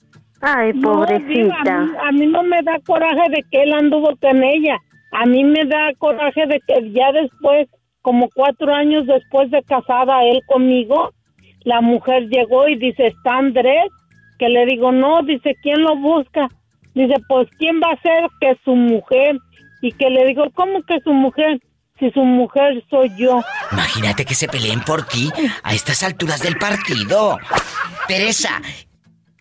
Ay, 0.47 0.73
No, 0.73 1.03
Diva, 1.05 1.55
a, 1.57 1.63
mí, 1.63 1.91
a 2.07 2.11
mí 2.11 2.27
no 2.27 2.43
me 2.43 2.61
da 2.61 2.80
coraje 2.85 3.30
de 3.31 3.43
que 3.49 3.63
él 3.63 3.73
anduvo 3.73 4.15
con 4.22 4.43
ella. 4.43 4.77
A 5.11 5.26
mí 5.26 5.43
me 5.43 5.65
da 5.65 5.91
coraje 5.97 6.45
de 6.45 6.61
que 6.67 6.91
ya 6.91 7.11
después, 7.11 7.67
como 8.03 8.30
cuatro 8.30 8.72
años 8.73 9.07
después 9.07 9.49
de 9.49 9.63
casada 9.63 10.23
él 10.23 10.41
conmigo, 10.45 11.11
la 11.63 11.81
mujer 11.81 12.27
llegó 12.30 12.67
y 12.67 12.76
dice, 12.77 13.07
¿está 13.07 13.38
Andrés? 13.38 13.89
Que 14.38 14.49
le 14.49 14.67
digo, 14.67 14.91
no, 14.91 15.23
dice, 15.23 15.55
¿quién 15.63 15.81
lo 15.81 15.95
busca? 15.95 16.47
Dice, 16.93 17.15
pues, 17.27 17.47
¿quién 17.57 17.81
va 17.81 17.93
a 17.93 18.01
ser 18.01 18.27
que 18.39 18.55
su 18.63 18.76
mujer? 18.76 19.39
Y 19.81 19.91
que 19.93 20.11
le 20.11 20.27
digo, 20.27 20.45
¿cómo 20.53 20.84
que 20.84 20.99
su 20.99 21.11
mujer? 21.11 21.59
Si 21.97 22.11
su 22.11 22.22
mujer 22.22 22.84
soy 22.89 23.09
yo. 23.17 23.41
Imagínate 23.72 24.26
que 24.26 24.35
se 24.35 24.47
peleen 24.47 24.81
por 24.81 25.07
ti 25.07 25.31
a 25.63 25.73
estas 25.73 26.03
alturas 26.03 26.41
del 26.41 26.57
partido. 26.57 27.39
Teresa, 28.07 28.61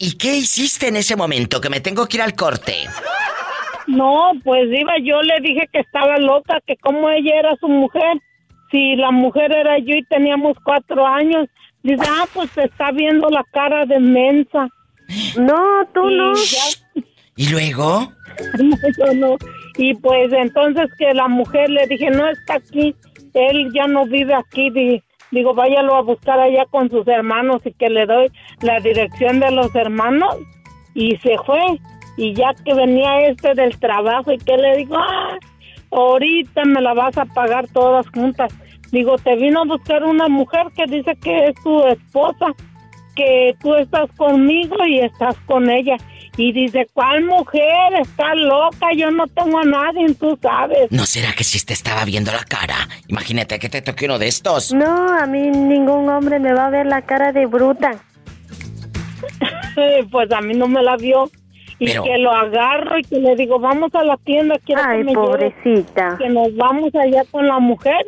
¿y 0.06 0.16
qué 0.18 0.36
hiciste 0.36 0.88
en 0.88 0.96
ese 0.96 1.16
momento? 1.16 1.60
Que 1.60 1.70
me 1.70 1.80
tengo 1.80 2.06
que 2.06 2.16
ir 2.18 2.22
al 2.22 2.34
corte. 2.34 2.86
No, 3.86 4.32
pues 4.42 4.64
iba, 4.72 4.92
yo 5.02 5.20
le 5.22 5.40
dije 5.40 5.68
que 5.72 5.80
estaba 5.80 6.16
loca, 6.18 6.58
que 6.66 6.76
como 6.76 7.08
ella 7.10 7.38
era 7.38 7.56
su 7.56 7.68
mujer, 7.68 8.18
si 8.70 8.96
la 8.96 9.10
mujer 9.10 9.52
era 9.54 9.78
yo 9.78 9.94
y 9.94 10.02
teníamos 10.04 10.56
cuatro 10.64 11.06
años, 11.06 11.48
dice, 11.82 12.02
ah, 12.08 12.24
pues 12.32 12.50
te 12.52 12.64
está 12.64 12.90
viendo 12.92 13.28
la 13.28 13.44
cara 13.52 13.84
de 13.86 13.98
mensa. 14.00 14.68
No, 15.38 15.86
tú 15.94 16.08
Y 16.10 16.16
no. 16.16 16.34
ya- 16.34 17.02
¿Y 17.36 17.48
luego? 17.50 18.12
no, 18.62 18.76
yo 18.98 19.14
no. 19.14 19.36
Y 19.76 19.94
pues 19.94 20.32
entonces 20.32 20.86
que 20.98 21.12
la 21.12 21.28
mujer 21.28 21.68
le 21.70 21.86
dije, 21.86 22.10
no 22.10 22.28
está 22.28 22.54
aquí, 22.54 22.94
él 23.34 23.70
ya 23.74 23.86
no 23.86 24.06
vive 24.06 24.34
aquí, 24.34 24.70
di- 24.70 25.02
digo, 25.34 25.54
váyalo 25.54 25.96
a 25.96 26.02
buscar 26.02 26.40
allá 26.40 26.64
con 26.70 26.88
sus 26.90 27.06
hermanos 27.06 27.60
y 27.64 27.72
que 27.72 27.90
le 27.90 28.06
doy 28.06 28.30
la 28.62 28.80
dirección 28.80 29.40
de 29.40 29.50
los 29.50 29.74
hermanos. 29.74 30.36
Y 30.94 31.16
se 31.18 31.36
fue. 31.44 31.60
Y 32.16 32.32
ya 32.34 32.54
que 32.64 32.72
venía 32.74 33.26
este 33.26 33.54
del 33.54 33.78
trabajo 33.78 34.32
y 34.32 34.38
que 34.38 34.56
le 34.56 34.76
digo, 34.76 34.96
ah, 34.96 35.36
ahorita 35.90 36.64
me 36.64 36.80
la 36.80 36.94
vas 36.94 37.18
a 37.18 37.24
pagar 37.26 37.66
todas 37.68 38.08
juntas. 38.10 38.54
Digo, 38.92 39.16
te 39.18 39.34
vino 39.36 39.62
a 39.62 39.64
buscar 39.64 40.04
una 40.04 40.28
mujer 40.28 40.66
que 40.76 40.84
dice 40.86 41.16
que 41.16 41.46
es 41.46 41.54
tu 41.64 41.84
esposa, 41.86 42.52
que 43.16 43.56
tú 43.60 43.74
estás 43.74 44.10
conmigo 44.12 44.76
y 44.86 45.00
estás 45.00 45.36
con 45.46 45.68
ella. 45.68 45.96
Y 46.36 46.52
dice, 46.52 46.86
¿cuál 46.92 47.24
mujer? 47.24 47.94
Está 48.00 48.34
loca, 48.34 48.88
yo 48.96 49.10
no 49.12 49.26
tengo 49.28 49.60
a 49.60 49.64
nadie, 49.64 50.12
tú 50.14 50.36
sabes. 50.42 50.90
¿No 50.90 51.06
será 51.06 51.32
que 51.32 51.44
si 51.44 51.64
te 51.64 51.72
estaba 51.72 52.04
viendo 52.04 52.32
la 52.32 52.42
cara? 52.44 52.74
Imagínate 53.06 53.58
que 53.60 53.68
te 53.68 53.82
toque 53.82 54.06
uno 54.06 54.18
de 54.18 54.26
estos. 54.28 54.72
No, 54.72 55.16
a 55.18 55.26
mí 55.26 55.50
ningún 55.50 56.08
hombre 56.08 56.38
me 56.40 56.52
va 56.52 56.66
a 56.66 56.70
ver 56.70 56.86
la 56.86 57.02
cara 57.02 57.30
de 57.32 57.46
bruta. 57.46 57.92
pues 60.10 60.30
a 60.32 60.40
mí 60.40 60.54
no 60.54 60.68
me 60.68 60.82
la 60.82 60.96
vio. 60.96 61.30
Y 61.78 61.86
Pero- 61.86 62.04
que 62.04 62.18
lo 62.18 62.30
agarro 62.32 62.98
y 62.98 63.02
que 63.02 63.18
le 63.18 63.34
digo, 63.36 63.58
vamos 63.58 63.94
a 63.94 64.04
la 64.04 64.16
tienda, 64.18 64.54
quiero 64.64 64.82
Ay, 64.84 64.98
que 64.98 65.04
me 65.04 65.10
lleves". 65.12 65.26
pobrecita. 65.28 66.16
Que 66.18 66.28
nos 66.28 66.54
vamos 66.56 66.94
allá 66.94 67.22
con 67.30 67.46
la 67.46 67.58
mujer. 67.58 68.06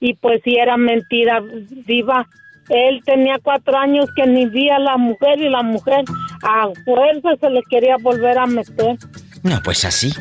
Y 0.00 0.14
pues 0.14 0.40
sí 0.44 0.54
era 0.56 0.76
mentira, 0.76 1.42
viva. 1.86 2.28
Él 2.68 3.00
tenía 3.04 3.38
cuatro 3.42 3.76
años 3.76 4.08
que 4.14 4.26
ni 4.26 4.46
vi 4.46 4.68
a 4.70 4.78
la 4.78 4.96
mujer 4.96 5.40
y 5.40 5.48
la 5.48 5.62
mujer 5.62 6.04
a 6.42 6.68
fuerza 6.84 7.28
se 7.40 7.50
le 7.50 7.62
quería 7.68 7.96
volver 8.00 8.38
a 8.38 8.46
meter. 8.46 8.96
No, 9.42 9.60
pues 9.62 9.84
así. 9.84 10.12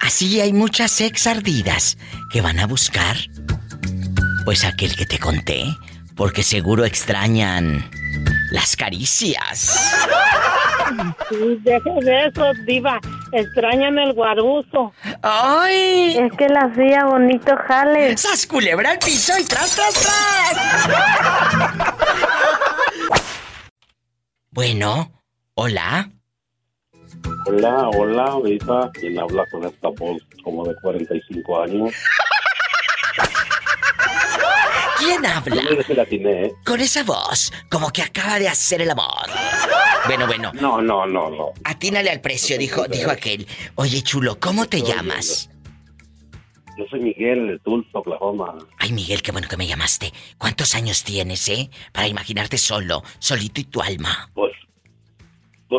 Así 0.00 0.40
hay 0.40 0.52
muchas 0.52 1.00
ex 1.00 1.26
ardidas 1.26 1.96
que 2.32 2.40
van 2.40 2.58
a 2.58 2.66
buscar. 2.66 3.16
Pues 4.44 4.64
aquel 4.64 4.96
que 4.96 5.06
te 5.06 5.18
conté. 5.18 5.64
Porque 6.16 6.42
seguro 6.42 6.84
extrañan 6.84 7.88
las 8.50 8.76
caricias. 8.76 9.80
Sí, 11.30 11.58
deje 11.62 11.90
de 12.02 12.26
eso, 12.26 12.52
diva. 12.66 13.00
Extrañan 13.32 13.98
el 13.98 14.12
guaruso. 14.12 14.92
¡Ay! 15.22 16.18
Es 16.18 16.32
que 16.36 16.48
la 16.48 16.60
hacía 16.66 17.04
bonito 17.06 17.56
jale. 17.66 18.16
¡Sas 18.18 18.46
culebra 18.46 18.90
al 18.90 18.98
piso 18.98 19.32
y 19.38 19.44
tras, 19.44 19.74
tras, 19.74 19.94
tras! 19.94 20.88
Bueno, 24.54 25.10
hola. 25.54 26.10
Hola, 27.46 27.88
hola, 27.90 28.40
Visa. 28.42 28.90
¿Quién 28.94 29.18
habla 29.18 29.44
con 29.50 29.64
esta 29.64 29.88
voz 29.88 30.22
como 30.42 30.64
de 30.64 30.74
45 30.80 31.62
años? 31.62 31.92
¿Quién 34.98 35.26
habla? 35.26 35.62
No 35.62 36.02
atiné, 36.02 36.46
¿eh? 36.46 36.52
Con 36.64 36.80
esa 36.80 37.02
voz, 37.02 37.52
como 37.70 37.90
que 37.90 38.02
acaba 38.02 38.38
de 38.38 38.48
hacer 38.48 38.82
el 38.82 38.90
amor. 38.90 39.28
Bueno, 40.06 40.26
bueno. 40.26 40.52
No, 40.54 40.80
no, 40.80 41.06
no, 41.06 41.30
no. 41.30 41.52
Atínale 41.64 42.10
al 42.10 42.20
precio, 42.20 42.56
dijo, 42.56 42.86
dijo 42.86 43.10
aquel. 43.10 43.46
Oye, 43.74 44.02
chulo, 44.02 44.38
¿cómo 44.38 44.66
te 44.66 44.80
llamas? 44.82 45.50
Yo 46.78 46.86
soy 46.88 47.00
Miguel 47.00 47.48
de 47.48 47.58
Tulsa, 47.58 47.98
Oklahoma. 47.98 48.56
Ay, 48.78 48.92
Miguel, 48.92 49.22
qué 49.22 49.32
bueno 49.32 49.48
que 49.48 49.56
me 49.56 49.66
llamaste. 49.66 50.12
¿Cuántos 50.38 50.74
años 50.74 51.04
tienes, 51.04 51.48
eh? 51.48 51.68
Para 51.92 52.08
imaginarte 52.08 52.56
solo, 52.56 53.02
solito 53.18 53.60
y 53.60 53.64
tu 53.64 53.82
alma. 53.82 54.30
Pues 54.34 54.52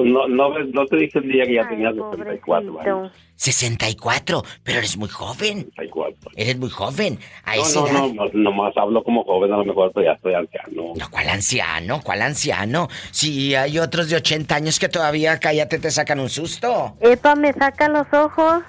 no, 0.02 0.28
no, 0.28 0.52
ves- 0.53 0.70
no 0.74 0.86
te 0.86 0.98
dije 0.98 1.20
el 1.20 1.28
día 1.32 1.45
que 1.45 1.56
ya 1.56 1.68
tenías 1.70 1.94
64 1.95 2.80
años. 2.82 3.11
64, 3.36 4.44
pero 4.64 4.78
eres 4.80 4.95
muy 4.98 5.10
joven. 5.10 5.64
64. 5.76 6.32
Eres 6.36 6.57
muy 6.57 6.70
joven. 6.70 7.20
A 7.44 7.56
No, 7.56 7.61
esa 7.61 7.80
no, 7.82 7.88
edad. 7.88 7.94
no, 7.94 8.14
no, 8.14 8.30
nomás 8.34 8.78
hablo 8.78 9.03
como 9.03 9.24
joven, 9.26 9.52
a 9.52 9.57
lo 9.57 9.65
mejor, 9.65 9.91
ya 10.03 10.11
estoy 10.14 10.34
anciano. 10.36 10.94
No, 10.95 11.10
¿cuál 11.10 11.30
anciano? 11.30 12.02
¿Cuál 12.02 12.22
anciano? 12.22 12.88
Si 13.11 13.53
hay 13.56 13.80
otros 13.80 14.10
de 14.10 14.15
80 14.18 14.56
años 14.56 14.80
que 14.80 14.88
todavía, 14.90 15.40
cállate, 15.40 15.80
te 15.80 15.91
sacan 15.91 16.20
un 16.20 16.30
susto. 16.30 16.95
Epa, 17.02 17.36
me 17.36 17.52
saca 17.53 17.90
los 17.90 18.07
ojos. 18.14 18.64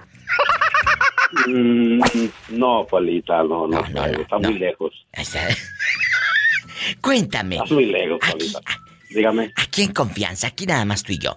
Mm, 1.46 2.01
no, 2.51 2.86
Polita, 2.86 3.42
no, 3.42 3.66
no, 3.66 3.84
sé, 3.86 3.92
está 4.22 4.38
muy 4.38 4.59
lejos. 4.59 4.92
Cuéntame. 7.01 7.56
Estás 7.56 7.70
muy 7.72 7.86
lejos, 7.86 8.18
Polita. 8.30 8.60
Dígame. 9.14 9.52
Aquí 9.56 9.82
en 9.82 9.92
confianza, 9.92 10.48
aquí 10.48 10.66
nada 10.66 10.84
más 10.84 11.02
tú 11.02 11.12
y 11.12 11.18
yo. 11.18 11.36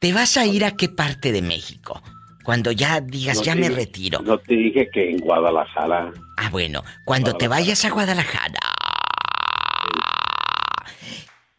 ¿Te 0.00 0.12
vas 0.12 0.36
a 0.36 0.46
ir 0.46 0.64
a 0.64 0.76
qué 0.76 0.88
parte 0.88 1.32
de 1.32 1.42
México? 1.42 2.02
Cuando 2.44 2.72
ya 2.72 3.00
digas, 3.00 3.38
No 3.38 3.42
ya 3.42 3.54
te 3.54 3.60
me 3.60 3.68
retiro. 3.68 4.20
No 4.22 4.38
te 4.38 4.54
dije 4.54 4.88
que 4.92 5.10
en 5.10 5.18
Guadalajara. 5.18 6.12
Ah, 6.36 6.48
bueno, 6.50 6.82
cuando 7.04 7.34
te 7.34 7.48
vayas 7.48 7.84
a 7.84 7.90
Guadalajara. 7.90 8.60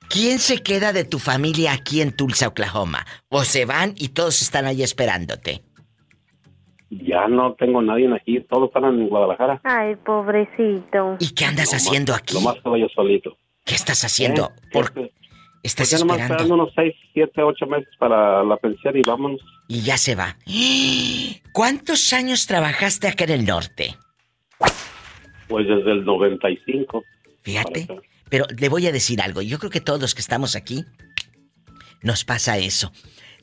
¿Quién 0.10 0.40
se 0.40 0.64
queda 0.64 0.92
de 0.92 1.04
tu 1.04 1.20
familia 1.20 1.74
aquí 1.74 2.02
en 2.02 2.12
Tulsa, 2.12 2.48
Oklahoma? 2.48 3.06
¿O 3.30 3.44
se 3.44 3.66
van 3.66 3.94
y 3.96 4.10
todos 4.10 4.42
están 4.42 4.66
ahí 4.66 4.82
esperándote? 4.82 5.62
Ya 6.90 7.28
no 7.28 7.54
tengo 7.54 7.84
nadie 7.84 8.12
aquí, 8.16 8.40
todos 8.50 8.70
están 8.70 8.86
en 8.86 9.08
Guadalajara. 9.08 9.62
Ay, 9.64 9.96
pobrecito. 9.98 11.18
¿Y 11.20 11.36
qué 11.36 11.46
andas 11.46 11.76
haciendo 11.76 12.16
aquí? 12.16 12.34
Nomás 12.34 12.58
estaba 12.58 12.80
yo 12.80 12.88
solito. 12.90 13.38
¿Qué 13.64 13.76
estás 13.76 14.04
haciendo? 14.04 14.46
¿Eh? 14.46 14.70
¿Por 14.74 14.92
Estás 15.62 15.90
pues 15.90 15.92
ya 15.92 15.98
esperando. 15.98 16.24
esperando 16.36 16.54
unos 16.56 16.74
seis, 16.76 16.96
siete, 17.14 17.44
ocho 17.44 17.66
meses 17.66 17.90
para 18.00 18.44
la 18.44 18.56
pensión 18.58 18.96
y 18.98 19.02
vámonos. 19.06 19.42
Y 19.68 19.82
ya 19.82 19.98
se 19.98 20.16
va. 20.16 20.38
¿Cuántos 21.54 22.14
años 22.14 22.48
trabajaste 22.48 23.08
acá 23.08 23.26
en 23.26 23.32
el 23.32 23.46
norte? 23.46 23.98
Pues 25.48 25.68
desde 25.68 25.92
el 25.92 26.06
95. 26.06 27.04
Fíjate. 27.42 27.88
Pero 28.30 28.46
le 28.58 28.70
voy 28.70 28.88
a 28.88 28.92
decir 28.92 29.22
algo. 29.22 29.42
Yo 29.42 29.58
creo 29.60 29.72
que 29.72 29.82
todos 29.82 30.00
los 30.00 30.14
que 30.16 30.22
estamos 30.22 30.56
aquí 30.56 30.86
nos 32.02 32.24
pasa 32.24 32.58
eso. 32.58 32.92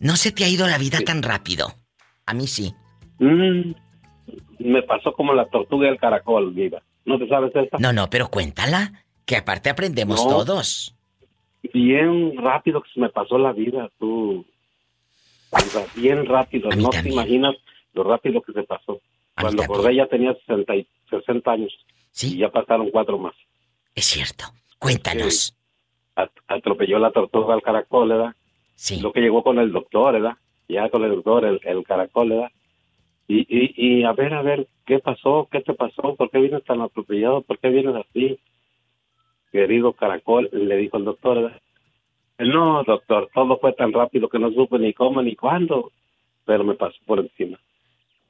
No 0.00 0.16
se 0.16 0.32
te 0.32 0.44
ha 0.44 0.48
ido 0.48 0.66
la 0.66 0.78
vida 0.78 1.00
tan 1.00 1.22
rápido. 1.22 1.74
A 2.26 2.34
mí 2.34 2.46
sí. 2.46 2.72
Mm, 3.18 3.72
me 4.60 4.82
pasó 4.82 5.12
como 5.12 5.34
la 5.34 5.46
tortuga 5.48 5.88
del 5.88 5.98
caracol, 5.98 6.52
viva. 6.52 6.82
¿No 7.04 7.18
te 7.18 7.28
sabes 7.28 7.52
esta? 7.54 7.78
No, 7.78 7.92
no, 7.92 8.08
pero 8.08 8.28
cuéntala. 8.30 9.04
Que 9.24 9.36
aparte 9.36 9.68
aprendemos 9.70 10.24
No. 10.24 10.30
todos. 10.30 10.95
Bien 11.72 12.36
rápido 12.36 12.82
que 12.82 12.90
se 12.92 13.00
me 13.00 13.08
pasó 13.08 13.38
la 13.38 13.52
vida, 13.52 13.90
tú. 13.98 14.44
Bien 15.94 16.26
rápido. 16.26 16.70
No 16.70 16.90
te 16.90 17.08
imaginas 17.08 17.54
lo 17.94 18.04
rápido 18.04 18.42
que 18.42 18.52
se 18.52 18.62
pasó. 18.64 19.00
Cuando 19.40 19.62
acordé 19.62 19.94
ya 19.96 20.06
tenía 20.06 20.34
60, 20.34 20.76
y 20.76 20.86
60 21.10 21.50
años. 21.50 21.72
Y 22.22 22.38
ya 22.38 22.50
pasaron 22.50 22.90
cuatro 22.90 23.18
más. 23.18 23.34
Es 23.94 24.06
cierto. 24.06 24.46
Cuéntanos. 24.78 25.54
At- 26.14 26.30
atropelló 26.48 26.98
la 26.98 27.10
tortuga 27.10 27.54
al 27.54 27.62
caracol, 27.62 28.08
¿verdad? 28.08 28.34
Sí. 28.74 29.00
Lo 29.00 29.12
que 29.12 29.20
llegó 29.20 29.42
con 29.42 29.58
el 29.58 29.72
doctor, 29.72 30.14
¿verdad? 30.14 30.34
Ya 30.68 30.88
con 30.90 31.04
el 31.04 31.10
doctor, 31.14 31.44
el, 31.44 31.60
el 31.64 31.84
caracol, 31.84 32.30
¿verdad? 32.30 32.50
Y, 33.28 33.40
y, 33.48 33.74
y 34.00 34.04
a 34.04 34.12
ver, 34.12 34.34
a 34.34 34.42
ver, 34.42 34.66
¿qué 34.86 34.98
pasó? 34.98 35.48
¿Qué 35.50 35.60
te 35.60 35.74
pasó? 35.74 36.14
¿Por 36.16 36.30
qué 36.30 36.38
vienes 36.38 36.64
tan 36.64 36.80
atropellado? 36.80 37.42
¿Por 37.42 37.58
qué 37.58 37.68
vienes 37.68 37.94
así? 37.96 38.38
Querido 39.56 39.94
caracol, 39.94 40.50
le 40.52 40.76
dijo 40.76 40.98
el 40.98 41.04
doctor. 41.06 41.50
No, 42.38 42.84
doctor, 42.84 43.30
todo 43.32 43.58
fue 43.58 43.72
tan 43.72 43.90
rápido 43.90 44.28
que 44.28 44.38
no 44.38 44.50
supe 44.52 44.78
ni 44.78 44.92
cómo 44.92 45.22
ni 45.22 45.34
cuándo, 45.34 45.92
pero 46.44 46.62
me 46.62 46.74
pasó 46.74 46.96
por 47.06 47.20
encima. 47.20 47.58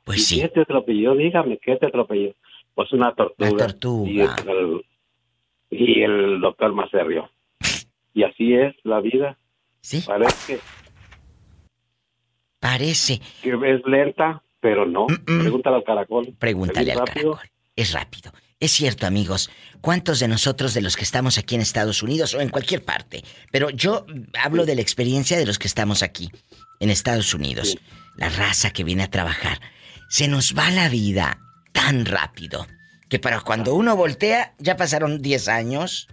Pues 0.04 0.18
¿Y 0.18 0.20
sí. 0.36 0.40
¿Qué 0.40 0.48
te 0.50 0.60
atropelló? 0.60 1.16
Dígame, 1.16 1.58
¿qué 1.58 1.74
te 1.74 1.86
atropelló? 1.86 2.32
Pues 2.76 2.92
una 2.92 3.12
tortuga. 3.12 3.66
tortuga. 3.66 4.08
Y 4.08 4.20
el, 4.20 4.84
y 5.70 6.02
el 6.02 6.40
doctor 6.40 6.72
más 6.74 6.88
se 6.90 7.02
rió. 7.02 7.28
Y 8.14 8.22
así 8.22 8.54
es 8.54 8.76
la 8.84 9.00
vida. 9.00 9.36
Sí. 9.80 10.04
Parece 10.06 10.60
Parece. 12.60 13.20
que 13.42 13.50
es 13.50 13.84
lenta, 13.84 14.42
pero 14.60 14.86
no. 14.86 15.06
Pregúntale 15.24 15.76
al 15.76 15.84
caracol. 15.84 16.28
Pregúntale 16.38 16.92
¿Es 16.92 16.96
al 16.96 17.06
rápido? 17.06 17.32
caracol. 17.34 17.50
Es 17.74 17.92
rápido. 17.92 18.30
Es 18.58 18.72
cierto, 18.72 19.06
amigos. 19.06 19.50
¿Cuántos 19.82 20.18
de 20.18 20.28
nosotros, 20.28 20.72
de 20.72 20.80
los 20.80 20.96
que 20.96 21.04
estamos 21.04 21.36
aquí 21.36 21.54
en 21.54 21.60
Estados 21.60 22.02
Unidos 22.02 22.32
o 22.34 22.40
en 22.40 22.48
cualquier 22.48 22.84
parte? 22.84 23.22
Pero 23.52 23.68
yo 23.70 24.06
hablo 24.42 24.64
de 24.64 24.74
la 24.74 24.80
experiencia 24.80 25.36
de 25.36 25.44
los 25.44 25.58
que 25.58 25.68
estamos 25.68 26.02
aquí, 26.02 26.30
en 26.80 26.88
Estados 26.88 27.34
Unidos. 27.34 27.76
La 28.16 28.30
raza 28.30 28.70
que 28.70 28.84
viene 28.84 29.02
a 29.02 29.10
trabajar. 29.10 29.60
Se 30.08 30.26
nos 30.26 30.56
va 30.56 30.70
la 30.70 30.88
vida 30.88 31.38
tan 31.72 32.06
rápido 32.06 32.66
que 33.10 33.18
para 33.18 33.40
cuando 33.40 33.74
uno 33.74 33.94
voltea, 33.94 34.54
ya 34.58 34.76
pasaron 34.76 35.20
10 35.20 35.48
años. 35.48 36.08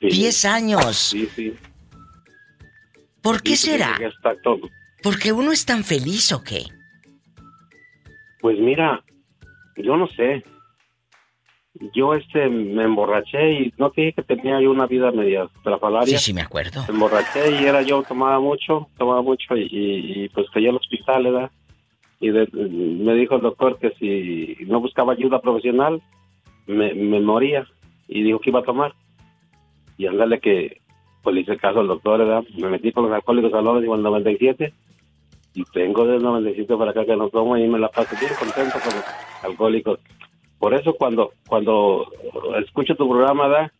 10 0.00 0.44
años. 0.44 0.96
Sí, 0.96 1.28
sí. 1.34 1.54
¿Por 3.22 3.42
qué 3.42 3.56
será? 3.56 3.98
ya 4.00 4.06
está 4.06 4.40
todo. 4.42 4.70
¿Porque 5.02 5.32
uno 5.32 5.50
es 5.50 5.64
tan 5.66 5.82
feliz 5.82 6.30
o 6.30 6.44
qué? 6.44 6.64
Pues 8.40 8.56
mira, 8.60 9.04
yo 9.76 9.96
no 9.96 10.06
sé. 10.08 10.44
Yo 11.94 12.14
este 12.14 12.48
me 12.48 12.84
emborraché 12.84 13.52
y 13.52 13.72
no 13.76 13.90
te 13.90 14.00
dije 14.02 14.12
que 14.14 14.22
tenía 14.22 14.60
yo 14.60 14.70
una 14.70 14.86
vida 14.86 15.10
media 15.12 15.48
trafalaria. 15.62 16.18
Sí, 16.18 16.26
sí, 16.26 16.32
me 16.34 16.42
acuerdo. 16.42 16.82
Me 16.88 16.94
emborraché 16.94 17.50
y 17.60 17.64
era 17.64 17.82
yo, 17.82 18.02
tomaba 18.02 18.40
mucho, 18.40 18.88
tomaba 18.96 19.22
mucho 19.22 19.56
y, 19.56 19.62
y, 19.70 20.24
y, 20.24 20.28
pues 20.30 20.48
caí 20.50 20.66
al 20.66 20.76
hospital, 20.76 21.24
¿verdad? 21.24 21.50
Y 22.20 22.30
de- 22.30 22.48
me 22.52 23.14
dijo 23.14 23.34
el 23.36 23.42
doctor 23.42 23.78
que 23.78 23.90
si 23.98 24.64
no 24.66 24.80
buscaba 24.80 25.12
ayuda 25.12 25.40
profesional, 25.40 26.00
me, 26.66 26.94
me 26.94 27.20
moría. 27.20 27.66
Y 28.08 28.22
dijo 28.22 28.38
que 28.38 28.50
iba 28.50 28.60
a 28.60 28.64
tomar. 28.64 28.94
Y 29.98 30.06
ándale 30.06 30.40
que, 30.40 30.80
pues 31.22 31.34
le 31.34 31.40
hice 31.42 31.56
caso 31.56 31.80
al 31.80 31.88
doctor, 31.88 32.18
¿verdad? 32.20 32.42
Me 32.56 32.68
metí 32.68 32.92
con 32.92 33.04
los 33.04 33.12
alcohólicos 33.12 33.52
anónimos 33.52 33.94
en 33.98 34.06
el 34.06 34.10
97 34.10 34.72
y 35.54 35.64
tengo 35.72 36.04
desde 36.04 36.16
el 36.18 36.22
97 36.22 36.76
para 36.76 36.90
acá 36.92 37.04
que 37.04 37.16
no 37.16 37.28
tomo 37.30 37.56
y 37.56 37.66
me 37.66 37.78
la 37.78 37.88
paso 37.88 38.14
bien 38.20 38.32
contento 38.38 38.78
con 38.78 38.94
los 38.94 39.04
alcohólicos. 39.42 39.98
Por 40.58 40.74
eso 40.74 40.94
cuando 40.94 41.32
cuando 41.46 42.06
escucho 42.64 42.94
tu 42.94 43.08
programa. 43.08 43.70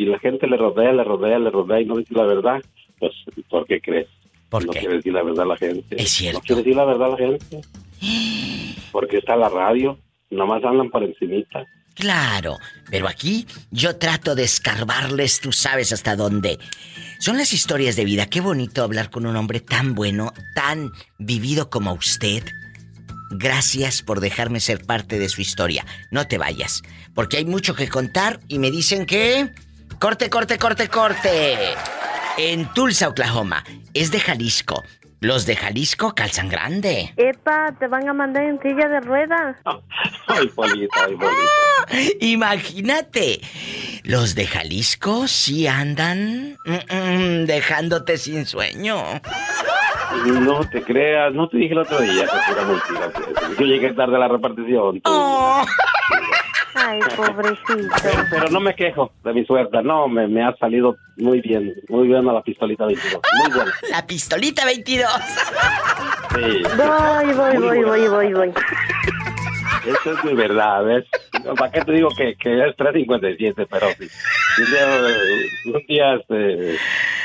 Y 0.00 0.06
la 0.06 0.20
gente 0.20 0.46
le 0.46 0.56
rodea, 0.56 0.92
le 0.92 1.02
rodea, 1.02 1.40
le 1.40 1.50
rodea 1.50 1.80
y 1.80 1.84
no 1.84 1.96
dice 1.96 2.14
la 2.14 2.22
verdad, 2.22 2.62
pues 3.00 3.12
¿por 3.50 3.66
qué 3.66 3.80
crees? 3.80 4.06
¿Por 4.48 4.64
no 4.64 4.72
qué? 4.72 4.78
quiere 4.78 4.94
decir 4.96 5.12
la 5.12 5.24
verdad 5.24 5.44
la 5.44 5.56
gente. 5.56 6.00
Es 6.00 6.10
cierto. 6.12 6.38
No 6.38 6.44
quiere 6.44 6.62
decir 6.62 6.76
la 6.76 6.84
verdad 6.84 7.10
la 7.10 7.16
gente. 7.16 7.60
Porque 8.92 9.18
está 9.18 9.34
la 9.34 9.48
radio, 9.48 9.98
nomás 10.30 10.62
hablan 10.62 10.88
por 10.90 11.02
encimita. 11.02 11.66
Claro, 11.94 12.58
pero 12.92 13.08
aquí 13.08 13.44
yo 13.72 13.96
trato 13.96 14.36
de 14.36 14.44
escarbarles, 14.44 15.40
tú 15.40 15.50
sabes 15.50 15.92
hasta 15.92 16.14
dónde. 16.14 16.58
Son 17.18 17.36
las 17.36 17.52
historias 17.52 17.96
de 17.96 18.04
vida. 18.04 18.26
Qué 18.26 18.40
bonito 18.40 18.84
hablar 18.84 19.10
con 19.10 19.26
un 19.26 19.34
hombre 19.34 19.58
tan 19.58 19.96
bueno, 19.96 20.32
tan 20.54 20.92
vivido 21.18 21.70
como 21.70 21.92
usted. 21.92 22.44
Gracias 23.30 24.02
por 24.02 24.20
dejarme 24.20 24.60
ser 24.60 24.84
parte 24.84 25.18
de 25.18 25.28
su 25.28 25.40
historia. 25.40 25.84
No 26.10 26.26
te 26.26 26.38
vayas, 26.38 26.82
porque 27.14 27.38
hay 27.38 27.44
mucho 27.44 27.74
que 27.74 27.88
contar 27.88 28.40
y 28.48 28.58
me 28.58 28.70
dicen 28.70 29.06
que... 29.06 29.50
Corte, 29.98 30.30
corte, 30.30 30.58
corte, 30.58 30.88
corte. 30.88 31.56
En 32.36 32.72
Tulsa, 32.72 33.08
Oklahoma. 33.08 33.64
Es 33.94 34.12
de 34.12 34.20
Jalisco. 34.20 34.84
Los 35.20 35.46
de 35.46 35.56
Jalisco 35.56 36.14
calzan 36.14 36.48
grande. 36.48 37.12
Epa, 37.16 37.74
te 37.80 37.88
van 37.88 38.08
a 38.08 38.12
mandar 38.12 38.44
en 38.44 38.60
silla 38.62 38.86
de 38.88 39.00
ruedas. 39.00 39.56
Ay, 40.28 40.46
Polita, 40.48 41.04
ay, 41.04 41.16
Polita. 41.16 42.16
Imagínate. 42.20 43.40
Los 44.04 44.36
de 44.36 44.46
Jalisco 44.46 45.26
sí 45.26 45.66
andan 45.66 46.56
mm, 46.64 46.94
mm, 46.94 47.44
dejándote 47.46 48.18
sin 48.18 48.46
sueño. 48.46 49.02
No 50.26 50.60
te 50.70 50.82
creas, 50.82 51.32
no 51.34 51.48
te 51.48 51.58
dije 51.58 51.72
el 51.72 51.78
otro 51.78 52.00
día 52.00 52.26
que 52.26 52.52
era 52.52 52.64
mentira. 52.64 53.12
Yo 53.58 53.64
llegué 53.66 53.92
tarde 53.92 54.16
a 54.16 54.18
la 54.18 54.28
repartición. 54.28 55.00
tú. 55.00 55.10
Ay, 56.74 57.00
pobrecito. 57.16 57.94
Pero, 58.02 58.22
pero 58.30 58.50
no 58.50 58.60
me 58.60 58.74
quejo 58.74 59.10
de 59.24 59.32
mi 59.32 59.44
suerte. 59.44 59.82
No, 59.82 60.06
me, 60.06 60.28
me 60.28 60.44
ha 60.44 60.54
salido 60.56 60.96
muy 61.16 61.40
bien. 61.40 61.74
Muy 61.88 62.06
bien 62.06 62.28
a 62.28 62.32
la 62.32 62.42
pistolita 62.42 62.86
22. 62.86 63.20
Muy 63.42 63.52
buena. 63.56 63.72
La 63.90 64.06
pistolita 64.06 64.64
22. 64.64 65.10
Sí. 66.34 66.62
Voy, 66.76 67.34
voy, 67.34 67.56
voy, 67.56 67.82
voy, 67.84 68.08
voy, 68.08 68.32
voy. 68.32 68.52
Eso 69.88 70.12
es 70.12 70.24
mi 70.24 70.34
verdad, 70.34 70.84
¿ves? 70.84 71.04
¿Para 71.56 71.70
qué 71.72 71.80
te 71.82 71.92
digo 71.92 72.08
que, 72.16 72.34
que 72.36 72.66
es 72.66 72.76
357? 72.76 73.66
Pero. 73.70 73.86
Si 73.98 74.62
un 74.62 74.70
día, 74.70 75.08
eh, 75.08 75.46
un 75.66 75.86
día 75.86 76.14
este, 76.14 76.76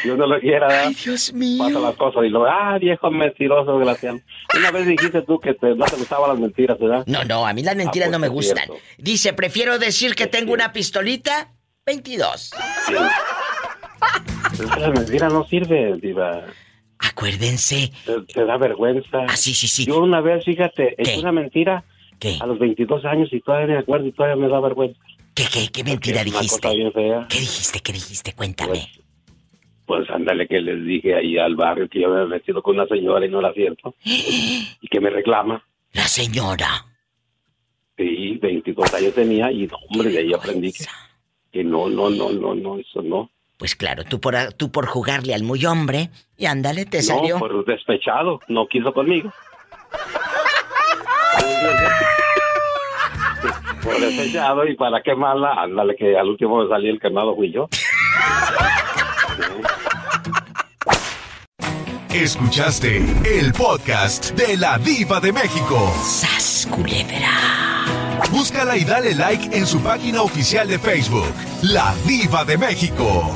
Dios 0.03 0.17
no 0.17 0.27
lo 0.27 0.39
quiera, 0.39 0.67
¿verdad? 0.67 0.91
Dios 1.03 1.33
mío. 1.33 1.63
Pasa 1.63 1.79
las 1.79 1.95
cosas 1.95 2.23
y 2.25 2.29
lo, 2.29 2.45
ah, 2.45 2.77
viejo 2.79 3.11
mentiroso, 3.11 3.77
desgraciado. 3.77 4.19
Una 4.57 4.71
vez 4.71 4.87
dijiste 4.87 5.21
tú 5.23 5.39
que 5.39 5.53
te, 5.55 5.75
no 5.75 5.85
te 5.85 5.95
gustaban 5.97 6.29
las 6.29 6.39
mentiras, 6.39 6.77
¿verdad? 6.79 7.03
No, 7.07 7.23
no, 7.25 7.45
a 7.45 7.53
mí 7.53 7.63
las 7.63 7.75
mentiras 7.75 8.07
Ah, 8.09 8.11
no 8.11 8.19
me 8.19 8.27
pues 8.29 8.47
gustan. 8.47 8.65
cierto. 8.65 8.83
Dice, 8.97 9.33
prefiero 9.33 9.79
decir 9.79 10.15
que 10.15 10.27
tengo 10.27 10.53
una 10.53 10.71
pistolita 10.73 11.49
22. 11.85 12.51
Sí. 12.87 12.93
Esa 14.53 14.89
mentira 14.91 15.29
no 15.29 15.45
sirve, 15.45 15.97
diva. 16.01 16.43
Acuérdense. 16.99 17.91
Te, 18.05 18.21
te 18.33 18.45
da 18.45 18.57
vergüenza. 18.57 19.25
Ah, 19.27 19.35
sí, 19.35 19.53
sí, 19.53 19.67
sí. 19.67 19.85
Yo 19.85 19.99
una 19.99 20.21
vez, 20.21 20.45
fíjate, 20.45 20.95
es 20.97 21.17
una 21.17 21.31
mentira 21.31 21.83
¿Qué? 22.23 22.37
a 22.39 22.45
los 22.45 22.57
22 22.57 23.03
años 23.03 23.27
y 23.33 23.41
todavía 23.41 23.75
me 23.75 23.79
acuerdo 23.79 24.07
y 24.07 24.13
todavía 24.13 24.41
me 24.41 24.47
da 24.47 24.61
vergüenza. 24.61 24.97
¿Qué, 25.35 25.43
qué, 25.51 25.67
qué 25.73 25.83
mentira 25.83 26.23
dijiste? 26.23 26.69
¿Qué 27.27 27.37
dijiste? 27.37 27.79
¿Qué 27.81 27.91
dijiste? 27.91 28.33
Cuéntame. 28.33 28.87
Pues 29.85 30.09
ándale 30.09 30.47
que 30.47 30.61
les 30.61 30.85
dije 30.85 31.15
ahí 31.15 31.37
al 31.37 31.57
barrio 31.57 31.89
que 31.89 31.99
yo 31.99 32.07
me 32.07 32.21
había 32.21 32.35
metido 32.35 32.61
con 32.61 32.75
una 32.75 32.87
señora 32.87 33.25
y 33.25 33.29
no 33.29 33.41
era 33.41 33.51
cierto. 33.51 33.93
Y 34.05 34.87
que 34.89 35.01
me 35.01 35.09
reclama. 35.09 35.61
La 35.91 36.03
señora. 36.03 36.85
Sí, 37.97 38.37
22 38.41 38.93
años 38.93 39.13
tenía 39.13 39.51
y 39.51 39.67
no, 39.67 39.77
hombre, 39.89 40.09
de 40.09 40.19
ahí 40.19 40.33
aprendí 40.33 40.71
que, 40.71 40.85
que 41.51 41.63
no, 41.65 41.89
no, 41.89 42.09
no, 42.09 42.31
no, 42.31 42.55
no, 42.55 42.79
eso 42.79 43.01
no. 43.01 43.29
Pues 43.57 43.75
claro, 43.75 44.05
tú 44.05 44.21
por, 44.21 44.35
tú 44.53 44.71
por 44.71 44.87
jugarle 44.87 45.33
al 45.33 45.43
muy 45.43 45.65
hombre 45.65 46.09
y 46.37 46.45
ándale, 46.45 46.85
te 46.85 47.01
salió. 47.01 47.35
No, 47.35 47.39
por 47.39 47.65
despechado, 47.65 48.39
no 48.47 48.65
quiso 48.67 48.93
conmigo. 48.93 49.29
por 53.83 53.99
despechado 53.99 54.65
y 54.65 54.75
para 54.75 55.01
qué 55.01 55.15
mala, 55.15 55.53
ándale 55.53 55.95
que 55.95 56.17
al 56.17 56.29
último 56.29 56.63
me 56.63 56.69
salió 56.69 56.91
el 56.91 56.99
quemado 56.99 57.35
fui 57.35 57.51
yo. 57.51 57.67
Escuchaste 62.13 62.97
el 63.25 63.53
podcast 63.53 64.37
de 64.37 64.55
la 64.55 64.77
Diva 64.77 65.19
de 65.19 65.33
México. 65.33 65.91
¡Sas, 66.03 66.69
Búscala 68.31 68.77
y 68.77 68.83
dale 68.83 69.15
like 69.15 69.57
en 69.57 69.65
su 69.65 69.81
página 69.81 70.21
oficial 70.21 70.67
de 70.67 70.77
Facebook, 70.77 71.33
La 71.63 71.95
Diva 72.05 72.45
de 72.45 72.57
México. 72.57 73.33